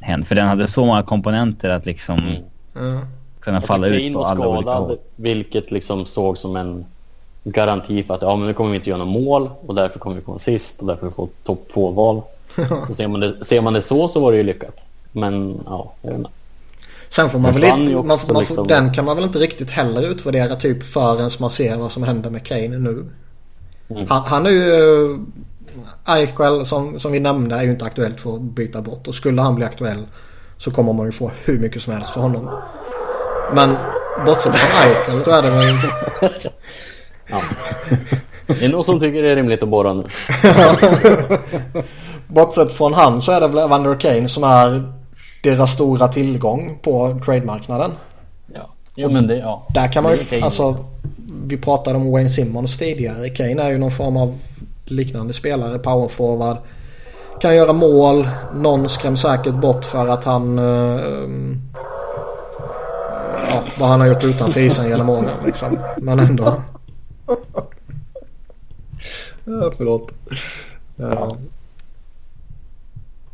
hänt. 0.00 0.28
För 0.28 0.34
den 0.34 0.48
hade 0.48 0.66
så 0.66 0.84
många 0.86 1.02
komponenter 1.02 1.70
att 1.70 1.86
liksom 1.86 2.18
Mm. 2.18 2.42
Mm. 2.76 3.06
kunna 3.40 3.60
falla 3.60 3.86
ut 3.86 4.12
på 4.12 4.24
alla 4.24 4.46
olika 4.48 4.70
håll. 4.70 4.84
skadad, 4.84 4.98
vilket 5.16 5.70
liksom 5.70 6.06
såg 6.06 6.38
som 6.38 6.56
en 6.56 6.84
garanti 7.44 8.02
för 8.02 8.14
att 8.14 8.22
ja, 8.22 8.36
men 8.36 8.46
nu 8.46 8.54
kommer 8.54 8.70
vi 8.70 8.76
inte 8.76 8.90
göra 8.90 8.98
några 9.04 9.12
mål 9.20 9.50
och 9.66 9.74
därför 9.74 9.98
kommer 9.98 10.16
vi 10.16 10.22
komma 10.22 10.38
sist 10.38 10.80
och 10.80 10.86
därför 10.86 11.10
få 11.10 11.28
topp 11.44 11.68
två-val. 11.74 12.22
så 12.88 12.94
ser 12.94 13.08
man, 13.08 13.20
det, 13.20 13.44
ser 13.44 13.60
man 13.60 13.72
det 13.72 13.82
så 13.82 14.08
så 14.08 14.20
var 14.20 14.30
det 14.32 14.36
ju 14.38 14.44
lyckat. 14.44 14.76
Men 15.12 15.60
ja, 15.66 15.92
jag 16.02 16.10
vet 16.10 16.18
inte. 16.18 16.30
Sen 17.08 17.30
får 17.30 17.38
man 17.38 17.52
väl 17.52 17.64
inte, 17.64 17.94
man, 17.94 18.18
man, 18.28 18.38
liksom- 18.38 18.66
den 18.66 18.92
kan 18.92 19.04
man 19.04 19.16
väl 19.16 19.24
inte 19.24 19.38
riktigt 19.38 19.70
heller 19.70 20.10
utvärdera 20.10 20.56
typ 20.56 20.84
förrän 20.84 21.30
man 21.40 21.50
ser 21.50 21.76
vad 21.76 21.92
som 21.92 22.02
händer 22.02 22.30
med 22.30 22.46
Kane 22.46 22.78
nu. 22.78 23.04
Mm. 23.90 24.06
Han, 24.08 24.22
han 24.24 24.46
är 24.46 24.50
ju... 24.50 25.18
Eichel 26.04 26.66
som, 26.66 27.00
som 27.00 27.12
vi 27.12 27.20
nämnde 27.20 27.56
är 27.56 27.62
ju 27.62 27.70
inte 27.70 27.84
aktuellt 27.84 28.20
för 28.20 28.34
att 28.34 28.40
byta 28.40 28.82
bort. 28.82 29.06
Och 29.06 29.14
skulle 29.14 29.42
han 29.42 29.54
bli 29.54 29.64
aktuell 29.64 30.06
så 30.56 30.70
kommer 30.70 30.92
man 30.92 31.06
ju 31.06 31.12
få 31.12 31.30
hur 31.44 31.58
mycket 31.58 31.82
som 31.82 31.92
helst 31.92 32.10
för 32.10 32.20
honom. 32.20 32.50
Men 33.54 33.76
bortsett 34.26 34.56
från 34.56 34.82
Eichel 34.82 35.24
så 35.24 35.30
är 35.30 35.42
det 35.42 35.50
väl... 35.50 35.74
Ja. 37.30 37.40
Det 38.46 38.64
är 38.64 38.68
någon 38.68 38.84
som 38.84 39.00
tycker 39.00 39.22
det 39.22 39.28
är 39.28 39.36
rimligt 39.36 39.62
att 39.62 39.68
borra 39.68 39.94
nu. 39.94 40.04
Bortsett 42.26 42.72
från 42.72 42.94
han 42.94 43.22
så 43.22 43.32
är 43.32 43.40
det 43.40 43.48
väl 43.48 43.58
Evander 43.58 44.00
Kane 44.00 44.28
som 44.28 44.44
är 44.44 44.97
deras 45.42 45.72
stora 45.72 46.08
tillgång 46.08 46.78
på 46.82 47.20
trademarknaden. 47.24 47.90
Ja, 48.54 48.70
jo, 48.94 49.10
men 49.10 49.26
det, 49.26 49.36
ja. 49.36 49.66
Där 49.74 49.92
kan 49.92 50.02
man 50.02 50.14
ju, 50.14 50.40
alltså 50.40 50.84
vi 51.46 51.56
pratade 51.56 51.96
om 51.96 52.12
Wayne 52.12 52.30
Simmons 52.30 52.78
tidigare. 52.78 53.28
Kane 53.28 53.62
är 53.62 53.70
ju 53.70 53.78
någon 53.78 53.90
form 53.90 54.16
av 54.16 54.38
liknande 54.84 55.32
spelare, 55.32 55.78
powerforward. 55.78 56.56
Kan 57.40 57.56
göra 57.56 57.72
mål, 57.72 58.28
någon 58.54 58.88
skräms 58.88 59.20
säkert 59.20 59.54
bort 59.54 59.84
för 59.84 60.08
att 60.08 60.24
han... 60.24 60.58
um, 60.58 61.60
ja, 63.50 63.62
vad 63.78 63.88
han 63.88 64.00
har 64.00 64.06
gjort 64.06 64.24
utanför 64.24 64.60
isen 64.60 64.88
genom 64.88 65.08
åren 65.08 65.30
liksom. 65.46 65.78
Men 65.96 66.18
ändå. 66.18 66.54
Ja, 69.44 69.72
förlåt. 69.76 70.10
Ja. 70.96 71.36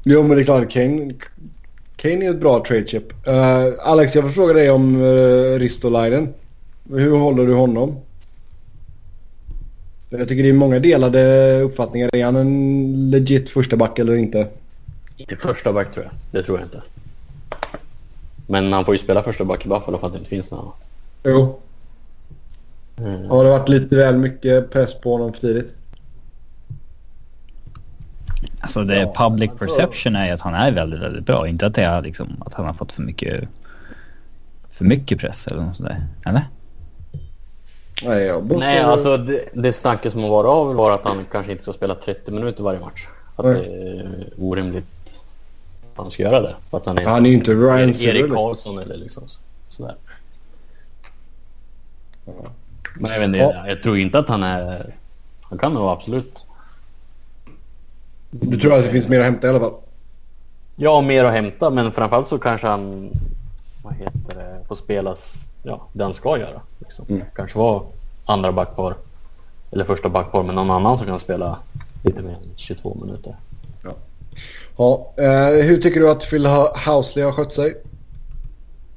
Jo, 0.05 0.23
men 0.23 0.37
det 0.37 0.43
är 0.43 0.45
klart. 0.45 0.71
Kane, 0.71 1.13
Kane 2.05 2.27
är 2.27 2.31
ett 2.31 2.41
bra 2.41 2.65
trade 2.65 2.87
chip. 2.87 3.27
Eh, 3.27 3.73
Alex, 3.81 4.15
jag 4.15 4.23
vill 4.23 4.33
fråga 4.33 4.53
dig 4.53 4.71
om 4.71 5.03
uh, 5.03 5.59
Ristolainen. 5.59 6.35
Hur 6.91 7.17
håller 7.17 7.47
du 7.47 7.55
honom? 7.55 7.97
Jag 10.09 10.29
tycker 10.29 10.43
det 10.43 10.49
är 10.49 10.53
många 10.53 10.79
delade 10.79 11.61
uppfattningar. 11.61 12.11
Är 12.13 12.25
han 12.25 12.37
en 12.37 13.11
legit 13.11 13.51
första 13.51 13.77
back 13.77 13.99
eller 13.99 14.17
inte? 14.17 14.47
Inte 15.17 15.37
första 15.37 15.73
back 15.73 15.95
tror 15.95 16.05
jag. 16.05 16.15
Det 16.31 16.43
tror 16.43 16.59
jag 16.59 16.67
inte. 16.67 16.83
Men 18.47 18.73
han 18.73 18.85
får 18.85 18.95
ju 18.95 18.99
spela 18.99 19.23
första 19.23 19.45
back 19.45 19.67
i 19.67 19.69
Buffalo 19.69 19.99
för 19.99 20.07
att 20.07 20.13
det 20.13 20.19
inte 20.19 20.31
finns 20.31 20.51
något 20.51 20.61
annat. 20.61 20.89
Jo. 21.23 21.61
Mm. 22.97 23.31
Har 23.31 23.45
det 23.45 23.51
varit 23.51 23.69
lite 23.69 23.97
väl 23.97 24.17
mycket 24.17 24.71
press 24.71 24.95
på 24.95 25.13
honom 25.13 25.33
för 25.33 25.41
tidigt? 25.41 25.75
Alltså 28.61 28.85
det 28.85 29.01
Ja, 29.01 29.12
public 29.16 29.51
alltså- 29.51 29.66
perception 29.66 30.16
är 30.16 30.35
att 30.35 30.41
han 30.41 30.55
är 30.55 30.73
väldigt, 30.73 31.01
väldigt 31.01 31.27
bra. 31.27 31.49
Inte 31.49 31.66
att 31.66 31.75
det 31.75 31.83
är 31.83 32.03
liksom 32.03 32.43
att 32.47 32.55
han 32.55 32.66
har 32.66 32.73
fått 32.75 32.93
för 32.93 33.03
mycket 33.03 33.49
för 34.73 34.85
mycket 34.85 35.19
press 35.19 35.47
eller 35.47 35.62
något 35.62 35.77
sådär. 35.77 36.07
Eller? 36.27 36.49
Nej, 38.05 38.23
jag 38.25 38.45
bara 38.45 38.59
Nej, 38.59 38.79
alltså 38.81 39.16
det, 39.16 39.45
det 39.53 39.73
snacket 39.73 40.12
som 40.12 40.23
har 40.23 40.31
varit 40.31 40.49
av 40.49 40.75
var 40.75 40.91
att 40.93 41.05
han 41.05 41.25
kanske 41.33 41.53
inte 41.53 41.62
ska 41.65 41.73
spela 41.73 41.95
30 41.95 42.31
minuter 42.33 42.62
varje 42.65 42.81
match. 42.81 43.07
Att 43.37 43.45
Nej. 43.45 43.55
det 43.55 43.61
är 44.01 44.29
orimligt 44.39 44.85
att 45.93 45.97
han 46.03 46.11
ska 46.11 46.23
göra 46.23 46.41
det. 46.41 46.55
För 46.71 46.77
att 46.79 46.87
han 46.87 46.99
är 46.99 47.05
Han 47.07 47.27
är 47.27 47.31
inte 47.33 47.51
Ryan 47.55 47.79
Erik, 47.89 48.03
liksom. 48.03 48.37
Karlsson 48.37 48.79
eller 48.79 48.97
liksom 48.97 49.23
så- 49.29 49.41
sådär. 49.69 49.95
Ja. 52.27 52.33
Men 52.97 53.11
jag 53.12 53.19
vet 53.19 53.27
inte, 53.27 53.39
Ja. 53.39 53.69
jag 53.69 53.83
tror 53.83 53.99
inte 53.99 54.19
att 54.19 54.29
han 54.29 54.43
är... 54.43 54.95
Han 55.43 55.59
kan 55.59 55.75
nog 55.75 55.89
absolut... 55.89 56.45
Du 58.40 58.61
tror 58.61 58.74
att 58.74 58.85
det 58.85 58.90
finns 58.90 59.09
mer 59.09 59.19
att 59.19 59.24
hämta 59.24 59.47
i 59.47 59.51
alla 59.51 59.61
fall? 59.61 59.74
Ja, 60.77 61.01
mer 61.01 61.24
att 61.24 61.32
hämta, 61.32 61.70
men 61.70 61.93
framförallt 61.93 62.28
så 62.28 62.39
kanske 62.39 62.66
han... 62.66 63.11
Vad 63.82 63.94
heter 63.94 64.35
det? 64.35 64.66
Får 64.69 64.74
spelas... 64.74 65.48
Ja, 65.62 65.86
det 65.93 66.05
han 66.05 66.15
ska 66.15 66.39
göra. 66.39 66.61
Liksom. 66.78 67.05
Mm. 67.09 67.23
Kanske 67.35 67.59
vara 67.59 67.82
andra 68.24 68.52
backpar. 68.52 68.94
Eller 69.70 69.85
första 69.85 70.09
backpar 70.09 70.43
med 70.43 70.55
någon 70.55 70.70
annan 70.70 70.98
som 70.98 71.06
kan 71.06 71.19
spela 71.19 71.59
lite 72.05 72.23
mer 72.23 72.31
än 72.31 72.51
22 72.56 72.97
minuter. 73.01 73.36
Ja, 74.77 75.12
eh, 75.16 75.65
hur 75.65 75.82
tycker 75.82 76.01
du 76.01 76.11
att 76.11 76.31
Phil 76.31 76.47
Housley 76.86 77.24
har 77.24 77.32
skött 77.32 77.52
sig? 77.52 77.74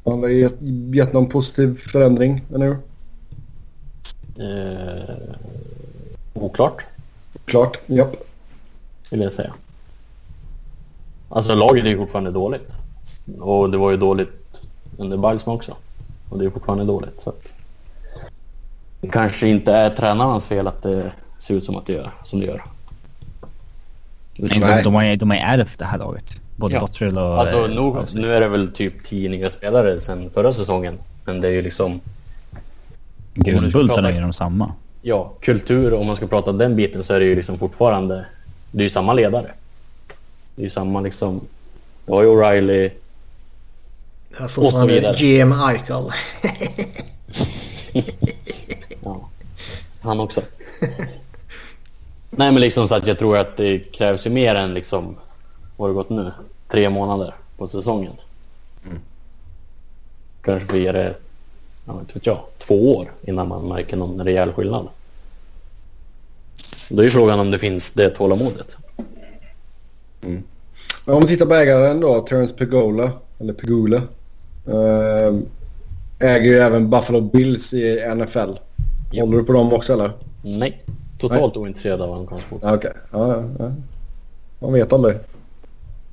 Han 0.06 0.20
har 0.20 0.30
gett, 0.30 0.62
gett 0.94 1.14
någon 1.14 1.30
positiv 1.30 1.78
förändring, 1.78 2.46
eller 2.56 2.66
hur? 2.66 2.78
Eh, 4.40 5.16
oklart, 6.34 6.86
Klart, 7.46 7.80
japp. 7.86 8.27
Vill 9.12 9.22
jag 9.22 9.34
säga. 9.34 9.54
Alltså 11.30 11.56
laget 11.56 11.86
är 11.86 11.90
ju 11.90 11.98
fortfarande 11.98 12.32
dåligt. 12.32 12.74
Och 13.40 13.70
det 13.70 13.78
var 13.78 13.92
ju 13.92 13.98
dåligt 13.98 14.62
under 14.98 15.18
Balsman 15.18 15.56
också. 15.56 15.76
Och 16.30 16.40
det 16.40 16.46
är 16.46 16.50
fortfarande 16.50 16.86
dåligt. 16.86 17.22
Så 17.22 17.30
att 17.30 17.54
det 19.02 19.08
kanske 19.08 19.48
inte 19.48 19.74
är 19.74 19.90
tränarens 19.90 20.48
fel 20.48 20.68
att 20.68 20.82
det 20.84 21.12
ser 21.40 21.54
ut 21.54 21.64
som 21.64 21.76
att 21.76 21.86
det 21.86 21.94
gör. 21.94 22.12
Som 22.24 22.40
det 22.40 22.46
gör. 22.46 22.64
De, 24.38 24.60
Nej. 24.60 24.84
de, 24.84 24.96
har 24.96 25.04
ju, 25.04 25.16
de 25.16 25.30
har 25.30 25.38
ju 25.38 25.44
ärvt 25.44 25.80
det 25.80 25.86
här 25.86 25.98
laget. 25.98 26.40
Både 26.56 26.74
Ja. 26.74 26.80
Botterill 26.80 27.18
och... 27.18 27.40
Alltså 27.40 27.64
eh, 27.66 27.70
nu, 27.70 27.80
Housley. 27.80 28.22
nu 28.22 28.34
är 28.34 28.40
det 28.42 28.48
väl 28.48 28.72
typ 28.72 29.04
tio 29.04 29.30
nya 29.30 29.50
spelare 29.50 30.00
sen 30.00 30.30
förra 30.30 30.52
säsongen. 30.54 30.98
Men 31.26 31.42
det 31.42 31.48
är 31.48 31.52
ju 31.52 31.62
liksom, 31.62 32.00
Grundbultarna 33.34 34.10
är 34.10 34.14
ju 34.16 34.22
de 34.22 34.34
samma. 34.34 34.72
ja, 35.02 35.34
kultur. 35.42 35.94
Om 35.94 36.08
man 36.08 36.16
ska 36.16 36.28
prata 36.28 36.52
den 36.52 36.76
biten 36.76 37.04
så 37.04 37.14
är 37.14 37.20
det 37.20 37.26
ju 37.26 37.36
liksom 37.36 37.60
fortfarande, 37.60 38.26
det 38.72 38.80
är 38.82 38.84
ju 38.84 38.90
samma 38.90 39.14
ledare. 39.14 39.52
Det 40.56 40.62
är 40.62 40.64
ju 40.64 40.70
samma 40.70 41.02
liksom, 41.02 41.42
det 42.06 42.12
var 42.12 42.24
ju 42.24 42.28
O'Reilly, 42.28 42.92
Jag 44.32 44.42
är 44.42 44.48
fortfarande 44.48 44.94
vidare. 44.94 45.16
GM 45.18 45.52
Eichel. 45.52 46.12
ja, 49.04 49.30
han 50.02 50.20
också. 50.20 50.42
Nej 52.30 52.52
men 52.52 52.62
liksom 52.62 52.88
så 52.88 52.96
att 52.96 53.08
jag 53.08 53.20
tror 53.20 53.38
att 53.38 53.58
det 53.58 53.80
krävs 53.80 54.26
ju 54.26 54.30
mer 54.30 54.56
än 54.56 54.74
liksom, 54.74 55.18
vad 55.78 55.90
har 55.90 55.94
det 55.94 55.94
gått 55.94 56.10
nu? 56.10 56.32
Tre 56.68 56.90
månader 56.90 57.34
på 57.58 57.68
säsongen. 57.68 58.14
Kanske 60.42 60.68
blir 60.68 60.94
det, 60.94 61.16
ja, 61.86 62.00
inte 62.00 62.14
vet 62.14 62.26
jag, 62.26 62.40
två 62.58 62.92
år 62.92 63.12
innan 63.22 63.48
man 63.48 63.68
märker 63.68 63.98
någon 63.98 64.22
rejäl 64.22 64.54
skillnad. 64.54 64.88
Då 66.90 67.02
är 67.02 67.06
ju 67.06 67.12
frågan 67.12 67.40
om 67.40 67.52
det 67.52 67.60
finns 67.60 67.92
det 67.92 68.10
tålamodet. 68.10 68.78
Men 71.06 71.16
om 71.16 71.22
vi 71.22 71.28
tittar 71.28 71.46
på 71.46 71.54
ägaren 71.54 72.00
då, 72.00 72.22
Terence 72.22 72.56
Pegola, 72.56 73.12
eller 73.40 73.54
Pegula. 73.54 74.02
Eh, 74.68 75.36
äger 76.20 76.46
ju 76.46 76.58
även 76.58 76.90
Buffalo 76.90 77.22
Bills 77.22 77.74
i 77.74 78.14
NFL. 78.16 78.50
Ja. 79.12 79.24
Håller 79.24 79.38
du 79.38 79.44
på 79.44 79.54
dem 79.54 79.74
också 79.74 79.94
eller? 79.94 80.12
Nej, 80.42 80.84
totalt 81.20 81.58
ointresserad 81.58 82.02
av 82.02 82.14
amerikansk 82.14 82.46
fotboll. 82.46 82.74
Okej, 82.74 82.92
ja, 83.12 83.28
ja, 83.28 83.44
ja. 83.60 83.72
Man 84.60 84.74
vet 84.74 84.94
aldrig. 84.94 85.16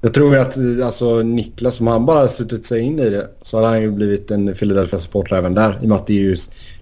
Jag 0.00 0.14
tror 0.14 0.34
ju 0.34 0.40
att 0.40 0.56
alltså, 0.84 1.22
Niklas, 1.22 1.80
om 1.80 1.86
han 1.86 2.06
bara 2.06 2.16
hade 2.16 2.28
suttit 2.28 2.66
sig 2.66 2.80
in 2.80 2.98
i 2.98 3.10
det 3.10 3.28
så 3.42 3.56
hade 3.56 3.68
han 3.68 3.82
ju 3.82 3.90
blivit 3.90 4.30
en 4.30 4.54
Philadelphia 4.54 4.98
supporter 4.98 5.36
även 5.36 5.54
där. 5.54 5.78
I 5.82 5.84
och 5.84 5.88
med 5.88 5.98
att 5.98 6.06
det 6.06 6.12
är 6.12 6.20
ju 6.20 6.36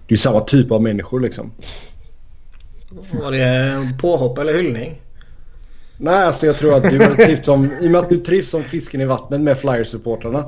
det 0.07 0.15
är 0.15 0.17
samma 0.17 0.39
typ 0.39 0.71
av 0.71 0.81
människor 0.81 1.19
liksom. 1.19 1.51
Var 3.23 3.31
det 3.31 3.89
påhopp 4.01 4.37
eller 4.37 4.53
hyllning? 4.53 5.01
Nej, 5.97 6.23
alltså 6.23 6.45
jag 6.45 6.57
tror 6.57 6.75
att 6.75 6.89
du 6.89 7.03
hade 7.03 7.15
trivts 7.25 7.45
som, 7.45 7.65
i 7.81 7.87
och 7.87 7.91
med 7.91 8.01
att 8.01 8.09
du 8.09 8.17
trivs 8.17 8.49
som 8.49 8.63
fisken 8.63 9.01
i 9.01 9.05
vattnet 9.05 9.41
med 9.41 9.57
Flyers-supporterna. 9.57 10.43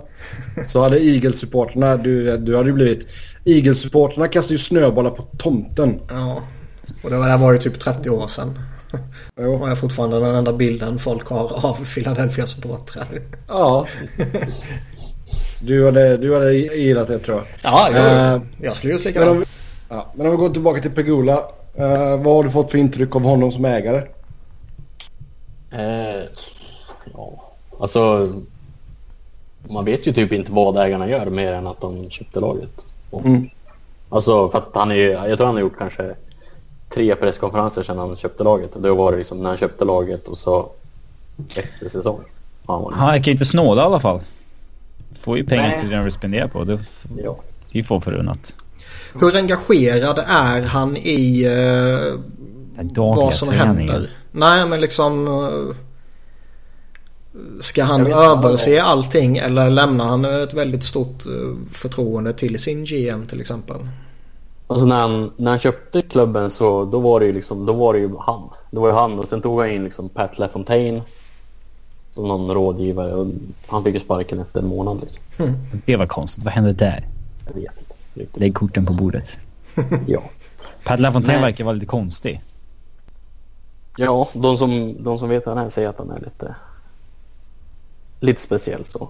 Så 0.67 0.83
hade 0.83 0.99
Eagles-supporterna, 0.99 1.97
du, 1.97 2.37
du 2.37 2.57
hade 2.57 2.69
ju 2.69 2.73
blivit... 2.75 3.07
Eagles-supporterna 3.45 4.27
kastar 4.27 4.51
ju 4.51 4.57
snöbollar 4.57 5.09
på 5.11 5.23
tomten. 5.37 5.99
Ja. 6.09 6.41
Och 7.03 7.09
det 7.09 7.17
var, 7.17 7.29
det 7.29 7.37
var 7.37 7.53
ju 7.53 7.59
typ 7.59 7.79
30 7.79 8.09
år 8.09 8.27
sedan. 8.27 8.59
Jo. 9.39 9.53
Och 9.55 9.69
är 9.69 9.75
fortfarande 9.75 10.19
den 10.19 10.35
enda 10.35 10.53
bilden 10.53 10.99
folk 10.99 11.27
har 11.27 11.65
av 11.65 11.85
Philadelphia 11.93 12.47
supportrar. 12.47 13.07
Ja. 13.47 13.87
Du 15.59 15.85
hade, 15.85 16.17
du 16.17 16.33
hade 16.33 16.53
gillat 16.53 17.07
det 17.07 17.19
tror 17.19 17.37
jag. 17.37 17.45
Ja, 17.61 17.89
jag, 17.93 18.33
Eh, 18.35 18.41
jag 18.61 18.75
skulle 18.75 18.93
gjort 18.93 19.03
Men 19.03 19.13
om, 19.15 19.19
likadant. 19.39 19.49
ja, 19.89 20.13
men 20.15 20.25
om 20.25 20.31
vi 20.31 20.37
går 20.37 20.49
tillbaka 20.49 20.81
till 20.81 20.91
Pegula. 20.91 21.43
Eh, 21.77 22.17
vad 22.23 22.35
har 22.35 22.43
du 22.43 22.51
fått 22.51 22.71
för 22.71 22.77
intryck 22.77 23.15
av 23.15 23.21
honom 23.23 23.51
som 23.51 23.65
ägare? 23.65 24.01
Eh, 25.71 26.23
ja, 27.13 27.43
alltså 27.79 28.33
man 29.69 29.85
vet 29.85 30.07
ju 30.07 30.13
typ 30.13 30.31
inte 30.31 30.51
vad 30.51 30.77
ägarna 30.77 31.09
gör 31.09 31.25
mer 31.25 31.53
än 31.53 31.67
att 31.67 31.81
de 31.81 32.09
köpte 32.09 32.39
laget. 32.39 32.85
Och, 33.09 33.25
Mm. 33.25 33.49
Alltså 34.09 34.49
för 34.49 34.57
att 34.57 34.69
han 34.73 34.91
är 34.91 34.95
ju- 34.95 35.11
jag 35.11 35.37
tror 35.37 35.45
han 35.45 35.55
har 35.55 35.61
gjort 35.61 35.77
kanske 35.77 36.15
tre 36.89 37.15
presskonferenser 37.15 37.83
sedan 37.83 37.97
han 37.97 38.15
köpte 38.15 38.43
laget. 38.43 38.75
Och 38.75 38.81
då 38.81 38.95
var 38.95 39.11
det 39.11 39.17
liksom 39.17 39.37
när 39.43 39.49
han 39.49 39.57
köpte 39.57 39.85
laget 39.85 40.27
och 40.27 40.37
så 40.37 40.69
efter 41.55 41.89
säsong. 41.89 42.19
Han 42.67 42.93
Han 42.93 43.07
verkar 43.07 43.31
inte 43.31 43.45
snåla 43.45 43.81
i 43.81 43.85
alla 43.85 43.99
fall. 43.99 44.19
Får 45.19 45.37
ju 45.37 45.43
pengar 45.45 45.67
Nej. 45.67 45.79
till 45.79 45.89
det 45.89 45.95
han 45.95 46.03
vill 46.05 46.13
spendera 46.13 46.47
på. 46.47 46.63
Det 46.63 46.79
ja. 47.23 47.35
det 47.71 47.77
är 47.77 47.81
ju 47.81 47.83
få 47.83 48.01
förunnat. 48.01 48.53
Hur 49.19 49.35
engagerad 49.35 50.19
är 50.27 50.61
han 50.61 50.97
i 50.97 51.47
uh, 51.47 52.19
vad 52.95 53.33
som 53.33 53.49
händer? 53.49 54.09
Nej 54.31 54.65
men 54.65 54.81
liksom... 54.81 55.27
Uh, 55.27 55.75
ska 57.61 57.83
han 57.83 58.07
överse 58.07 58.81
allting 58.81 59.37
eller 59.37 59.69
lämnar 59.69 60.05
han 60.05 60.25
ett 60.25 60.53
väldigt 60.53 60.83
stort 60.83 61.25
uh, 61.27 61.55
förtroende 61.71 62.33
till 62.33 62.59
sin 62.59 62.85
GM 62.85 63.25
till 63.25 63.41
exempel? 63.41 63.77
Alltså 64.67 64.85
när 64.85 65.01
han, 65.01 65.31
när 65.37 65.51
han 65.51 65.59
köpte 65.59 66.01
klubben 66.01 66.49
så 66.49 66.85
då 66.85 66.99
var 66.99 67.19
det 67.19 67.25
ju 67.25 67.33
liksom, 67.33 67.65
då 67.65 67.73
var 67.73 67.93
det 67.93 67.99
ju 67.99 68.09
han. 68.19 68.49
Det 68.71 68.79
var 68.79 68.87
ju 68.87 68.93
han 68.93 69.19
och 69.19 69.27
sen 69.27 69.41
tog 69.41 69.59
han 69.59 69.71
in 69.71 69.83
liksom 69.83 70.09
Pat 70.09 70.39
LaFontaine 70.39 71.01
som 72.11 72.27
någon 72.27 72.51
rådgivare 72.51 73.13
och 73.13 73.27
han 73.67 73.83
fick 73.83 73.93
ju 73.93 73.99
sparken 73.99 74.39
efter 74.39 74.59
en 74.59 74.67
månad 74.67 74.97
liksom. 75.01 75.23
Mm. 75.37 75.53
Det 75.85 75.95
var 75.95 76.07
konstigt. 76.07 76.43
Vad 76.43 76.53
hände 76.53 76.73
där? 76.73 77.07
Jag 77.47 77.53
vet 77.53 77.77
inte. 77.79 77.84
Lägg 78.33 78.55
korten 78.55 78.85
på 78.85 78.93
bordet. 78.93 79.37
ja. 80.07 80.23
Pat 80.83 80.99
LaFontaine 80.99 81.41
verkar 81.41 81.63
vara 81.63 81.73
lite 81.73 81.85
konstig. 81.85 82.41
Ja, 83.97 84.29
de 84.33 84.57
som, 84.57 85.03
de 85.03 85.19
som 85.19 85.29
vet 85.29 85.45
han 85.45 85.57
är 85.57 85.69
säger 85.69 85.89
att 85.89 85.97
han 85.97 86.11
är 86.11 86.19
lite, 86.19 86.55
lite 88.19 88.41
speciell 88.41 88.85
så. 88.85 89.09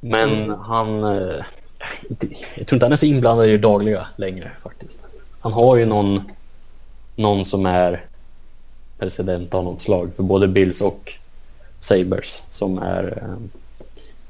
Men 0.00 0.44
mm. 0.44 0.58
han... 0.58 1.04
Eh, 1.04 1.44
jag 2.54 2.66
tror 2.66 2.76
inte 2.76 2.84
han 2.86 2.92
är 2.92 2.96
så 2.96 3.06
inblandad 3.06 3.46
i 3.46 3.50
det 3.50 3.58
dagliga 3.58 4.06
längre 4.16 4.50
faktiskt. 4.62 4.98
Han 5.40 5.52
har 5.52 5.76
ju 5.76 5.86
någon, 5.86 6.30
någon 7.16 7.44
som 7.44 7.66
är 7.66 8.04
president 8.98 9.54
av 9.54 9.64
något 9.64 9.80
slag 9.80 10.10
för 10.16 10.22
både 10.22 10.48
Bills 10.48 10.80
och 10.80 11.12
Sabres 11.80 12.42
som 12.50 12.78
är... 12.78 13.18
Eh, 13.22 13.58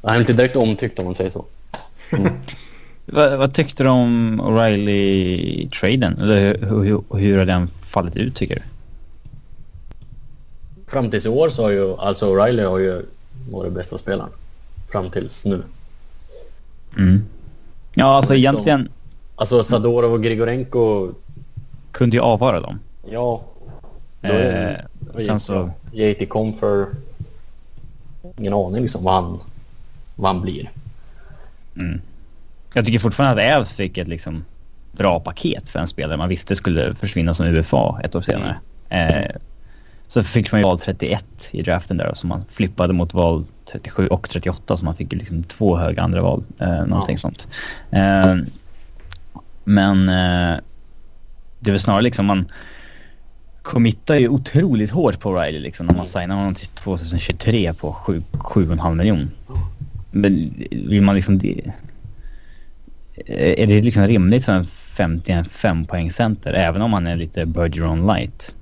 han 0.02 0.14
är 0.14 0.20
inte 0.20 0.32
direkt 0.32 0.56
omtyckt 0.56 0.98
om 0.98 1.04
man 1.04 1.14
säger 1.14 1.30
så. 1.30 1.44
Mm. 2.12 2.32
Vad, 3.12 3.38
vad, 3.38 3.54
tyckte 3.54 3.82
du 3.82 3.88
om 3.88 4.40
O'Reilly-traden? 4.40 6.22
Eller 6.22 6.58
hur, 6.58 6.82
hur, 6.84 7.18
hur 7.18 7.38
har 7.38 7.46
den 7.46 7.70
fallit 7.88 8.16
ut 8.16 8.36
tycker 8.36 8.54
du? 8.54 8.62
Fram 10.86 11.10
tills 11.10 11.26
i 11.26 11.28
år 11.28 11.50
så 11.50 11.62
har 11.62 11.70
ju 11.70 11.96
alltså 11.96 12.26
O'Reilly 12.26 12.64
har 12.64 12.78
ju 12.78 13.02
varit 13.50 13.72
bästa 13.72 13.98
spelaren. 13.98 14.30
Fram 14.92 15.10
tills 15.10 15.44
nu. 15.44 15.62
Mm. 16.98 17.24
Ja, 17.94 18.16
alltså 18.16 18.32
liksom, 18.32 18.54
egentligen... 18.54 18.88
Alltså 19.36 19.64
Sadorov 19.64 20.12
och 20.12 20.22
Grigorenko... 20.22 21.12
Kunde 21.92 22.16
ju 22.16 22.22
avvara 22.22 22.60
dem. 22.60 22.78
Ja. 23.10 23.42
Eh, 24.22 24.76
sen 25.26 25.40
så... 25.40 25.70
JT 25.92 26.28
Comfer... 26.28 26.86
Ingen 28.38 28.54
aning 28.54 28.82
liksom 28.82 29.04
vad 29.04 29.14
han, 29.14 29.38
vad 30.16 30.32
han 30.32 30.42
blir. 30.42 30.70
Mm. 31.76 32.00
Jag 32.74 32.86
tycker 32.86 32.98
fortfarande 32.98 33.42
att 33.42 33.62
Ävs 33.62 33.72
fick 33.72 33.98
ett 33.98 34.08
liksom 34.08 34.44
bra 34.92 35.20
paket 35.20 35.68
för 35.68 35.78
en 35.78 35.86
spelare 35.86 36.16
man 36.16 36.28
visste 36.28 36.56
skulle 36.56 36.94
försvinna 36.94 37.34
som 37.34 37.46
UFA 37.46 38.00
ett 38.04 38.14
år 38.14 38.22
senare. 38.22 38.56
Mm. 38.88 39.24
Eh, 39.24 39.30
så 40.08 40.24
fick 40.24 40.52
man 40.52 40.60
ju 40.60 40.64
val 40.64 40.78
31 40.78 41.24
i 41.50 41.62
draften 41.62 41.96
där 41.96 42.14
som 42.14 42.28
man 42.28 42.44
flippade 42.52 42.92
mot 42.92 43.14
val 43.14 43.44
37 43.72 44.06
och 44.06 44.28
38 44.28 44.76
så 44.76 44.84
man 44.84 44.96
fick 44.96 45.12
liksom 45.12 45.42
två 45.42 45.76
höga 45.76 46.02
andra 46.02 46.22
val. 46.22 46.44
Eh, 46.58 46.86
någonting 46.86 47.14
ja. 47.14 47.18
sånt. 47.18 47.48
Eh, 47.90 48.36
men 49.64 50.08
eh, 50.08 50.60
det 51.60 51.70
är 51.70 51.72
väl 51.72 51.80
snarare 51.80 52.02
liksom 52.02 52.26
man 52.26 52.52
committar 53.62 54.14
ju 54.14 54.28
otroligt 54.28 54.90
hårt 54.90 55.20
på 55.20 55.40
Riley 55.40 55.60
liksom 55.60 55.86
när 55.86 55.94
man 55.94 56.06
signar 56.06 56.36
honom 56.36 56.54
till 56.54 56.66
2023 56.66 57.74
på 57.74 57.92
7,5 57.92 58.94
miljon. 58.94 59.30
Men 60.10 60.54
vill 60.70 61.02
man 61.02 61.14
liksom... 61.14 61.40
Är 63.26 63.66
det 63.66 63.82
liksom 63.82 64.06
rimligt 64.06 64.44
för 64.44 64.52
en 64.52 64.66
55 64.66 65.84
poäng 65.84 66.10
center 66.10 66.52
även 66.52 66.82
om 66.82 66.92
han 66.92 67.06
är 67.06 67.16
lite 67.16 67.46
Bergeron 67.46 68.06
light? 68.06 68.54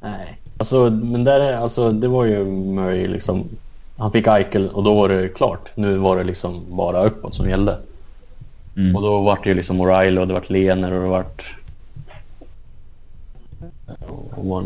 Nej. 0.00 0.38
Alltså, 0.58 0.90
men 0.90 1.24
där, 1.24 1.52
alltså, 1.52 1.92
det 1.92 2.08
var 2.08 2.24
ju 2.24 2.44
Murray 2.44 3.08
liksom. 3.08 3.44
Han 3.96 4.12
fick 4.12 4.26
Eichel 4.26 4.68
och 4.68 4.82
då 4.82 4.94
var 4.94 5.08
det 5.08 5.28
klart. 5.28 5.70
Nu 5.74 5.96
var 5.96 6.16
det 6.16 6.24
liksom 6.24 6.64
bara 6.68 7.04
uppåt 7.04 7.34
som 7.34 7.48
gällde. 7.48 7.78
Mm. 8.76 8.96
Och 8.96 9.02
då 9.02 9.20
var 9.20 9.38
det 9.42 9.48
ju 9.48 9.54
liksom 9.54 9.82
O'Reilly 9.82 10.18
och 10.18 10.28
det 10.28 10.34
vart 10.34 10.50
Lener 10.50 10.92
och 10.92 11.02
det 11.02 11.08
vart... 11.08 11.56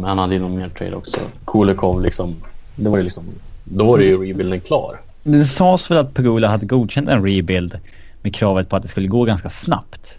Han 0.05 0.19
hade 0.19 0.35
ju 0.35 0.41
någon 0.41 0.57
mer 0.57 0.69
trade 0.69 0.97
också. 0.97 1.21
Kulikov 1.45 2.03
liksom. 2.03 2.35
Det 2.75 2.89
var 2.89 2.97
ju 2.97 3.03
liksom... 3.03 3.25
Då 3.65 3.85
var 3.85 3.99
det 3.99 4.05
ju 4.05 4.29
rebuilden 4.29 4.61
klar. 4.61 5.01
Det 5.27 5.45
sades 5.45 5.91
väl 5.91 5.99
att 5.99 6.15
Pegula 6.15 6.49
hade 6.49 6.67
godkänt 6.67 7.09
en 7.09 7.25
rebuild 7.25 7.79
med 8.23 8.35
kravet 8.35 8.69
på 8.69 8.77
att 8.77 8.83
det 8.83 8.89
skulle 8.89 9.09
gå 9.09 9.25
ganska 9.25 9.49
snabbt. 9.49 10.15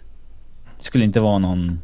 Det 0.78 0.84
skulle 0.84 1.04
inte 1.04 1.20
vara 1.20 1.38
någon 1.38 1.80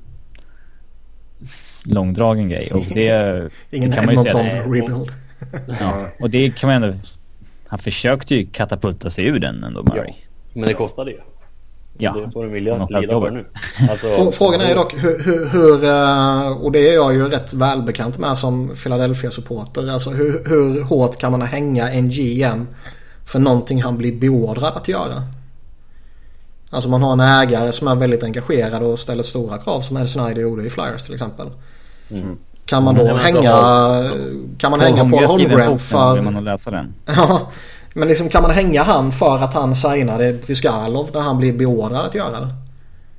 långdragen 1.85 2.49
grej. 2.49 2.71
Och 2.73 2.85
det, 2.95 3.51
Ingen 3.71 3.91
det 3.91 3.97
kan 3.97 4.07
man 4.07 4.15
ju 4.25 4.31
säga. 4.31 4.63
rebuild. 4.63 5.13
ja, 5.81 6.07
och 6.21 6.31
det 6.31 6.57
kan 6.57 6.69
man 6.69 6.83
ändå... 6.83 6.99
Han 7.67 7.79
försökte 7.79 8.35
ju 8.35 8.47
katapulta 8.47 9.11
sig 9.11 9.27
ur 9.27 9.39
den 9.39 9.65
ändå, 9.65 9.83
Murray. 9.83 10.09
Ja, 10.09 10.15
men 10.53 10.69
det 10.69 10.75
kostade 10.75 11.11
ju. 11.11 11.21
Ja. 11.99 12.13
Det 12.13 12.33
får 12.33 12.43
de 12.45 12.53
vilja 12.53 12.87
lida 12.87 13.21
för 13.21 13.31
nu. 13.31 13.45
Alltså, 13.91 14.33
Frågan 14.33 14.61
är 14.61 14.75
dock 14.75 14.95
hur, 14.95 15.25
hur, 15.25 15.49
hur, 15.49 15.85
eh, 15.85 16.63
och 16.63 16.73
det 16.73 16.89
är 16.89 16.95
jag 16.95 17.15
ju 17.15 17.29
rätt 17.29 17.53
välbekant 17.53 18.19
med 18.19 18.39
som 18.39 18.75
Philadelphia-supporter. 18.83 19.91
Alltså 19.91 20.11
hur, 20.11 20.45
hur 20.49 20.83
hårt 20.83 21.19
kan 21.19 21.33
man 21.33 21.43
hänga 21.43 21.91
en 21.91 22.11
GM 22.11 22.67
för 23.25 23.39
någonting 23.39 23.83
han 23.83 23.97
blir 23.97 24.13
beordrad 24.13 24.73
att 24.77 24.89
göra? 24.89 25.23
Alltså 26.71 26.89
man 26.89 27.03
har 27.03 27.13
en 27.13 27.21
ägare 27.21 27.73
som 27.73 27.89
är 27.89 27.95
väldigt 27.95 28.23
engagerad 28.23 28.83
och 28.83 28.99
ställer 28.99 29.23
stora 29.23 29.59
krav 29.59 29.81
som 29.81 29.97
Ed 29.97 30.11
Snyder 30.11 30.43
gjorde 30.43 30.67
i 30.67 30.71
Flyers 30.71 31.03
till 31.03 31.15
exempel. 31.15 31.47
Mm. 32.11 32.39
Kan 32.67 32.85
man 32.85 32.95
då 32.95 33.01
mm, 33.01 33.17
hänga, 33.17 33.53
alltså, 33.53 34.19
kan 34.59 34.71
man 34.71 34.81
hänga 34.81 35.11
Paul 35.11 35.25
Holmgren 35.25 35.79
för... 35.79 36.21
Man 36.21 36.45
läsa 36.45 36.71
den. 36.71 36.95
Ja, 37.07 37.51
men 37.95 38.09
liksom 38.09 38.29
kan 38.29 38.43
man 38.43 38.51
hänga 38.51 38.83
han 38.83 39.13
för 39.13 39.39
att 39.39 39.55
han 39.55 39.77
signade 39.77 40.33
Bryskalov 40.33 41.11
när 41.15 41.21
han 41.21 41.39
blev 41.39 41.59
beordrad 41.59 42.07
att 42.07 42.15
göra 42.15 42.41
det? 42.41 42.49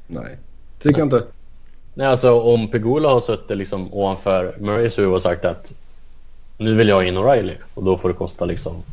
Nej, 0.07 0.37
tycker 0.79 0.99
jag 0.99 1.05
inte. 1.05 1.23
Nej, 1.93 2.07
alltså 2.07 2.41
om 2.41 2.67
Pegula 2.67 3.09
har 3.09 3.21
suttit 3.21 3.57
liksom 3.57 3.93
ovanför 3.93 4.55
Murrays 4.59 4.99
huvud 4.99 5.13
och 5.13 5.21
sagt 5.21 5.45
att 5.45 5.73
nu 6.57 6.75
vill 6.75 6.87
jag 6.87 7.07
in 7.07 7.17
O'Reilly 7.17 7.55
och 7.73 7.83
då 7.83 7.97
får 7.97 8.09
det 8.09 8.15
kosta 8.15 8.45
liksom 8.45 8.83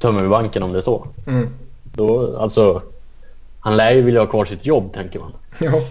tömma 0.00 0.20
ur 0.20 0.28
banken 0.28 0.62
om 0.62 0.72
det 0.72 0.78
är 0.78 0.82
så. 0.82 1.06
Mm. 1.26 1.48
Då, 1.94 2.36
alltså 2.36 2.82
han 3.60 3.76
lär 3.76 3.92
ju 3.92 4.02
vilja 4.02 4.20
ha 4.20 4.26
kvar 4.26 4.44
sitt 4.44 4.66
jobb 4.66 4.92
tänker 4.92 5.20
man. 5.20 5.32
Ja. 5.58 5.82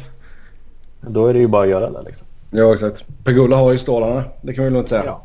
Då 1.02 1.28
är 1.28 1.34
det 1.34 1.40
ju 1.40 1.48
bara 1.48 1.64
att 1.64 1.70
göra 1.70 1.90
det 1.90 2.02
liksom. 2.06 2.28
Ja 2.52 2.74
exakt. 2.74 3.06
Pegula 3.24 3.56
har 3.56 3.72
ju 3.72 3.78
stålarna. 3.78 4.24
Det 4.42 4.54
kan 4.54 4.64
vi 4.64 4.70
lugnt 4.70 4.90
säga. 4.90 5.04
Ja. 5.06 5.22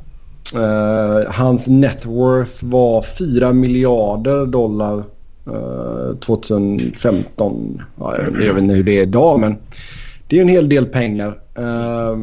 Uh, 0.54 1.30
hans 1.30 1.66
net 1.66 2.06
worth 2.06 2.64
var 2.64 3.02
4 3.02 3.52
miljarder 3.52 4.46
dollar 4.46 5.04
uh, 5.48 6.16
2015. 6.16 7.82
Ja, 7.98 8.16
jag 8.18 8.52
vet 8.52 8.62
inte 8.62 8.74
hur 8.74 8.84
det 8.84 8.98
är 8.98 9.02
idag 9.02 9.40
men 9.40 9.56
det 10.28 10.38
är 10.38 10.42
en 10.42 10.48
hel 10.48 10.68
del 10.68 10.86
pengar. 10.86 11.38
Uh, 11.58 12.16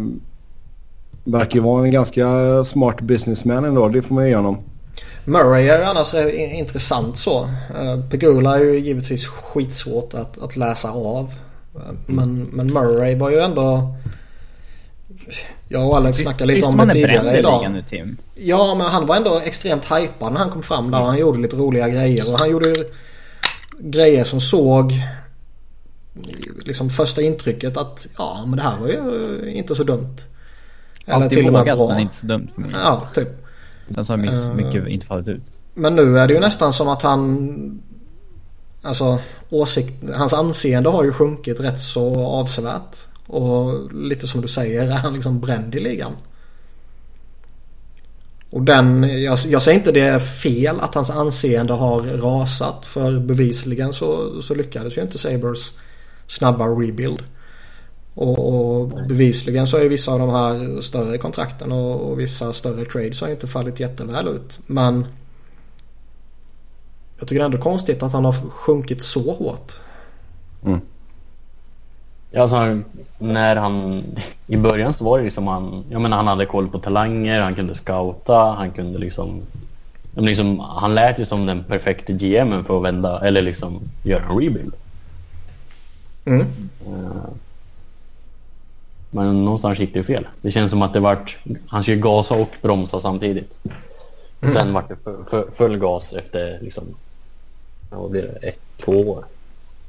verkar 1.24 1.56
ju 1.56 1.62
vara 1.62 1.86
en 1.86 1.92
ganska 1.92 2.26
smart 2.64 3.02
businessman 3.02 3.66
ändå. 3.66 3.88
Det 3.88 4.02
får 4.02 4.16
man 4.16 4.28
ju 4.28 4.36
honom. 4.36 4.58
Murray 5.26 5.68
är 5.68 5.84
annars 5.84 6.14
intressant 6.54 7.18
så. 7.18 7.44
Eh, 7.76 8.00
Pegula 8.10 8.56
är 8.56 8.64
ju 8.64 8.80
givetvis 8.80 9.28
skitsvårt 9.28 10.14
att, 10.14 10.44
att 10.44 10.56
läsa 10.56 10.92
av. 10.92 11.34
Eh, 11.76 11.82
men, 12.06 12.44
men 12.44 12.74
Murray 12.74 13.16
var 13.16 13.30
ju 13.30 13.40
ändå... 13.40 13.96
Jag 15.68 15.88
och 15.88 15.98
Alex 15.98 16.20
snackade 16.20 16.54
lite 16.54 16.68
om 16.68 16.78
det 16.78 16.94
tidigare 16.94 17.40
idag. 17.40 17.72
Nu, 17.72 17.84
Tim. 17.90 18.18
Ja, 18.36 18.76
men 18.76 18.88
han 18.88 19.06
var 19.06 19.16
ändå 19.16 19.42
extremt 19.46 19.86
hypad 19.86 20.34
när 20.34 20.40
han 20.40 20.50
kom 20.50 20.64
fram 20.64 20.92
där. 20.92 21.00
Han 21.00 21.18
gjorde 21.18 21.40
lite 21.40 21.56
roliga 21.56 21.90
grejer. 21.90 22.34
Och 22.34 22.40
han 22.40 22.50
gjorde 22.50 22.74
grejer 23.80 24.24
som 24.24 24.42
såg 24.42 24.94
liksom 26.66 26.90
första 26.90 27.22
intrycket 27.22 27.78
att 27.78 28.08
ja, 28.18 28.44
men 28.48 28.58
det 28.58 28.64
här 28.64 28.80
var 28.80 28.88
ju 28.88 29.52
inte 29.54 29.76
så 29.76 29.84
dumt. 29.84 30.18
Eller 31.06 31.16
Alltid 31.16 31.38
till 31.38 31.48
och 31.48 31.54
med 31.54 31.78
bra. 31.78 31.88
men 31.88 32.00
inte 32.00 32.16
så 32.16 32.28
dumt. 32.28 32.48
Ja, 32.84 33.08
typ. 33.16 33.41
Sen 33.94 34.06
så 34.06 34.14
har 34.14 34.18
miss, 34.18 34.48
uh, 34.48 34.56
mycket 34.56 34.88
inte 34.88 35.06
fallit 35.06 35.28
ut. 35.28 35.42
Men 35.74 35.96
nu 35.96 36.20
är 36.20 36.28
det 36.28 36.34
ju 36.34 36.40
nästan 36.40 36.74
som 36.74 36.88
att 36.88 37.02
han... 37.02 37.82
Alltså 38.82 39.20
åsikt, 39.50 39.94
hans 40.16 40.34
anseende 40.34 40.90
har 40.90 41.04
ju 41.04 41.14
sjunkit 41.14 41.60
rätt 41.60 41.80
så 41.80 42.26
avsevärt. 42.26 42.98
Och 43.28 43.94
lite 43.94 44.28
som 44.28 44.42
du 44.42 44.48
säger 44.48 44.88
är 44.88 44.92
han 44.92 45.14
liksom 45.14 45.40
bränd 45.40 45.76
i 45.76 45.80
ligan. 45.80 46.12
Och 48.50 48.62
den, 48.62 49.04
jag, 49.24 49.38
jag 49.48 49.62
säger 49.62 49.78
inte 49.78 49.92
det 49.92 50.02
är 50.02 50.20
fel 50.20 50.80
att 50.80 50.96
hans 50.96 51.10
anseende 51.10 51.74
har 51.74 52.02
rasat 52.02 52.86
för 52.86 53.20
bevisligen 53.20 53.94
så, 53.94 54.42
så 54.42 54.56
lyckades 54.56 54.98
ju 54.98 55.02
inte 55.02 55.18
Sabres 55.18 55.72
snabba 56.28 56.66
rebuild. 56.66 57.24
Och, 58.16 58.54
och 58.54 58.88
bevisligen 58.88 59.68
så 59.68 59.78
är 59.78 59.90
vissa 59.90 60.12
av 60.12 60.20
de 60.20 60.30
här 60.30 60.82
större 60.82 61.18
kontrakten 61.18 61.72
och, 61.72 62.12
och 62.12 62.20
vissa 62.20 62.54
större 62.54 62.86
trades 62.86 63.22
har 63.22 63.30
inte 63.30 63.48
fallit 63.48 63.80
jätteväl 63.80 64.28
ut. 64.28 64.60
Men 64.68 65.06
Jag 67.20 67.28
tycker 67.28 67.44
ändå 67.44 67.58
konstigt 67.58 68.04
att 68.04 68.14
han 68.14 68.26
har 68.26 68.32
sjunkit 68.32 69.02
så 69.02 69.34
hårt. 69.34 69.72
Mm. 70.66 70.82
Ja, 72.32 72.42
alltså, 72.42 72.82
när 73.20 73.56
han... 73.56 74.04
I 74.48 74.58
början 74.58 74.94
så 74.94 75.04
var 75.04 75.18
det 75.18 75.24
ju 75.24 75.32
som 75.32 75.48
han... 75.48 75.84
Jag 75.90 76.02
menar 76.02 76.18
han 76.18 76.28
hade 76.28 76.46
koll 76.46 76.68
på 76.68 76.80
talanger, 76.80 77.42
han 77.42 77.56
kunde 77.56 77.76
scouta, 77.76 78.56
han 78.58 78.72
kunde 78.72 79.00
liksom... 79.00 79.42
liksom 80.16 80.60
han 80.60 80.96
lät 80.96 81.20
ju 81.20 81.26
som 81.26 81.46
den 81.46 81.64
perfekta 81.64 82.14
GMen 82.14 82.64
för 82.64 82.78
att 82.78 82.84
vända, 82.84 83.20
eller 83.20 83.42
liksom 83.42 83.80
göra 84.04 84.24
en 84.24 84.40
rebuild. 84.40 84.74
Mm. 86.26 86.46
Uh, 86.88 87.26
men 89.12 89.46
någonstans 89.46 89.80
gick 89.80 89.94
det 89.94 90.00
ju 90.00 90.04
fel. 90.04 90.28
Det 90.42 90.52
känns 90.52 90.72
som 90.72 90.82
att 90.82 90.94
det 90.94 91.00
vart... 91.00 91.38
Han 91.68 91.84
skulle 91.84 91.98
gasa 91.98 92.36
och 92.36 92.50
bromsa 92.62 93.00
samtidigt. 93.00 93.60
Mm. 94.42 94.54
Sen 94.54 94.74
vart 94.74 94.90
det 94.90 94.98
full 95.52 95.78
gas 95.78 96.14
efter 96.14 96.60
liksom... 96.62 96.84
Vad 97.90 98.12
blir 98.12 98.22
det? 98.22 98.48
Ett, 98.48 98.60
två 98.78 98.92
år. 98.92 99.26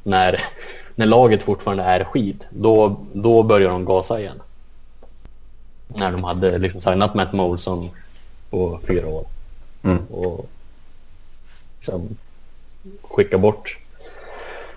När, 0.03 0.43
när 0.95 1.07
laget 1.07 1.43
fortfarande 1.43 1.83
är 1.83 2.05
skit, 2.05 2.49
då, 2.51 2.97
då 3.13 3.43
börjar 3.43 3.71
de 3.71 3.85
gasa 3.85 4.21
igen. 4.21 4.43
När 5.89 6.13
de 6.13 6.25
hade 6.25 6.59
liksom 6.59 6.81
signat 6.81 7.15
Matt 7.15 7.33
Molson 7.33 7.91
på 8.51 8.81
fyra 8.87 9.07
år. 9.07 9.27
Mm. 9.83 10.07
Och 10.07 10.49
liksom 11.79 12.17
skicka 13.03 13.39
bort. 13.39 13.79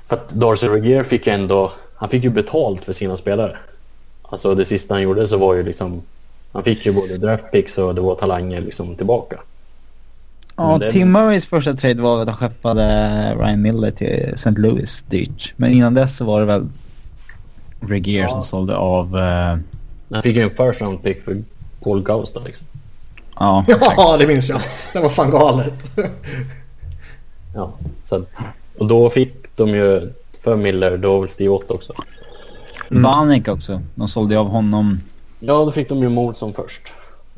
För 0.08 0.16
att 0.16 0.30
Darcy 0.30 0.68
Regier 0.68 1.04
fick 1.04 1.28
ändå, 1.28 1.74
han 1.96 2.10
fick 2.10 2.24
ju 2.24 2.30
betalt 2.30 2.86
för 2.86 2.94
sina 2.94 3.18
spelare. 3.18 3.58
Alltså 4.30 4.56
det 4.56 4.66
sista 4.66 4.94
han 4.94 5.04
gjorde 5.04 5.28
så 5.28 5.38
var 5.38 5.56
ju 5.56 5.64
liksom, 5.64 6.02
han 6.52 6.64
fick 6.64 6.86
ju 6.86 6.94
både 6.94 7.18
draftpicks 7.18 7.78
och 7.78 7.96
det 7.96 8.02
var 8.02 8.16
talanger 8.16 8.62
liksom 8.62 8.96
tillbaka. 8.96 9.40
Ja, 10.56 10.78
det... 10.78 10.92
Tim 10.92 11.12
Murrays 11.12 11.46
första 11.46 11.74
trade 11.74 12.02
var 12.02 12.22
att 12.22 12.28
han 12.28 12.38
skeppade 12.38 12.84
Ryan 13.40 13.62
Miller 13.62 13.92
till 13.92 14.34
St. 14.34 14.50
Louis 14.50 15.04
dyrt. 15.10 15.54
Men 15.56 15.72
innan 15.72 15.94
dess 15.94 16.18
så 16.18 16.26
var 16.26 16.40
det 16.40 16.46
väl 16.46 16.68
Regier 17.80 18.24
ja. 18.24 18.30
som 18.30 18.44
sålde 18.44 18.76
av... 18.76 19.16
Uh... 19.16 19.58
Han 20.10 20.24
fick 20.24 20.36
ju 20.36 20.42
en 20.42 20.50
first 20.50 20.82
round 20.82 21.04
pick 21.04 21.24
för 21.24 21.44
Paul 21.84 22.04
Gausta 22.04 22.40
liksom. 22.46 22.68
Ja, 23.36 23.66
ja 23.98 24.18
det 24.18 24.28
minns 24.28 24.50
jag. 24.50 24.62
Det 24.94 25.00
var 25.00 25.10
fan 25.10 25.32
galet. 25.32 25.74
ja, 27.56 27.74
så, 28.06 28.26
och 28.78 28.88
då 28.88 29.10
fick 29.10 29.34
de 29.56 29.70
ju 29.70 30.14
för 30.42 30.56
Miller, 30.56 30.98
då 30.98 31.20
väl 31.20 31.30
Steve 31.30 31.50
Ott 31.50 31.72
också. 31.72 31.94
Mm. 32.92 33.04
Banek 33.04 33.48
också. 33.48 33.82
De 33.96 34.08
sålde 34.08 34.40
av 34.40 34.48
honom. 34.48 35.02
Ja, 35.40 35.54
då 35.54 35.72
fick 35.72 35.90
de 35.90 36.00
ju 36.00 36.10
Molson 36.10 36.54
först. 36.54 36.82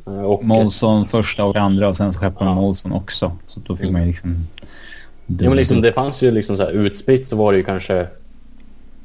Eh, 0.06 0.22
och 0.22 0.44
Molson 0.44 1.08
första 1.08 1.44
och 1.44 1.56
andra 1.56 1.88
och 1.88 1.96
sen 1.96 2.12
så 2.12 2.18
skeppade 2.18 2.50
de 2.50 2.56
ja. 2.56 2.60
Molson 2.60 2.92
också. 2.92 3.32
Så 3.46 3.60
då 3.60 3.76
fick 3.76 3.82
mm. 3.82 3.92
man 3.92 4.02
ju 4.02 4.08
liksom... 4.08 4.46
Ja, 5.26 5.48
men 5.48 5.56
liksom, 5.56 5.80
det 5.80 5.92
fanns 5.92 6.22
ju 6.22 6.30
liksom 6.30 6.56
så 6.56 6.62
här 6.62 6.70
utspritt 6.70 7.26
så 7.26 7.36
var 7.36 7.52
det 7.52 7.58
ju 7.58 7.64
kanske 7.64 8.06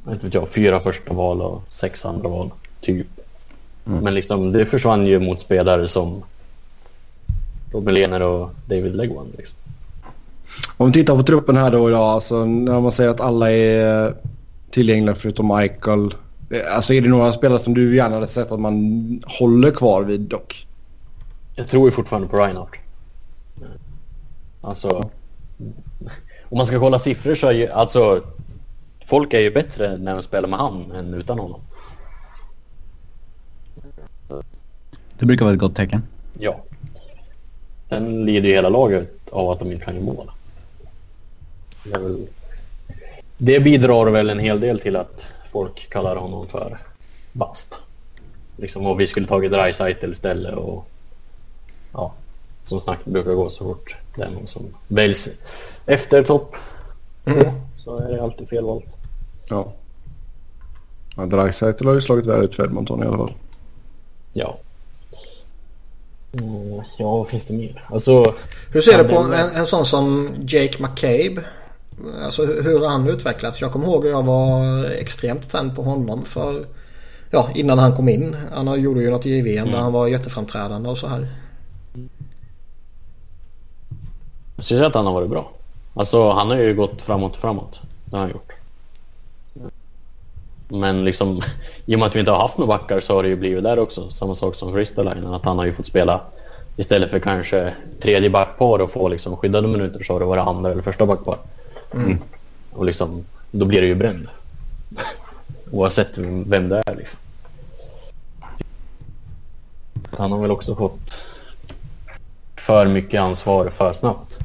inte 0.10 0.26
vet 0.26 0.34
jag, 0.34 0.50
fyra 0.50 0.80
första 0.80 1.14
val 1.14 1.42
och 1.42 1.64
sex 1.70 2.06
andra 2.06 2.30
val, 2.30 2.52
typ. 2.82 3.08
Mm. 3.86 4.04
Men 4.04 4.14
liksom, 4.14 4.52
det 4.52 4.66
försvann 4.66 5.08
ju 5.08 5.20
mot 5.20 5.42
spelare 5.42 5.88
som 5.88 6.24
Robin 7.72 7.94
Lehner 7.94 8.22
och 8.22 8.50
David 8.66 8.96
Legwan. 8.96 9.28
Liksom. 9.38 9.58
Om 10.78 10.88
vi 10.88 10.94
tittar 10.94 11.16
på 11.16 11.24
truppen 11.24 11.58
här 11.58 11.72
då 11.72 11.90
idag, 11.90 12.02
alltså, 12.02 12.46
när 12.46 12.82
man 12.82 12.92
säger 12.92 13.10
att 13.10 13.22
alla 13.22 13.52
är 13.52 14.14
tillgängliga 14.72 15.16
förutom 15.16 15.58
Michael. 15.58 16.14
Alltså 16.62 16.94
är 16.94 17.02
det 17.02 17.10
några 17.10 17.32
spelare 17.32 17.60
som 17.60 17.74
du 17.74 17.96
gärna 17.96 18.16
hade 18.16 18.28
sett 18.28 18.52
att 18.52 18.60
man 18.60 19.24
håller 19.26 19.72
kvar 19.72 20.04
vid 20.04 20.22
dock? 20.22 20.68
Jag 21.56 21.68
tror 21.68 21.88
ju 21.88 21.92
fortfarande 21.92 22.28
på 22.28 22.38
Reinhardt. 22.38 22.76
Alltså, 24.62 25.10
om 26.44 26.58
man 26.58 26.66
ska 26.66 26.80
kolla 26.80 27.00
siffror 27.00 27.36
så 27.36 27.48
är 27.48 27.52
ju, 27.52 27.68
alltså, 27.68 28.24
folk 29.06 29.34
är 29.34 29.40
ju 29.40 29.52
bättre 29.52 29.98
när 29.98 30.14
de 30.14 30.24
spelar 30.24 30.50
med 30.50 30.60
han 30.60 30.92
än 30.92 31.14
utan 31.14 31.40
honom. 31.40 31.62
Det 35.20 35.26
brukar 35.26 35.46
vara 35.46 35.54
ett 35.54 35.60
gott 35.60 35.76
tecken. 35.76 36.04
Ja. 36.40 36.64
Sen 37.90 38.26
lider 38.26 38.50
ju 38.50 38.56
hela 38.56 38.70
laget 38.70 39.30
av 39.30 39.50
att 39.50 39.60
de 39.60 39.72
inte 39.72 39.86
kan 39.86 39.96
göra 39.96 40.06
mål. 40.06 40.32
Det, 41.84 41.98
väl... 41.98 42.28
det 43.38 43.60
bidrar 43.60 44.12
väl 44.12 44.30
en 44.30 44.40
hel 44.40 44.60
del 44.60 44.80
till 44.80 44.96
att 44.96 45.33
folk 45.54 45.90
kallar 45.90 46.16
honom 46.16 46.48
för 46.48 46.78
bast. 47.32 47.80
Liksom, 48.58 48.86
och 48.86 49.00
vi 49.00 49.08
skulle 49.08 49.28
tagit 49.28 49.52
Dreisaitl 49.52 50.12
istället 50.12 50.56
och 50.56 50.88
ja, 51.94 52.14
som 52.64 52.82
snacket 52.82 53.06
brukar 53.06 53.34
gå 53.34 53.50
så 53.50 53.64
fort 53.64 53.96
det 54.16 54.24
är 54.24 54.30
någon 54.30 54.48
som 54.48 54.62
väljs 54.88 55.30
efter 55.86 56.24
topp. 56.24 56.56
Mm. 57.26 57.46
Så 57.78 57.98
är 57.98 58.10
det 58.10 58.24
alltid 58.24 58.50
fel 58.50 58.66
valt. 58.66 58.98
Ja. 59.50 59.74
ja 61.16 61.26
Dreisaitl 61.26 61.88
har 61.88 61.94
ju 61.94 62.02
slagit 62.02 62.26
väl 62.26 62.44
ut 62.44 62.56
för 62.56 62.64
Edmonton 62.64 63.04
i 63.04 63.06
alla 63.06 63.18
fall. 63.18 63.34
Ja. 64.34 64.58
Mm, 66.34 66.82
ja, 66.98 67.18
vad 67.18 67.28
finns 67.28 67.46
det 67.46 67.54
mer? 67.54 67.88
Alltså, 67.90 68.36
hur 68.72 68.82
ser 68.82 69.04
du 69.04 69.10
på 69.10 69.18
en, 69.18 69.34
en 69.34 69.66
sån 69.66 69.86
som 69.86 70.34
Jake 70.48 70.84
McCabe? 70.84 71.44
Alltså 72.26 72.46
hur 72.46 72.88
han 72.88 73.10
utvecklats? 73.10 73.62
Jag 73.62 73.72
kommer 73.72 73.86
ihåg 73.86 74.06
att 74.06 74.12
jag 74.12 74.24
var 74.24 74.84
extremt 74.86 75.50
tänd 75.50 75.76
på 75.76 75.82
honom 75.82 76.26
för 76.26 76.66
ja, 77.32 77.50
innan 77.56 77.80
han 77.80 77.96
kom 77.96 78.10
in. 78.10 78.36
Han 78.54 78.82
gjorde 78.82 79.02
ju 79.02 79.10
något 79.10 79.26
i 79.26 79.42
VM 79.42 79.64
mm. 79.64 79.72
där 79.72 79.82
han 79.82 79.94
var 79.94 80.08
jätteframträdande 80.08 80.90
och 80.90 80.98
så 80.98 81.08
här. 81.08 81.28
Jag 84.56 84.66
säga 84.66 84.88
att 84.88 84.96
han 84.96 85.06
har 85.06 85.14
varit 85.14 85.30
bra. 85.30 85.52
Alltså 85.94 86.32
han 86.32 86.50
har 86.50 86.58
ju 86.58 86.74
gått 86.74 87.02
framåt 87.02 87.32
och 87.32 87.38
framåt. 87.38 87.82
Det 88.06 88.16
har 88.16 88.22
han 88.22 88.32
gjort. 88.32 88.52
Men 90.68 91.06
liksom, 91.06 91.42
i 91.86 91.96
och 91.96 92.00
med 92.00 92.08
att 92.08 92.16
vi 92.16 92.20
inte 92.20 92.32
har 92.32 92.40
haft 92.40 92.58
några 92.58 92.78
backar 92.78 93.00
så 93.00 93.16
har 93.16 93.24
det 93.24 93.30
ju 93.30 93.36
blivit 93.36 93.64
där 93.64 93.80
också. 93.80 94.12
Samma 94.12 94.36
sak 94.36 94.56
som 94.56 94.76
Ristolainen, 94.76 95.34
att 95.34 95.46
han 95.46 95.58
har 95.58 95.66
ju 95.66 95.74
fått 95.74 95.86
spela 95.86 96.22
istället 96.78 97.12
för 97.12 97.20
kanske 97.20 97.74
tredje 98.02 98.30
backpar 98.30 98.80
och 98.80 98.92
få 98.92 99.08
liksom 99.08 99.38
skyddade 99.38 99.68
minuter 99.68 100.04
så 100.04 100.14
har 100.14 100.20
det 100.20 100.26
varit 100.26 100.48
andra 100.48 100.72
eller 100.72 100.82
första 100.82 101.06
backpar. 101.06 101.38
Mm. 101.94 102.18
Och 102.72 102.86
liksom, 102.86 103.26
då 103.52 103.66
blir 103.66 103.82
det 103.82 103.88
ju 103.88 103.96
bränd. 103.96 104.28
Oavsett 105.72 106.18
vem 106.18 106.70
det 106.70 106.84
är 106.86 106.96
liksom. 106.96 107.20
Han 110.18 110.32
har 110.32 110.40
väl 110.40 110.52
också 110.52 110.76
fått 110.76 111.22
för 112.56 112.86
mycket 112.88 113.22
ansvar 113.22 113.70
för 113.70 113.94
snabbt. 113.94 114.40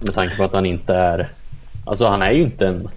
Med 0.00 0.14
tanke 0.14 0.36
på 0.36 0.44
att 0.44 0.52
han 0.52 0.66
inte 0.66 0.94
är... 0.94 1.32
Alltså 1.84 2.06
han 2.06 2.22
är 2.22 2.30
ju 2.30 2.42
inte 2.42 2.68
en 2.68 2.88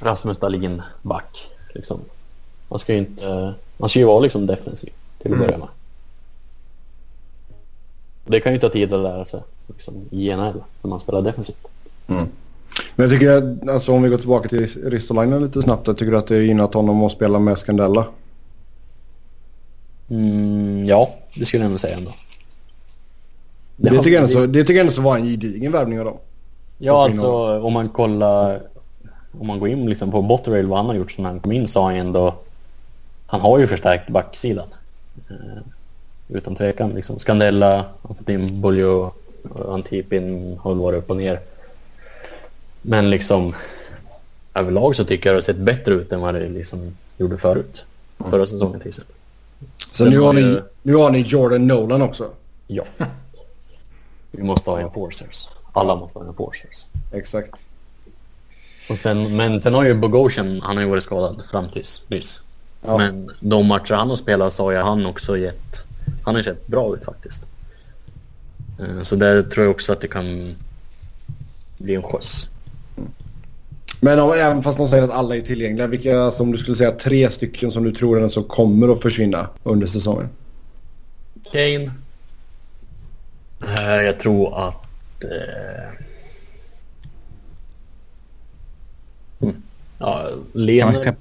Rasmus 0.00 0.38
Dahlin 0.38 0.82
back. 1.02 1.50
Liksom. 1.74 2.00
Man 2.68 2.78
ska 2.78 2.92
ju 2.92 2.98
inte... 2.98 3.54
Man 3.76 3.88
ska 3.88 3.98
ju 3.98 4.04
vara 4.04 4.20
liksom 4.20 4.46
defensiv 4.46 4.92
till 5.18 5.32
att 5.32 5.38
börja 5.38 5.58
med. 5.58 5.68
Det 8.24 8.40
kan 8.40 8.52
ju 8.52 8.58
ta 8.58 8.68
tid 8.68 8.92
att 8.92 9.00
lära 9.02 9.24
sig 9.24 9.42
liksom, 9.66 9.94
i 10.10 10.36
NHL 10.36 10.62
när 10.82 10.88
man 10.88 11.00
spelar 11.00 11.22
defensivt. 11.22 11.66
Mm. 12.06 12.28
Men 12.96 13.10
jag 13.10 13.20
tycker, 13.20 13.58
alltså 13.70 13.92
om 13.92 14.02
vi 14.02 14.08
går 14.08 14.18
tillbaka 14.18 14.48
till 14.48 14.90
Ristolainen 14.90 15.42
lite 15.42 15.62
snabbt. 15.62 15.86
Jag 15.86 15.98
tycker 15.98 16.12
att 16.12 16.26
det 16.26 16.42
gynnat 16.42 16.74
honom 16.74 17.02
att 17.02 17.12
spela 17.12 17.38
med 17.38 17.58
Scandella. 17.58 18.06
Mm, 20.10 20.84
ja, 20.84 21.10
det 21.34 21.44
skulle 21.44 21.62
jag 21.62 21.66
ändå 21.66 21.78
säga 21.78 21.96
ändå. 21.96 22.10
Det, 23.76 23.90
det, 23.90 23.96
tycker, 23.96 24.10
jag 24.10 24.22
ändå 24.22 24.32
så, 24.32 24.46
det 24.46 24.60
tycker 24.60 24.74
jag 24.74 24.80
ändå 24.80 24.92
så 24.92 25.02
var 25.02 25.16
en 25.16 25.24
gedigen 25.24 25.72
värvning 25.72 25.98
av 25.98 26.04
dem. 26.04 26.16
Ja, 26.78 27.04
alltså 27.04 27.60
om 27.60 27.72
man 27.72 27.88
kollar... 27.88 28.62
Om 29.40 29.46
man 29.46 29.60
går 29.60 29.68
in 29.68 29.86
liksom 29.86 30.10
på 30.10 30.22
Botterill 30.22 30.66
vad 30.66 30.78
han 30.78 30.86
har 30.86 30.94
gjort 30.94 31.12
sedan 31.12 31.24
han 31.24 31.40
kom 31.40 31.52
in 31.52 31.68
så 31.68 31.80
har 31.80 31.86
han 31.86 31.96
ändå... 31.96 32.34
Han 33.26 33.40
har 33.40 33.58
ju 33.58 33.66
förstärkt 33.66 34.10
backsidan. 34.10 34.68
Uh, 35.30 35.62
utan 36.28 36.54
tvekan. 36.54 36.90
Liksom. 36.90 37.18
Scandella, 37.18 37.84
har 38.02 38.14
fått 38.14 38.28
in 38.28 38.60
Boljo, 38.60 39.12
Antipin 39.68 40.58
har 40.62 40.74
varit 40.74 40.98
upp 40.98 41.10
och 41.10 41.16
ner. 41.16 41.40
Men 42.82 43.10
liksom 43.10 43.54
överlag 44.54 44.96
så 44.96 45.04
tycker 45.04 45.28
jag 45.28 45.34
det 45.34 45.36
har 45.36 45.42
sett 45.42 45.56
bättre 45.56 45.94
ut 45.94 46.12
än 46.12 46.20
vad 46.20 46.34
det 46.34 46.48
liksom 46.48 46.96
gjorde 47.18 47.36
förut. 47.36 47.82
Förra 48.30 48.46
säsongen 48.46 48.80
till 48.80 48.88
exempel. 48.88 49.16
Så 49.92 50.04
nu 50.04 50.18
har, 50.18 50.32
ni, 50.32 50.60
nu 50.82 50.94
har 50.94 51.10
ni 51.10 51.20
Jordan 51.20 51.66
Nolan 51.66 52.02
också? 52.02 52.30
Ja. 52.66 52.84
Vi 54.30 54.42
måste 54.42 54.70
ha 54.70 54.80
enforcers. 54.80 55.48
Alla 55.72 55.96
måste 55.96 56.18
ha 56.18 56.26
enforcers. 56.26 56.86
Exakt. 57.12 57.68
Och 58.90 58.98
sen, 58.98 59.36
men 59.36 59.60
sen 59.60 59.74
har 59.74 59.84
ju 59.84 59.94
Bogosian, 59.94 60.60
han 60.62 60.76
har 60.76 60.84
ju 60.84 60.90
varit 60.90 61.02
skadad 61.02 61.42
fram 61.50 61.68
tills 61.68 62.02
nyss. 62.08 62.40
Ja. 62.86 62.98
Men 62.98 63.30
de 63.40 63.66
matcher 63.66 63.94
han 63.94 64.08
har 64.08 64.16
spelat 64.16 64.54
så 64.54 64.64
har 64.64 64.70
ju 64.70 64.78
han 64.78 65.06
också 65.06 65.36
gett... 65.36 65.84
Han 66.24 66.34
har 66.34 66.40
ju 66.40 66.44
sett 66.44 66.66
bra 66.66 66.94
ut 66.94 67.04
faktiskt. 67.04 67.46
Eh, 68.80 69.02
så 69.02 69.16
där 69.16 69.42
tror 69.42 69.64
jag 69.64 69.70
också 69.70 69.92
att 69.92 70.00
det 70.00 70.08
kan 70.08 70.54
bli 71.78 71.94
en 71.94 72.02
skjuts. 72.02 72.48
Men 74.00 74.18
om, 74.18 74.32
även 74.32 74.62
fast 74.62 74.78
de 74.78 74.88
säger 74.88 75.02
att 75.02 75.10
alla 75.10 75.36
är 75.36 75.40
tillgängliga, 75.40 75.86
vilka 75.86 76.30
som 76.30 76.52
du 76.52 76.58
skulle 76.58 76.76
säga 76.76 76.90
tre 76.90 77.30
stycken 77.30 77.72
som 77.72 77.84
du 77.84 77.92
tror 77.92 78.22
är 78.24 78.28
som 78.28 78.44
kommer 78.44 78.88
att 78.92 79.02
försvinna 79.02 79.48
under 79.62 79.86
säsongen? 79.86 80.28
Kane. 81.52 81.92
Eh, 83.62 84.02
jag 84.02 84.20
tror 84.20 84.68
att 84.68 84.82
Eh... 85.24 85.88
Mm. 89.40 89.62
Ja, 89.98 90.30
Lener... 90.52 91.14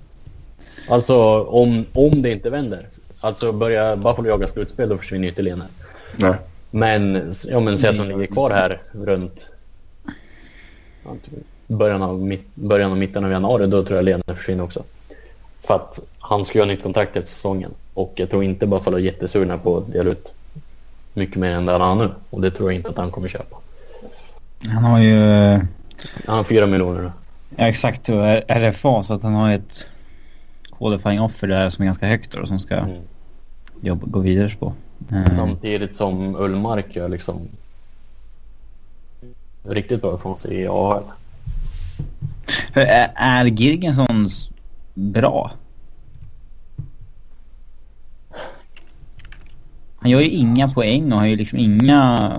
Alltså 0.90 1.44
om, 1.44 1.86
om 1.94 2.22
det 2.22 2.32
inte 2.32 2.50
vänder. 2.50 2.88
Alltså 3.20 3.52
börjar 3.52 3.96
Buffalo 3.96 4.28
jaga 4.28 4.48
slutspel 4.48 4.90
då 4.90 4.98
försvinner 4.98 5.24
ju 5.24 5.30
inte 5.30 5.42
Lener. 5.42 5.68
Nej. 6.16 6.36
Men, 6.72 7.32
ja, 7.48 7.60
men 7.60 7.78
säg 7.78 7.90
att 7.90 7.98
de 7.98 8.08
ligger 8.08 8.26
kvar 8.26 8.50
här 8.50 8.82
runt 8.92 9.48
början 11.68 12.02
av, 12.02 12.38
början 12.54 12.92
av 12.92 12.98
mitten 12.98 13.26
av 13.26 13.32
januari. 13.32 13.68
Då 13.68 13.84
tror 13.84 13.98
jag 13.98 14.06
Lener 14.06 14.36
försvinner 14.36 14.64
också. 14.64 14.84
För 15.60 15.76
att 15.76 16.00
han 16.20 16.46
ska 16.46 16.58
göra 16.58 16.68
nytt 16.68 16.84
kontrakt 16.84 17.16
efter 17.16 17.30
säsongen. 17.30 17.72
Och 17.94 18.14
jag 18.16 18.30
tror 18.30 18.44
inte 18.44 18.68
Buffalo 18.68 18.98
är 18.98 19.02
jättesugna 19.02 19.58
på 19.58 19.78
att 19.78 19.92
dela 19.92 20.10
ut 20.10 20.34
mycket 21.14 21.36
mer 21.36 21.52
än 21.52 21.66
det 21.66 21.72
han 21.72 21.82
har 21.82 21.96
nu. 21.96 22.10
Och 22.30 22.42
det 22.42 22.52
tror 22.52 22.72
jag 22.72 22.76
inte 22.76 22.90
att 22.90 22.98
han 22.98 23.12
kommer 23.12 23.28
köpa. 23.28 23.58
Han 24.68 24.84
har 24.84 25.00
ju... 25.00 25.20
Han 26.26 26.38
har 26.38 26.44
fyra 26.44 26.68
miljoner 26.68 27.02
nu. 27.02 27.12
Ja 27.56 27.68
exakt. 27.68 28.10
RFA 28.48 29.04
så 29.04 29.14
att 29.14 29.24
han 29.24 29.34
har 29.34 29.52
ett 29.52 29.90
qualifying 30.78 31.22
offer 31.22 31.48
där 31.48 31.70
som 31.70 31.82
är 31.82 31.86
ganska 31.86 32.08
högt 32.08 32.34
och 32.34 32.48
som 32.48 32.60
ska 32.60 32.76
mm. 32.76 33.02
jobba, 33.82 34.08
gå 34.08 34.20
vidare 34.20 34.56
på. 34.60 34.74
Mm. 35.10 35.30
Samtidigt 35.30 35.96
som 35.96 36.36
Ullmark 36.36 36.96
gör 36.96 37.10
liksom 37.10 37.48
riktigt 39.64 40.02
bra 40.02 40.16
ifrån 40.16 40.38
sig 40.38 40.62
i 40.62 40.68
AHL. 40.68 41.04
Är, 42.74 43.12
är 43.16 43.46
Girgensson 43.46 44.30
bra? 44.94 45.52
Han 49.96 50.12
gör 50.12 50.20
ju 50.20 50.30
inga 50.30 50.70
poäng 50.70 51.12
och 51.12 51.20
har 51.20 51.26
ju 51.26 51.36
liksom 51.36 51.58
inga 51.58 52.32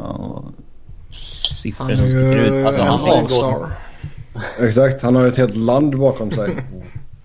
siffror 1.11 1.89
som 1.89 1.97
sticker 1.97 2.37
ut. 2.37 2.67
Alltså, 2.67 2.83
han 2.83 3.01
har 3.01 3.23
gått... 3.23 3.71
Exakt, 4.61 5.03
han 5.03 5.15
har 5.15 5.23
ju 5.23 5.29
ett 5.29 5.37
helt 5.37 5.57
land 5.57 5.99
bakom 5.99 6.31
sig. 6.31 6.57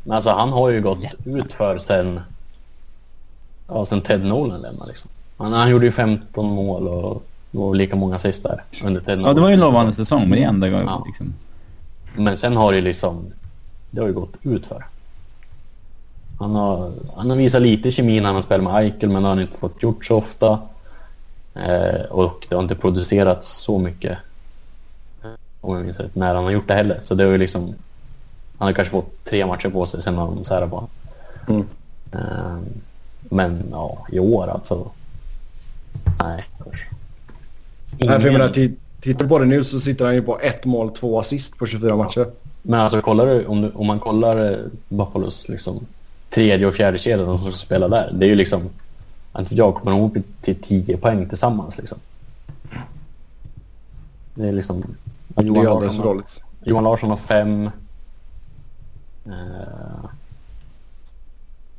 Men 0.04 0.16
alltså 0.16 0.30
han 0.30 0.50
har 0.50 0.70
ju 0.70 0.82
gått 0.82 1.00
ut 1.26 1.54
för 1.54 1.78
sen, 1.78 2.20
ja, 3.68 3.86
sen 3.86 4.02
Ted 4.02 4.26
Nolan 4.26 4.62
lämnade 4.62 4.90
liksom. 4.90 5.10
Han, 5.38 5.54
han 5.54 5.70
gjorde 5.70 5.86
ju 5.86 5.92
15 5.92 6.46
mål 6.46 6.88
och, 6.88 7.24
och 7.52 7.76
lika 7.76 7.96
många 7.96 8.16
assist 8.16 8.44
där 8.44 8.64
under 8.84 9.02
Nolan. 9.02 9.28
Ja, 9.28 9.34
det 9.34 9.42
var 9.42 9.50
ju 9.50 9.54
en 9.54 9.60
lovande 9.60 9.94
säsong, 9.94 10.22
men 10.22 10.32
det 10.32 10.44
är 10.44 10.48
enda 10.48 10.70
gången 10.70 10.86
ja. 10.88 11.04
liksom. 11.08 11.34
Men 12.16 12.38
sen 12.38 12.58
har 12.58 12.74
det 12.74 12.82
liksom, 12.82 13.26
det 13.92 14.02
har 14.02 14.08
ju 14.08 14.14
gått 14.14 14.34
ut 14.42 14.66
för. 14.66 14.86
Han 16.40 16.56
har, 16.56 16.92
han 17.16 17.30
har 17.30 17.38
visat 17.38 17.62
lite 17.62 17.92
kemi 17.92 18.20
när 18.20 18.34
han 18.34 18.44
spelar 18.44 18.64
med 18.64 18.76
Eichel, 18.76 19.10
men 19.10 19.22
det 19.22 19.30
har 19.30 19.36
han 19.36 19.42
inte 19.42 19.58
fått 19.58 19.84
gjort 19.84 20.06
så 20.06 20.18
ofta. 20.18 20.60
Eh, 21.54 22.02
och 22.10 22.46
det 22.50 22.56
har 22.56 22.64
inte 22.64 22.76
producerats 22.76 23.48
så 23.48 23.78
mycket, 23.80 24.18
om 25.62 25.76
jag 25.76 25.86
minns 25.86 26.00
rätt, 26.00 26.16
när 26.16 26.36
han 26.36 26.44
har 26.44 26.52
gjort 26.52 26.68
det 26.68 26.74
heller. 26.74 27.00
Så 27.04 27.16
det 27.16 27.24
har 27.24 27.32
ju 27.32 27.38
liksom 27.38 27.76
han 28.58 28.68
har 28.68 28.74
kanske 28.74 28.92
fått 28.92 29.26
tre 29.26 29.46
matcher 29.46 29.70
på 29.70 29.86
sig 29.86 30.02
sen 30.02 30.18
har 30.18 30.28
de 30.28 30.44
särat 30.44 30.70
på 30.70 30.76
honom. 30.76 30.90
Mm. 31.48 31.66
Uh, 32.16 32.60
men 33.22 33.68
ja, 33.72 34.06
i 34.12 34.20
år 34.20 34.48
alltså. 34.48 34.92
Nej, 38.00 38.20
för 38.20 38.26
jag 38.26 38.34
menar, 38.34 38.50
tittar 39.00 39.28
på 39.28 39.40
det 39.40 39.46
nu 39.46 39.64
så 39.64 39.80
sitter 39.80 40.06
han 40.06 40.16
ju 40.16 40.22
på 40.22 40.40
ett 40.40 40.66
mål, 40.66 40.92
två 40.92 41.20
assist 41.20 41.58
på 41.58 41.66
24 41.66 41.96
matcher. 41.96 42.28
Men 42.62 42.80
alltså 42.80 43.02
kollar 43.02 43.26
du, 43.26 43.46
om, 43.46 43.62
du, 43.62 43.72
om 43.72 43.88
man 43.88 44.00
kollar 44.00 44.52
eh, 44.52 44.58
Buffalos 44.90 45.50
liksom, 45.50 45.86
tredje 46.30 46.68
och 46.68 46.76
fjärde 46.76 47.00
kedja 47.00 47.26
de 47.26 47.42
som 47.42 47.54
spelar 47.54 47.90
där. 47.90 48.12
Det 48.14 48.26
är 48.26 48.30
ju 48.30 48.36
liksom, 48.36 48.70
att 49.32 49.52
jag 49.52 49.76
kommer 49.76 49.98
ihåg 49.98 50.22
till 50.42 50.56
10 50.56 50.98
poäng 50.98 51.30
tillsammans 51.30 51.78
liksom. 51.78 51.98
Det 54.34 54.48
är 54.48 54.52
liksom... 54.52 54.84
Johan, 55.36 55.64
Larsson, 55.64 56.08
har, 56.08 56.24
Johan 56.64 56.84
Larsson 56.84 57.10
har 57.10 57.18
fem. 57.18 57.70
Uh, 59.28 59.34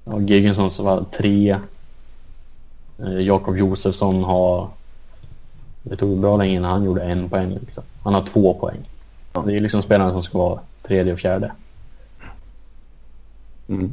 ja, 0.05 0.21
Giggensson 0.21 0.71
var 0.85 1.05
tre. 1.13 1.59
Uh, 3.03 3.23
Jakob 3.23 3.57
Josefsson 3.57 4.25
har... 4.25 4.69
Det 5.83 5.97
tog 5.97 6.19
bra 6.19 6.37
länge 6.37 6.55
innan 6.55 6.71
han 6.71 6.85
gjorde 6.85 7.03
en 7.03 7.29
poäng. 7.29 7.59
Liksom. 7.61 7.83
Han 8.03 8.15
har 8.15 8.23
två 8.23 8.55
poäng. 8.55 8.89
Det 9.47 9.57
är 9.57 9.61
liksom 9.61 9.83
spelarna 9.83 10.11
som 10.11 10.23
ska 10.23 10.39
vara 10.39 10.61
tredje 10.83 11.13
och 11.13 11.19
fjärde. 11.19 11.53
Mm. 13.69 13.93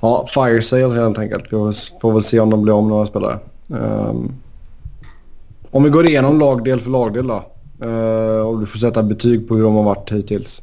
Ja, 0.00 0.26
fire 0.34 0.62
sale 0.62 0.94
helt 0.94 1.18
enkelt. 1.18 1.44
Vi 1.44 1.72
får 2.00 2.12
väl 2.12 2.22
se 2.22 2.40
om 2.40 2.50
de 2.50 2.62
blir 2.62 2.74
om 2.74 2.88
några 2.88 3.06
spelare. 3.06 3.38
Um, 3.68 4.34
om 5.70 5.82
vi 5.82 5.90
går 5.90 6.06
igenom 6.06 6.38
lagdel 6.38 6.80
för 6.80 6.90
lagdel 6.90 7.26
då. 7.26 7.44
Uh, 7.86 8.46
och 8.46 8.60
du 8.60 8.66
får 8.66 8.78
sätta 8.78 9.02
betyg 9.02 9.48
på 9.48 9.54
hur 9.54 9.62
de 9.62 9.74
har 9.74 9.82
varit 9.82 10.12
hittills. 10.12 10.62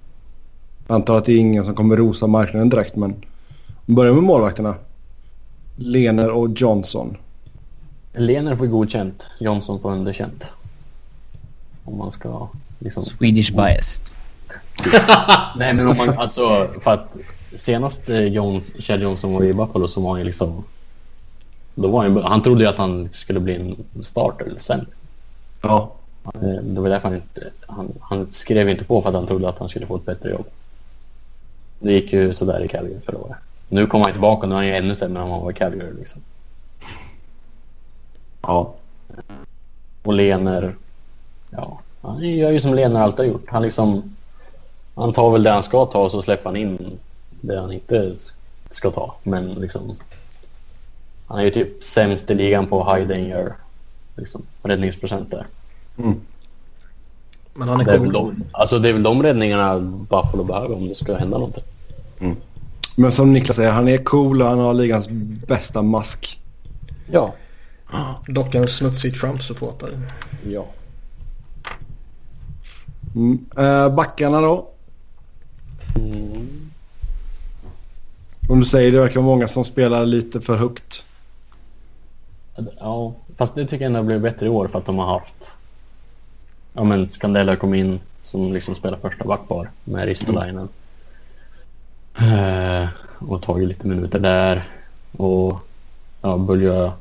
Jag 0.88 0.96
antar 0.96 1.18
att 1.18 1.26
det 1.26 1.34
är 1.34 1.38
ingen 1.38 1.66
som 1.66 1.76
kommer 1.76 1.98
rosa 1.98 2.28
marknaden 2.28 2.70
direkt 2.70 2.96
men 2.96 3.16
vi 3.86 3.94
börjar 3.94 4.14
med 4.14 4.24
målvakterna. 4.24 4.76
Lener 5.76 6.32
och 6.32 6.50
Johnson. 6.56 7.18
Lener 8.14 8.56
får 8.56 8.66
godkänt, 8.66 9.28
Johnson 9.40 9.80
får 9.80 9.92
underkänt. 9.92 10.48
Om 11.84 11.98
man 11.98 12.12
ska 12.12 12.48
liksom... 12.80 13.04
Swedish 13.04 13.52
biased. 13.52 14.04
Nej 15.56 15.74
men 15.74 15.88
om 15.88 15.98
man 15.98 16.10
alltså 16.10 16.70
för 16.82 16.94
att 16.94 17.16
senast 17.56 18.10
eh, 18.10 18.24
Jones, 18.24 18.72
Kjell 18.80 19.02
Johnson 19.02 19.34
var 19.34 19.44
i 19.44 19.54
Buffalo 19.54 19.88
så 19.88 20.02
var 20.02 20.10
han 20.10 20.20
ju 20.20 20.26
liksom... 20.26 20.64
Då 21.76 21.88
var 21.88 22.04
han, 22.04 22.24
han 22.24 22.42
trodde 22.42 22.64
ju 22.64 22.70
att 22.70 22.78
han 22.78 23.10
skulle 23.12 23.40
bli 23.40 23.56
en 23.56 24.04
starter 24.04 24.54
sen. 24.60 24.86
Ja. 25.62 25.92
Eh, 26.34 26.42
det 26.42 26.82
var 26.82 26.90
därför 26.90 27.08
han 27.08 27.16
inte... 27.16 27.52
Han, 27.68 27.94
han 28.02 28.28
skrev 28.28 28.70
inte 28.70 28.84
på 28.84 29.02
för 29.02 29.10
att 29.10 29.16
han 29.16 29.28
trodde 29.28 29.50
att 29.50 29.60
han 29.60 29.70
skulle 29.70 29.86
få 29.86 29.96
ett 29.96 30.06
bättre 30.06 30.30
jobb. 30.30 30.46
Det 31.80 31.94
gick 31.94 32.14
ju 32.14 32.34
sådär 32.34 32.64
i 32.64 32.68
Calgary 32.68 33.00
förra 33.06 33.18
året. 33.18 33.38
Nu 33.70 33.86
kommer 33.86 34.06
han 34.06 34.12
tillbaka 34.12 34.42
och 34.42 34.50
nu 34.50 34.56
är 34.56 34.58
han 34.58 34.68
ju 34.68 34.74
ännu 34.74 34.96
sämre 34.96 35.24
än 35.24 35.30
han 35.30 35.42
var 35.42 35.52
i 35.52 35.54
Calgary 35.54 35.94
liksom. 35.98 36.22
Ja. 38.48 38.74
Och 40.04 40.14
Lener, 40.14 40.76
ja, 41.50 41.80
han 42.02 42.22
gör 42.24 42.52
ju 42.52 42.60
som 42.60 42.74
Lener 42.74 43.02
alltid 43.02 43.26
har 43.26 43.34
gjort. 43.34 43.46
Han 43.48 43.64
liksom, 43.64 44.16
han 44.96 45.14
tar 45.14 45.32
väl 45.32 45.44
det 45.44 45.52
han 45.52 45.64
ska 45.64 45.86
ta 45.86 46.00
och 46.00 46.12
så 46.12 46.22
släpper 46.22 46.46
han 46.46 46.56
in 46.56 46.98
det 47.42 47.60
han 47.60 47.72
inte 47.72 48.16
ska 48.72 48.92
ta. 48.92 49.16
Men 49.24 49.54
liksom, 49.54 49.96
han 51.28 51.40
är 51.40 51.44
ju 51.44 51.50
typ 51.50 51.84
sämst 51.84 52.32
i 52.32 52.36
ligan 52.36 52.68
på 52.68 52.94
high 52.94 53.08
danger, 53.08 53.54
liksom, 54.16 54.42
räddningsprocent 54.64 55.32
där. 55.32 55.48
Mm. 55.98 56.22
Men 57.54 57.68
han 57.68 57.82
är, 57.82 57.86
det 57.86 57.92
är 57.92 57.98
cool. 57.98 58.14
De, 58.14 58.44
alltså 58.52 58.80
det 58.80 58.90
är 58.90 58.94
väl 58.94 59.04
de 59.04 59.24
räddningarna 59.24 59.80
Buffalo 59.80 60.44
behöver 60.44 60.76
om 60.76 60.88
det 60.88 60.96
ska 60.96 61.16
hända 61.16 61.38
någonting. 61.38 61.64
Mm. 62.20 62.36
Men 62.96 63.12
som 63.12 63.34
Niklas 63.34 63.56
säger, 63.56 63.72
han 63.72 63.88
är 63.88 63.98
cool 63.98 64.42
och 64.42 64.48
han 64.48 64.60
har 64.60 64.74
ligans 64.74 65.08
bästa 65.48 65.82
mask. 65.82 66.40
Ja. 67.12 67.34
Dock 68.28 68.56
en 68.56 68.68
smutsig 68.68 69.20
Trump-supporter. 69.20 70.00
Ja. 70.48 70.66
Mm. 73.16 73.46
Äh, 73.58 73.96
backarna 73.96 74.42
då? 74.42 74.70
Mm. 75.96 76.72
Om 78.50 78.60
du 78.60 78.66
säger 78.66 78.92
det 78.92 79.00
verkar 79.00 79.16
vara 79.16 79.26
många 79.26 79.48
som 79.48 79.66
spelar 79.66 80.06
lite 80.06 80.42
för 80.42 80.58
högt. 80.58 81.04
Ja, 82.80 83.14
fast 83.38 83.56
det 83.56 83.66
tycker 83.66 83.86
jag 83.86 83.90
ändå 83.90 84.04
blivit 84.04 84.24
bättre 84.24 84.46
i 84.46 84.50
år 84.50 84.68
för 84.68 84.80
att 84.80 84.86
de 84.86 84.98
har 84.98 85.06
haft... 85.06 85.52
Ja 86.74 86.84
men 86.84 87.10
Scandella 87.10 87.56
kom 87.56 87.74
in 87.74 88.00
som 88.22 88.54
liksom 88.54 88.76
spelar 88.76 88.98
första 88.98 89.26
backpar 89.26 89.70
med 89.84 90.06
Ristolainen. 90.06 90.70
Mm. 92.18 92.84
Eh, 92.84 92.90
och 93.20 93.42
tagit 93.42 93.68
lite 93.68 93.88
minuter 93.88 94.20
där. 94.20 94.70
Och 95.12 95.60
ja, 96.22 96.38
börja 96.38 96.94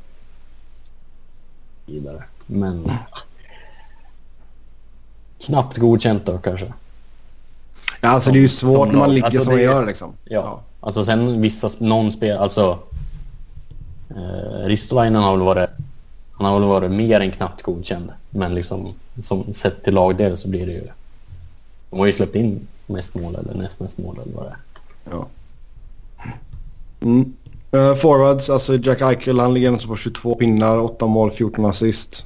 vidare. 1.85 2.23
Men 2.45 2.91
knappt 5.39 5.77
godkänt 5.77 6.25
då 6.25 6.37
kanske. 6.37 6.73
Ja, 8.01 8.09
alltså 8.09 8.31
det 8.31 8.37
är 8.37 8.41
ju 8.41 8.49
svårt 8.49 8.87
när 8.87 8.99
man 8.99 9.13
ligger 9.13 9.25
alltså 9.25 9.43
som 9.43 9.53
man 9.53 9.61
gör 9.61 9.85
liksom. 9.85 10.13
Ja. 10.23 10.35
ja. 10.35 10.61
Alltså 10.79 11.05
sen 11.05 11.41
vissa, 11.41 11.69
någon 11.77 12.11
spel, 12.11 12.37
alltså 12.37 12.79
eh, 14.09 14.65
Ristolainen 14.65 15.23
har 15.23 15.31
väl 15.31 15.45
varit 15.45 15.69
han 16.33 16.45
har 16.45 16.59
väl 16.59 16.69
varit 16.69 16.91
mer 16.91 17.19
än 17.19 17.31
knappt 17.31 17.61
godkänd. 17.61 18.11
Men 18.29 18.55
liksom 18.55 18.93
som 19.23 19.53
sett 19.53 19.83
till 19.83 19.93
lagdel 19.93 20.37
så 20.37 20.47
blir 20.47 20.65
det 20.65 20.71
ju 20.71 20.87
de 21.89 21.99
har 21.99 22.05
ju 22.05 22.13
släppt 22.13 22.35
in 22.35 22.67
mest 22.87 23.15
mål 23.15 23.35
eller 23.35 23.53
näst 23.53 23.79
mest 23.79 23.97
mål 23.97 24.19
eller 24.23 24.33
vad 24.33 24.45
det 24.45 24.49
är. 24.49 24.57
Ja. 25.11 25.27
Mm. 27.01 27.33
Uh, 27.73 27.95
forwards, 27.95 28.49
alltså 28.49 28.77
Jack 28.77 29.01
Eichel 29.01 29.39
han 29.39 29.53
ligger 29.53 29.71
alltså 29.71 29.87
på 29.87 29.97
22 29.97 30.35
pinnar, 30.35 30.77
8 30.77 31.05
mål, 31.05 31.31
14 31.31 31.65
assist. 31.65 32.25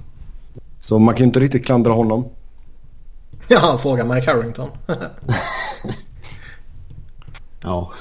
Så 0.79 0.99
man 0.99 1.15
kan 1.15 1.19
ju 1.19 1.25
inte 1.25 1.39
riktigt 1.39 1.65
klandra 1.65 1.91
honom. 1.91 2.29
Ja, 3.49 3.77
fråga 3.79 4.05
Mike 4.05 4.31
Harrington. 4.31 4.69
ja. 7.61 7.91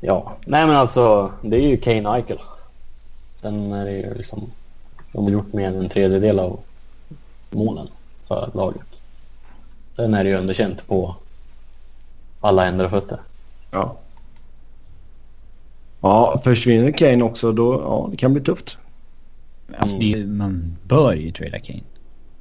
Ja, 0.00 0.36
nej 0.46 0.66
men 0.66 0.76
alltså 0.76 1.32
det 1.42 1.56
är 1.56 1.60
ju 1.60 1.76
Kane 1.76 2.16
Eichel. 2.16 2.38
Sen 3.34 3.72
är 3.72 3.84
det 3.84 3.92
ju 3.92 4.14
liksom, 4.14 4.50
de 5.12 5.24
har 5.24 5.30
gjort 5.30 5.52
mer 5.52 5.68
än 5.68 5.76
en 5.78 5.88
tredjedel 5.88 6.38
av 6.38 6.60
målen. 7.50 7.88
för 8.28 8.50
laget. 8.54 8.86
Sen 9.96 10.14
är 10.14 10.24
det 10.24 10.30
ju 10.30 10.36
underkänt 10.36 10.86
på 10.86 11.16
alla 12.40 12.64
händer 12.64 12.84
och 12.84 12.90
fötter. 12.90 13.20
Ja. 13.70 13.96
Ja, 16.02 16.40
försvinner 16.44 16.90
Kane 16.92 17.24
också 17.24 17.52
då, 17.52 17.72
ja 17.84 18.08
det 18.10 18.16
kan 18.16 18.32
bli 18.32 18.42
tufft. 18.42 18.78
Alltså, 19.78 19.96
det, 19.96 20.26
man 20.26 20.76
bör 20.88 21.12
ju 21.14 21.30
trada 21.32 21.58
Kane. 21.58 21.80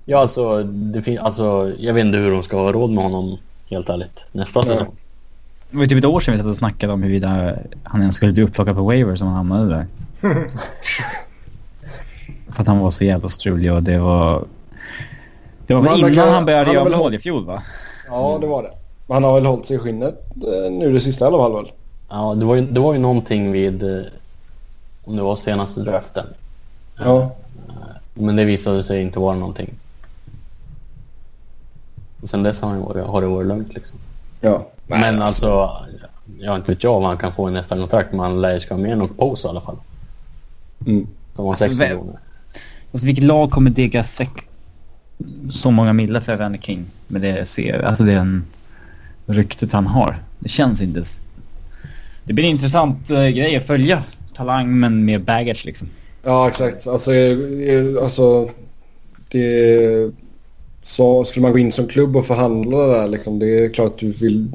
Ja, 0.06 0.18
alltså, 0.20 0.64
det 0.64 1.02
fin- 1.02 1.20
alltså, 1.20 1.74
jag 1.80 1.94
vet 1.94 2.06
inte 2.06 2.18
hur 2.18 2.32
de 2.32 2.44
ska 2.44 2.58
ha 2.58 2.72
råd 2.72 2.90
med 2.92 3.04
honom, 3.04 3.38
helt 3.70 3.90
ärligt, 3.90 4.26
nästa 4.32 4.62
säsong. 4.64 4.88
Det 5.72 5.78
var 5.78 5.84
ju 5.84 5.90
typ 5.90 5.98
ett 5.98 6.06
år 6.06 6.20
sedan 6.20 6.32
vi 6.34 6.38
satt 6.38 6.48
och 6.48 6.56
snackade 6.58 6.94
om 6.94 7.02
huruvida 7.04 7.54
han 7.84 8.02
ens 8.02 8.16
skulle 8.16 8.34
bli 8.34 8.44
upplockad 8.44 8.76
på 8.76 8.84
waiver 8.84 9.16
som 9.16 9.28
han 9.28 9.36
hamnade 9.36 9.70
där. 9.70 9.88
För 12.56 12.62
att 12.62 12.68
han 12.68 12.80
var 12.80 12.92
så 12.92 13.04
jävla 13.04 13.30
strulig 13.30 13.74
och 13.74 13.84
det 13.84 13.98
var... 14.00 14.46
Det 15.68 15.74
var 15.74 15.82
väl 15.82 15.98
innan 16.00 16.10
verkar- 16.12 16.32
han 16.32 16.46
började 16.46 16.66
han 16.66 16.74
göra 16.76 16.84
mål 16.84 16.94
håll- 16.94 17.14
i 17.14 17.20
fjol 17.20 17.46
va? 17.46 17.64
Ja, 18.08 18.38
det 18.42 18.48
var 18.48 18.64
det. 18.64 18.70
Men 19.08 19.14
han 19.14 19.24
har 19.24 19.34
väl 19.34 19.46
hållit 19.46 19.66
sig 19.66 19.76
i 19.76 19.80
skinnet 19.80 20.26
eh, 20.36 20.72
nu 20.72 20.94
det 20.94 21.00
sista 21.00 21.26
i 21.26 21.28
alla 21.28 21.38
fall 21.38 21.54
väl? 21.54 21.72
Ja, 22.14 22.36
det 22.36 22.46
var 22.46 22.56
ju, 22.56 22.62
det 22.72 22.80
var 22.80 22.94
ju 22.94 23.00
någonting 23.00 23.52
vid, 23.52 23.84
eh, 23.84 24.04
om 25.04 25.16
det 25.16 25.22
var 25.22 25.36
senaste 25.36 25.82
draften. 25.82 26.26
Ja. 26.98 27.36
Men 28.14 28.36
det 28.36 28.46
visade 28.46 28.84
sig 28.84 29.02
inte 29.02 29.20
vara 29.20 29.36
någonting. 29.36 29.74
Och 32.22 32.30
sen 32.30 32.44
dess 32.44 32.62
har, 32.62 32.70
han 32.70 32.82
varit, 32.82 33.06
har 33.08 33.22
det 33.22 33.28
varit 33.28 33.48
lugnt 33.48 33.74
liksom. 33.74 34.00
Ja. 34.42 34.68
men 34.88 35.22
alltså, 35.22 35.70
jag 36.40 36.56
inte 36.56 36.72
vet 36.72 36.84
jag 36.84 37.00
vad 37.00 37.08
han 37.10 37.18
kan 37.18 37.34
få 37.34 37.50
i 37.50 37.52
nästa 37.52 37.76
kontrakt, 37.78 38.12
men 38.12 38.20
han 38.20 38.42
lär 38.42 38.54
ju 38.54 38.60
ska 38.60 38.74
ha 38.74 38.82
mer 38.82 38.92
än 38.92 38.98
något 39.00 39.18
pose 39.18 39.48
i 39.48 39.50
alla 39.50 39.62
fall. 39.62 39.78
Mm. 40.88 41.08
Som 41.36 41.46
var 41.46 41.52
Alltså, 41.52 41.66
6 41.66 41.78
vem- 41.78 41.90
miljoner. 41.90 42.20
Alltså 42.92 43.06
vilket 43.06 43.24
lag 43.26 43.52
kommer 43.52 43.70
dega 43.72 44.04
sex... 44.04 44.32
så 45.52 45.72
många 45.72 45.94
millar 45.94 46.22
för 46.22 46.32
Evander 46.32 46.60
King 46.60 46.86
med 47.08 47.22
det 47.22 47.50
ser, 47.50 47.82
alltså 47.86 48.04
den 48.04 48.46
ryktet 49.26 49.72
han 49.72 49.88
har. 49.88 50.18
Det 50.40 50.50
känns 50.50 50.82
inte... 50.82 51.04
Det 52.32 52.36
blir 52.36 52.46
en 52.46 52.52
intressant 52.52 53.12
uh, 53.12 53.28
grej 53.28 53.56
att 53.56 53.66
följa. 53.66 54.04
Talang 54.36 54.80
men 54.80 55.06
med 55.06 55.24
baggage 55.24 55.66
liksom. 55.66 55.90
Ja, 56.24 56.48
exakt. 56.48 56.88
Alltså, 56.88 57.14
eh, 57.14 57.38
eh, 57.70 58.04
alltså 58.04 58.50
det... 59.32 60.12
Så 60.84 61.26
skulle 61.26 61.42
man 61.42 61.52
gå 61.52 61.58
in 61.58 61.72
som 61.72 61.88
klubb 61.88 62.16
och 62.16 62.26
förhandla 62.26 62.78
det 62.78 62.94
där 62.94 63.08
liksom, 63.08 63.40
det 63.40 63.66
är 63.66 63.70
klart 63.70 63.94
att 63.94 64.00
du 64.00 64.12
vill... 64.12 64.52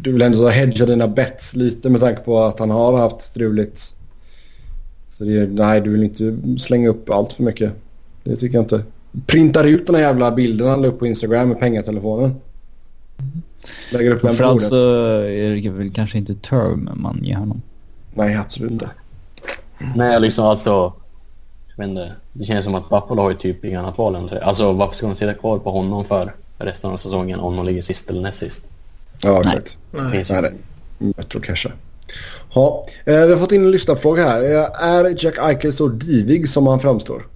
Du 0.00 0.12
vill 0.12 0.22
ändå 0.22 0.48
hedga 0.48 0.86
dina 0.86 1.08
bets 1.08 1.54
lite 1.56 1.90
med 1.90 2.00
tanke 2.00 2.20
på 2.20 2.42
att 2.42 2.58
han 2.58 2.70
har 2.70 2.98
haft 2.98 3.22
struligt. 3.22 3.94
Så 5.10 5.24
det, 5.24 5.46
nej, 5.46 5.80
du 5.80 5.90
vill 5.90 6.02
inte 6.02 6.36
slänga 6.58 6.88
upp 6.88 7.10
allt 7.10 7.32
för 7.32 7.42
mycket. 7.42 7.72
Det 8.24 8.36
tycker 8.36 8.54
jag 8.54 8.64
inte. 8.64 8.82
Printar 9.26 9.64
ut 9.64 9.86
den 9.86 9.94
här 9.94 10.02
jävla 10.02 10.30
bilden 10.30 10.68
han 10.68 10.82
la 10.82 10.88
upp 10.88 10.98
på 10.98 11.06
Instagram 11.06 11.48
med 11.48 11.60
pengatelefonen. 11.60 12.34
Lägger 13.92 14.10
upp 14.10 14.14
den 14.14 14.20
på 14.20 14.26
Framförallt 14.26 14.52
bordet. 14.54 14.68
så 14.68 15.20
är 15.20 15.62
det 15.62 15.68
väl 15.70 15.92
kanske 15.92 16.18
inte 16.18 16.34
term 16.34 16.90
man 16.94 17.20
ger 17.24 17.34
honom. 17.36 17.62
Nej, 18.14 18.36
absolut 18.36 18.70
inte. 18.72 18.90
Nej, 19.96 20.20
liksom 20.20 20.44
alltså... 20.44 20.92
Jag 21.76 21.84
vet 21.84 21.88
inte. 21.90 22.12
Det 22.32 22.44
känns 22.44 22.64
som 22.64 22.74
att 22.74 22.88
Buffalo 22.88 23.22
har 23.22 23.30
ju 23.30 23.36
typ 23.36 23.64
inget 23.64 23.78
annat 23.78 23.98
val 23.98 24.14
än 24.14 24.24
att- 24.24 24.32
Alltså 24.32 24.72
varför 24.72 24.94
ska 24.96 25.06
de 25.06 25.16
sitta 25.16 25.34
kvar 25.34 25.58
på 25.58 25.70
honom 25.70 26.04
för 26.04 26.34
resten 26.58 26.90
av 26.90 26.96
säsongen 26.96 27.40
om 27.40 27.56
de 27.56 27.66
ligger 27.66 27.82
sist 27.82 28.10
eller 28.10 28.20
näst 28.20 28.38
sist? 28.38 28.68
Ja, 29.22 29.40
exakt. 29.42 29.78
Nej. 29.90 30.02
ju- 30.18 30.24
Nej, 30.34 30.42
det 30.98 31.12
bättre 31.16 31.38
att 31.38 31.44
casha. 31.44 31.72
Ja, 32.54 32.86
eh, 33.04 33.20
vi 33.20 33.32
har 33.32 33.40
fått 33.40 33.52
in 33.52 33.64
en 33.64 33.70
lyssnarfråga 33.70 34.22
här. 34.28 34.42
Eh, 34.42 34.88
Är 34.88 35.24
Jack 35.24 35.38
Eichel 35.38 35.72
så 35.72 35.88
divig 35.88 36.48
som 36.48 36.66
han 36.66 36.80
framstår? 36.80 37.26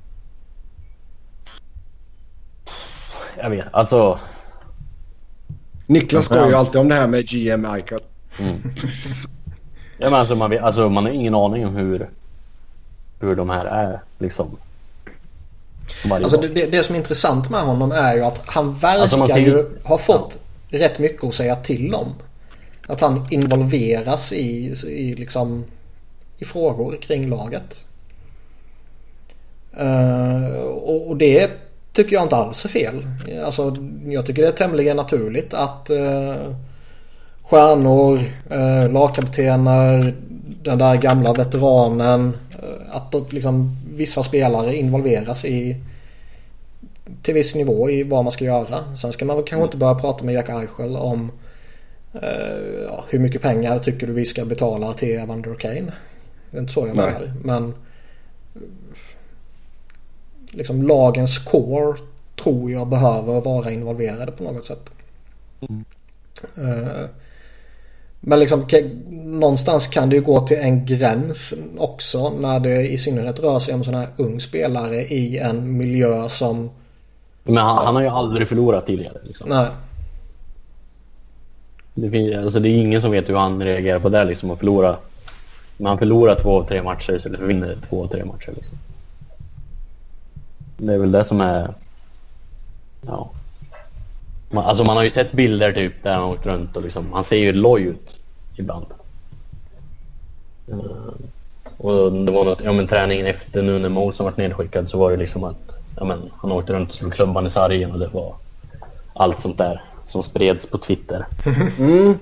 Jag 3.42 3.50
vet, 3.50 3.66
alltså... 3.74 4.18
Niklas 5.86 6.24
skojar 6.24 6.48
ju 6.48 6.54
alltid 6.54 6.80
om 6.80 6.88
det 6.88 6.94
här 6.94 7.06
med 7.06 7.28
GM 7.28 7.64
Eichel. 7.64 8.00
Ja, 9.98 10.10
men 10.10 10.14
alltså, 10.14 10.36
man, 10.36 10.58
alltså, 10.58 10.88
man 10.88 11.04
har 11.04 11.12
ingen 11.12 11.34
aning 11.34 11.66
om 11.66 11.76
hur, 11.76 12.10
hur 13.20 13.36
de 13.36 13.50
här 13.50 13.64
är 13.64 14.00
liksom. 14.18 14.56
Alltså 16.10 16.36
det, 16.36 16.48
det, 16.48 16.66
det 16.66 16.82
som 16.82 16.94
är 16.94 16.98
intressant 16.98 17.50
med 17.50 17.60
honom 17.60 17.92
är 17.92 18.14
ju 18.14 18.24
att 18.24 18.42
han 18.46 18.74
verkar 18.74 19.00
Alltså, 19.00 19.26
ser 19.26 19.36
ju 19.36 19.64
ha 19.84 19.98
fått 19.98 20.38
rätt 20.68 20.98
mycket 20.98 21.24
att 21.24 21.34
säga 21.34 21.56
till 21.56 21.94
om. 21.94 22.14
Att 22.86 23.00
han 23.00 23.26
involveras 23.30 24.32
i, 24.32 24.74
i, 24.86 25.14
liksom, 25.14 25.64
i 26.38 26.44
frågor 26.44 26.96
kring 27.02 27.28
laget. 27.28 27.84
Eh, 29.76 30.60
och, 30.62 31.08
och 31.08 31.16
det 31.16 31.50
tycker 31.96 32.16
jag 32.16 32.22
inte 32.22 32.36
alls 32.36 32.64
är 32.64 32.68
fel. 32.68 33.06
Alltså, 33.44 33.76
jag 34.06 34.26
tycker 34.26 34.42
det 34.42 34.48
är 34.48 34.52
tämligen 34.52 34.96
naturligt 34.96 35.54
att 35.54 35.90
uh, 35.90 36.54
stjärnor, 37.42 38.18
uh, 38.52 38.92
lagkaptener, 38.92 40.14
den 40.62 40.78
där 40.78 40.96
gamla 40.96 41.32
veteranen. 41.32 42.36
eh, 42.52 42.96
att 42.96 43.32
liksom, 43.32 43.76
vissa 43.94 44.22
spelare 44.22 44.76
involveras 44.76 45.44
i 45.44 45.76
till 47.22 47.34
viss 47.34 47.54
nivå 47.54 47.90
i 47.90 48.02
vad 48.02 48.24
man 48.24 48.32
ska 48.32 48.44
göra. 48.44 48.96
Sen 48.96 49.12
ska 49.12 49.24
man 49.24 49.42
kanske 49.42 49.64
inte 49.64 49.76
börja 49.76 49.94
prata 49.94 50.24
med 50.24 50.34
Jack 50.34 50.48
Eichel 50.48 50.96
om 50.96 51.30
eh, 52.12 52.84
ja, 52.88 53.04
hur 53.08 53.18
mycket 53.18 53.42
pengar 53.42 53.78
tycker 53.78 54.06
du 54.06 54.12
vi 54.12 54.24
ska 54.24 54.44
betala 54.44 54.92
till 54.92 55.18
Evander 55.18 55.54
Kane. 55.54 55.92
Det 56.50 56.56
är 56.56 56.60
inte 56.60 56.72
så 56.72 56.86
jag 56.86 56.96
menar. 56.96 57.32
Men 57.44 57.74
eh, 58.54 58.60
liksom 60.56 60.82
lagens 60.82 61.38
core 61.38 61.98
tror 62.42 62.70
jag 62.70 62.88
behöver 62.88 63.40
vara 63.40 63.70
involverade 63.70 64.32
på 64.32 64.44
något 64.44 64.66
sätt. 64.66 64.90
Eh, 66.56 67.04
men 68.20 68.40
liksom 68.40 68.66
någonstans 69.10 69.86
kan 69.86 70.08
det 70.08 70.16
ju 70.16 70.22
gå 70.22 70.40
till 70.40 70.56
en 70.56 70.86
gräns 70.86 71.54
också 71.78 72.30
när 72.30 72.60
det 72.60 72.88
i 72.88 72.98
synnerhet 72.98 73.40
rör 73.40 73.58
sig 73.58 73.74
om 73.74 73.84
sån 73.84 73.94
här 73.94 74.08
ung 74.16 74.40
spelare 74.40 74.96
i 74.96 75.38
en 75.38 75.76
miljö 75.78 76.28
som 76.28 76.70
Men 77.44 77.56
han, 77.56 77.86
han 77.86 77.94
har 77.94 78.02
ju 78.02 78.08
aldrig 78.08 78.48
förlorat 78.48 78.86
tidigare. 78.86 79.18
Liksom. 79.24 79.48
Nej. 79.48 79.66
Det, 81.94 82.10
finns, 82.10 82.36
alltså, 82.36 82.60
det 82.60 82.68
är 82.68 82.78
ingen 82.78 83.00
som 83.00 83.10
vet 83.10 83.28
hur 83.28 83.36
han 83.36 83.62
reagerar 83.62 83.98
på 83.98 84.08
det 84.08 84.24
liksom 84.24 84.50
att 84.50 84.58
förlora. 84.58 84.96
Men 85.76 85.86
han 85.86 85.98
förlorar 85.98 86.34
två 86.34 86.60
av 86.60 86.68
tre 86.68 86.82
matcher 86.82 87.26
eller 87.26 87.38
vinner 87.38 87.76
två 87.88 88.04
av 88.04 88.08
tre 88.08 88.24
matcher. 88.24 88.52
Liksom. 88.56 88.78
Det 90.76 90.94
är 90.94 90.98
väl 90.98 91.12
det 91.12 91.24
som 91.24 91.40
är... 91.40 91.74
Ja. 93.06 93.30
Man, 94.50 94.64
alltså 94.64 94.84
man 94.84 94.96
har 94.96 95.04
ju 95.04 95.10
sett 95.10 95.32
bilder 95.32 95.72
typ 95.72 96.02
där 96.02 96.12
han 96.14 96.22
har 96.22 96.30
åkt 96.30 96.46
runt 96.46 96.76
och 96.76 96.82
liksom, 96.82 97.12
han 97.12 97.24
ser 97.24 97.36
ju 97.36 97.52
loj 97.52 97.82
ut 97.82 98.16
ibland. 98.56 98.86
Eh, 100.68 100.76
och 101.78 102.12
det 102.12 102.32
var 102.32 102.44
något, 102.44 102.60
ja 102.64 102.72
men 102.72 102.86
träningen 102.86 103.26
efter 103.26 103.62
nu 103.62 103.78
när 103.78 103.88
Molson 103.88 104.24
varit 104.24 104.36
nedskickad 104.36 104.88
så 104.88 104.98
var 104.98 105.10
det 105.10 105.16
liksom 105.16 105.44
att 105.44 105.78
ja, 105.96 106.04
men, 106.04 106.30
han 106.36 106.52
åkte 106.52 106.72
runt 106.72 106.88
och 106.88 106.94
slog 106.94 107.12
klubban 107.12 107.46
i 107.46 107.50
sargen 107.50 107.92
och 107.92 107.98
det 107.98 108.08
var 108.08 108.34
allt 109.14 109.40
sånt 109.40 109.58
där 109.58 109.84
som 110.06 110.22
spreds 110.22 110.66
på 110.66 110.78
Twitter. 110.78 111.26
Mm. 111.78 112.14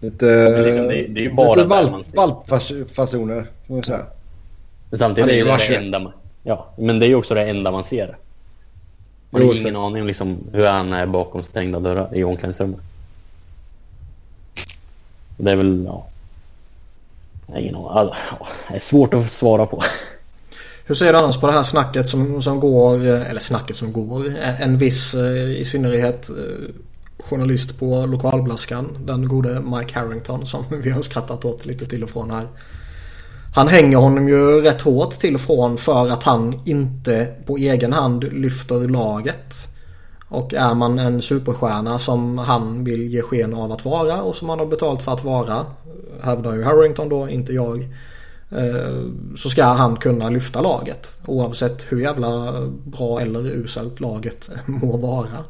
Lite, 0.00 0.24
Men 0.24 0.62
liksom, 0.62 0.82
det- 0.88 1.06
det 1.08 1.20
är 1.20 1.24
ju 1.24 1.32
bara 1.34 1.54
lite 1.54 1.68
valp, 1.68 2.16
valpfasoner. 2.50 3.46
Men 4.90 4.98
samtidigt 4.98 5.30
är 5.30 5.44
det 5.44 5.52
det 5.52 5.58
21. 5.58 5.82
enda 5.82 5.98
man... 5.98 6.12
Ja, 6.48 6.66
men 6.76 6.98
det 6.98 7.06
är 7.06 7.08
ju 7.08 7.14
också 7.14 7.34
det 7.34 7.44
enda 7.44 7.70
man 7.70 7.84
ser. 7.84 8.16
Man 9.30 9.42
har 9.42 9.54
ingen 9.54 9.76
aning 9.76 10.02
om 10.02 10.06
liksom 10.06 10.38
hur 10.52 10.66
han 10.66 10.92
är 10.92 11.06
bakom 11.06 11.42
stängda 11.42 11.80
dörrar 11.80 12.16
i 12.16 12.24
omklädningsrummet. 12.24 12.80
Det 15.36 15.50
är 15.50 15.56
väl, 15.56 15.84
ja... 15.86 16.06
Ingen 17.56 17.76
aning. 17.76 18.14
Det 18.68 18.74
är 18.74 18.78
svårt 18.78 19.14
att 19.14 19.32
svara 19.32 19.66
på. 19.66 19.82
Hur 20.84 20.94
ser 20.94 21.12
du 21.12 21.18
annars 21.18 21.40
på 21.40 21.46
det 21.46 21.52
här 21.52 21.62
snacket 21.62 22.08
som, 22.08 22.42
som 22.42 22.60
går, 22.60 23.06
eh, 23.06 23.30
eller 23.30 23.40
snacket 23.40 23.76
som 23.76 23.92
går, 23.92 24.26
en 24.60 24.78
viss 24.78 25.14
eh, 25.14 25.60
i 25.60 25.64
synnerhet 25.64 26.28
eh, 26.30 26.34
journalist 27.18 27.78
på 27.78 28.06
lokalblaskan, 28.06 28.98
den 29.06 29.28
gode 29.28 29.60
Mike 29.60 29.98
Harrington 29.98 30.46
som 30.46 30.64
vi 30.82 30.90
har 30.90 31.02
skrattat 31.02 31.44
åt 31.44 31.66
lite 31.66 31.86
till 31.86 32.02
och 32.02 32.10
från 32.10 32.30
här. 32.30 32.48
Han 33.56 33.68
hänger 33.68 33.96
honom 33.96 34.28
ju 34.28 34.60
rätt 34.60 34.82
hårt 34.82 35.10
till 35.10 35.34
och 35.34 35.40
från 35.40 35.76
för 35.78 36.08
att 36.08 36.22
han 36.22 36.60
inte 36.64 37.28
på 37.46 37.56
egen 37.56 37.92
hand 37.92 38.24
lyfter 38.32 38.88
laget. 38.88 39.54
Och 40.28 40.54
är 40.54 40.74
man 40.74 40.98
en 40.98 41.22
superstjärna 41.22 41.98
som 41.98 42.38
han 42.38 42.84
vill 42.84 43.02
ge 43.06 43.22
sken 43.22 43.54
av 43.54 43.72
att 43.72 43.84
vara 43.84 44.22
och 44.22 44.36
som 44.36 44.48
han 44.48 44.58
har 44.58 44.66
betalt 44.66 45.02
för 45.02 45.12
att 45.12 45.24
vara, 45.24 45.66
hävdar 46.22 46.54
ju 46.54 46.62
Harrington 46.64 47.08
då, 47.08 47.28
inte 47.28 47.52
jag. 47.52 47.82
eh, 48.50 49.02
Så 49.36 49.50
ska 49.50 49.64
han 49.64 49.96
kunna 49.96 50.28
lyfta 50.30 50.60
laget 50.60 51.18
oavsett 51.26 51.86
hur 51.88 52.00
jävla 52.00 52.52
bra 52.84 53.20
eller 53.20 53.46
uselt 53.46 54.00
laget 54.00 54.50
må 54.66 54.96
vara. 54.96 55.44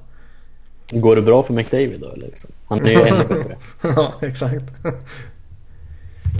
Går 0.90 1.16
det 1.16 1.22
bra 1.22 1.42
för 1.42 1.54
McDavid 1.54 2.00
då? 2.00 2.12
Liksom? 2.16 2.50
Han 2.66 2.86
är 2.86 2.90
ju 2.90 3.02
ännu 3.02 3.24
bättre. 3.28 3.56
ja, 3.96 4.12
exakt. 4.20 4.64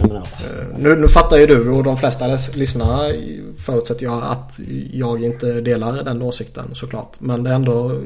Eh, 0.01 0.77
nu, 0.77 0.95
nu 0.95 1.07
fattar 1.07 1.37
ju 1.37 1.45
du 1.45 1.69
och 1.69 1.83
de 1.83 1.97
flesta 1.97 2.27
lyssnare 2.55 3.15
förutsätter 3.57 4.03
jag 4.03 4.23
att 4.23 4.59
jag 4.91 5.23
inte 5.23 5.61
delar 5.61 6.03
den 6.03 6.21
åsikten 6.21 6.75
såklart. 6.75 7.19
Men 7.19 7.43
det 7.43 7.49
är 7.49 7.55
ändå 7.55 8.01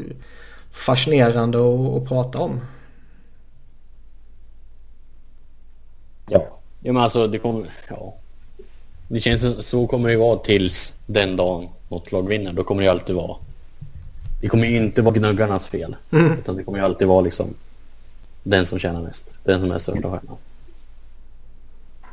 fascinerande 0.71 1.57
att, 1.57 2.01
att 2.01 2.09
prata 2.09 2.39
om. 2.39 2.59
Ja. 6.29 6.47
Ja 6.81 6.93
men 6.93 7.03
alltså 7.03 7.27
det 7.27 7.37
kommer... 7.37 7.69
Ja. 7.89 8.15
Det 9.07 9.19
känns 9.19 9.67
så 9.67 9.87
kommer 9.87 10.09
det 10.09 10.17
vara 10.17 10.37
tills 10.37 10.93
den 11.05 11.35
dagen 11.35 11.69
något 11.89 12.11
lag 12.11 12.27
vinner. 12.27 12.53
Då 12.53 12.63
kommer 12.63 12.83
det 12.83 12.89
alltid 12.89 13.15
vara... 13.15 13.37
Det 14.41 14.47
kommer 14.47 14.67
ju 14.67 14.75
inte 14.77 15.01
vara 15.01 15.15
gnuggarnas 15.15 15.67
fel. 15.67 15.95
Mm. 16.11 16.31
Utan 16.31 16.55
det 16.55 16.63
kommer 16.63 16.77
ju 16.77 16.85
alltid 16.85 17.07
vara 17.07 17.21
liksom 17.21 17.47
den 18.43 18.65
som 18.65 18.79
tjänar 18.79 19.01
mest. 19.01 19.29
Den 19.43 19.59
som 19.59 19.71
är 19.71 19.77
största 19.77 20.01
stjärnan. 20.01 20.37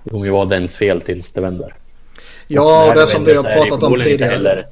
Det 0.09 0.13
kommer 0.13 0.25
ju 0.25 0.33
vara 0.33 0.45
dens 0.45 0.77
fel 0.77 1.01
tills 1.01 1.33
det 1.33 1.41
vänder. 1.41 1.75
Ja, 2.47 2.89
och 2.89 2.95
det, 2.95 3.01
det 3.01 3.07
som 3.07 3.25
vi 3.25 3.35
har 3.35 3.43
pratat 3.43 3.83
om 3.83 4.01
tidigare. 4.01 4.31
Heller, 4.31 4.67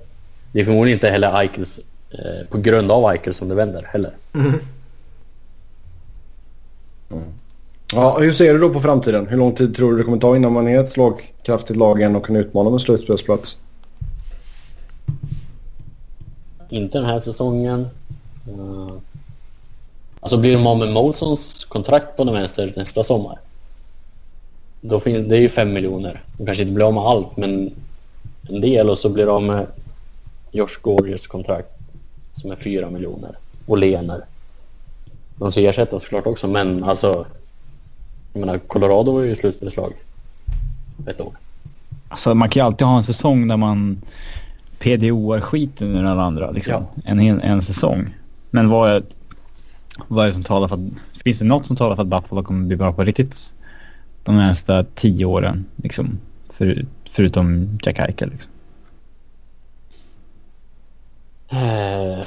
det 0.53 0.61
är 0.61 0.65
förmodligen 0.65 0.97
inte 0.97 1.09
heller 1.09 1.41
Eichels, 1.41 1.81
eh, 2.11 2.49
på 2.51 2.59
grund 2.59 2.93
av 2.93 3.11
Eichel 3.11 3.35
som 3.35 3.49
det 3.49 3.55
vänder 3.55 3.89
heller. 3.93 4.13
Mm. 4.35 4.53
Mm. 7.11 7.25
Ja, 7.95 8.19
hur 8.19 8.33
ser 8.33 8.53
du 8.53 8.59
då 8.59 8.73
på 8.73 8.81
framtiden? 8.81 9.27
Hur 9.27 9.37
lång 9.37 9.55
tid 9.55 9.77
tror 9.77 9.91
du 9.93 9.99
det 9.99 10.05
kommer 10.05 10.19
ta 10.19 10.37
innan 10.37 10.53
man 10.53 10.69
är 10.69 10.81
ett 10.81 10.91
slagkraftigt 10.91 11.79
lag 11.79 12.01
igen 12.01 12.17
och 12.17 12.27
kan 12.27 12.37
utmana 12.37 12.71
med 12.71 12.81
slutspelsplats? 12.81 13.59
Inte 16.69 16.99
den 16.99 17.07
här 17.07 17.21
säsongen. 17.21 17.89
Uh, 18.49 18.93
alltså 20.21 20.37
blir 20.37 20.53
de 20.53 20.67
av 20.67 20.79
med 20.79 20.93
Molsons 20.93 21.65
kontrakt 21.65 22.17
på 22.17 22.25
den 22.25 22.35
vänster 22.35 22.73
nästa 22.77 23.05
sommar. 23.05 23.39
Då 24.89 25.01
finns, 25.01 25.29
det 25.29 25.37
är 25.37 25.41
ju 25.41 25.49
fem 25.49 25.73
miljoner. 25.73 26.23
De 26.39 26.47
kanske 26.47 26.63
inte 26.63 26.75
blir 26.75 26.87
av 26.87 26.95
med 26.95 27.03
allt, 27.03 27.37
men 27.37 27.71
en 28.49 28.61
del 28.61 28.91
och 28.91 28.99
så 28.99 29.09
blir 29.09 29.27
de 29.27 29.33
av 29.33 29.43
med 29.43 29.67
Josh 30.53 30.81
Gorges 30.83 31.27
kontrakt 31.27 31.69
som 32.33 32.51
är 32.51 32.57
fyra 32.57 32.91
miljoner 32.91 33.39
och 33.67 33.79
Lener. 33.79 34.25
De 35.37 35.53
ska 35.53 35.61
ersättas 35.61 36.03
såklart 36.03 36.27
också, 36.27 36.49
men 36.49 36.85
alltså 36.85 37.27
jag 38.33 38.41
menar, 38.41 38.59
Colorado 38.59 39.13
var 39.13 39.23
ju 39.23 39.35
slutspelslag 39.35 39.93
ett 41.07 41.21
år. 41.21 41.33
Alltså 42.09 42.35
man 42.35 42.49
kan 42.49 42.61
ju 42.61 42.67
alltid 42.67 42.87
ha 42.87 42.97
en 42.97 43.05
säsong 43.05 43.49
där 43.49 43.57
man 43.57 44.03
PDO-ar 44.79 45.41
skiten 45.41 45.89
ur 45.89 46.03
den 46.03 46.19
andra. 46.19 46.51
Liksom. 46.51 46.75
Ja. 46.75 47.03
En, 47.05 47.41
en 47.41 47.63
säsong. 47.63 48.15
Men 48.51 48.69
vad 48.69 48.91
är, 48.91 49.03
vad 50.09 50.25
är 50.25 50.29
det 50.29 50.35
som 50.35 50.45
talar 50.45 50.69
för 50.69 50.75
att... 50.75 51.23
Finns 51.25 51.39
det 51.39 51.45
något 51.45 51.67
som 51.67 51.77
talar 51.77 51.97
för 51.97 52.03
att 52.03 52.09
Buffalo 52.09 52.43
kommer 52.43 52.67
bli 52.67 52.77
bra 52.77 52.93
på 52.93 53.05
riktigt 53.05 53.55
de 54.27 54.37
närmsta 54.37 54.85
tio 54.95 55.25
åren? 55.25 55.65
Liksom, 55.77 56.19
för, 56.49 56.85
förutom 57.11 57.79
Jack 57.83 57.99
Eichel. 57.99 58.31
Liksom. 58.31 58.51
Eh, 61.49 62.27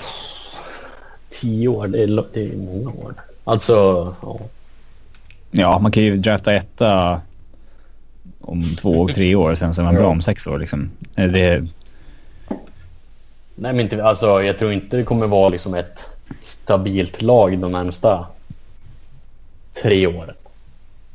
tio 1.30 1.68
år, 1.68 1.88
det 1.88 2.04
är, 2.04 2.26
det 2.34 2.44
är 2.44 2.58
många 2.58 2.90
år. 2.90 3.14
Alltså, 3.44 3.74
ja. 4.22 4.40
Ja, 5.52 5.80
man 5.80 5.92
kan 5.92 6.04
ju 6.04 6.18
drafta 6.18 6.54
etta 6.54 7.22
om 8.42 8.76
två 8.76 9.02
och 9.02 9.14
tre 9.14 9.36
år 9.36 9.56
sen 9.56 9.74
så 9.74 9.82
är 9.82 9.86
man 9.86 9.96
bra 9.96 10.08
om 10.08 10.22
sex 10.22 10.48
år 10.48 10.60
liksom. 10.60 10.92
Det... 11.16 11.68
Nej 13.56 13.74
men 13.74 13.80
inte, 13.80 14.04
alltså 14.04 14.44
jag 14.44 14.60
tror 14.60 14.72
inte 14.72 14.98
det 14.98 15.04
kommer 15.04 15.28
vara 15.28 15.50
liksom 15.50 15.74
ett 15.74 16.06
stabilt 16.42 17.22
lag 17.22 17.60
de 17.60 17.72
närmsta 17.72 18.28
tre 19.82 20.08
åren. 20.08 20.36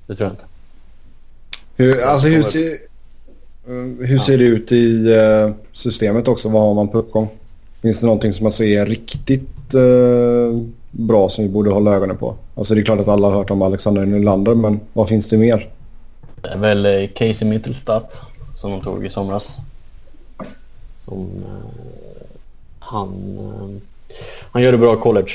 Det 0.06 0.16
tror 0.16 0.27
jag 0.27 0.32
inte. 0.32 0.44
Hur, 1.76 2.02
alltså 2.02 2.28
hur 2.28 2.42
ser, 2.42 2.78
hur 4.05 4.18
ser 4.18 4.38
det 4.38 4.44
ut 4.44 4.72
i 4.72 5.14
uh, 5.14 5.55
systemet 5.72 6.28
också? 6.28 6.48
Vad 6.48 6.62
har 6.62 6.74
man 6.74 6.88
på 6.88 6.98
uppgång? 6.98 7.28
Finns 7.82 8.01
det 8.01 8.06
någonting 8.06 8.32
som 8.32 8.42
man 8.42 8.52
ser 8.52 8.86
riktigt 8.86 9.74
uh, 9.74 10.62
bra 10.90 11.28
som 11.28 11.44
vi 11.44 11.51
borde 11.51 11.70
hålla 11.70 11.94
ögonen 11.94 12.16
på? 12.16 12.36
Alltså 12.55 12.74
det 12.74 12.80
är 12.80 12.84
klart 12.84 13.01
att 13.01 13.09
alla 13.09 13.28
har 13.28 13.34
hört 13.34 13.51
om 13.51 13.62
Alexander 13.62 14.06
Nylander 14.06 14.55
men 14.55 14.80
vad 14.92 15.09
finns 15.09 15.28
det 15.28 15.38
mer? 15.38 15.70
Det 16.42 16.48
är 16.48 16.59
väl 16.59 16.86
eh, 16.86 17.09
Casey 17.09 17.48
Mittelstadt 17.48 18.22
som 18.56 18.70
de 18.70 18.80
tog 18.80 19.06
i 19.06 19.10
somras. 19.10 19.59
Som 21.01 21.44
eh, 21.46 22.26
han... 22.78 23.38
Eh, 23.38 23.80
han 24.51 24.62
gör 24.62 24.72
det 24.72 24.78
bra 24.78 24.94
i 24.94 24.96
college. 24.96 25.32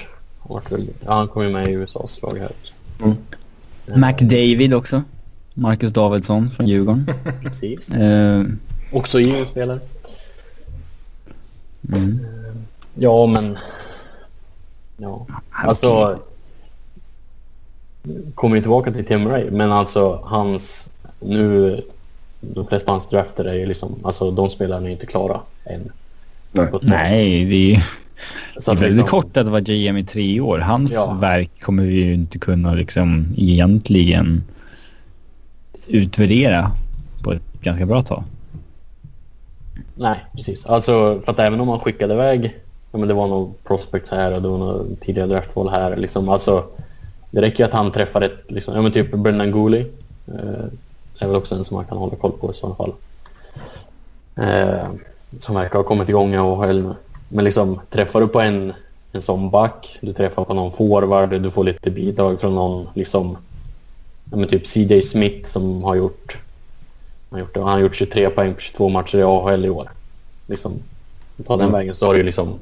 Han, 0.49 0.61
väl, 0.69 0.89
ja, 1.05 1.13
han 1.13 1.27
kom 1.27 1.43
ju 1.43 1.49
med 1.49 1.67
i 1.67 1.71
USAs 1.71 2.21
lag 2.21 2.37
här. 2.37 2.51
Mm. 3.03 3.15
McDavid 4.01 4.73
också. 4.73 5.03
Marcus 5.59 5.91
Davidsson 5.91 6.49
från 6.49 6.67
Djurgården. 6.67 7.07
Precis. 7.43 7.95
Uh, 7.95 8.45
också 8.91 9.19
JO-spelare. 9.19 9.79
Mm. 11.93 12.25
Ja, 12.95 13.27
men 13.27 13.57
Ja, 14.99 15.25
alltså... 15.49 16.19
Kommer 18.35 18.55
vi 18.55 18.61
tillbaka 18.61 18.91
till 18.91 19.05
Tim 19.05 19.27
Ray, 19.27 19.51
men 19.51 19.71
alltså 19.71 20.19
hans... 20.23 20.89
Nu... 21.19 21.81
De 22.41 22.67
flesta 22.67 22.91
hans 22.91 23.09
drafter 23.09 23.45
är 23.45 23.53
ju 23.53 23.65
liksom... 23.65 23.95
Alltså 24.03 24.31
de 24.31 24.49
spelarna 24.49 24.87
är 24.87 24.91
inte 24.91 25.05
klara 25.05 25.39
än. 25.65 25.91
Nej, 26.51 26.69
Nej 26.81 27.45
det 27.45 27.75
är... 27.75 27.85
Så 28.57 28.73
det 28.73 28.85
är 28.85 28.87
liksom... 28.87 29.07
kort 29.07 29.37
att 29.37 29.47
vara 29.47 29.61
GM 29.61 29.97
i 29.97 30.05
tre 30.05 30.39
år. 30.39 30.59
Hans 30.59 30.93
ja. 30.93 31.17
verk 31.21 31.51
kommer 31.61 31.83
vi 31.83 31.95
ju 31.95 32.13
inte 32.13 32.39
kunna 32.39 32.73
liksom 32.73 33.25
egentligen 33.37 34.43
utvärdera 35.89 36.71
på 37.23 37.31
ett 37.31 37.41
ganska 37.61 37.85
bra 37.85 38.01
tag. 38.01 38.23
Nej, 39.95 40.25
precis. 40.35 40.65
Alltså 40.65 41.21
för 41.25 41.31
att 41.31 41.39
även 41.39 41.59
om 41.61 41.67
man 41.67 41.79
skickade 41.79 42.13
iväg 42.13 42.55
ja, 42.91 42.97
men 42.99 43.07
det 43.07 43.13
var 43.13 43.27
nog 43.27 43.63
prospects 43.63 44.11
här 44.11 44.33
och 44.33 44.41
det 44.41 44.47
var 44.47 44.57
nog 44.57 44.97
tidigare 44.99 45.27
draftval 45.27 45.69
här. 45.69 45.97
Liksom, 45.97 46.29
alltså, 46.29 46.65
det 47.31 47.41
räcker 47.41 47.59
ju 47.59 47.65
att 47.65 47.73
han 47.73 47.91
träffar 47.91 48.21
ett, 48.21 48.51
liksom, 48.51 48.75
ja, 48.75 48.81
men 48.81 48.91
typ 48.91 49.11
Brendan 49.11 49.51
Gooley. 49.51 49.85
Eh, 50.27 50.65
är 51.19 51.27
väl 51.27 51.35
också 51.35 51.55
en 51.55 51.63
som 51.63 51.75
man 51.75 51.85
kan 51.85 51.97
hålla 51.97 52.15
koll 52.15 52.31
på 52.31 52.51
i 52.51 52.53
sådana 52.53 52.75
fall. 52.75 52.93
Eh, 54.35 54.87
som 55.39 55.55
verkar 55.55 55.79
ha 55.79 55.83
kommit 55.83 56.09
igång 56.09 56.33
i 56.33 56.37
AHL 56.37 56.83
nu. 56.83 56.93
Men 57.29 57.45
liksom, 57.45 57.79
träffar 57.89 58.21
du 58.21 58.27
på 58.27 58.41
en, 58.41 58.73
en 59.11 59.21
sån 59.21 59.49
back, 59.49 59.97
du 60.01 60.13
träffar 60.13 60.43
på 60.43 60.53
någon 60.53 60.71
forward, 60.71 61.41
du 61.41 61.51
får 61.51 61.63
lite 61.63 61.91
bidrag 61.91 62.41
från 62.41 62.55
någon, 62.55 62.87
liksom, 62.93 63.37
men 64.31 64.47
typ 64.47 64.67
CJ 64.67 65.01
Smith 65.01 65.49
som 65.49 65.83
har 65.83 65.95
gjort, 65.95 66.37
han 67.29 67.39
har 67.39 67.39
gjort, 67.39 67.57
han 67.57 67.67
har 67.67 67.79
gjort 67.79 67.95
23 67.95 68.29
poäng 68.29 68.53
på 68.53 68.61
22 68.61 68.89
matcher 68.89 69.17
i 69.17 69.23
AHL 69.23 69.65
i 69.65 69.69
år. 69.69 69.89
Liksom, 70.47 70.73
ta 71.47 71.57
den 71.57 71.67
mm. 71.67 71.79
vägen 71.79 71.95
så 71.95 72.05
har 72.05 72.13
du 72.13 72.23
liksom 72.23 72.59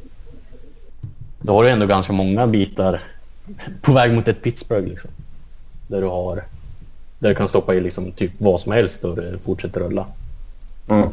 då 1.39 1.53
har 1.53 1.63
du 1.63 1.69
ändå 1.69 1.85
ganska 1.85 2.13
många 2.13 2.47
bitar 2.47 3.03
på 3.81 3.93
väg 3.93 4.13
mot 4.13 4.27
ett 4.27 4.41
Pittsburgh. 4.41 4.87
Liksom. 4.87 5.09
Där 5.87 6.01
du 6.01 6.07
har 6.07 6.43
där 7.19 7.29
du 7.29 7.35
kan 7.35 7.49
stoppa 7.49 7.75
i 7.75 7.81
liksom 7.81 8.11
typ 8.11 8.31
vad 8.37 8.61
som 8.61 8.71
helst 8.71 9.05
och 9.05 9.15
det 9.15 9.39
fortsätter 9.39 9.81
rulla. 9.81 10.05
Mm. 10.89 11.09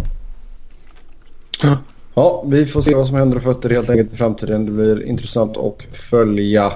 Ja, 2.14 2.44
vi 2.46 2.66
får 2.66 2.82
se 2.82 2.94
vad 2.94 3.06
som 3.06 3.16
händer 3.16 3.36
och 3.36 3.42
fötter 3.42 3.70
helt 3.70 3.90
enkelt 3.90 4.12
i 4.12 4.16
framtiden. 4.16 4.66
Det 4.66 4.72
blir 4.72 5.06
intressant 5.06 5.56
att 5.56 5.96
följa. 5.96 6.72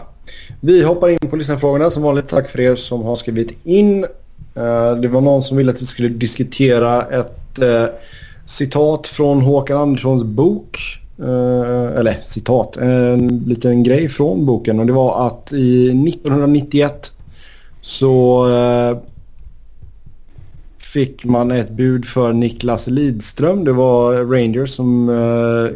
Vi 0.61 0.83
hoppar 0.83 1.09
in 1.09 1.31
på 1.31 1.37
lyssnarfrågorna. 1.37 1.91
Som 1.91 2.03
vanligt 2.03 2.29
tack 2.29 2.51
för 2.51 2.61
er 2.61 2.77
som 2.77 3.03
har 3.03 3.17
skrivit 3.17 3.59
in. 3.65 4.07
Eh, 4.59 4.97
det 5.01 5.09
var 5.09 5.21
någon 5.21 5.43
som 5.43 5.57
ville 5.57 5.73
att 5.73 5.83
vi 5.83 5.87
skulle 5.87 6.09
diskutera 6.09 7.03
ett 7.03 7.59
eh, 7.59 7.85
citat 8.47 9.07
från 9.07 9.41
Håkan 9.41 9.79
Anderssons 9.79 10.25
bok 10.25 10.79
eh, 11.19 11.99
eller 11.99 12.21
citat, 12.27 12.77
en 12.77 13.39
liten 13.47 13.83
grej 13.83 14.09
från 14.09 14.47
boken 14.47 14.81
och 14.81 14.87
det 14.87 14.93
var 14.93 15.27
att 15.27 15.53
i 15.53 15.89
1991 15.89 17.13
så 17.81 18.47
fick 20.79 21.25
man 21.25 21.51
ett 21.51 21.71
bud 21.71 22.05
för 22.05 22.33
Niklas 22.33 22.87
Lidström. 22.87 23.65
Det 23.65 23.73
var 23.73 24.15
Rangers 24.15 24.71
som 24.71 25.09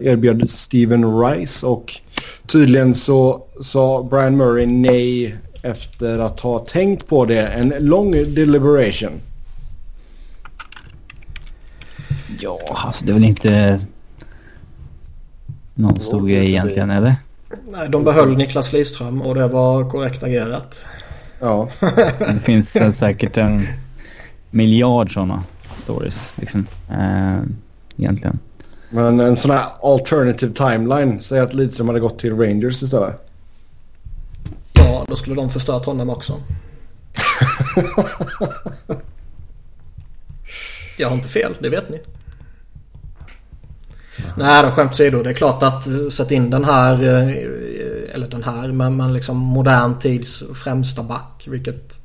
erbjöd 0.02 0.50
Steven 0.50 1.22
Rice 1.22 1.66
och 1.66 2.00
tydligen 2.52 2.94
så 2.94 3.42
sa 3.60 4.02
Brian 4.10 4.36
Murray 4.36 4.66
nej 4.66 5.36
efter 5.62 6.18
att 6.18 6.40
ha 6.40 6.58
tänkt 6.58 7.06
på 7.06 7.24
det. 7.24 7.46
En 7.46 7.74
lång 7.78 8.12
deliberation. 8.12 9.20
Ja, 12.40 12.58
alltså 12.68 13.04
det 13.04 13.10
är 13.10 13.14
väl 13.14 13.24
inte 13.24 13.80
någon 15.74 16.00
stor 16.00 16.28
grej 16.28 16.48
egentligen, 16.48 16.88
det... 16.88 16.94
eller? 16.94 17.16
Nej, 17.72 17.88
de 17.88 18.04
behöll 18.04 18.36
Niklas 18.36 18.72
Lidström 18.72 19.22
och 19.22 19.34
det 19.34 19.48
var 19.48 19.90
korrekt 19.90 20.22
agerat. 20.22 20.86
Ja. 21.40 21.68
det 22.18 22.40
finns 22.44 22.96
säkert 22.96 23.36
en 23.36 23.66
miljard 24.50 25.14
sådana 25.14 25.44
stories, 25.78 26.32
liksom. 26.36 26.66
Uh, 26.90 27.42
egentligen. 27.96 28.38
Men 28.94 29.20
en 29.20 29.36
sån 29.36 29.50
här 29.50 29.64
alternative 29.82 30.52
timeline, 30.54 31.20
säg 31.20 31.40
att 31.40 31.54
Lidström 31.54 31.88
hade 31.88 32.00
gått 32.00 32.18
till 32.18 32.36
Rangers 32.36 32.82
istället. 32.82 33.28
Ja, 34.72 35.04
då 35.08 35.16
skulle 35.16 35.36
de 35.36 35.50
förstört 35.50 35.86
honom 35.86 36.10
också. 36.10 36.40
Jag 40.96 41.08
har 41.08 41.16
inte 41.16 41.28
fel, 41.28 41.54
det 41.60 41.68
vet 41.68 41.90
ni. 41.90 42.00
Nej 44.36 44.62
då 44.62 44.70
skämt 44.70 44.92
åsido. 44.92 45.22
Det 45.22 45.30
är 45.30 45.34
klart 45.34 45.62
att 45.62 45.86
eh, 45.86 46.08
sätta 46.10 46.34
in 46.34 46.50
den 46.50 46.64
här, 46.64 46.94
eh, 46.94 48.14
eller 48.14 48.28
den 48.28 48.42
här, 48.42 48.72
men, 48.72 48.96
men 48.96 49.12
liksom 49.12 49.36
modern 49.36 49.98
tids 49.98 50.44
främsta 50.54 51.02
back. 51.02 51.44
Vilket 51.46 52.00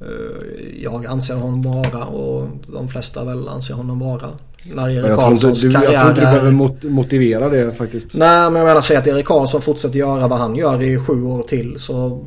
eh, 0.00 0.82
jag 0.82 1.06
anser 1.06 1.34
honom 1.34 1.62
vara 1.62 2.04
och 2.04 2.48
de 2.72 2.88
flesta 2.88 3.24
väl 3.24 3.48
anser 3.48 3.74
honom 3.74 3.98
vara. 3.98 4.30
När 4.66 5.16
Karlssons 5.16 5.60
du, 5.60 5.72
jag 5.72 5.84
tror 5.84 6.08
inte 6.08 6.20
du 6.20 6.26
behöver 6.26 6.50
mot, 6.50 6.82
motivera 6.82 7.48
det 7.48 7.74
faktiskt. 7.74 8.14
Nej 8.14 8.50
men 8.50 8.54
jag 8.54 8.66
menar 8.66 8.80
säga 8.80 8.98
att 8.98 9.06
Erik 9.06 9.26
Karlsson 9.26 9.62
fortsätter 9.62 9.98
göra 9.98 10.28
vad 10.28 10.38
han 10.38 10.56
gör 10.56 10.82
i 10.82 10.98
sju 10.98 11.24
år 11.24 11.42
till 11.42 11.78
så 11.78 12.24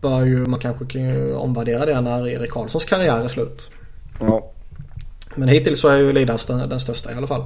bör 0.00 0.24
ju 0.24 0.46
man 0.46 0.60
kanske 0.60 0.86
kan 0.86 1.34
omvärdera 1.34 1.86
det 1.86 2.00
när 2.00 2.28
Erik 2.28 2.50
Karlssons 2.50 2.84
karriär 2.84 3.24
är 3.24 3.28
slut. 3.28 3.70
Ja. 4.20 4.50
Men 5.34 5.48
hittills 5.48 5.80
så 5.80 5.88
är 5.88 5.96
ju 5.96 6.12
Lidas 6.12 6.46
den, 6.46 6.68
den 6.68 6.80
största 6.80 7.12
i 7.12 7.14
alla 7.14 7.26
fall. 7.26 7.44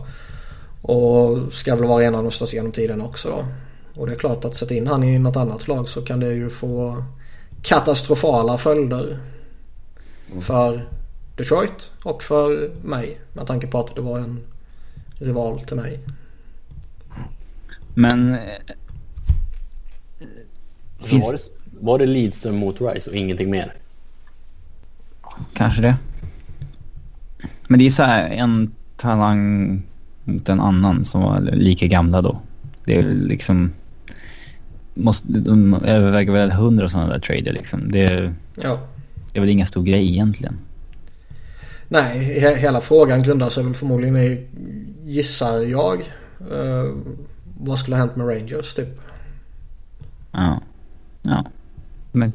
Och 0.83 1.53
ska 1.53 1.77
väl 1.77 1.89
vara 1.89 2.05
en 2.05 2.15
av 2.15 2.23
de 2.23 2.33
största 2.33 2.57
genom 2.57 2.73
tiden 2.73 3.01
också 3.01 3.29
då. 3.29 3.45
Och 4.01 4.07
det 4.07 4.13
är 4.13 4.19
klart 4.19 4.45
att 4.45 4.57
sätta 4.57 4.75
in 4.75 4.87
han 4.87 5.05
i 5.05 5.19
något 5.19 5.37
annat 5.37 5.69
lag 5.69 5.89
så 5.89 6.03
kan 6.03 6.21
det 6.21 6.33
ju 6.33 6.51
få 6.51 7.05
katastrofala 7.63 8.59
följder. 8.59 9.19
För 10.41 10.89
Detroit 11.37 11.91
och 12.03 12.23
för 12.23 12.71
mig. 12.85 13.19
Med 13.33 13.47
tanke 13.47 13.67
på 13.67 13.79
att 13.81 13.95
det 13.95 14.01
var 14.01 14.19
en 14.19 14.41
rival 15.19 15.61
till 15.61 15.77
mig. 15.77 16.01
Men... 17.95 18.35
eh, 18.35 18.41
Så 21.01 21.07
Finns- 21.07 21.25
var, 21.25 21.33
det, 21.33 21.39
var 21.81 21.99
det 21.99 22.07
Lidström 22.07 22.57
mot 22.57 22.81
Rice 22.81 23.11
och 23.11 23.17
ingenting 23.17 23.51
mer? 23.51 23.75
Kanske 25.55 25.83
det. 25.83 25.97
Men 27.69 27.79
det 27.79 27.87
är 27.87 27.91
så 27.91 28.03
här 28.03 28.31
en 28.31 28.73
talang 28.97 29.83
mot 30.25 30.49
en 30.49 30.61
annan 30.61 31.05
som 31.05 31.23
var 31.23 31.41
lika 31.41 31.87
gamla 31.87 32.23
då. 32.23 32.41
Det 32.85 32.97
är 32.99 33.03
liksom... 33.03 33.73
Måste, 34.95 35.29
de 35.33 35.75
överväger 35.75 36.33
väl 36.33 36.51
hundra 36.51 36.89
sådana 36.89 37.13
där 37.13 37.19
trader 37.21 37.53
liksom. 37.53 37.93
Det, 37.93 38.01
är- 38.01 38.35
Ja. 38.63 38.79
det 39.33 39.39
är 39.39 39.41
väl 39.41 39.51
ingen 39.51 39.67
stor 39.67 39.83
grej 39.83 40.09
egentligen. 40.09 40.59
Nej, 41.93 42.19
he- 42.41 42.57
hela 42.57 42.81
frågan 42.81 43.23
grundar 43.23 43.51
sig 43.51 43.65
väl 43.65 43.75
förmodligen 43.75 44.17
i, 44.17 44.47
gissar 45.03 45.59
jag, 45.61 46.01
eh, 46.53 46.95
vad 47.61 47.79
skulle 47.79 47.97
ha 47.97 48.01
hänt 48.01 48.17
med 48.17 48.29
Rangers 48.29 48.75
typ? 48.75 48.89
Ja. 50.33 50.61
Ja. 51.23 51.45
Men... 52.13 52.33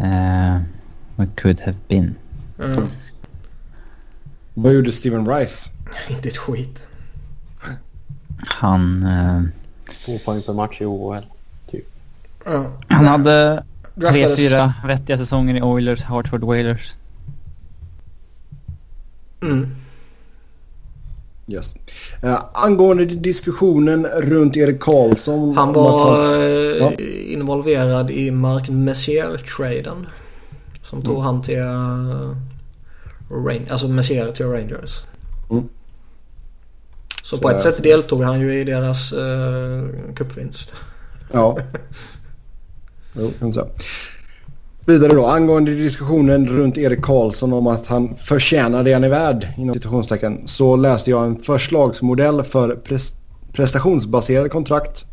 Uh, 0.00 0.60
what 1.16 1.28
could 1.36 1.60
have 1.60 1.76
been. 1.88 2.14
Eh, 2.58 2.84
Vad 4.54 4.74
gjorde 4.74 4.92
Steven 4.92 5.28
Rice? 5.28 5.70
inte 6.08 6.28
ett 6.28 6.36
skit. 6.36 6.88
Han... 8.38 9.02
eh, 9.06 9.42
Två 10.04 10.18
poäng 10.24 10.42
per 10.42 10.52
match 10.52 10.80
i 10.80 10.84
OHL. 10.84 11.24
Typ. 11.70 11.84
Ja. 12.44 12.70
han 12.88 13.04
hade 13.04 13.64
tre, 14.00 14.36
fyra 14.36 14.74
vettiga 14.86 15.18
säsonger 15.18 15.54
i 15.54 15.62
Oilers, 15.62 16.02
Hartford 16.02 16.44
Whalers. 16.44 16.94
Mm. 19.42 19.66
Yes. 21.46 21.74
Eh, 22.22 22.42
angående 22.52 23.04
diskussionen 23.04 24.06
runt 24.06 24.56
Erik 24.56 24.80
Karlsson. 24.80 25.56
Han 25.56 25.72
var 25.72 26.32
eh, 26.34 26.76
Ja. 26.78 26.92
involverad 27.26 28.10
i 28.10 28.30
Mark 28.30 28.68
Messier-traden. 28.68 30.06
Som 30.82 31.02
tog 31.02 31.22
han 31.22 31.42
till... 31.42 31.58
Uh, 31.58 32.36
Rain, 33.30 33.66
alltså 33.70 33.88
Messier 33.88 34.32
till 34.32 34.46
Rangers. 34.46 35.02
Mm. 35.50 35.68
Så, 37.24 37.36
Så 37.36 37.42
på 37.42 37.50
ett 37.50 37.62
sätt 37.62 37.82
deltog 37.82 38.22
han 38.22 38.40
ju 38.40 38.60
i 38.60 38.64
deras 38.64 39.12
uh, 39.12 39.88
cupvinst. 40.16 40.74
Ja. 41.32 41.58
Jo, 43.12 43.32
kan 43.38 43.52
säga. 43.52 43.66
Vidare 44.88 45.12
då, 45.12 45.26
angående 45.26 45.74
diskussionen 45.74 46.46
runt 46.46 46.78
Erik 46.78 47.02
Karlsson 47.02 47.52
om 47.52 47.66
att 47.66 47.86
han 47.86 48.16
förtjänar 48.16 48.84
det 48.84 48.92
han 48.92 49.04
är 49.04 49.08
värd, 49.08 49.48
inom 49.56 49.74
citationstecken, 49.74 50.48
så 50.48 50.76
läste 50.76 51.10
jag 51.10 51.24
en 51.24 51.36
förslagsmodell 51.36 52.42
för 52.42 52.74
pres- 52.74 53.14
prestationsbaserade 53.52 54.48
kontrakt 54.48 55.04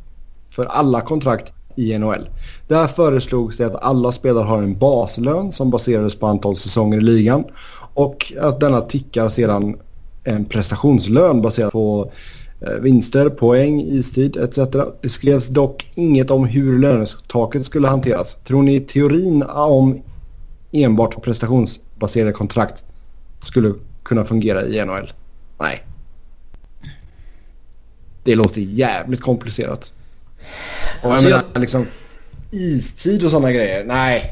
för 0.51 0.65
alla 0.65 1.01
kontrakt 1.01 1.53
i 1.75 1.97
NHL. 1.97 2.29
Där 2.67 2.87
föreslogs 2.87 3.57
det 3.57 3.65
att 3.65 3.83
alla 3.83 4.11
spelare 4.11 4.43
har 4.43 4.57
en 4.57 4.77
baslön 4.77 5.51
som 5.51 5.69
baserades 5.69 6.19
på 6.19 6.27
antal 6.27 6.55
säsonger 6.55 6.97
i 6.97 7.01
ligan 7.01 7.43
och 7.93 8.33
att 8.41 8.59
denna 8.59 8.81
tickar 8.81 9.29
sedan 9.29 9.77
en 10.23 10.45
prestationslön 10.45 11.41
baserad 11.41 11.71
på 11.71 12.05
eh, 12.05 12.11
vinster, 12.79 13.29
poäng, 13.29 13.81
istid 13.81 14.37
etc. 14.37 14.59
Det 15.01 15.09
skrevs 15.09 15.47
dock 15.47 15.91
inget 15.95 16.31
om 16.31 16.45
hur 16.45 16.79
lönetaket 16.79 17.65
skulle 17.65 17.87
hanteras. 17.87 18.35
Tror 18.35 18.61
ni 18.61 18.79
teorin 18.79 19.43
om 19.43 20.01
enbart 20.71 21.23
prestationsbaserade 21.23 22.31
kontrakt 22.31 22.83
skulle 23.39 23.73
kunna 24.03 24.25
fungera 24.25 24.65
i 24.65 24.85
NHL? 24.85 25.13
Nej. 25.59 25.83
Det 28.23 28.35
låter 28.35 28.61
jävligt 28.61 29.21
komplicerat. 29.21 29.93
Och 31.03 31.09
jag 31.09 31.11
Alltså, 31.11 31.29
menar 31.29 31.43
liksom 31.59 31.85
istid 32.51 33.25
och 33.25 33.31
sådana 33.31 33.51
grejer. 33.51 33.85
Nej. 33.85 34.31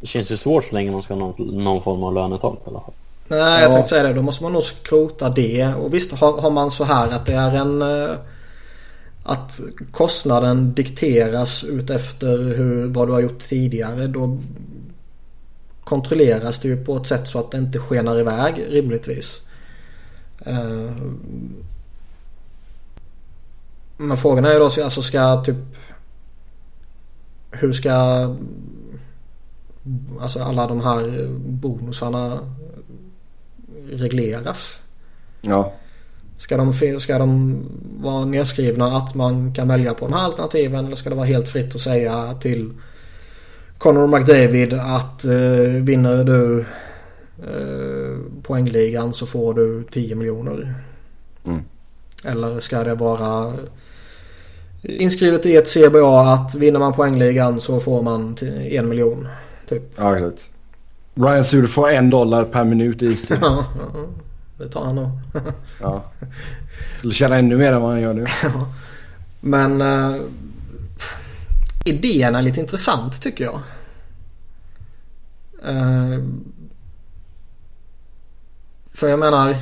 Det 0.00 0.06
känns 0.06 0.32
ju 0.32 0.36
svårt 0.36 0.64
så 0.64 0.74
länge 0.74 0.90
man 0.90 1.02
ska 1.02 1.14
ha 1.14 1.20
någon, 1.20 1.64
någon 1.64 1.82
form 1.82 2.02
av 2.02 2.14
lönetak 2.14 2.58
i 2.66 2.68
alla 2.68 2.80
fall. 2.80 2.94
Nej, 3.28 3.62
jag 3.62 3.70
Ja. 3.70 3.72
tänkte 3.74 3.90
säga 3.90 4.02
det. 4.02 4.12
Då 4.12 4.22
måste 4.22 4.42
man 4.42 4.52
nog 4.52 4.62
skrota 4.62 5.30
det. 5.30 5.74
Och 5.74 5.94
visst 5.94 6.12
har, 6.12 6.40
har 6.40 6.50
man 6.50 6.70
så 6.70 6.84
här 6.84 7.08
att 7.08 7.26
det 7.26 7.32
är 7.34 7.50
en... 7.52 7.82
eh, 7.82 8.14
Att 9.26 9.60
kostnaden 9.92 10.74
dikteras 10.74 11.64
utefter 11.64 12.38
hur, 12.38 12.86
vad 12.88 13.08
du 13.08 13.12
har 13.12 13.20
gjort 13.20 13.38
tidigare. 13.40 14.06
Då 14.06 14.38
kontrolleras 15.84 16.58
det 16.58 16.68
ju 16.68 16.84
på 16.84 16.96
ett 16.96 17.06
sätt 17.06 17.28
så 17.28 17.38
att 17.38 17.50
det 17.50 17.58
inte 17.58 17.78
skenar 17.78 18.18
iväg 18.20 18.64
rimligtvis. 18.70 19.42
Eh, 20.46 20.92
Men 23.96 24.16
frågan 24.16 24.44
är 24.44 24.52
ju 24.52 24.58
då, 24.58 24.70
så- 24.70 24.84
alltså 24.84 25.02
ska 25.02 25.42
typ... 25.44 25.56
Hur 27.50 27.72
ska... 27.72 27.92
Alltså 30.20 30.42
alla 30.42 30.66
de 30.66 30.80
här 30.80 31.28
bonusarna 31.38 32.38
regleras? 33.90 34.80
Ja. 35.40 35.72
Ska 36.38 36.56
de, 36.56 36.72
ska 37.00 37.18
de 37.18 37.60
vara 38.00 38.24
nedskrivna 38.24 38.96
att 38.96 39.14
man 39.14 39.54
kan 39.54 39.68
välja 39.68 39.94
på 39.94 40.06
de 40.06 40.14
här 40.14 40.24
alternativen 40.24 40.86
eller 40.86 40.96
ska 40.96 41.10
det 41.10 41.16
vara 41.16 41.26
helt 41.26 41.48
fritt 41.48 41.74
att 41.74 41.80
säga 41.80 42.34
till 42.40 42.72
Conor 43.78 44.06
McDavid 44.06 44.72
att 44.72 45.24
eh, 45.24 45.82
vinner 45.82 46.24
du 46.24 46.60
eh, 47.38 48.18
poängligan 48.42 49.14
så 49.14 49.26
får 49.26 49.54
du 49.54 49.84
10 49.90 50.14
miljoner? 50.14 50.74
Mm. 51.46 51.62
Eller 52.24 52.60
ska 52.60 52.84
det 52.84 52.94
vara 52.94 53.52
inskrivet 54.82 55.46
i 55.46 55.56
ett 55.56 55.74
CBA 55.74 56.20
att 56.20 56.54
vinner 56.54 56.78
man 56.78 56.92
poängligan 56.92 57.60
så 57.60 57.80
får 57.80 58.02
man 58.02 58.34
till 58.34 58.76
en 58.76 58.88
miljon? 58.88 59.28
Typ. 59.68 59.82
Ja, 59.96 60.14
exakt. 60.14 60.50
Ryan 61.14 61.44
Suter 61.44 61.68
får 61.68 61.90
en 61.90 62.10
dollar 62.10 62.44
per 62.44 62.64
minut 62.64 63.02
i 63.02 63.06
istid. 63.06 63.38
Ja, 63.40 63.66
ja, 63.94 64.06
det 64.58 64.68
tar 64.68 64.84
han 64.84 64.94
nog. 64.94 65.10
Ja. 65.80 66.04
Skulle 66.98 67.14
tjäna 67.14 67.36
ännu 67.36 67.56
mer 67.56 67.72
än 67.72 67.82
vad 67.82 67.90
han 67.90 68.00
gör 68.00 68.14
nu. 68.14 68.26
Men 69.40 69.82
uh, 69.82 70.20
idén 71.84 72.34
är 72.34 72.42
lite 72.42 72.60
intressant 72.60 73.22
tycker 73.22 73.44
jag. 73.44 73.60
Eh, 75.64 76.24
för 78.92 79.08
jag 79.08 79.18
menar. 79.18 79.56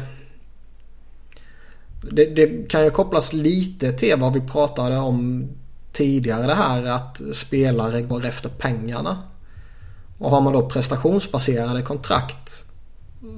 Det, 2.11 2.25
det 2.25 2.71
kan 2.71 2.85
ju 2.85 2.91
kopplas 2.91 3.33
lite 3.33 3.93
till 3.93 4.15
vad 4.19 4.33
vi 4.33 4.41
pratade 4.41 4.99
om 4.99 5.49
tidigare 5.93 6.47
det 6.47 6.55
här 6.55 6.85
att 6.85 7.21
spelare 7.33 8.03
går 8.03 8.27
efter 8.27 8.49
pengarna. 8.49 9.19
Och 10.23 10.31
har 10.31 10.41
man 10.41 10.53
då 10.53 10.69
prestationsbaserade 10.69 11.83
kontrakt 11.83 12.65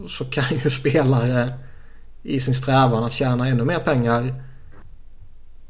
så 0.09 0.25
kan 0.25 0.59
ju 0.65 0.71
spelare 0.71 1.53
i 2.23 2.41
sin 2.41 2.55
strävan 2.55 3.05
att 3.05 3.13
tjäna 3.13 3.49
ännu 3.49 3.65
mer 3.65 3.79
pengar 3.79 4.35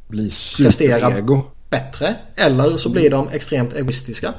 Bli 0.09 0.31
Prestera. 0.59 1.23
bättre. 1.71 2.15
Eller 2.37 2.77
så 2.77 2.89
blir 2.89 3.11
de 3.11 3.29
extremt 3.29 3.73
egoistiska. 3.73 4.33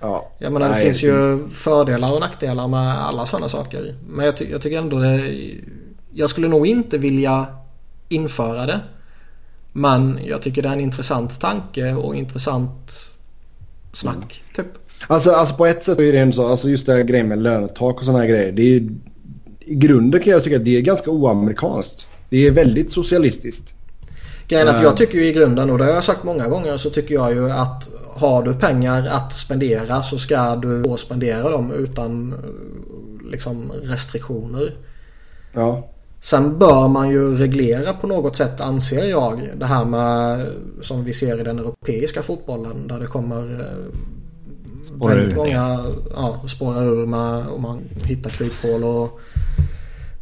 Ja. 0.00 0.30
Jag 0.38 0.52
menar 0.52 0.68
det 0.68 0.74
Nej, 0.74 0.84
finns 0.84 1.02
ju 1.02 1.48
fördelar 1.48 2.12
och 2.12 2.20
nackdelar 2.20 2.68
med 2.68 3.02
alla 3.04 3.26
sådana 3.26 3.48
saker. 3.48 3.94
Men 4.08 4.24
jag, 4.26 4.36
ty- 4.36 4.50
jag 4.50 4.62
tycker 4.62 4.78
ändå 4.78 4.98
det... 4.98 5.34
Jag 6.12 6.30
skulle 6.30 6.48
nog 6.48 6.66
inte 6.66 6.98
vilja 6.98 7.46
införa 8.08 8.66
det. 8.66 8.80
Men 9.72 10.18
jag 10.24 10.42
tycker 10.42 10.62
det 10.62 10.68
är 10.68 10.72
en 10.72 10.80
intressant 10.80 11.40
tanke 11.40 11.92
och 11.94 12.14
intressant 12.16 13.10
snack. 13.92 14.42
Typ. 14.56 14.66
Alltså, 15.06 15.30
alltså 15.30 15.54
på 15.54 15.66
ett 15.66 15.84
sätt 15.84 15.98
är 15.98 16.12
det 16.12 16.18
ändå 16.18 16.34
så. 16.34 16.46
Alltså 16.46 16.68
just 16.68 16.86
det 16.86 16.92
här 16.92 17.02
grejen 17.02 17.28
med 17.28 17.38
lönetak 17.38 17.98
och 17.98 18.04
sådana 18.04 18.18
här 18.18 18.28
grejer. 18.28 18.52
Det 18.52 18.62
är 18.62 18.88
i 19.60 19.74
grunden 19.74 20.20
kan 20.20 20.32
jag 20.32 20.44
tycka 20.44 20.56
att 20.56 20.64
det 20.64 20.76
är 20.76 20.80
ganska 20.80 21.10
oamerikanskt. 21.10 22.06
Det 22.30 22.46
är 22.46 22.50
väldigt 22.50 22.92
socialistiskt. 22.92 23.74
Grejen 24.48 24.68
att 24.68 24.82
jag 24.82 24.96
tycker 24.96 25.18
ju 25.18 25.26
i 25.26 25.32
grunden, 25.32 25.70
och 25.70 25.78
det 25.78 25.84
har 25.84 25.92
jag 25.92 26.04
sagt 26.04 26.24
många 26.24 26.48
gånger, 26.48 26.76
så 26.76 26.90
tycker 26.90 27.14
jag 27.14 27.32
ju 27.32 27.50
att 27.50 27.90
har 28.14 28.42
du 28.42 28.54
pengar 28.54 29.08
att 29.12 29.32
spendera 29.32 30.02
så 30.02 30.18
ska 30.18 30.56
du 30.56 30.84
få 30.84 30.96
spendera 30.96 31.50
dem 31.50 31.72
utan 31.72 32.34
liksom 33.30 33.72
restriktioner. 33.82 34.74
Ja. 35.52 35.88
Sen 36.20 36.58
bör 36.58 36.88
man 36.88 37.10
ju 37.10 37.36
reglera 37.36 37.92
på 37.92 38.06
något 38.06 38.36
sätt 38.36 38.60
anser 38.60 39.04
jag. 39.04 39.50
Det 39.56 39.66
här 39.66 39.84
med 39.84 40.46
som 40.82 41.04
vi 41.04 41.12
ser 41.12 41.40
i 41.40 41.42
den 41.42 41.58
europeiska 41.58 42.22
fotbollen 42.22 42.88
där 42.88 43.00
det 43.00 43.06
kommer 43.06 43.66
Spårar 44.82 45.14
väldigt 45.14 45.32
ur 45.32 45.36
många 45.36 45.84
ja, 46.14 46.42
spårar 46.48 46.82
ur 46.82 47.06
med 47.06 47.46
och 47.46 47.60
man 47.60 47.82
hittar 48.04 48.30
kryphål 48.30 48.84
och 48.84 49.20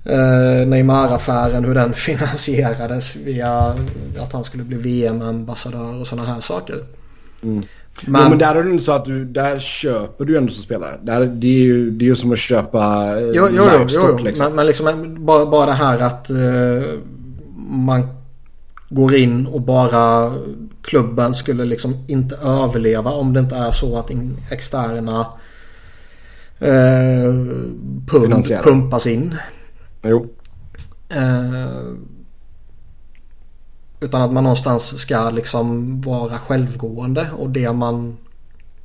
eh, 0.04 0.66
Neymar-affären 0.66 1.64
hur 1.64 1.74
den 1.74 1.92
finansierades 2.08 3.16
via 3.16 3.76
att 4.18 4.32
han 4.32 4.44
skulle 4.44 4.64
bli 4.64 4.76
VM-ambassadör 4.76 6.00
och 6.00 6.06
sådana 6.06 6.28
här 6.28 6.40
saker. 6.40 6.76
Mm. 7.42 7.62
Men, 8.06 8.12
Men, 8.12 8.30
men 8.30 8.38
där 8.38 8.54
är 8.56 8.62
det 8.62 8.70
inte 8.70 8.84
så 8.84 8.92
att 8.92 9.04
du, 9.04 9.24
där 9.24 9.58
köper 9.58 10.24
du 10.24 10.36
ändå 10.36 10.52
som 10.52 10.62
spelare. 10.62 10.98
Där, 11.02 11.26
det 11.26 11.46
är 11.46 11.62
ju 11.62 11.90
det 11.90 12.04
är 12.04 12.06
ju 12.06 12.16
som 12.16 12.32
att 12.32 12.38
köpa 12.38 13.06
eh, 13.18 13.24
Jo, 13.34 13.48
jo, 13.50 13.64
jo, 13.72 13.86
jo, 13.88 14.16
jo. 14.18 14.24
liksom. 14.24 14.46
Men, 14.46 14.54
men 14.56 14.66
liksom 14.66 15.16
bara, 15.26 15.46
bara 15.46 15.66
det 15.66 15.72
här 15.72 15.98
att 15.98 16.30
eh, 16.30 16.98
man 17.56 18.19
går 18.90 19.14
in 19.14 19.46
och 19.46 19.60
bara 19.60 20.34
klubben 20.82 21.34
skulle 21.34 21.64
liksom 21.64 22.04
inte 22.08 22.36
överleva 22.36 23.10
om 23.10 23.32
det 23.32 23.40
inte 23.40 23.56
är 23.56 23.70
så 23.70 23.98
att 23.98 24.10
externa 24.50 25.26
eh, 26.58 27.34
pump, 28.06 28.46
pumpas 28.62 29.06
in. 29.06 29.34
Jo. 30.02 30.28
Eh, 31.08 31.94
utan 34.00 34.22
att 34.22 34.32
man 34.32 34.44
någonstans 34.44 34.98
ska 34.98 35.30
liksom 35.30 36.00
vara 36.00 36.38
självgående 36.38 37.30
och 37.38 37.50
det 37.50 37.72
man 37.72 38.16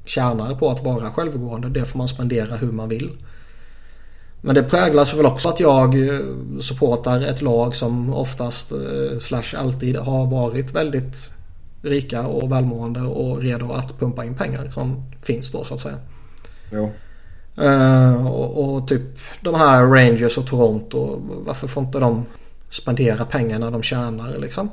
tjänar 0.06 0.56
på 0.56 0.70
att 0.70 0.84
vara 0.84 1.12
självgående 1.12 1.70
det 1.70 1.86
får 1.86 1.98
man 1.98 2.08
spendera 2.08 2.56
hur 2.56 2.72
man 2.72 2.90
vill. 2.90 3.18
Men 4.46 4.56
det 4.56 4.64
präglas 4.64 5.14
väl 5.14 5.26
också 5.26 5.50
att 5.50 5.60
jag 5.60 6.08
eh, 6.08 6.20
supportar 6.60 7.22
ett 7.22 7.42
lag 7.42 7.76
som 7.76 8.14
oftast 8.14 8.72
eh, 8.72 9.20
slash 9.20 9.56
alltid 9.58 9.98
har 9.98 10.26
varit 10.26 10.76
väldigt 10.76 11.30
rika 11.82 12.28
och 12.28 12.52
välmående 12.52 13.02
och 13.02 13.42
redo 13.42 13.72
att 13.72 14.00
pumpa 14.00 14.26
in 14.26 14.36
pengar 14.36 14.72
som 14.74 15.04
finns 15.22 15.52
då 15.52 15.64
så 15.64 15.74
att 15.74 15.82
säga. 15.82 15.98
Jo. 16.72 16.92
Eh, 17.64 18.28
och, 18.28 18.76
och 18.76 18.88
typ 18.88 19.02
de 19.42 19.56
här 19.56 19.84
Rangers 19.86 20.38
och 20.38 20.48
Toronto. 20.48 21.22
Varför 21.46 21.68
får 21.68 21.84
inte 21.84 22.00
de 22.00 22.26
spendera 22.70 23.26
pengarna 23.26 23.72
de 23.72 23.84
tjänar 23.84 24.40
liksom? 24.40 24.70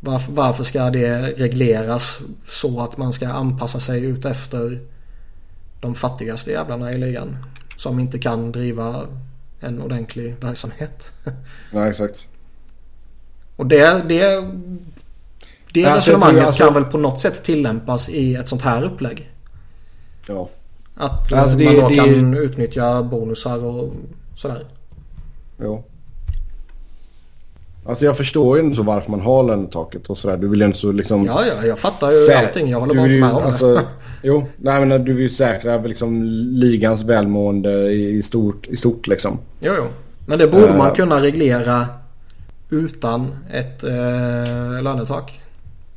Varför, 0.00 0.32
varför 0.32 0.64
ska 0.64 0.90
det 0.90 1.18
regleras 1.36 2.20
så 2.46 2.80
att 2.80 2.96
man 2.96 3.12
ska 3.12 3.28
anpassa 3.28 3.80
sig 3.80 4.04
ut 4.04 4.24
efter 4.24 4.80
de 5.80 5.94
fattigaste 5.94 6.50
jävlarna 6.50 6.92
i 6.92 6.98
ligan? 6.98 7.36
Som 7.80 7.98
inte 8.00 8.18
kan 8.18 8.52
driva 8.52 9.06
en 9.60 9.82
ordentlig 9.82 10.36
verksamhet. 10.40 11.12
Ja, 11.72 11.88
exakt. 11.88 12.28
Och 13.56 13.66
det, 13.66 14.02
det, 14.08 14.08
det 14.08 14.08
Alltså, 14.08 14.50
jag 15.74 15.82
tror 15.82 15.94
resonemanget 15.94 16.44
alltså- 16.46 16.64
kan 16.64 16.74
väl 16.74 16.84
på 16.84 16.98
något 16.98 17.20
sätt 17.20 17.42
tillämpas 17.44 18.08
i 18.08 18.34
ett 18.34 18.48
sånt 18.48 18.62
här 18.62 18.82
upplägg. 18.82 19.30
Ja. 20.26 20.48
Att 20.96 21.32
Alltså, 21.32 21.36
eh, 21.36 21.56
det- 21.56 21.64
man 21.64 21.74
då 21.74 21.88
det- 21.88 21.96
kan 21.96 22.34
utnyttja 22.34 23.02
bonusar 23.02 23.64
och 23.64 23.92
sådär. 24.36 24.64
Jo. 25.60 25.84
Alltså 27.86 28.04
jag 28.04 28.16
förstår 28.16 28.58
ju 28.58 28.64
inte 28.64 28.76
så 28.76 28.82
varför 28.82 29.10
man 29.10 29.20
har 29.20 29.42
lönetaket 29.44 30.10
och 30.10 30.18
sådär. 30.18 30.36
Du 30.36 30.48
vill 30.48 30.60
ju 30.60 30.66
inte 30.66 30.78
så 30.78 30.92
liksom... 30.92 31.24
Ja, 31.24 31.44
ja, 31.46 31.66
jag 31.66 31.78
fattar 31.78 32.10
ju 32.10 32.32
allting. 32.34 32.70
Jag 32.70 32.80
håller 32.80 32.94
bara 32.94 33.06
inte 33.06 33.20
med 33.20 33.32
om 33.32 33.42
alltså, 33.42 33.74
det. 33.74 33.82
Jo, 34.22 34.46
nej 34.56 34.86
men 34.86 35.04
du 35.04 35.12
vill 35.12 35.22
ju 35.22 35.28
säkra 35.28 35.76
liksom 35.78 36.22
ligans 36.52 37.02
välmående 37.02 37.70
i, 37.70 38.10
i, 38.18 38.22
stort, 38.22 38.66
i 38.68 38.76
stort 38.76 39.06
liksom. 39.06 39.38
Jo, 39.60 39.72
jo. 39.78 39.84
Men 40.26 40.38
det 40.38 40.46
borde 40.48 40.74
man 40.76 40.86
Eh. 40.88 40.94
kunna 40.94 41.22
reglera 41.22 41.86
utan 42.70 43.34
ett 43.52 43.84
eh, 43.84 44.82
lönetak. 44.82 45.40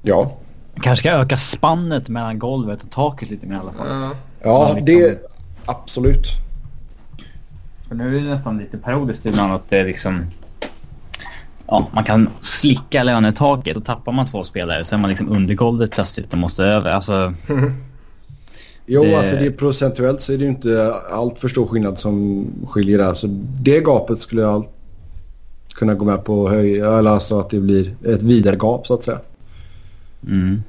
Ja. 0.02 0.38
Kanske 0.82 1.10
ska 1.10 1.12
öka 1.20 1.38
spannet 1.38 2.10
mellan 2.10 2.40
golvet 2.40 2.84
och 2.84 2.92
taket 2.92 3.30
lite 3.30 3.48
mer 3.48 3.56
i 3.56 3.60
alla 3.60 3.72
fall. 3.74 3.88
Ja. 3.90 4.12
Ja, 4.44 4.74
Man 4.74 4.86
det... 4.86 4.96
liksom- 5.10 5.18
Absolut. 5.66 6.28
För 7.88 7.96
nu 7.96 8.18
är 8.18 8.22
det 8.22 8.30
nästan 8.30 8.58
lite 8.58 8.78
parodiskt 8.78 9.26
ibland 9.26 9.54
att 9.54 9.70
det 9.70 9.78
är 9.80 9.86
liksom... 9.86 10.26
Ja, 11.68 11.88
man 11.94 12.04
kan 12.04 12.30
slicka 12.42 13.04
lönetaket 13.04 13.78
och 13.78 13.86
tappar 13.86 14.12
man 14.12 14.28
två 14.28 14.44
spelare 14.44 14.86
så 14.86 14.96
är 14.96 15.00
man 15.00 15.10
liksom 15.10 15.30
under 15.32 15.54
golvet 15.54 15.92
plötsligt 15.92 16.32
och 16.34 16.38
måste 16.40 16.64
över. 16.64 16.92
Alltså, 16.92 17.34
Jo, 18.86 19.04
Det- 19.04 19.16
alltså 19.18 19.36
det 19.36 19.46
är 19.46 19.52
procentuellt 19.52 20.22
så 20.22 20.34
är 20.34 20.38
det 20.38 20.44
ju 20.44 20.50
inte 20.50 20.94
allt 21.12 21.40
för 21.40 21.48
stor 21.48 21.68
skillnad 21.68 22.00
som 22.00 22.46
skiljer 22.70 22.98
där. 22.98 23.14
Så 23.14 23.28
det 23.62 23.80
gapet 23.80 24.20
skulle 24.20 24.42
jag 24.42 24.52
allt 24.54 24.70
kunna 25.74 25.94
gå 25.94 26.06
med 26.06 26.24
på 26.24 26.50
höj, 26.50 26.80
eller 26.80 27.10
alltså 27.12 27.40
att 27.40 27.50
det 27.50 27.60
blir 27.60 27.96
ett 28.06 28.24
vidare 28.24 28.56
gap 28.56 28.88
så 28.88 28.94
att 28.94 29.04
säga. 29.04 29.20
mm. 30.28 30.64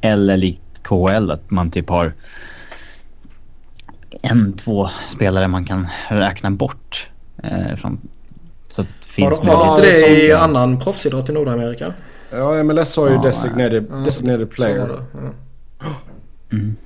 Eller 0.00 0.36
likt 0.36 0.82
KHL 0.82 1.30
att 1.30 1.50
man 1.50 1.70
typ 1.70 1.88
har 1.88 2.12
en, 4.22 4.52
två 4.52 4.88
spelare 5.06 5.48
man 5.48 5.64
kan 5.64 5.86
räkna 6.08 6.50
bort. 6.50 7.10
Eh, 7.42 7.76
från, 7.76 7.98
så 8.70 8.80
att 8.82 8.88
det 9.02 9.08
finns 9.08 9.38
har 9.38 9.46
Ja, 9.48 9.76
inte 9.76 9.90
det 9.90 10.24
i 10.26 10.30
som- 10.30 10.40
annan 10.40 10.80
proffsidrott 10.80 11.28
i 11.28 11.32
Nordamerika? 11.32 11.92
Ja, 12.30 12.62
MLS 12.64 12.96
har 12.96 13.08
ju 13.08 13.14
Ja, 13.14 13.22
designated, 13.22 13.84
designated 14.04 14.48
så 14.48 14.54
player. 14.54 14.80
var 14.80 14.88
det. 14.88 15.02
Ja. 15.80 15.86
Mm. 16.52 16.76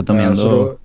Så 0.00 0.02
att 0.02 0.06
de 0.06 0.16
Eh, 0.18 0.26
ändå 0.26 0.36
så 0.40 0.48
då, 0.50 0.76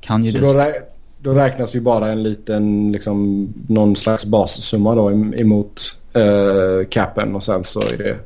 kan 0.00 0.24
ju 0.24 0.30
det. 0.32 0.38
då, 0.40 0.46
rä- 0.54 0.82
då 1.22 1.32
räknas 1.34 1.74
ju 1.74 1.80
bara 1.80 2.08
en 2.12 2.22
liten, 2.22 2.92
liksom, 2.92 3.48
någon 3.68 3.96
slags 3.96 4.26
bassumma 4.26 4.94
då 4.94 5.10
em- 5.10 5.40
emot 5.40 5.98
eh, 6.12 6.88
capen 6.90 7.34
och 7.36 7.42
sen 7.44 7.64
så 7.64 7.80
är 7.80 7.96
det 7.98 8.16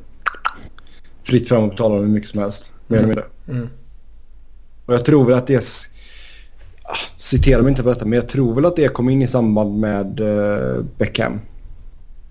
fritt 1.23 1.49
fram 1.49 1.63
att 1.63 1.69
betala 1.69 1.95
hur 1.99 2.07
mycket 2.07 2.29
som 2.29 2.39
helst. 2.39 2.71
Mer 2.87 2.97
eller 2.97 3.07
mindre. 3.07 3.25
Mm. 3.47 3.69
Och 4.85 4.93
jag 4.93 5.05
tror 5.05 5.25
väl 5.25 5.35
att 5.35 5.47
det... 5.47 5.55
är 5.55 5.63
Ah, 6.83 6.95
Citera 7.17 7.61
mig 7.61 7.69
inte 7.69 7.83
på 7.83 7.89
detta, 7.89 8.05
men 8.05 8.19
jag 8.19 8.27
tror 8.29 8.55
väl 8.55 8.65
att 8.65 8.75
det 8.75 8.87
kom 8.87 9.09
in 9.09 9.21
i 9.21 9.27
samband 9.27 9.79
med 9.79 10.19
eh, 10.19 10.83
Beckham. 10.97 11.39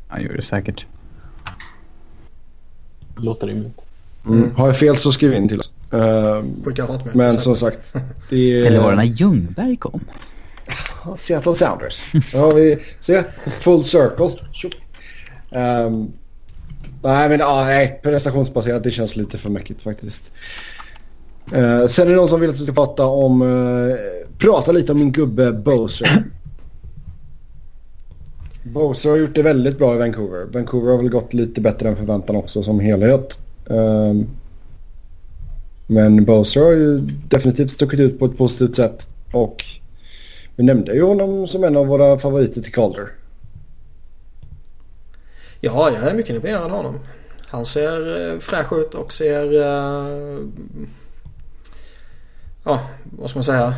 Han 0.08 0.22
gör 0.22 0.36
det 0.36 0.42
säkert. 0.42 0.86
Låter 3.16 3.46
rimligt. 3.46 3.86
Mm. 4.26 4.54
Har 4.54 4.66
jag 4.66 4.78
fel 4.78 4.96
så 4.96 5.12
skriv 5.12 5.34
in 5.34 5.48
till 5.48 5.58
oss. 5.58 5.72
Hatmejl. 5.90 7.16
men 7.16 7.32
som 7.32 7.56
sagt. 7.56 7.94
Det 8.30 8.36
är, 8.60 8.66
Eller 8.66 8.80
var 8.80 8.90
det 8.90 8.96
när 8.96 9.04
Ljungberg 9.04 9.76
kom? 9.76 10.00
Seattle 11.18 11.54
Sounders. 11.54 12.04
Ja, 12.32 12.50
vi 12.50 12.78
ser. 13.00 13.24
Full 13.50 13.84
circle. 13.84 14.30
Ehm, 15.50 16.12
nej, 17.02 17.28
men 17.28 17.42
ah, 17.42 17.64
nej, 17.64 18.00
prestationsbaserat 18.02 18.82
det 18.84 18.90
känns 18.90 19.16
lite 19.16 19.38
för 19.38 19.50
mycket 19.50 19.82
faktiskt. 19.82 20.32
Uh, 21.56 21.86
sen 21.86 22.06
är 22.06 22.10
det 22.10 22.16
någon 22.16 22.28
som 22.28 22.40
vill 22.40 22.50
att 22.50 22.60
vi 22.60 22.64
ska 22.64 22.72
prata 22.72 23.06
om... 23.06 23.42
eh, 23.42 23.96
prata 24.38 24.72
lite 24.72 24.92
om 24.92 24.98
min 24.98 25.12
gubbe 25.12 25.52
Boser. 25.52 26.24
Boser 28.62 29.10
har 29.10 29.16
gjort 29.16 29.34
det 29.34 29.42
väldigt 29.42 29.78
bra 29.78 29.94
i 29.94 29.98
Vancouver. 29.98 30.44
Vancouver 30.44 30.90
har 30.90 30.98
väl 30.98 31.08
gått 31.08 31.34
lite 31.34 31.60
bättre 31.60 31.88
än 31.88 31.96
förväntan 31.96 32.36
också 32.36 32.62
som 32.62 32.80
helhet. 32.80 33.38
Ehm, 33.70 34.26
men 35.90 36.24
Boser 36.24 36.60
har 36.60 36.72
ju 36.72 37.00
definitivt 37.28 37.70
stuckit 37.70 38.00
ut 38.00 38.18
på 38.18 38.24
ett 38.24 38.38
positivt 38.38 38.76
sätt. 38.76 39.08
Och 39.32 39.64
vi 40.56 40.64
nämnde 40.64 40.94
ju 40.94 41.02
honom 41.02 41.48
som 41.48 41.64
en 41.64 41.76
av 41.76 41.86
våra 41.86 42.18
favoriter 42.18 42.62
till 42.62 42.72
Calder. 42.72 43.08
Ja, 45.60 45.90
jag 45.90 46.10
är 46.10 46.14
mycket 46.14 46.34
imponerad 46.34 46.62
av 46.62 46.70
honom. 46.70 46.98
Han 47.46 47.66
ser 47.66 48.30
eh, 48.32 48.38
fräsch 48.38 48.72
ut 48.72 48.94
och 48.94 49.12
ser... 49.12 49.54
eh, 49.62 50.38
Ja, 52.64 52.80
vad 53.18 53.30
ska 53.30 53.38
man 53.38 53.44
säga? 53.44 53.74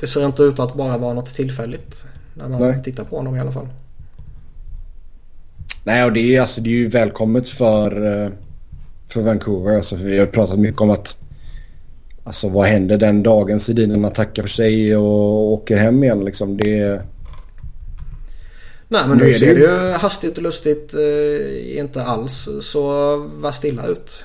Det 0.00 0.06
ser 0.06 0.26
inte 0.26 0.42
ut 0.42 0.58
att 0.58 0.74
bara 0.74 0.98
vara 0.98 1.14
något 1.14 1.34
tillfälligt. 1.34 2.04
När 2.34 2.48
man 2.48 2.60
Nej. 2.60 2.82
tittar 2.84 3.04
på 3.04 3.16
honom 3.16 3.36
i 3.36 3.40
alla 3.40 3.52
fall. 3.52 3.68
Nej, 5.84 6.04
och 6.04 6.12
det 6.12 6.36
är, 6.36 6.40
alltså, 6.40 6.60
det 6.60 6.70
är 6.70 6.74
ju 6.74 6.88
välkommet 6.88 7.48
för, 7.48 8.22
eh, 8.24 8.30
för 9.12 9.20
Vancouver. 9.20 9.76
Alltså, 9.76 9.96
för 9.96 10.04
vi 10.04 10.18
har 10.18 10.26
pratat 10.26 10.58
mycket 10.58 10.80
om 10.80 10.90
att 10.90 11.16
alltså, 12.24 12.48
vad 12.48 12.66
händer 12.66 12.96
den 12.98 13.22
dagen 13.22 13.60
Sedinarna 13.60 14.10
tackar 14.10 14.42
för 14.42 14.50
sig 14.50 14.96
och 14.96 15.52
åker 15.52 15.76
hem 15.76 16.04
igen. 16.04 16.24
Liksom. 16.24 16.56
Det 16.56 17.00
Nej 18.88 19.02
men 19.08 19.18
Nu 19.18 19.24
nu 19.24 19.34
ser 19.34 19.54
det 19.54 19.60
ju- 19.60 19.92
hastigt 19.92 20.36
och 20.36 20.42
lustigt 20.42 20.94
eh, 20.94 21.78
inte 21.78 22.02
alls 22.04 22.48
så 22.60 22.82
var 23.34 23.52
stilla 23.52 23.86
ut. 23.86 24.24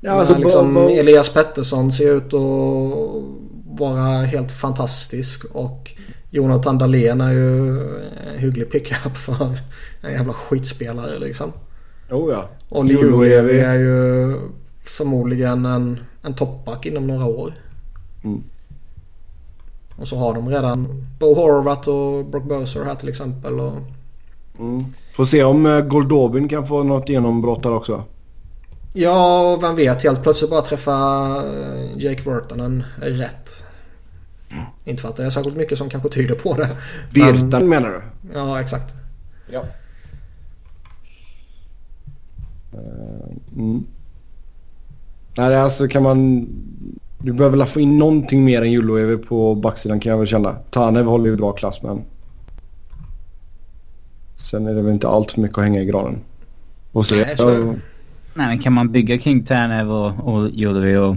ja, 0.00 0.10
alltså, 0.12 0.38
liksom, 0.38 0.74
Bo- 0.74 0.80
Bo- 0.80 0.88
Elias 0.88 1.30
Pettersson 1.30 1.92
ser 1.92 2.16
ut 2.16 2.34
att 2.34 3.80
vara 3.80 4.02
helt 4.24 4.52
fantastisk 4.52 5.44
och 5.52 5.92
Jonathan 6.30 6.78
Dahlén 6.78 7.20
är 7.20 7.32
ju 7.32 7.68
en 8.32 8.38
hygglig 8.38 8.70
pickup 8.72 9.16
för 9.16 9.58
en 10.02 10.12
jävla 10.12 10.32
skitspelare 10.32 11.18
liksom. 11.18 11.52
Oh 12.10 12.32
ja. 12.32 12.48
Och 12.68 12.84
Liulevi 12.84 13.60
är 13.60 13.74
ju 13.74 14.36
förmodligen 14.84 15.66
en, 15.66 16.00
en 16.22 16.34
toppback 16.34 16.86
inom 16.86 17.06
några 17.06 17.24
år. 17.24 17.52
Mm. 18.24 18.42
Och 19.96 20.08
så 20.08 20.16
har 20.16 20.34
de 20.34 20.48
redan 20.48 21.06
Bo 21.18 21.34
Horvath 21.34 21.88
och 21.88 22.24
Brock 22.24 22.44
Boser 22.44 22.84
här 22.84 22.94
till 22.94 23.08
exempel. 23.08 23.60
Och... 23.60 23.72
Mm. 24.58 24.80
Får 25.16 25.24
se 25.24 25.44
om 25.44 25.66
uh, 25.66 25.80
Goldobin 25.80 26.48
kan 26.48 26.66
få 26.66 26.82
något 26.82 27.08
genombrott 27.08 27.62
där 27.62 27.72
också. 27.72 28.04
Ja, 28.92 29.52
och 29.52 29.62
vem 29.62 29.76
vet. 29.76 30.02
Helt 30.02 30.22
plötsligt 30.22 30.50
bara 30.50 30.62
träffa 30.62 30.92
eh, 31.36 32.04
Jake 32.04 32.30
Virtanen 32.30 32.84
rätt. 33.00 33.64
Mm. 34.50 34.64
Inte 34.84 35.02
för 35.02 35.08
att 35.08 35.16
det 35.16 35.24
är 35.24 35.30
särskilt 35.30 35.56
mycket 35.56 35.78
som 35.78 35.90
kanske 35.90 36.08
tyder 36.08 36.34
på 36.34 36.54
det. 36.54 36.68
Virtanen 37.10 37.50
men... 37.50 37.68
menar 37.68 37.88
du? 37.90 38.30
Ja, 38.34 38.60
exakt. 38.60 38.94
Ja. 39.52 39.64
Mm. 43.56 43.84
Nej, 45.36 45.56
alltså 45.56 45.88
kan 45.88 46.02
man... 46.02 46.48
Du 47.18 47.32
behöver 47.32 47.58
väl 47.58 47.66
få 47.66 47.80
in 47.80 47.98
någonting 47.98 48.44
mer 48.44 48.62
än 48.62 48.72
Juloevi 48.72 49.16
på 49.16 49.54
backsidan 49.54 50.00
kan 50.00 50.10
jag 50.10 50.18
väl 50.18 50.26
känna. 50.26 50.52
Tanev 50.70 51.06
håller 51.06 51.30
ju 51.30 51.36
bra 51.36 51.52
klass 51.52 51.82
men... 51.82 52.04
Sen 54.36 54.66
är 54.66 54.74
det 54.74 54.82
väl 54.82 54.92
inte 54.92 55.08
allt 55.08 55.32
för 55.32 55.40
mycket 55.40 55.58
att 55.58 55.64
hänga 55.64 55.80
i 55.80 55.84
granen. 55.84 56.20
Och 56.92 57.06
se. 57.06 57.16
Nej, 57.16 57.36
så... 57.36 57.64
Nej, 58.34 58.46
men 58.46 58.58
kan 58.58 58.72
man 58.72 58.92
bygga 58.92 59.18
kring 59.18 59.44
Tanev 59.44 59.92
och, 59.92 60.34
och 60.34 60.50
Juloevi 60.50 60.96
och... 60.96 61.16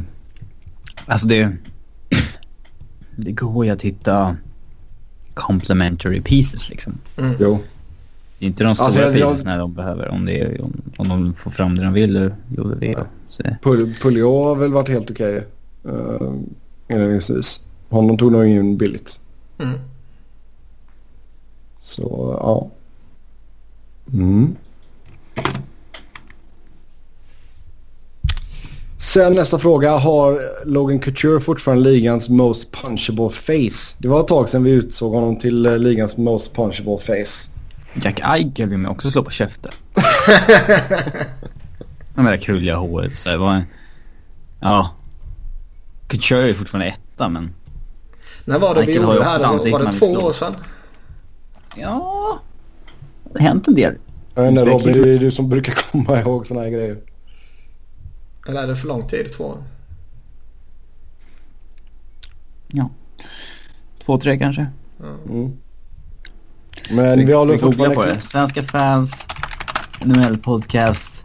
Alltså 1.06 1.28
det... 1.28 1.52
Det 3.16 3.32
går 3.32 3.66
ju 3.66 3.72
att 3.72 3.82
hitta 3.82 4.36
complementary 5.34 6.22
pieces 6.22 6.70
liksom. 6.70 6.98
Mm. 7.18 7.36
Jo. 7.40 7.60
Det 8.44 8.48
är 8.48 8.50
inte 8.50 8.64
de 8.64 8.76
stora 8.76 8.88
alltså, 8.88 9.02
pieces 9.02 9.38
jag... 9.38 9.46
när 9.46 9.60
de 9.60 9.74
behöver. 9.74 10.10
Om, 10.10 10.26
det 10.26 10.42
är, 10.42 10.62
om, 10.62 10.82
om 10.98 11.10
de 11.10 11.34
får 11.34 11.52
fram 11.52 11.76
det 11.76 11.84
de 11.84 11.94
vill. 11.94 12.32
Ja. 12.80 13.06
Puljo 14.02 14.44
har 14.44 14.56
väl 14.56 14.74
varit 14.74 14.90
helt 14.90 15.12
okej. 15.12 15.44
Okay, 15.84 15.96
uh, 15.96 16.34
inledningsvis. 16.88 17.62
Honom 17.90 18.18
tog 18.18 18.32
nog 18.32 18.46
in 18.46 18.78
billigt. 18.78 19.20
Mm. 19.60 19.80
Så 21.80 22.38
ja. 22.42 22.70
Mm. 24.14 24.56
Sen 28.98 29.34
nästa 29.34 29.60
fråga. 29.60 29.98
Har 29.98 30.42
Logan 30.66 31.00
Couture 31.00 31.42
fortfarande 31.42 31.84
ligans 31.84 32.30
most 32.30 32.72
punchable 32.72 33.30
face? 33.30 33.96
Det 33.98 34.08
var 34.08 34.20
ett 34.20 34.28
tag 34.28 34.50
sedan 34.50 34.64
vi 34.64 34.72
utsåg 34.72 35.14
honom 35.14 35.40
till 35.40 35.66
eh, 35.66 35.78
ligans 35.78 36.18
most 36.18 36.54
punchable 36.54 36.98
face. 36.98 37.53
Jack 37.94 38.20
Eichel 38.24 38.70
vill 38.70 38.78
man 38.78 38.92
också 38.92 39.12
slå 39.12 39.24
på 39.24 39.32
käften. 39.32 39.72
med 42.16 42.34
det 42.34 42.38
krulliga 42.38 42.76
håret. 42.76 43.18
Så 43.18 43.30
det 43.30 43.38
var 43.38 43.54
en... 43.54 43.64
Ja. 44.60 44.96
Couture 46.08 46.50
är 46.50 46.54
fortfarande 46.54 46.88
etta 46.88 47.30
men... 47.30 47.54
När 48.46 48.60
var 48.60 48.76
det 48.76 48.82
vi 48.82 48.96
gjorde 48.96 49.18
det 49.18 49.26
här? 49.26 49.40
Var 49.72 49.86
det 49.86 49.94
två 49.94 50.06
år 50.06 50.34
sedan? 50.34 50.56
Ja. 51.76 52.40
Det 53.24 53.40
har 53.40 53.48
hänt 53.48 53.68
en 53.68 53.76
del. 53.76 53.96
Jag 54.36 54.44
vet 54.44 54.52
inte 54.52 54.66
Robin, 54.66 54.94
det 54.94 55.16
är 55.16 55.20
du 55.20 55.32
som 55.32 55.50
brukar 55.50 55.74
komma 55.74 56.20
ihåg 56.20 56.48
såna 56.48 56.62
här 56.62 56.70
grejer. 56.70 56.98
Eller 58.48 58.64
är 58.64 58.68
det 58.68 58.76
för 58.76 58.88
lång 58.88 59.08
tid? 59.08 59.32
Två 59.38 59.44
år? 59.44 59.64
Ja. 62.68 62.90
Två, 64.06 64.18
tre 64.18 64.40
kanske. 64.40 64.68
Mm. 65.00 65.58
Men 66.92 67.20
vi, 67.20 67.26
vi 67.26 67.34
håller 67.34 67.58
fortfarande... 67.58 67.96
på 67.96 68.06
det. 68.06 68.22
Svenska 68.22 68.64
fans, 68.64 69.28
NHL 70.06 70.38
podcast, 70.38 71.24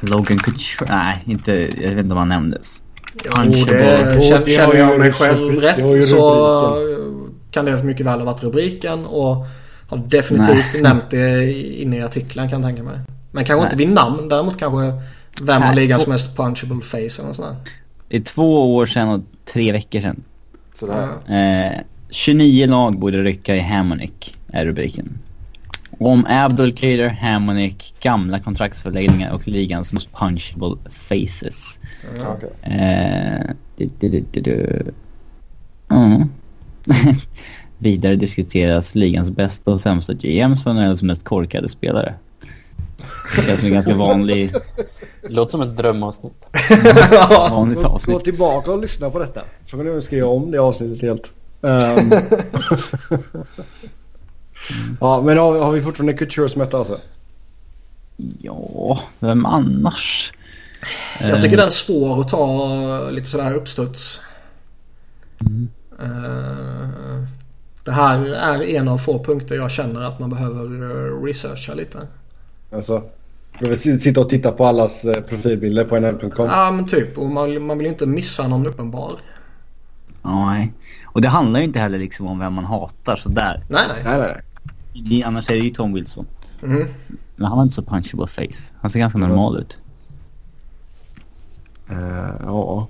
Logan 0.00 0.38
Couture. 0.38 0.86
Nej, 0.88 1.22
inte, 1.26 1.52
jag 1.82 1.90
vet 1.90 1.98
inte 1.98 2.12
om 2.12 2.18
han 2.18 2.28
nämndes. 2.28 2.82
Jo, 3.24 3.30
det 3.44 4.22
känner, 4.22 4.46
känner 4.46 4.74
jag 4.74 4.98
mig 4.98 5.12
själv 5.12 5.60
rätt 5.60 6.08
så 6.08 6.76
kan 7.50 7.64
det 7.64 7.84
mycket 7.84 8.06
väl 8.06 8.18
ha 8.18 8.26
varit 8.26 8.42
rubriken 8.42 9.06
och 9.06 9.46
har 9.88 9.96
definitivt 9.96 10.72
Nej. 10.72 10.82
nämnt 10.82 11.10
det 11.10 11.52
inne 11.52 11.96
i 11.96 12.02
artiklar 12.02 12.48
kan 12.48 12.62
jag 12.62 12.68
tänka 12.68 12.82
mig. 12.82 12.98
Men 13.30 13.44
kanske 13.44 13.60
Nej. 13.60 13.66
inte 13.66 13.76
vid 13.76 13.88
namn. 13.88 14.28
Däremot 14.28 14.58
kanske 14.58 15.02
vem 15.42 15.62
har 15.62 15.74
ligans 15.74 16.06
mest 16.06 16.36
punchable 16.36 16.80
face 16.82 17.22
eller 17.22 17.32
sådär. 17.32 17.56
Det 18.08 18.16
är 18.16 18.20
två 18.20 18.76
år 18.76 18.86
sedan 18.86 19.08
och 19.08 19.20
tre 19.52 19.72
veckor 19.72 20.00
sedan. 20.00 20.22
Sådär. 20.74 21.08
Eh, 21.28 21.80
29 22.10 22.66
lag 22.66 22.98
borde 22.98 23.22
rycka 23.22 23.56
i 23.56 23.60
Hammonick 23.60 24.36
är 24.52 24.66
rubriken. 24.66 25.18
Om 25.98 26.26
Abdul 26.28 26.72
Kader, 26.72 27.08
Hammonick, 27.08 27.94
gamla 28.00 28.40
kontraktsförlängningar 28.40 29.32
och 29.32 29.48
ligans 29.48 29.92
most 29.92 30.08
punchable 30.12 30.76
faces. 30.90 31.78
Mm. 32.10 32.26
Okay. 32.26 32.50
Eh, 32.62 33.50
du, 33.76 33.90
du, 34.00 34.40
du, 34.40 34.82
mm. 35.90 36.28
Vidare 37.78 38.16
diskuteras 38.16 38.94
ligans 38.94 39.30
bästa 39.30 39.70
och 39.70 39.80
sämsta 39.80 40.12
GMs 40.12 40.66
och 40.66 40.74
NHLs 40.74 41.02
mest 41.02 41.24
korkade 41.24 41.68
spelare. 41.68 42.14
Det 43.36 43.42
känns 43.42 43.60
som 43.60 43.66
en 43.66 43.74
ganska 43.74 43.94
vanlig... 43.94 44.52
Låter 45.22 45.50
som 45.50 45.60
ett 45.60 45.76
drömavsnitt. 45.76 46.50
Vanligt 47.50 47.84
avsnitt. 47.84 48.16
Gå 48.16 48.20
tillbaka 48.20 48.72
och 48.72 48.82
lyssna 48.82 49.10
på 49.10 49.18
detta. 49.18 49.42
Så 49.66 49.76
kan 49.76 49.86
du 49.86 50.02
skriva 50.02 50.26
om 50.26 50.50
det 50.50 50.58
avsnittet 50.58 51.02
helt. 51.02 51.34
Um. 51.60 52.12
ja, 55.00 55.22
men 55.22 55.38
har, 55.38 55.60
har 55.60 55.72
vi 55.72 55.82
fortfarande 55.82 56.12
Couture 56.12 56.48
som 56.48 56.62
etta 56.62 56.78
alltså? 56.78 57.00
Ja, 58.38 59.00
vem 59.18 59.46
annars? 59.46 60.32
Jag 61.20 61.42
tycker 61.42 61.56
den 61.56 61.66
är 61.66 61.70
svår 61.70 62.20
att 62.20 62.28
ta 62.28 63.10
lite 63.10 63.28
sådär 63.28 63.54
uppstuds. 63.54 64.20
Mm. 65.40 65.68
Uh, 66.02 67.24
det 67.84 67.92
här 67.92 68.34
är 68.34 68.62
en 68.62 68.88
av 68.88 68.98
få 68.98 69.24
punkter 69.24 69.54
jag 69.54 69.70
känner 69.70 70.00
att 70.00 70.18
man 70.18 70.30
behöver 70.30 71.26
researcha 71.26 71.74
lite. 71.74 71.98
Alltså, 72.72 73.02
du 73.58 73.68
vill 73.68 74.00
sitta 74.00 74.20
och 74.20 74.28
titta 74.28 74.52
på 74.52 74.66
allas 74.66 75.04
eh, 75.04 75.22
profilbilder 75.22 75.84
på 75.84 76.00
nl.com? 76.00 76.46
Ja 76.46 76.72
men 76.72 76.86
typ. 76.86 77.18
Och 77.18 77.26
man, 77.26 77.66
man 77.66 77.78
vill 77.78 77.86
inte 77.86 78.06
missa 78.06 78.48
någon 78.48 78.66
uppenbar. 78.66 79.12
Nej. 80.22 80.72
Och 81.12 81.20
det 81.20 81.28
handlar 81.28 81.60
ju 81.60 81.66
inte 81.66 81.78
heller 81.78 81.98
liksom 81.98 82.26
om 82.26 82.38
vem 82.38 82.54
man 82.54 82.64
hatar 82.64 83.16
sådär. 83.16 83.64
Nej 83.68 83.84
nej. 83.88 84.02
nej, 84.04 84.42
nej. 84.94 85.22
Annars 85.22 85.50
är 85.50 85.54
det 85.54 85.60
ju 85.60 85.70
Tom 85.70 85.92
Wilson. 85.92 86.26
Mm. 86.62 86.88
Men 87.36 87.46
han 87.46 87.58
har 87.58 87.62
inte 87.62 87.74
så 87.74 87.82
punchable 87.82 88.26
face. 88.26 88.72
Han 88.80 88.90
ser 88.90 88.98
ganska 88.98 89.18
mm. 89.18 89.28
normal 89.28 89.58
ut. 89.58 89.78
Uh, 91.90 92.34
ja. 92.44 92.88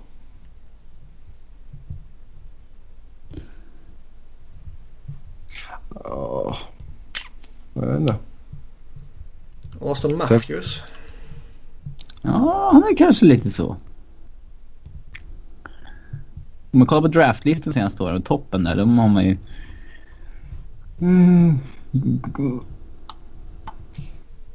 Ja. 6.05 6.57
Jag 7.75 7.87
vet 7.87 8.01
inte. 8.01 8.17
Austin 9.81 10.17
Matthews. 10.17 10.83
Ja, 12.23 12.71
han 12.73 12.83
är 12.83 12.97
kanske 12.97 13.25
lite 13.25 13.51
så. 13.51 13.77
Om 16.73 16.79
man 16.79 16.87
kollar 16.87 17.03
på 17.03 17.09
draftlistan 17.09 17.73
senaste 17.73 18.03
åren, 18.03 18.23
toppen 18.23 18.65
där, 18.65 18.77
då 18.77 18.85
har 18.85 19.09
man 19.09 19.25
ju... 19.25 19.37
Mm. 21.01 21.59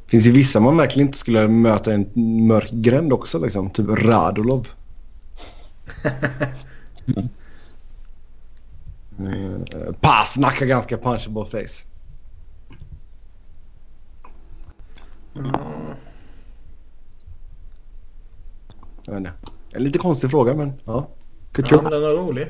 Finns 0.07 0.25
ju 0.25 0.31
vissa 0.31 0.59
man 0.59 0.77
verkligen 0.77 1.07
inte 1.07 1.17
skulle 1.17 1.47
möta 1.47 1.93
en 1.93 2.09
mörk 2.47 2.71
gränd 2.71 3.13
också 3.13 3.39
liksom. 3.39 3.69
Typ 3.69 3.87
Radulov. 3.89 4.67
mm. 9.17 9.65
Pasnak 10.01 10.59
har 10.59 10.65
ganska 10.65 10.97
punchable 10.97 11.45
face. 11.45 11.85
Mm. 15.35 15.51
Jag 19.03 19.13
vet 19.13 19.19
inte. 19.19 19.33
En 19.71 19.83
lite 19.83 19.99
konstig 19.99 20.29
fråga 20.29 20.53
men 20.53 20.73
ja. 20.85 21.07
Ja 21.57 21.81
men 21.81 21.91
den 21.91 22.03
är 22.03 22.07
rolig. 22.07 22.47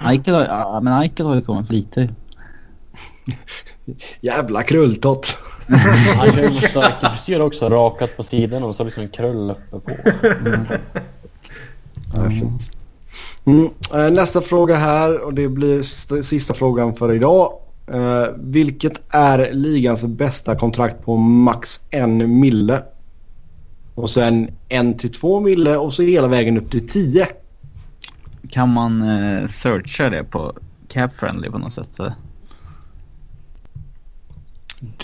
Eichel 0.00 0.34
har, 0.34 0.42
ja, 0.42 0.80
men 0.82 1.02
Eichel 1.02 1.26
har 1.26 1.34
ju 1.34 1.40
kommit 1.40 1.70
lite. 1.70 2.08
Jävla 4.20 4.62
krulltott. 4.62 5.38
Han 6.16 6.30
kör 6.30 6.50
ju 6.50 6.60
stark 6.70 6.94
frisyr 7.00 7.40
också, 7.40 7.68
rakat 7.68 8.16
på 8.16 8.22
sidorna 8.22 8.66
och 8.66 8.74
så 8.74 8.84
liksom 8.84 9.02
en 9.02 9.08
krull 9.08 9.50
uppe 9.50 9.80
på. 9.80 10.10
Mm. 10.46 10.66
Ja, 12.14 12.30
fint. 12.30 12.70
Mm. 13.44 13.70
Eh, 13.94 14.10
nästa 14.10 14.40
fråga 14.40 14.76
här 14.76 15.20
och 15.20 15.34
det 15.34 15.48
blir 15.48 15.82
sista 16.22 16.54
frågan 16.54 16.94
för 16.94 17.14
idag. 17.14 17.52
Uh, 17.94 18.26
vilket 18.36 19.00
är 19.08 19.52
ligans 19.52 20.04
bästa 20.04 20.56
kontrakt 20.56 21.04
på 21.04 21.16
max 21.16 21.80
en 21.90 22.40
mille? 22.40 22.82
Och 23.94 24.10
sen 24.10 24.50
en 24.68 24.98
till 24.98 25.12
två 25.12 25.40
mille 25.40 25.76
och 25.76 25.94
så 25.94 26.02
hela 26.02 26.28
vägen 26.28 26.58
upp 26.58 26.70
till 26.70 26.88
tio. 26.88 27.26
Kan 28.50 28.72
man 28.72 29.02
uh, 29.02 29.46
searcha 29.46 30.10
det 30.10 30.24
på 30.24 30.52
cap-friendly 30.88 31.50
på 31.50 31.58
något 31.58 31.72
sätt? 31.72 31.88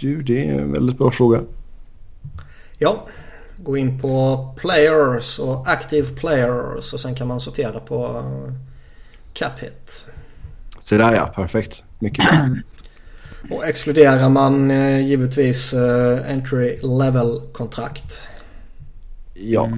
Du, 0.00 0.22
det 0.22 0.48
är 0.48 0.60
en 0.60 0.72
väldigt 0.72 0.98
bra 0.98 1.10
fråga. 1.10 1.40
Ja, 2.78 3.06
gå 3.56 3.76
in 3.76 4.00
på 4.00 4.46
players 4.56 5.38
och 5.38 5.68
active 5.68 6.08
players 6.14 6.92
och 6.92 7.00
sen 7.00 7.14
kan 7.14 7.28
man 7.28 7.40
sortera 7.40 7.80
på 7.80 8.04
eh, 8.06 8.54
cap 9.32 9.58
hit. 9.58 10.10
Så 10.82 10.96
där 10.96 11.14
ja, 11.14 11.26
perfekt. 11.26 11.82
Mycket 11.98 12.24
bra. 12.24 12.48
Och 13.50 13.64
exkluderar 13.64 14.28
man 14.28 14.70
eh, 14.70 15.06
givetvis 15.06 15.74
eh, 15.74 16.32
entry 16.32 16.78
level 16.82 17.40
kontrakt. 17.52 18.28
Ja. 19.34 19.70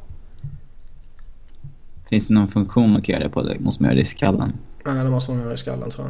Finns 2.09 2.27
det 2.27 2.35
någon 2.35 2.49
funktion 2.49 2.93
man 2.93 3.03
kan 3.03 3.13
göra 3.13 3.25
det 3.25 3.31
på? 3.31 3.43
Det 3.43 3.59
måste 3.61 3.83
man 3.83 3.91
göra 3.91 3.97
det 3.97 4.03
i 4.03 4.05
skallen? 4.05 4.53
Nej, 4.85 5.05
det 5.05 5.11
måste 5.11 5.33
man 5.33 5.41
göra 5.41 5.55
i 5.55 5.57
skallen 5.57 5.91
tror 5.91 6.07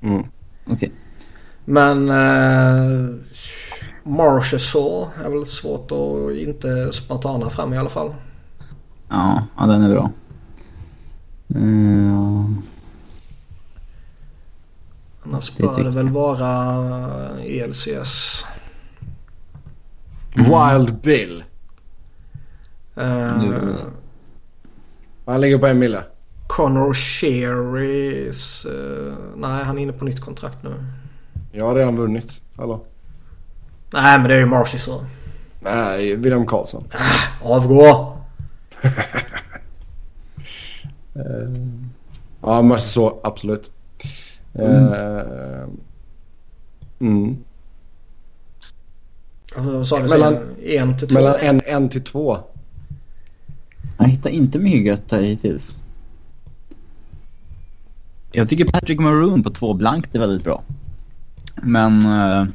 jag. 0.00 0.10
Mm. 0.10 0.26
Okej. 0.66 0.92
Men 1.64 2.08
eh, 2.10 3.16
Marshall 4.04 5.10
är 5.24 5.30
väl 5.30 5.46
svårt 5.46 5.92
att 5.92 6.36
inte 6.36 6.92
spontana 6.92 7.50
fram 7.50 7.72
i 7.74 7.78
alla 7.78 7.88
fall. 7.88 8.14
Ja, 9.08 9.46
ja, 9.58 9.66
den 9.66 9.82
är 9.82 9.90
bra. 9.90 10.10
Uh, 11.56 12.50
Annars 15.22 15.56
bör 15.56 15.84
det 15.84 15.90
väl 15.90 16.08
vara 16.08 16.80
E 17.42 17.60
ELCS. 17.60 18.44
Wild 20.34 21.00
Bill. 21.02 21.44
Eh, 22.96 23.38
Nu- 23.38 23.76
Han 25.26 25.40
ligger 25.40 25.58
på 25.58 25.66
en 25.66 25.78
mille. 25.78 26.04
Connor 26.46 26.94
Sherrys... 26.94 28.64
eh, 28.66 29.14
nej, 29.36 29.64
han 29.64 29.78
är 29.78 29.82
inne 29.82 29.92
på 29.92 30.04
nytt 30.04 30.20
kontrakt 30.20 30.62
nu. 30.62 30.84
Jag 31.52 31.64
har 31.66 31.74
redan 31.74 31.96
vunnit. 31.96 32.40
Hallå? 32.56 32.84
Nej, 33.92 34.18
men 34.18 34.28
det 34.28 34.34
är 34.34 34.38
ju 34.38 34.46
Marshall. 34.46 35.04
Nej, 35.60 36.16
William 36.16 36.46
Karlsson. 36.46 36.84
Avgå! 37.42 38.16
Ja, 42.40 42.62
men 42.62 42.80
så 42.80 43.20
absolut. 43.24 43.70
Mm. 44.54 44.92
Eh, 44.92 45.68
mm. 47.00 47.36
Vad 49.56 49.88
sa 49.88 49.96
vi? 49.96 50.08
Mellan- 50.08 50.32
Mellan, 50.32 50.88
en 50.90 50.96
till 50.96 51.08
två? 51.08 51.14
Mellan 51.14 51.34
en, 51.40 51.60
en 51.66 51.88
till 51.88 52.04
två. 52.04 52.38
Jag 53.98 54.08
hittar 54.08 54.30
inte 54.30 54.58
mycket 54.58 54.86
gött 54.86 55.12
här 55.12 55.20
hittills. 55.22 55.76
Jag 58.32 58.48
tycker 58.48 58.64
Patrick 58.64 59.00
Maroon 59.00 59.42
på 59.42 59.50
två 59.50 59.74
blankt 59.74 60.14
är 60.14 60.18
väldigt 60.18 60.44
bra. 60.44 60.62
Men... 61.62 62.06
eh, 62.06 62.46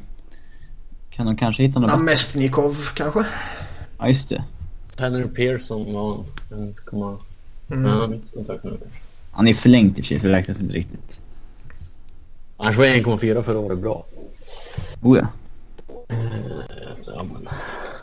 kan 1.10 1.26
de 1.26 1.36
kanske 1.36 1.62
hitta 1.62 1.80
något 1.80 1.88
bättre? 1.88 1.98
Namestnikov 1.98 2.76
kanske? 2.94 3.24
Ja, 3.98 4.08
just 4.08 4.28
det. 4.28 4.44
Henry 4.98 5.28
Pearson 5.28 5.92
var 5.92 6.24
en 6.50 6.74
komma... 6.84 7.18
Mm. 7.70 7.84
Ja, 7.84 8.08
han 9.30 9.48
är 9.48 9.54
förlängt 9.54 9.98
i 9.98 10.02
och 10.02 10.04
för 10.04 10.08
sig 10.08 10.20
så 10.20 10.26
det 10.26 10.32
räknas 10.32 10.60
inte 10.60 10.74
riktigt. 10.74 11.20
Annars 12.56 12.78
var 12.78 12.84
1,4 12.84 13.42
förra 13.42 13.58
året 13.58 13.78
bra. 13.78 14.04
Oh 15.02 15.18
ja. 15.18 15.26
Ja, 17.06 17.22
men... 17.32 17.48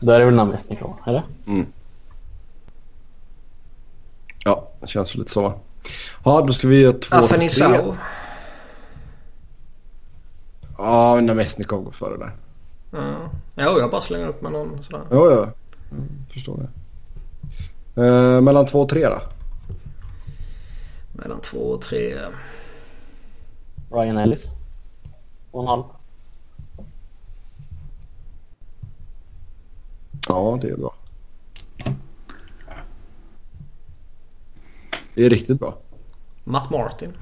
Då 0.02 0.12
är 0.12 0.20
det 0.20 0.26
väl 0.26 0.34
Namestnikov, 0.34 0.96
eller? 1.08 1.24
Ja, 4.46 4.70
det 4.82 4.88
känns 4.88 5.16
lite 5.16 5.32
så. 5.32 5.54
Ja, 6.26 6.42
då 6.48 6.54
ska 6.54 6.68
vi 6.68 6.82
göra 6.82 6.94
två. 6.94 7.16
Afanisau. 7.16 7.96
Ja, 10.78 11.22
Namestnikov 11.22 11.84
går 11.84 11.92
före 11.92 12.18
där. 12.18 12.36
Ja. 12.92 13.30
Jo, 13.56 13.80
jag 13.80 13.92
bara 13.92 14.02
slänger 14.02 14.28
upp 14.28 14.42
med 14.42 14.52
någon 14.52 14.84
sådär. 14.84 15.02
Ja, 15.12 15.32
ja. 15.32 15.48
Jag 15.90 16.34
förstår 16.34 16.58
det. 16.58 16.70
Eh, 18.06 18.42
mellan 18.42 18.66
två 18.66 18.82
och 18.82 18.90
tre 18.90 19.06
då? 19.06 19.22
Mellan 21.14 21.42
två 21.42 21.58
och 21.58 21.82
tre. 21.82 22.14
Ryan 23.92 24.18
Ellis. 24.18 24.46
Och 25.52 25.62
en 25.62 25.68
halv. 25.68 25.84
Ja, 30.28 30.60
det 30.62 30.70
är 30.70 30.78
bra. 30.78 30.94
Det 35.20 35.26
är 35.26 35.30
riktigt 35.30 35.60
bra. 35.60 35.78
Matt 36.44 36.70
Martin. 36.70 37.14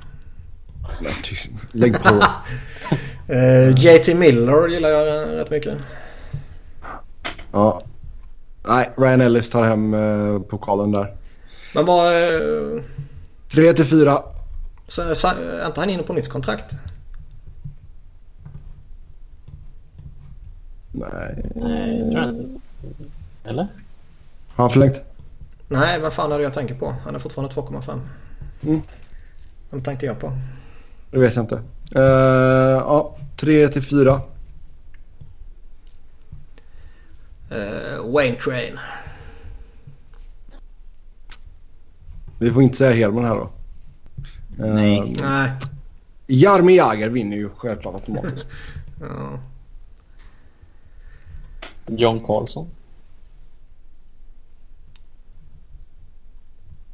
Lägg 1.71 2.03
på. 2.03 2.23
Eh, 3.29 3.69
JT 3.69 4.15
Miller 4.15 4.67
gillar 4.67 4.89
jag 4.89 5.27
rätt 5.27 5.51
mycket. 5.51 5.77
Ja. 7.51 7.83
Nej, 8.67 8.89
Ryan 8.97 9.21
Ellis 9.21 9.49
tar 9.49 9.63
hem 9.63 9.93
eh, 9.93 10.41
pokalen 10.41 10.91
där. 10.91 11.15
Men 11.73 11.85
vad... 11.85 12.13
Eh, 12.13 12.83
Tre 13.51 13.73
till 13.73 13.85
fyra. 13.85 14.23
så, 14.87 15.15
så, 15.15 15.27
är 15.27 15.65
inte 15.65 15.79
han 15.79 15.89
inne 15.89 16.03
på 16.03 16.13
nytt 16.13 16.29
kontrakt? 16.29 16.75
Nej. 20.91 21.51
Nej, 21.55 21.99
jag 21.99 22.11
tror 22.11 22.23
inte. 22.23 22.59
Eller? 23.43 23.67
Har 24.55 24.63
han 24.63 24.71
förlängt? 24.71 25.01
Nej, 25.67 25.99
vad 26.01 26.13
fan 26.13 26.31
är 26.31 26.37
det 26.37 26.43
jag 26.43 26.53
tänker 26.53 26.75
på? 26.75 26.95
Han 27.03 27.15
är 27.15 27.19
fortfarande 27.19 27.55
2,5. 27.55 27.99
Mm. 28.65 28.81
Vem 29.69 29.81
tänkte 29.83 30.05
jag 30.05 30.19
på? 30.19 30.31
Det 31.11 31.19
vet 31.19 31.35
jag 31.35 31.43
inte. 31.43 31.61
Eh, 31.95 32.01
ja, 32.81 33.15
tre 33.37 33.67
till 33.67 33.83
fyra. 33.83 34.21
Eh, 37.49 38.11
Wayne 38.13 38.35
Train. 38.35 38.79
Vi 42.39 42.51
får 42.53 42.63
inte 42.63 42.77
säga 42.77 42.91
Hedman 42.93 43.25
här 43.25 43.35
då. 43.35 43.49
Eh, 44.63 44.73
Nej. 44.73 45.15
Nej. 45.21 45.51
Jarmi 46.27 46.75
Jagr 46.75 47.09
vinner 47.09 47.37
ju 47.37 47.49
självklart 47.49 47.95
automatiskt. 47.95 48.47
Ja. 49.01 49.39
John 51.87 52.19
Carlson. 52.19 52.67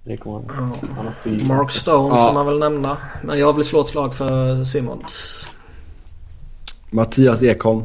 Det 0.03 0.17
kommer 0.17 0.53
han. 0.53 0.73
Ja. 0.81 0.95
Har. 0.95 1.45
Mark 1.45 1.71
Stone 1.71 2.15
Ja. 2.15 2.27
får 2.27 2.33
man 2.33 2.45
väl 2.45 2.59
nämna. 2.59 2.97
Men 3.23 3.39
jag 3.39 3.53
vill 3.53 3.65
slå 3.65 3.81
ett 3.81 3.87
slag 3.87 4.15
för 4.15 4.63
Simmons. 4.63 5.47
Mattias 6.89 7.41
Ekholm. 7.41 7.83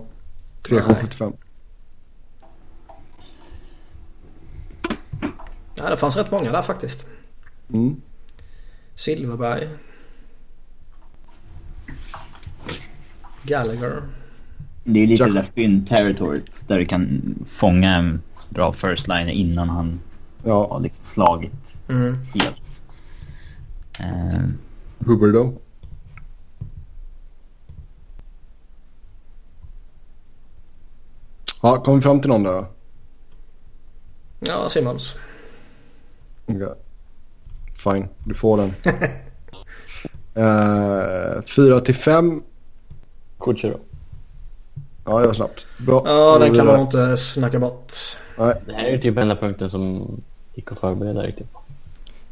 3,75. 0.63 1.33
Ja, 5.77 5.91
det 5.91 5.97
fanns 5.97 6.17
rätt 6.17 6.31
många 6.31 6.53
där 6.53 6.63
faktiskt. 6.63 7.07
Mm. 7.73 8.01
Silverberg. 8.95 9.69
Gallagher. 13.43 14.03
Det 14.85 15.01
är 15.03 15.07
lite 15.07 15.23
Jack- 15.23 15.29
det 15.33 15.35
där 15.41 15.49
fynd-territoriet 15.55 16.65
där 16.69 16.79
du 16.79 16.85
kan 16.87 17.35
fånga 17.51 17.95
en 17.97 18.23
bra 18.49 18.73
first 18.73 19.09
line 19.09 19.29
innan 19.29 19.69
han 19.69 20.01
har 20.45 20.51
Ja, 20.51 20.79
liksom 20.79 21.05
slagit 21.05 21.68
Mm. 21.89 22.19
helt. 22.35 22.81
Eh, 24.01 24.41
Huberdo. 24.99 25.53
Ja, 31.63 31.77
kom 31.83 31.97
vi 31.97 32.03
fram 32.03 32.21
till 32.21 32.31
någon 32.31 32.43
där 32.43 32.53
då? 32.53 32.67
Ja, 34.41 34.69
Simmons. 34.69 35.15
Okej. 36.47 36.75
Fine, 37.85 38.09
du 38.25 38.35
får 38.35 38.57
den. 38.57 38.73
Eh, 40.35 41.43
Fyra 41.57 41.81
till 41.81 41.95
fem. 41.95 42.43
Kucherov. 43.41 43.81
Ja, 45.05 45.21
det 45.21 45.27
var 45.27 45.35
snabbt. 45.35 45.67
Bra. 45.79 46.03
Ja, 46.07 46.33
Då 46.33 46.39
den 46.45 46.55
kan 46.55 46.67
man 46.67 46.81
inte 46.81 47.17
snacka 47.17 47.59
bort. 47.59 47.93
Nej, 48.39 48.55
Det 48.67 48.73
här 48.73 48.85
är 48.85 48.91
ju 48.93 49.01
typ 49.01 49.19
enda 49.19 49.37
punkten 49.37 49.71
som 49.71 50.11
gick 50.55 50.73
att 50.73 50.79
förbereda 50.79 51.23
riktigt 51.23 51.53
på. 51.53 51.61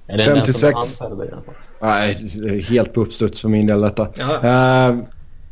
Är 0.07 0.19
det 0.19 0.25
den 0.25 0.35
56. 0.37 0.61
som 0.61 0.75
han 0.75 0.87
förbereder 0.87 1.41
på? 1.41 1.53
nej, 1.81 2.31
det 2.35 2.49
är 2.49 2.61
helt 2.63 2.93
på 2.95 3.01
uppstuds 3.01 3.41
för 3.41 3.49
min 3.49 3.67
del 3.67 3.81
detta. 3.81 4.09
Eh, 4.89 4.99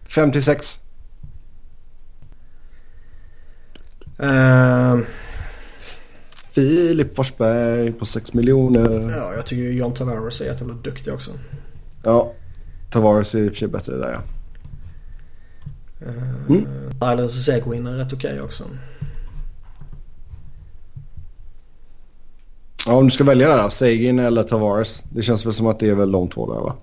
56. 0.09 0.81
Eh, 4.19 4.99
Filip 6.53 7.17
Forsberg 7.17 7.93
på 7.93 8.07
6 8.07 8.33
miljoner. 8.35 9.11
ja, 9.17 9.35
jag 9.35 9.47
tycker 9.47 9.63
ju 9.63 9.73
John 9.73 9.95
Tavares 9.95 10.41
är 10.41 10.45
jättebra 10.45 10.75
duktig 10.75 11.13
också. 11.15 11.31
Ja, 12.03 12.33
Tavares 12.91 13.35
är 13.35 13.39
i 13.39 13.49
och 13.49 13.53
för 13.53 13.59
sig 13.59 13.69
bättre 13.69 13.97
där 13.97 14.11
ja. 14.13 14.21
Eh, 16.07 16.23
Mm. 16.49 16.67
Tyler 17.01 17.29
Seguin 17.29 17.87
är 17.87 17.93
rätt 17.97 18.13
okej 18.13 18.41
också. 18.41 18.65
Ja, 22.87 22.93
om 22.93 23.05
du 23.05 23.11
ska 23.11 23.25
välja 23.25 23.49
där 23.49 23.63
då, 23.63 23.71
Sagan 23.71 24.19
eller 24.19 24.43
Tavares. 24.43 25.05
Det 25.09 25.23
känns 25.23 25.47
väl 25.47 25.53
som 25.53 25.67
att 25.67 25.79
det 25.79 25.89
är 25.89 25.95
väl 25.95 26.13
de 26.13 26.29
två 26.29 26.55
där 26.55 26.61
va? 26.61 26.75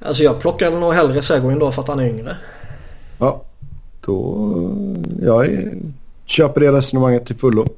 Alltså 0.00 0.22
jag 0.22 0.40
plockar 0.40 0.70
nog 0.70 0.94
hellre 0.94 1.22
Seguin 1.22 1.58
då 1.58 1.72
för 1.72 1.82
att 1.82 1.88
han 1.88 2.00
är 2.00 2.06
yngre. 2.06 2.36
Ja, 3.18 3.42
då... 4.00 4.50
Jag 5.22 5.46
är, 5.46 5.78
köper 6.24 6.60
det 6.60 6.72
resonemanget 6.72 7.26
till 7.26 7.36
fullo. 7.36 7.68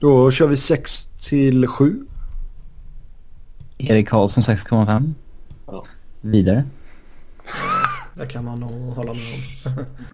Då 0.00 0.30
kör 0.30 0.46
vi 0.46 0.56
6 0.56 1.08
till 1.20 1.66
7. 1.66 2.06
Erik 3.78 4.08
Karlsson 4.08 4.42
6,5. 4.42 5.12
Ja. 5.66 5.84
Vidare. 6.20 6.64
Det 8.14 8.26
kan 8.26 8.44
man 8.44 8.60
nog 8.60 8.94
hålla 8.94 9.12
med 9.14 9.22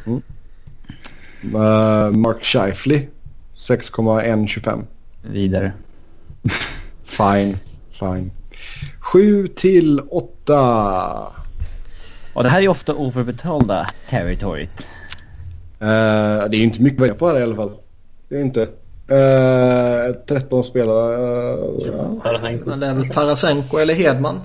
om. 0.04 0.22
Uh, 1.44 2.10
Mark 2.10 2.44
Scheifly 2.44 3.06
6,125. 3.54 4.86
Vidare. 5.22 5.72
Fine, 7.04 7.58
fine. 7.90 8.30
7 9.00 9.48
till 9.48 10.00
8. 10.00 11.32
Och 12.32 12.42
det 12.42 12.48
här 12.48 12.62
är 12.62 12.68
ofta 12.68 12.94
overbetalda 12.94 13.86
territoriet. 14.10 14.70
Uh, 15.82 15.88
det 16.48 16.56
är 16.56 16.58
ju 16.58 16.62
inte 16.62 16.82
mycket 16.82 16.98
att 16.98 17.02
välja 17.02 17.14
på 17.14 17.28
här 17.28 17.40
i 17.40 17.42
alla 17.42 17.56
fall. 17.56 17.72
Det 18.28 18.36
är 18.36 18.40
inte. 18.40 18.68
Uh, 19.10 20.14
13 20.26 20.64
spelare. 20.64 21.16
Uh, 21.56 22.20
Tarasenko. 22.22 22.68
Men 22.68 22.80
det 22.80 22.86
är 22.86 22.94
väl 22.94 23.08
Tarasenko 23.08 23.78
eller 23.78 23.94
Hedman. 23.94 24.40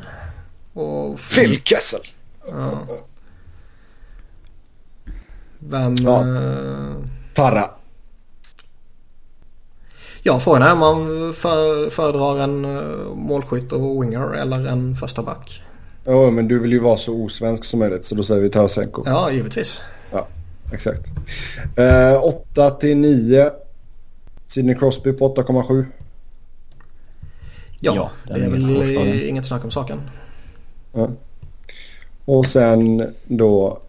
Och 0.73 1.19
Phil 1.19 1.61
Kessel. 1.63 1.99
Ja. 2.51 2.85
Vem... 5.59 5.95
Ja. 5.95 6.19
eh, 6.21 6.95
Tarra. 7.33 7.69
Ja, 10.23 10.39
frågan 10.39 10.61
är 10.61 10.71
om 10.71 10.79
man 10.79 11.33
för, 11.33 11.89
föredrar 11.89 12.39
en 12.39 12.65
uh, 12.65 13.15
målskytt 13.15 13.71
och 13.71 14.03
winger 14.03 14.33
eller 14.33 14.65
en 14.65 14.95
första 14.95 15.23
back. 15.23 15.61
Ja, 16.05 16.31
men 16.31 16.47
du 16.47 16.59
vill 16.59 16.71
ju 16.71 16.79
vara 16.79 16.97
så 16.97 17.13
osvensk 17.13 17.63
som 17.65 17.79
möjligt 17.79 18.05
så 18.05 18.15
då 18.15 18.23
säger 18.23 18.41
vi 18.41 18.49
Tarasenko. 18.49 19.03
Ja, 19.05 19.31
givetvis. 19.31 19.83
Exakt. 20.73 21.11
Uh, 21.79 22.23
8 22.23 22.69
till 22.69 22.97
9. 22.97 23.51
Sidney 24.47 24.75
Crosby 24.75 25.13
på 25.13 25.35
8,7. 25.35 25.85
Ja, 27.79 27.95
Ja, 27.95 28.11
det 28.35 28.45
är 28.45 28.49
väl 28.49 28.81
eh, 28.81 29.29
inget 29.29 29.45
snack 29.45 29.63
om 29.63 29.71
saken. 29.71 30.01
Ja. 30.93 31.09
Och 32.25 32.45
sen 32.45 33.13
då... 33.27 33.79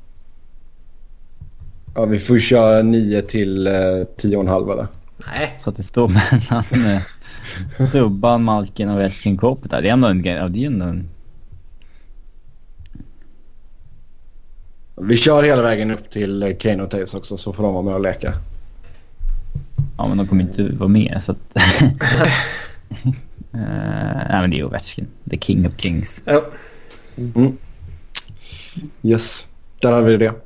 Ja, 1.94 2.04
vi 2.04 2.18
får 2.18 2.38
köra 2.38 2.82
9 2.82 3.22
till 3.22 3.66
uh, 3.66 3.72
10,5 3.72 4.72
eller? 4.72 4.86
Nej, 5.16 5.58
Så 5.60 5.70
att 5.70 5.76
det 5.76 5.82
står 5.82 6.08
mellan 6.30 6.64
eh, 7.78 7.86
Subban, 7.86 8.44
Malkin 8.44 8.88
och 8.88 8.94
Ovechkin 8.94 9.36
Kopitar. 9.36 9.82
Det 9.82 9.88
är 9.88 9.92
ändå 9.92 10.08
en 10.08 10.22
grej. 10.22 10.34
Ja, 10.34 10.48
det 10.48 10.62
är 10.62 10.66
ändå 10.66 10.86
en... 10.86 11.08
Vi 14.96 15.16
kör 15.16 15.42
hela 15.42 15.62
vägen 15.62 15.90
upp 15.90 16.10
till 16.10 16.42
eh, 16.42 16.56
Kane 16.56 16.82
och 16.82 16.90
Taves 16.90 17.14
också 17.14 17.36
så 17.36 17.52
får 17.52 17.62
de 17.62 17.74
vara 17.74 17.82
med 17.84 17.94
och 17.94 18.00
leka. 18.00 18.34
Ja, 19.98 20.08
men 20.08 20.18
de 20.18 20.26
kommer 20.26 20.42
inte 20.42 20.68
vara 20.68 20.88
med 20.88 21.22
så 21.24 21.32
att... 21.32 21.38
Eh, 23.56 23.60
nej, 24.30 24.40
men 24.40 24.50
det 24.50 24.58
är 24.60 24.64
Ovechkin. 24.64 25.06
The 25.30 25.38
King 25.38 25.66
of 25.66 25.72
Kings. 25.76 26.22
ja. 26.24 26.42
Yes, 29.02 29.48
där 29.80 29.92
har 29.92 30.02
vi 30.02 30.16
det. 30.16 30.43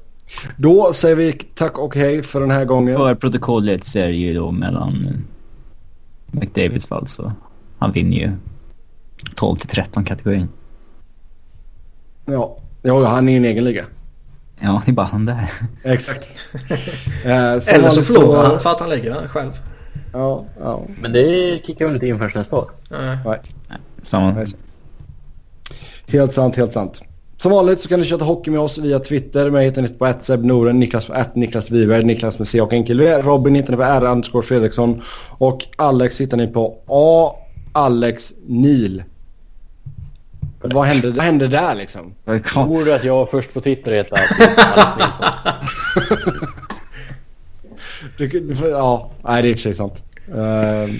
Då 0.56 0.92
säger 0.92 1.16
vi 1.16 1.32
tack 1.32 1.78
och 1.78 1.96
hej 1.96 2.22
för 2.22 2.40
den 2.40 2.50
här 2.50 2.64
gången. 2.64 2.96
För 2.96 3.14
protokollet 3.14 3.84
så 3.84 3.98
är 3.98 4.06
det 4.06 4.14
ju 4.14 4.34
då 4.34 4.50
mellan 4.50 5.24
McDavids 6.26 6.86
fall 6.86 7.06
så 7.06 7.32
han 7.78 7.92
vinner 7.92 8.16
ju 8.16 8.32
12 9.34 9.56
till 9.56 9.68
13 9.68 10.04
kategorin. 10.04 10.48
Ja, 12.24 12.58
ja 12.82 13.06
han 13.06 13.28
är 13.28 13.32
i 13.32 13.36
en 13.36 13.44
egen 13.44 13.64
liga. 13.64 13.84
Ja, 14.60 14.82
det 14.84 14.90
är 14.90 14.94
bara 14.94 15.06
han 15.06 15.26
där. 15.26 15.50
Exakt. 15.82 16.28
eh, 17.24 17.74
Eller 17.74 17.88
så 17.88 18.02
förlorar 18.02 18.46
han 18.46 18.60
för 18.60 18.70
att 18.70 18.80
han 18.80 18.88
lägger 18.88 19.14
den 19.14 19.28
själv. 19.28 19.52
Ja, 20.12 20.44
ja. 20.60 20.82
Men 21.00 21.12
det 21.12 21.60
kickar 21.66 21.84
väl 21.84 21.94
inte 21.94 22.06
in 22.06 22.18
förrän 22.18 22.30
nästa 22.34 22.56
år? 22.56 22.70
Nej. 22.90 23.38
Samma. 24.02 24.46
Helt 26.06 26.34
sant, 26.34 26.56
helt 26.56 26.72
sant. 26.72 27.02
Som 27.42 27.52
vanligt 27.52 27.80
så 27.80 27.88
kan 27.88 28.00
ni 28.00 28.06
köta 28.06 28.24
hockey 28.24 28.50
med 28.50 28.60
oss 28.60 28.78
via 28.78 28.98
Twitter. 28.98 29.50
Mig 29.50 29.64
hittar 29.64 29.82
ni 29.82 29.88
på 29.88 30.14
@sebnoren, 30.22 30.80
Niklas 30.80 31.06
på 31.06 31.14
Niklas 31.34 31.70
Wiberg, 31.70 32.04
Niklas 32.04 32.38
med 32.38 32.48
C 32.48 32.60
och 32.60 32.72
enkel 32.72 33.00
V. 33.00 33.22
Robin 33.22 33.54
hittar 33.54 33.70
ni 33.70 33.76
på 33.76 33.82
R 33.82 34.04
underscore 34.04 34.46
Fredriksson. 34.46 35.02
Och 35.28 35.66
Alex 35.76 36.20
hittar 36.20 36.36
ni 36.36 36.46
på 36.46 36.78
A 36.86 37.34
Alex 37.72 38.32
Nil. 38.46 39.02
Vad 40.60 40.84
hände, 40.84 41.10
vad 41.10 41.24
hände 41.24 41.48
där 41.48 41.74
liksom? 41.74 42.14
Tror 42.52 42.84
du 42.84 42.94
att 42.94 43.04
jag 43.04 43.14
var 43.14 43.26
först 43.26 43.54
på 43.54 43.60
Twitter 43.60 43.92
heter 43.92 44.16
Alex 44.16 44.30
Nilsson? 44.98 45.26
Du, 48.18 48.28
du, 48.28 48.68
ja, 48.68 49.10
nej 49.22 49.42
det 49.42 49.48
är 49.48 49.50
i 49.50 49.54
och 49.54 49.58
för 49.58 49.62
sig 49.62 49.74
sant. 49.74 50.02
Uh, 50.34 50.94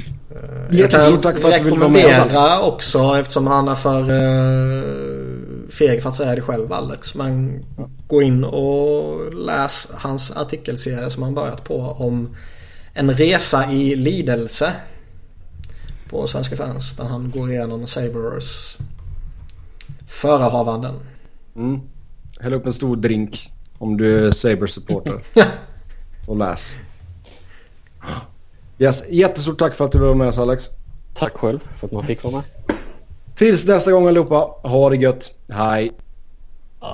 jättestort 0.71 1.23
kan 1.23 1.33
tack 1.33 1.39
för 1.43 1.49
att 1.49 1.59
du 1.59 1.65
ville 1.65 1.81
vara 1.81 1.89
med 1.89 2.21
oss. 2.21 2.63
Också 2.63 3.17
eftersom 3.21 3.47
han 3.47 3.69
är 3.69 3.75
för 3.75 4.11
uh, 4.11 5.28
feg 5.69 6.03
för 6.03 6.09
att 6.09 6.17
säga 6.17 6.35
det 6.35 6.41
själv 6.41 6.73
Alex. 6.73 7.15
Men 7.15 7.65
gå 8.07 8.23
in 8.23 8.45
och 8.45 9.35
läs 9.35 9.89
hans 9.95 10.37
artikelserie 10.37 11.11
som 11.11 11.23
han 11.23 11.35
börjat 11.35 11.65
på 11.65 11.81
om 11.81 12.37
en 12.95 13.11
resa 13.11 13.73
i 13.73 13.97
lidelse. 13.97 14.73
På 16.11 16.27
Svenska 16.27 16.57
fans 16.57 16.97
där 16.97 17.05
han 17.05 17.31
går 17.31 17.53
igenom 17.53 17.87
Sabres 17.87 18.79
förehavanden. 20.07 20.95
Mm. 21.57 21.81
Häll 22.41 22.53
upp 22.53 22.67
en 22.67 22.73
stor 22.73 22.97
drink 22.97 23.53
om 23.79 23.97
du 23.97 24.27
är 24.27 24.31
Saber-supporter. 24.31 25.21
och 26.29 26.37
läs. 26.37 26.75
Yes, 28.79 29.03
jättestort 29.09 29.59
tack 29.59 29.75
för 29.75 29.85
att 29.85 29.93
du 29.93 29.99
var 29.99 30.15
med 30.15 30.29
oss 30.29 30.39
Alex. 30.39 30.69
Tack 31.15 31.33
själv 31.33 31.59
för 31.77 31.87
att 31.87 31.93
man 31.93 32.05
fick 32.05 32.25
vara 32.25 32.35
med. 32.35 32.45
Tills 33.39 33.67
nästa 33.67 33.93
gång 33.93 34.07
allihopa, 34.07 34.55
ha 34.63 34.91
det 34.91 34.97
gött. 34.97 35.35
Hej! 35.49 35.93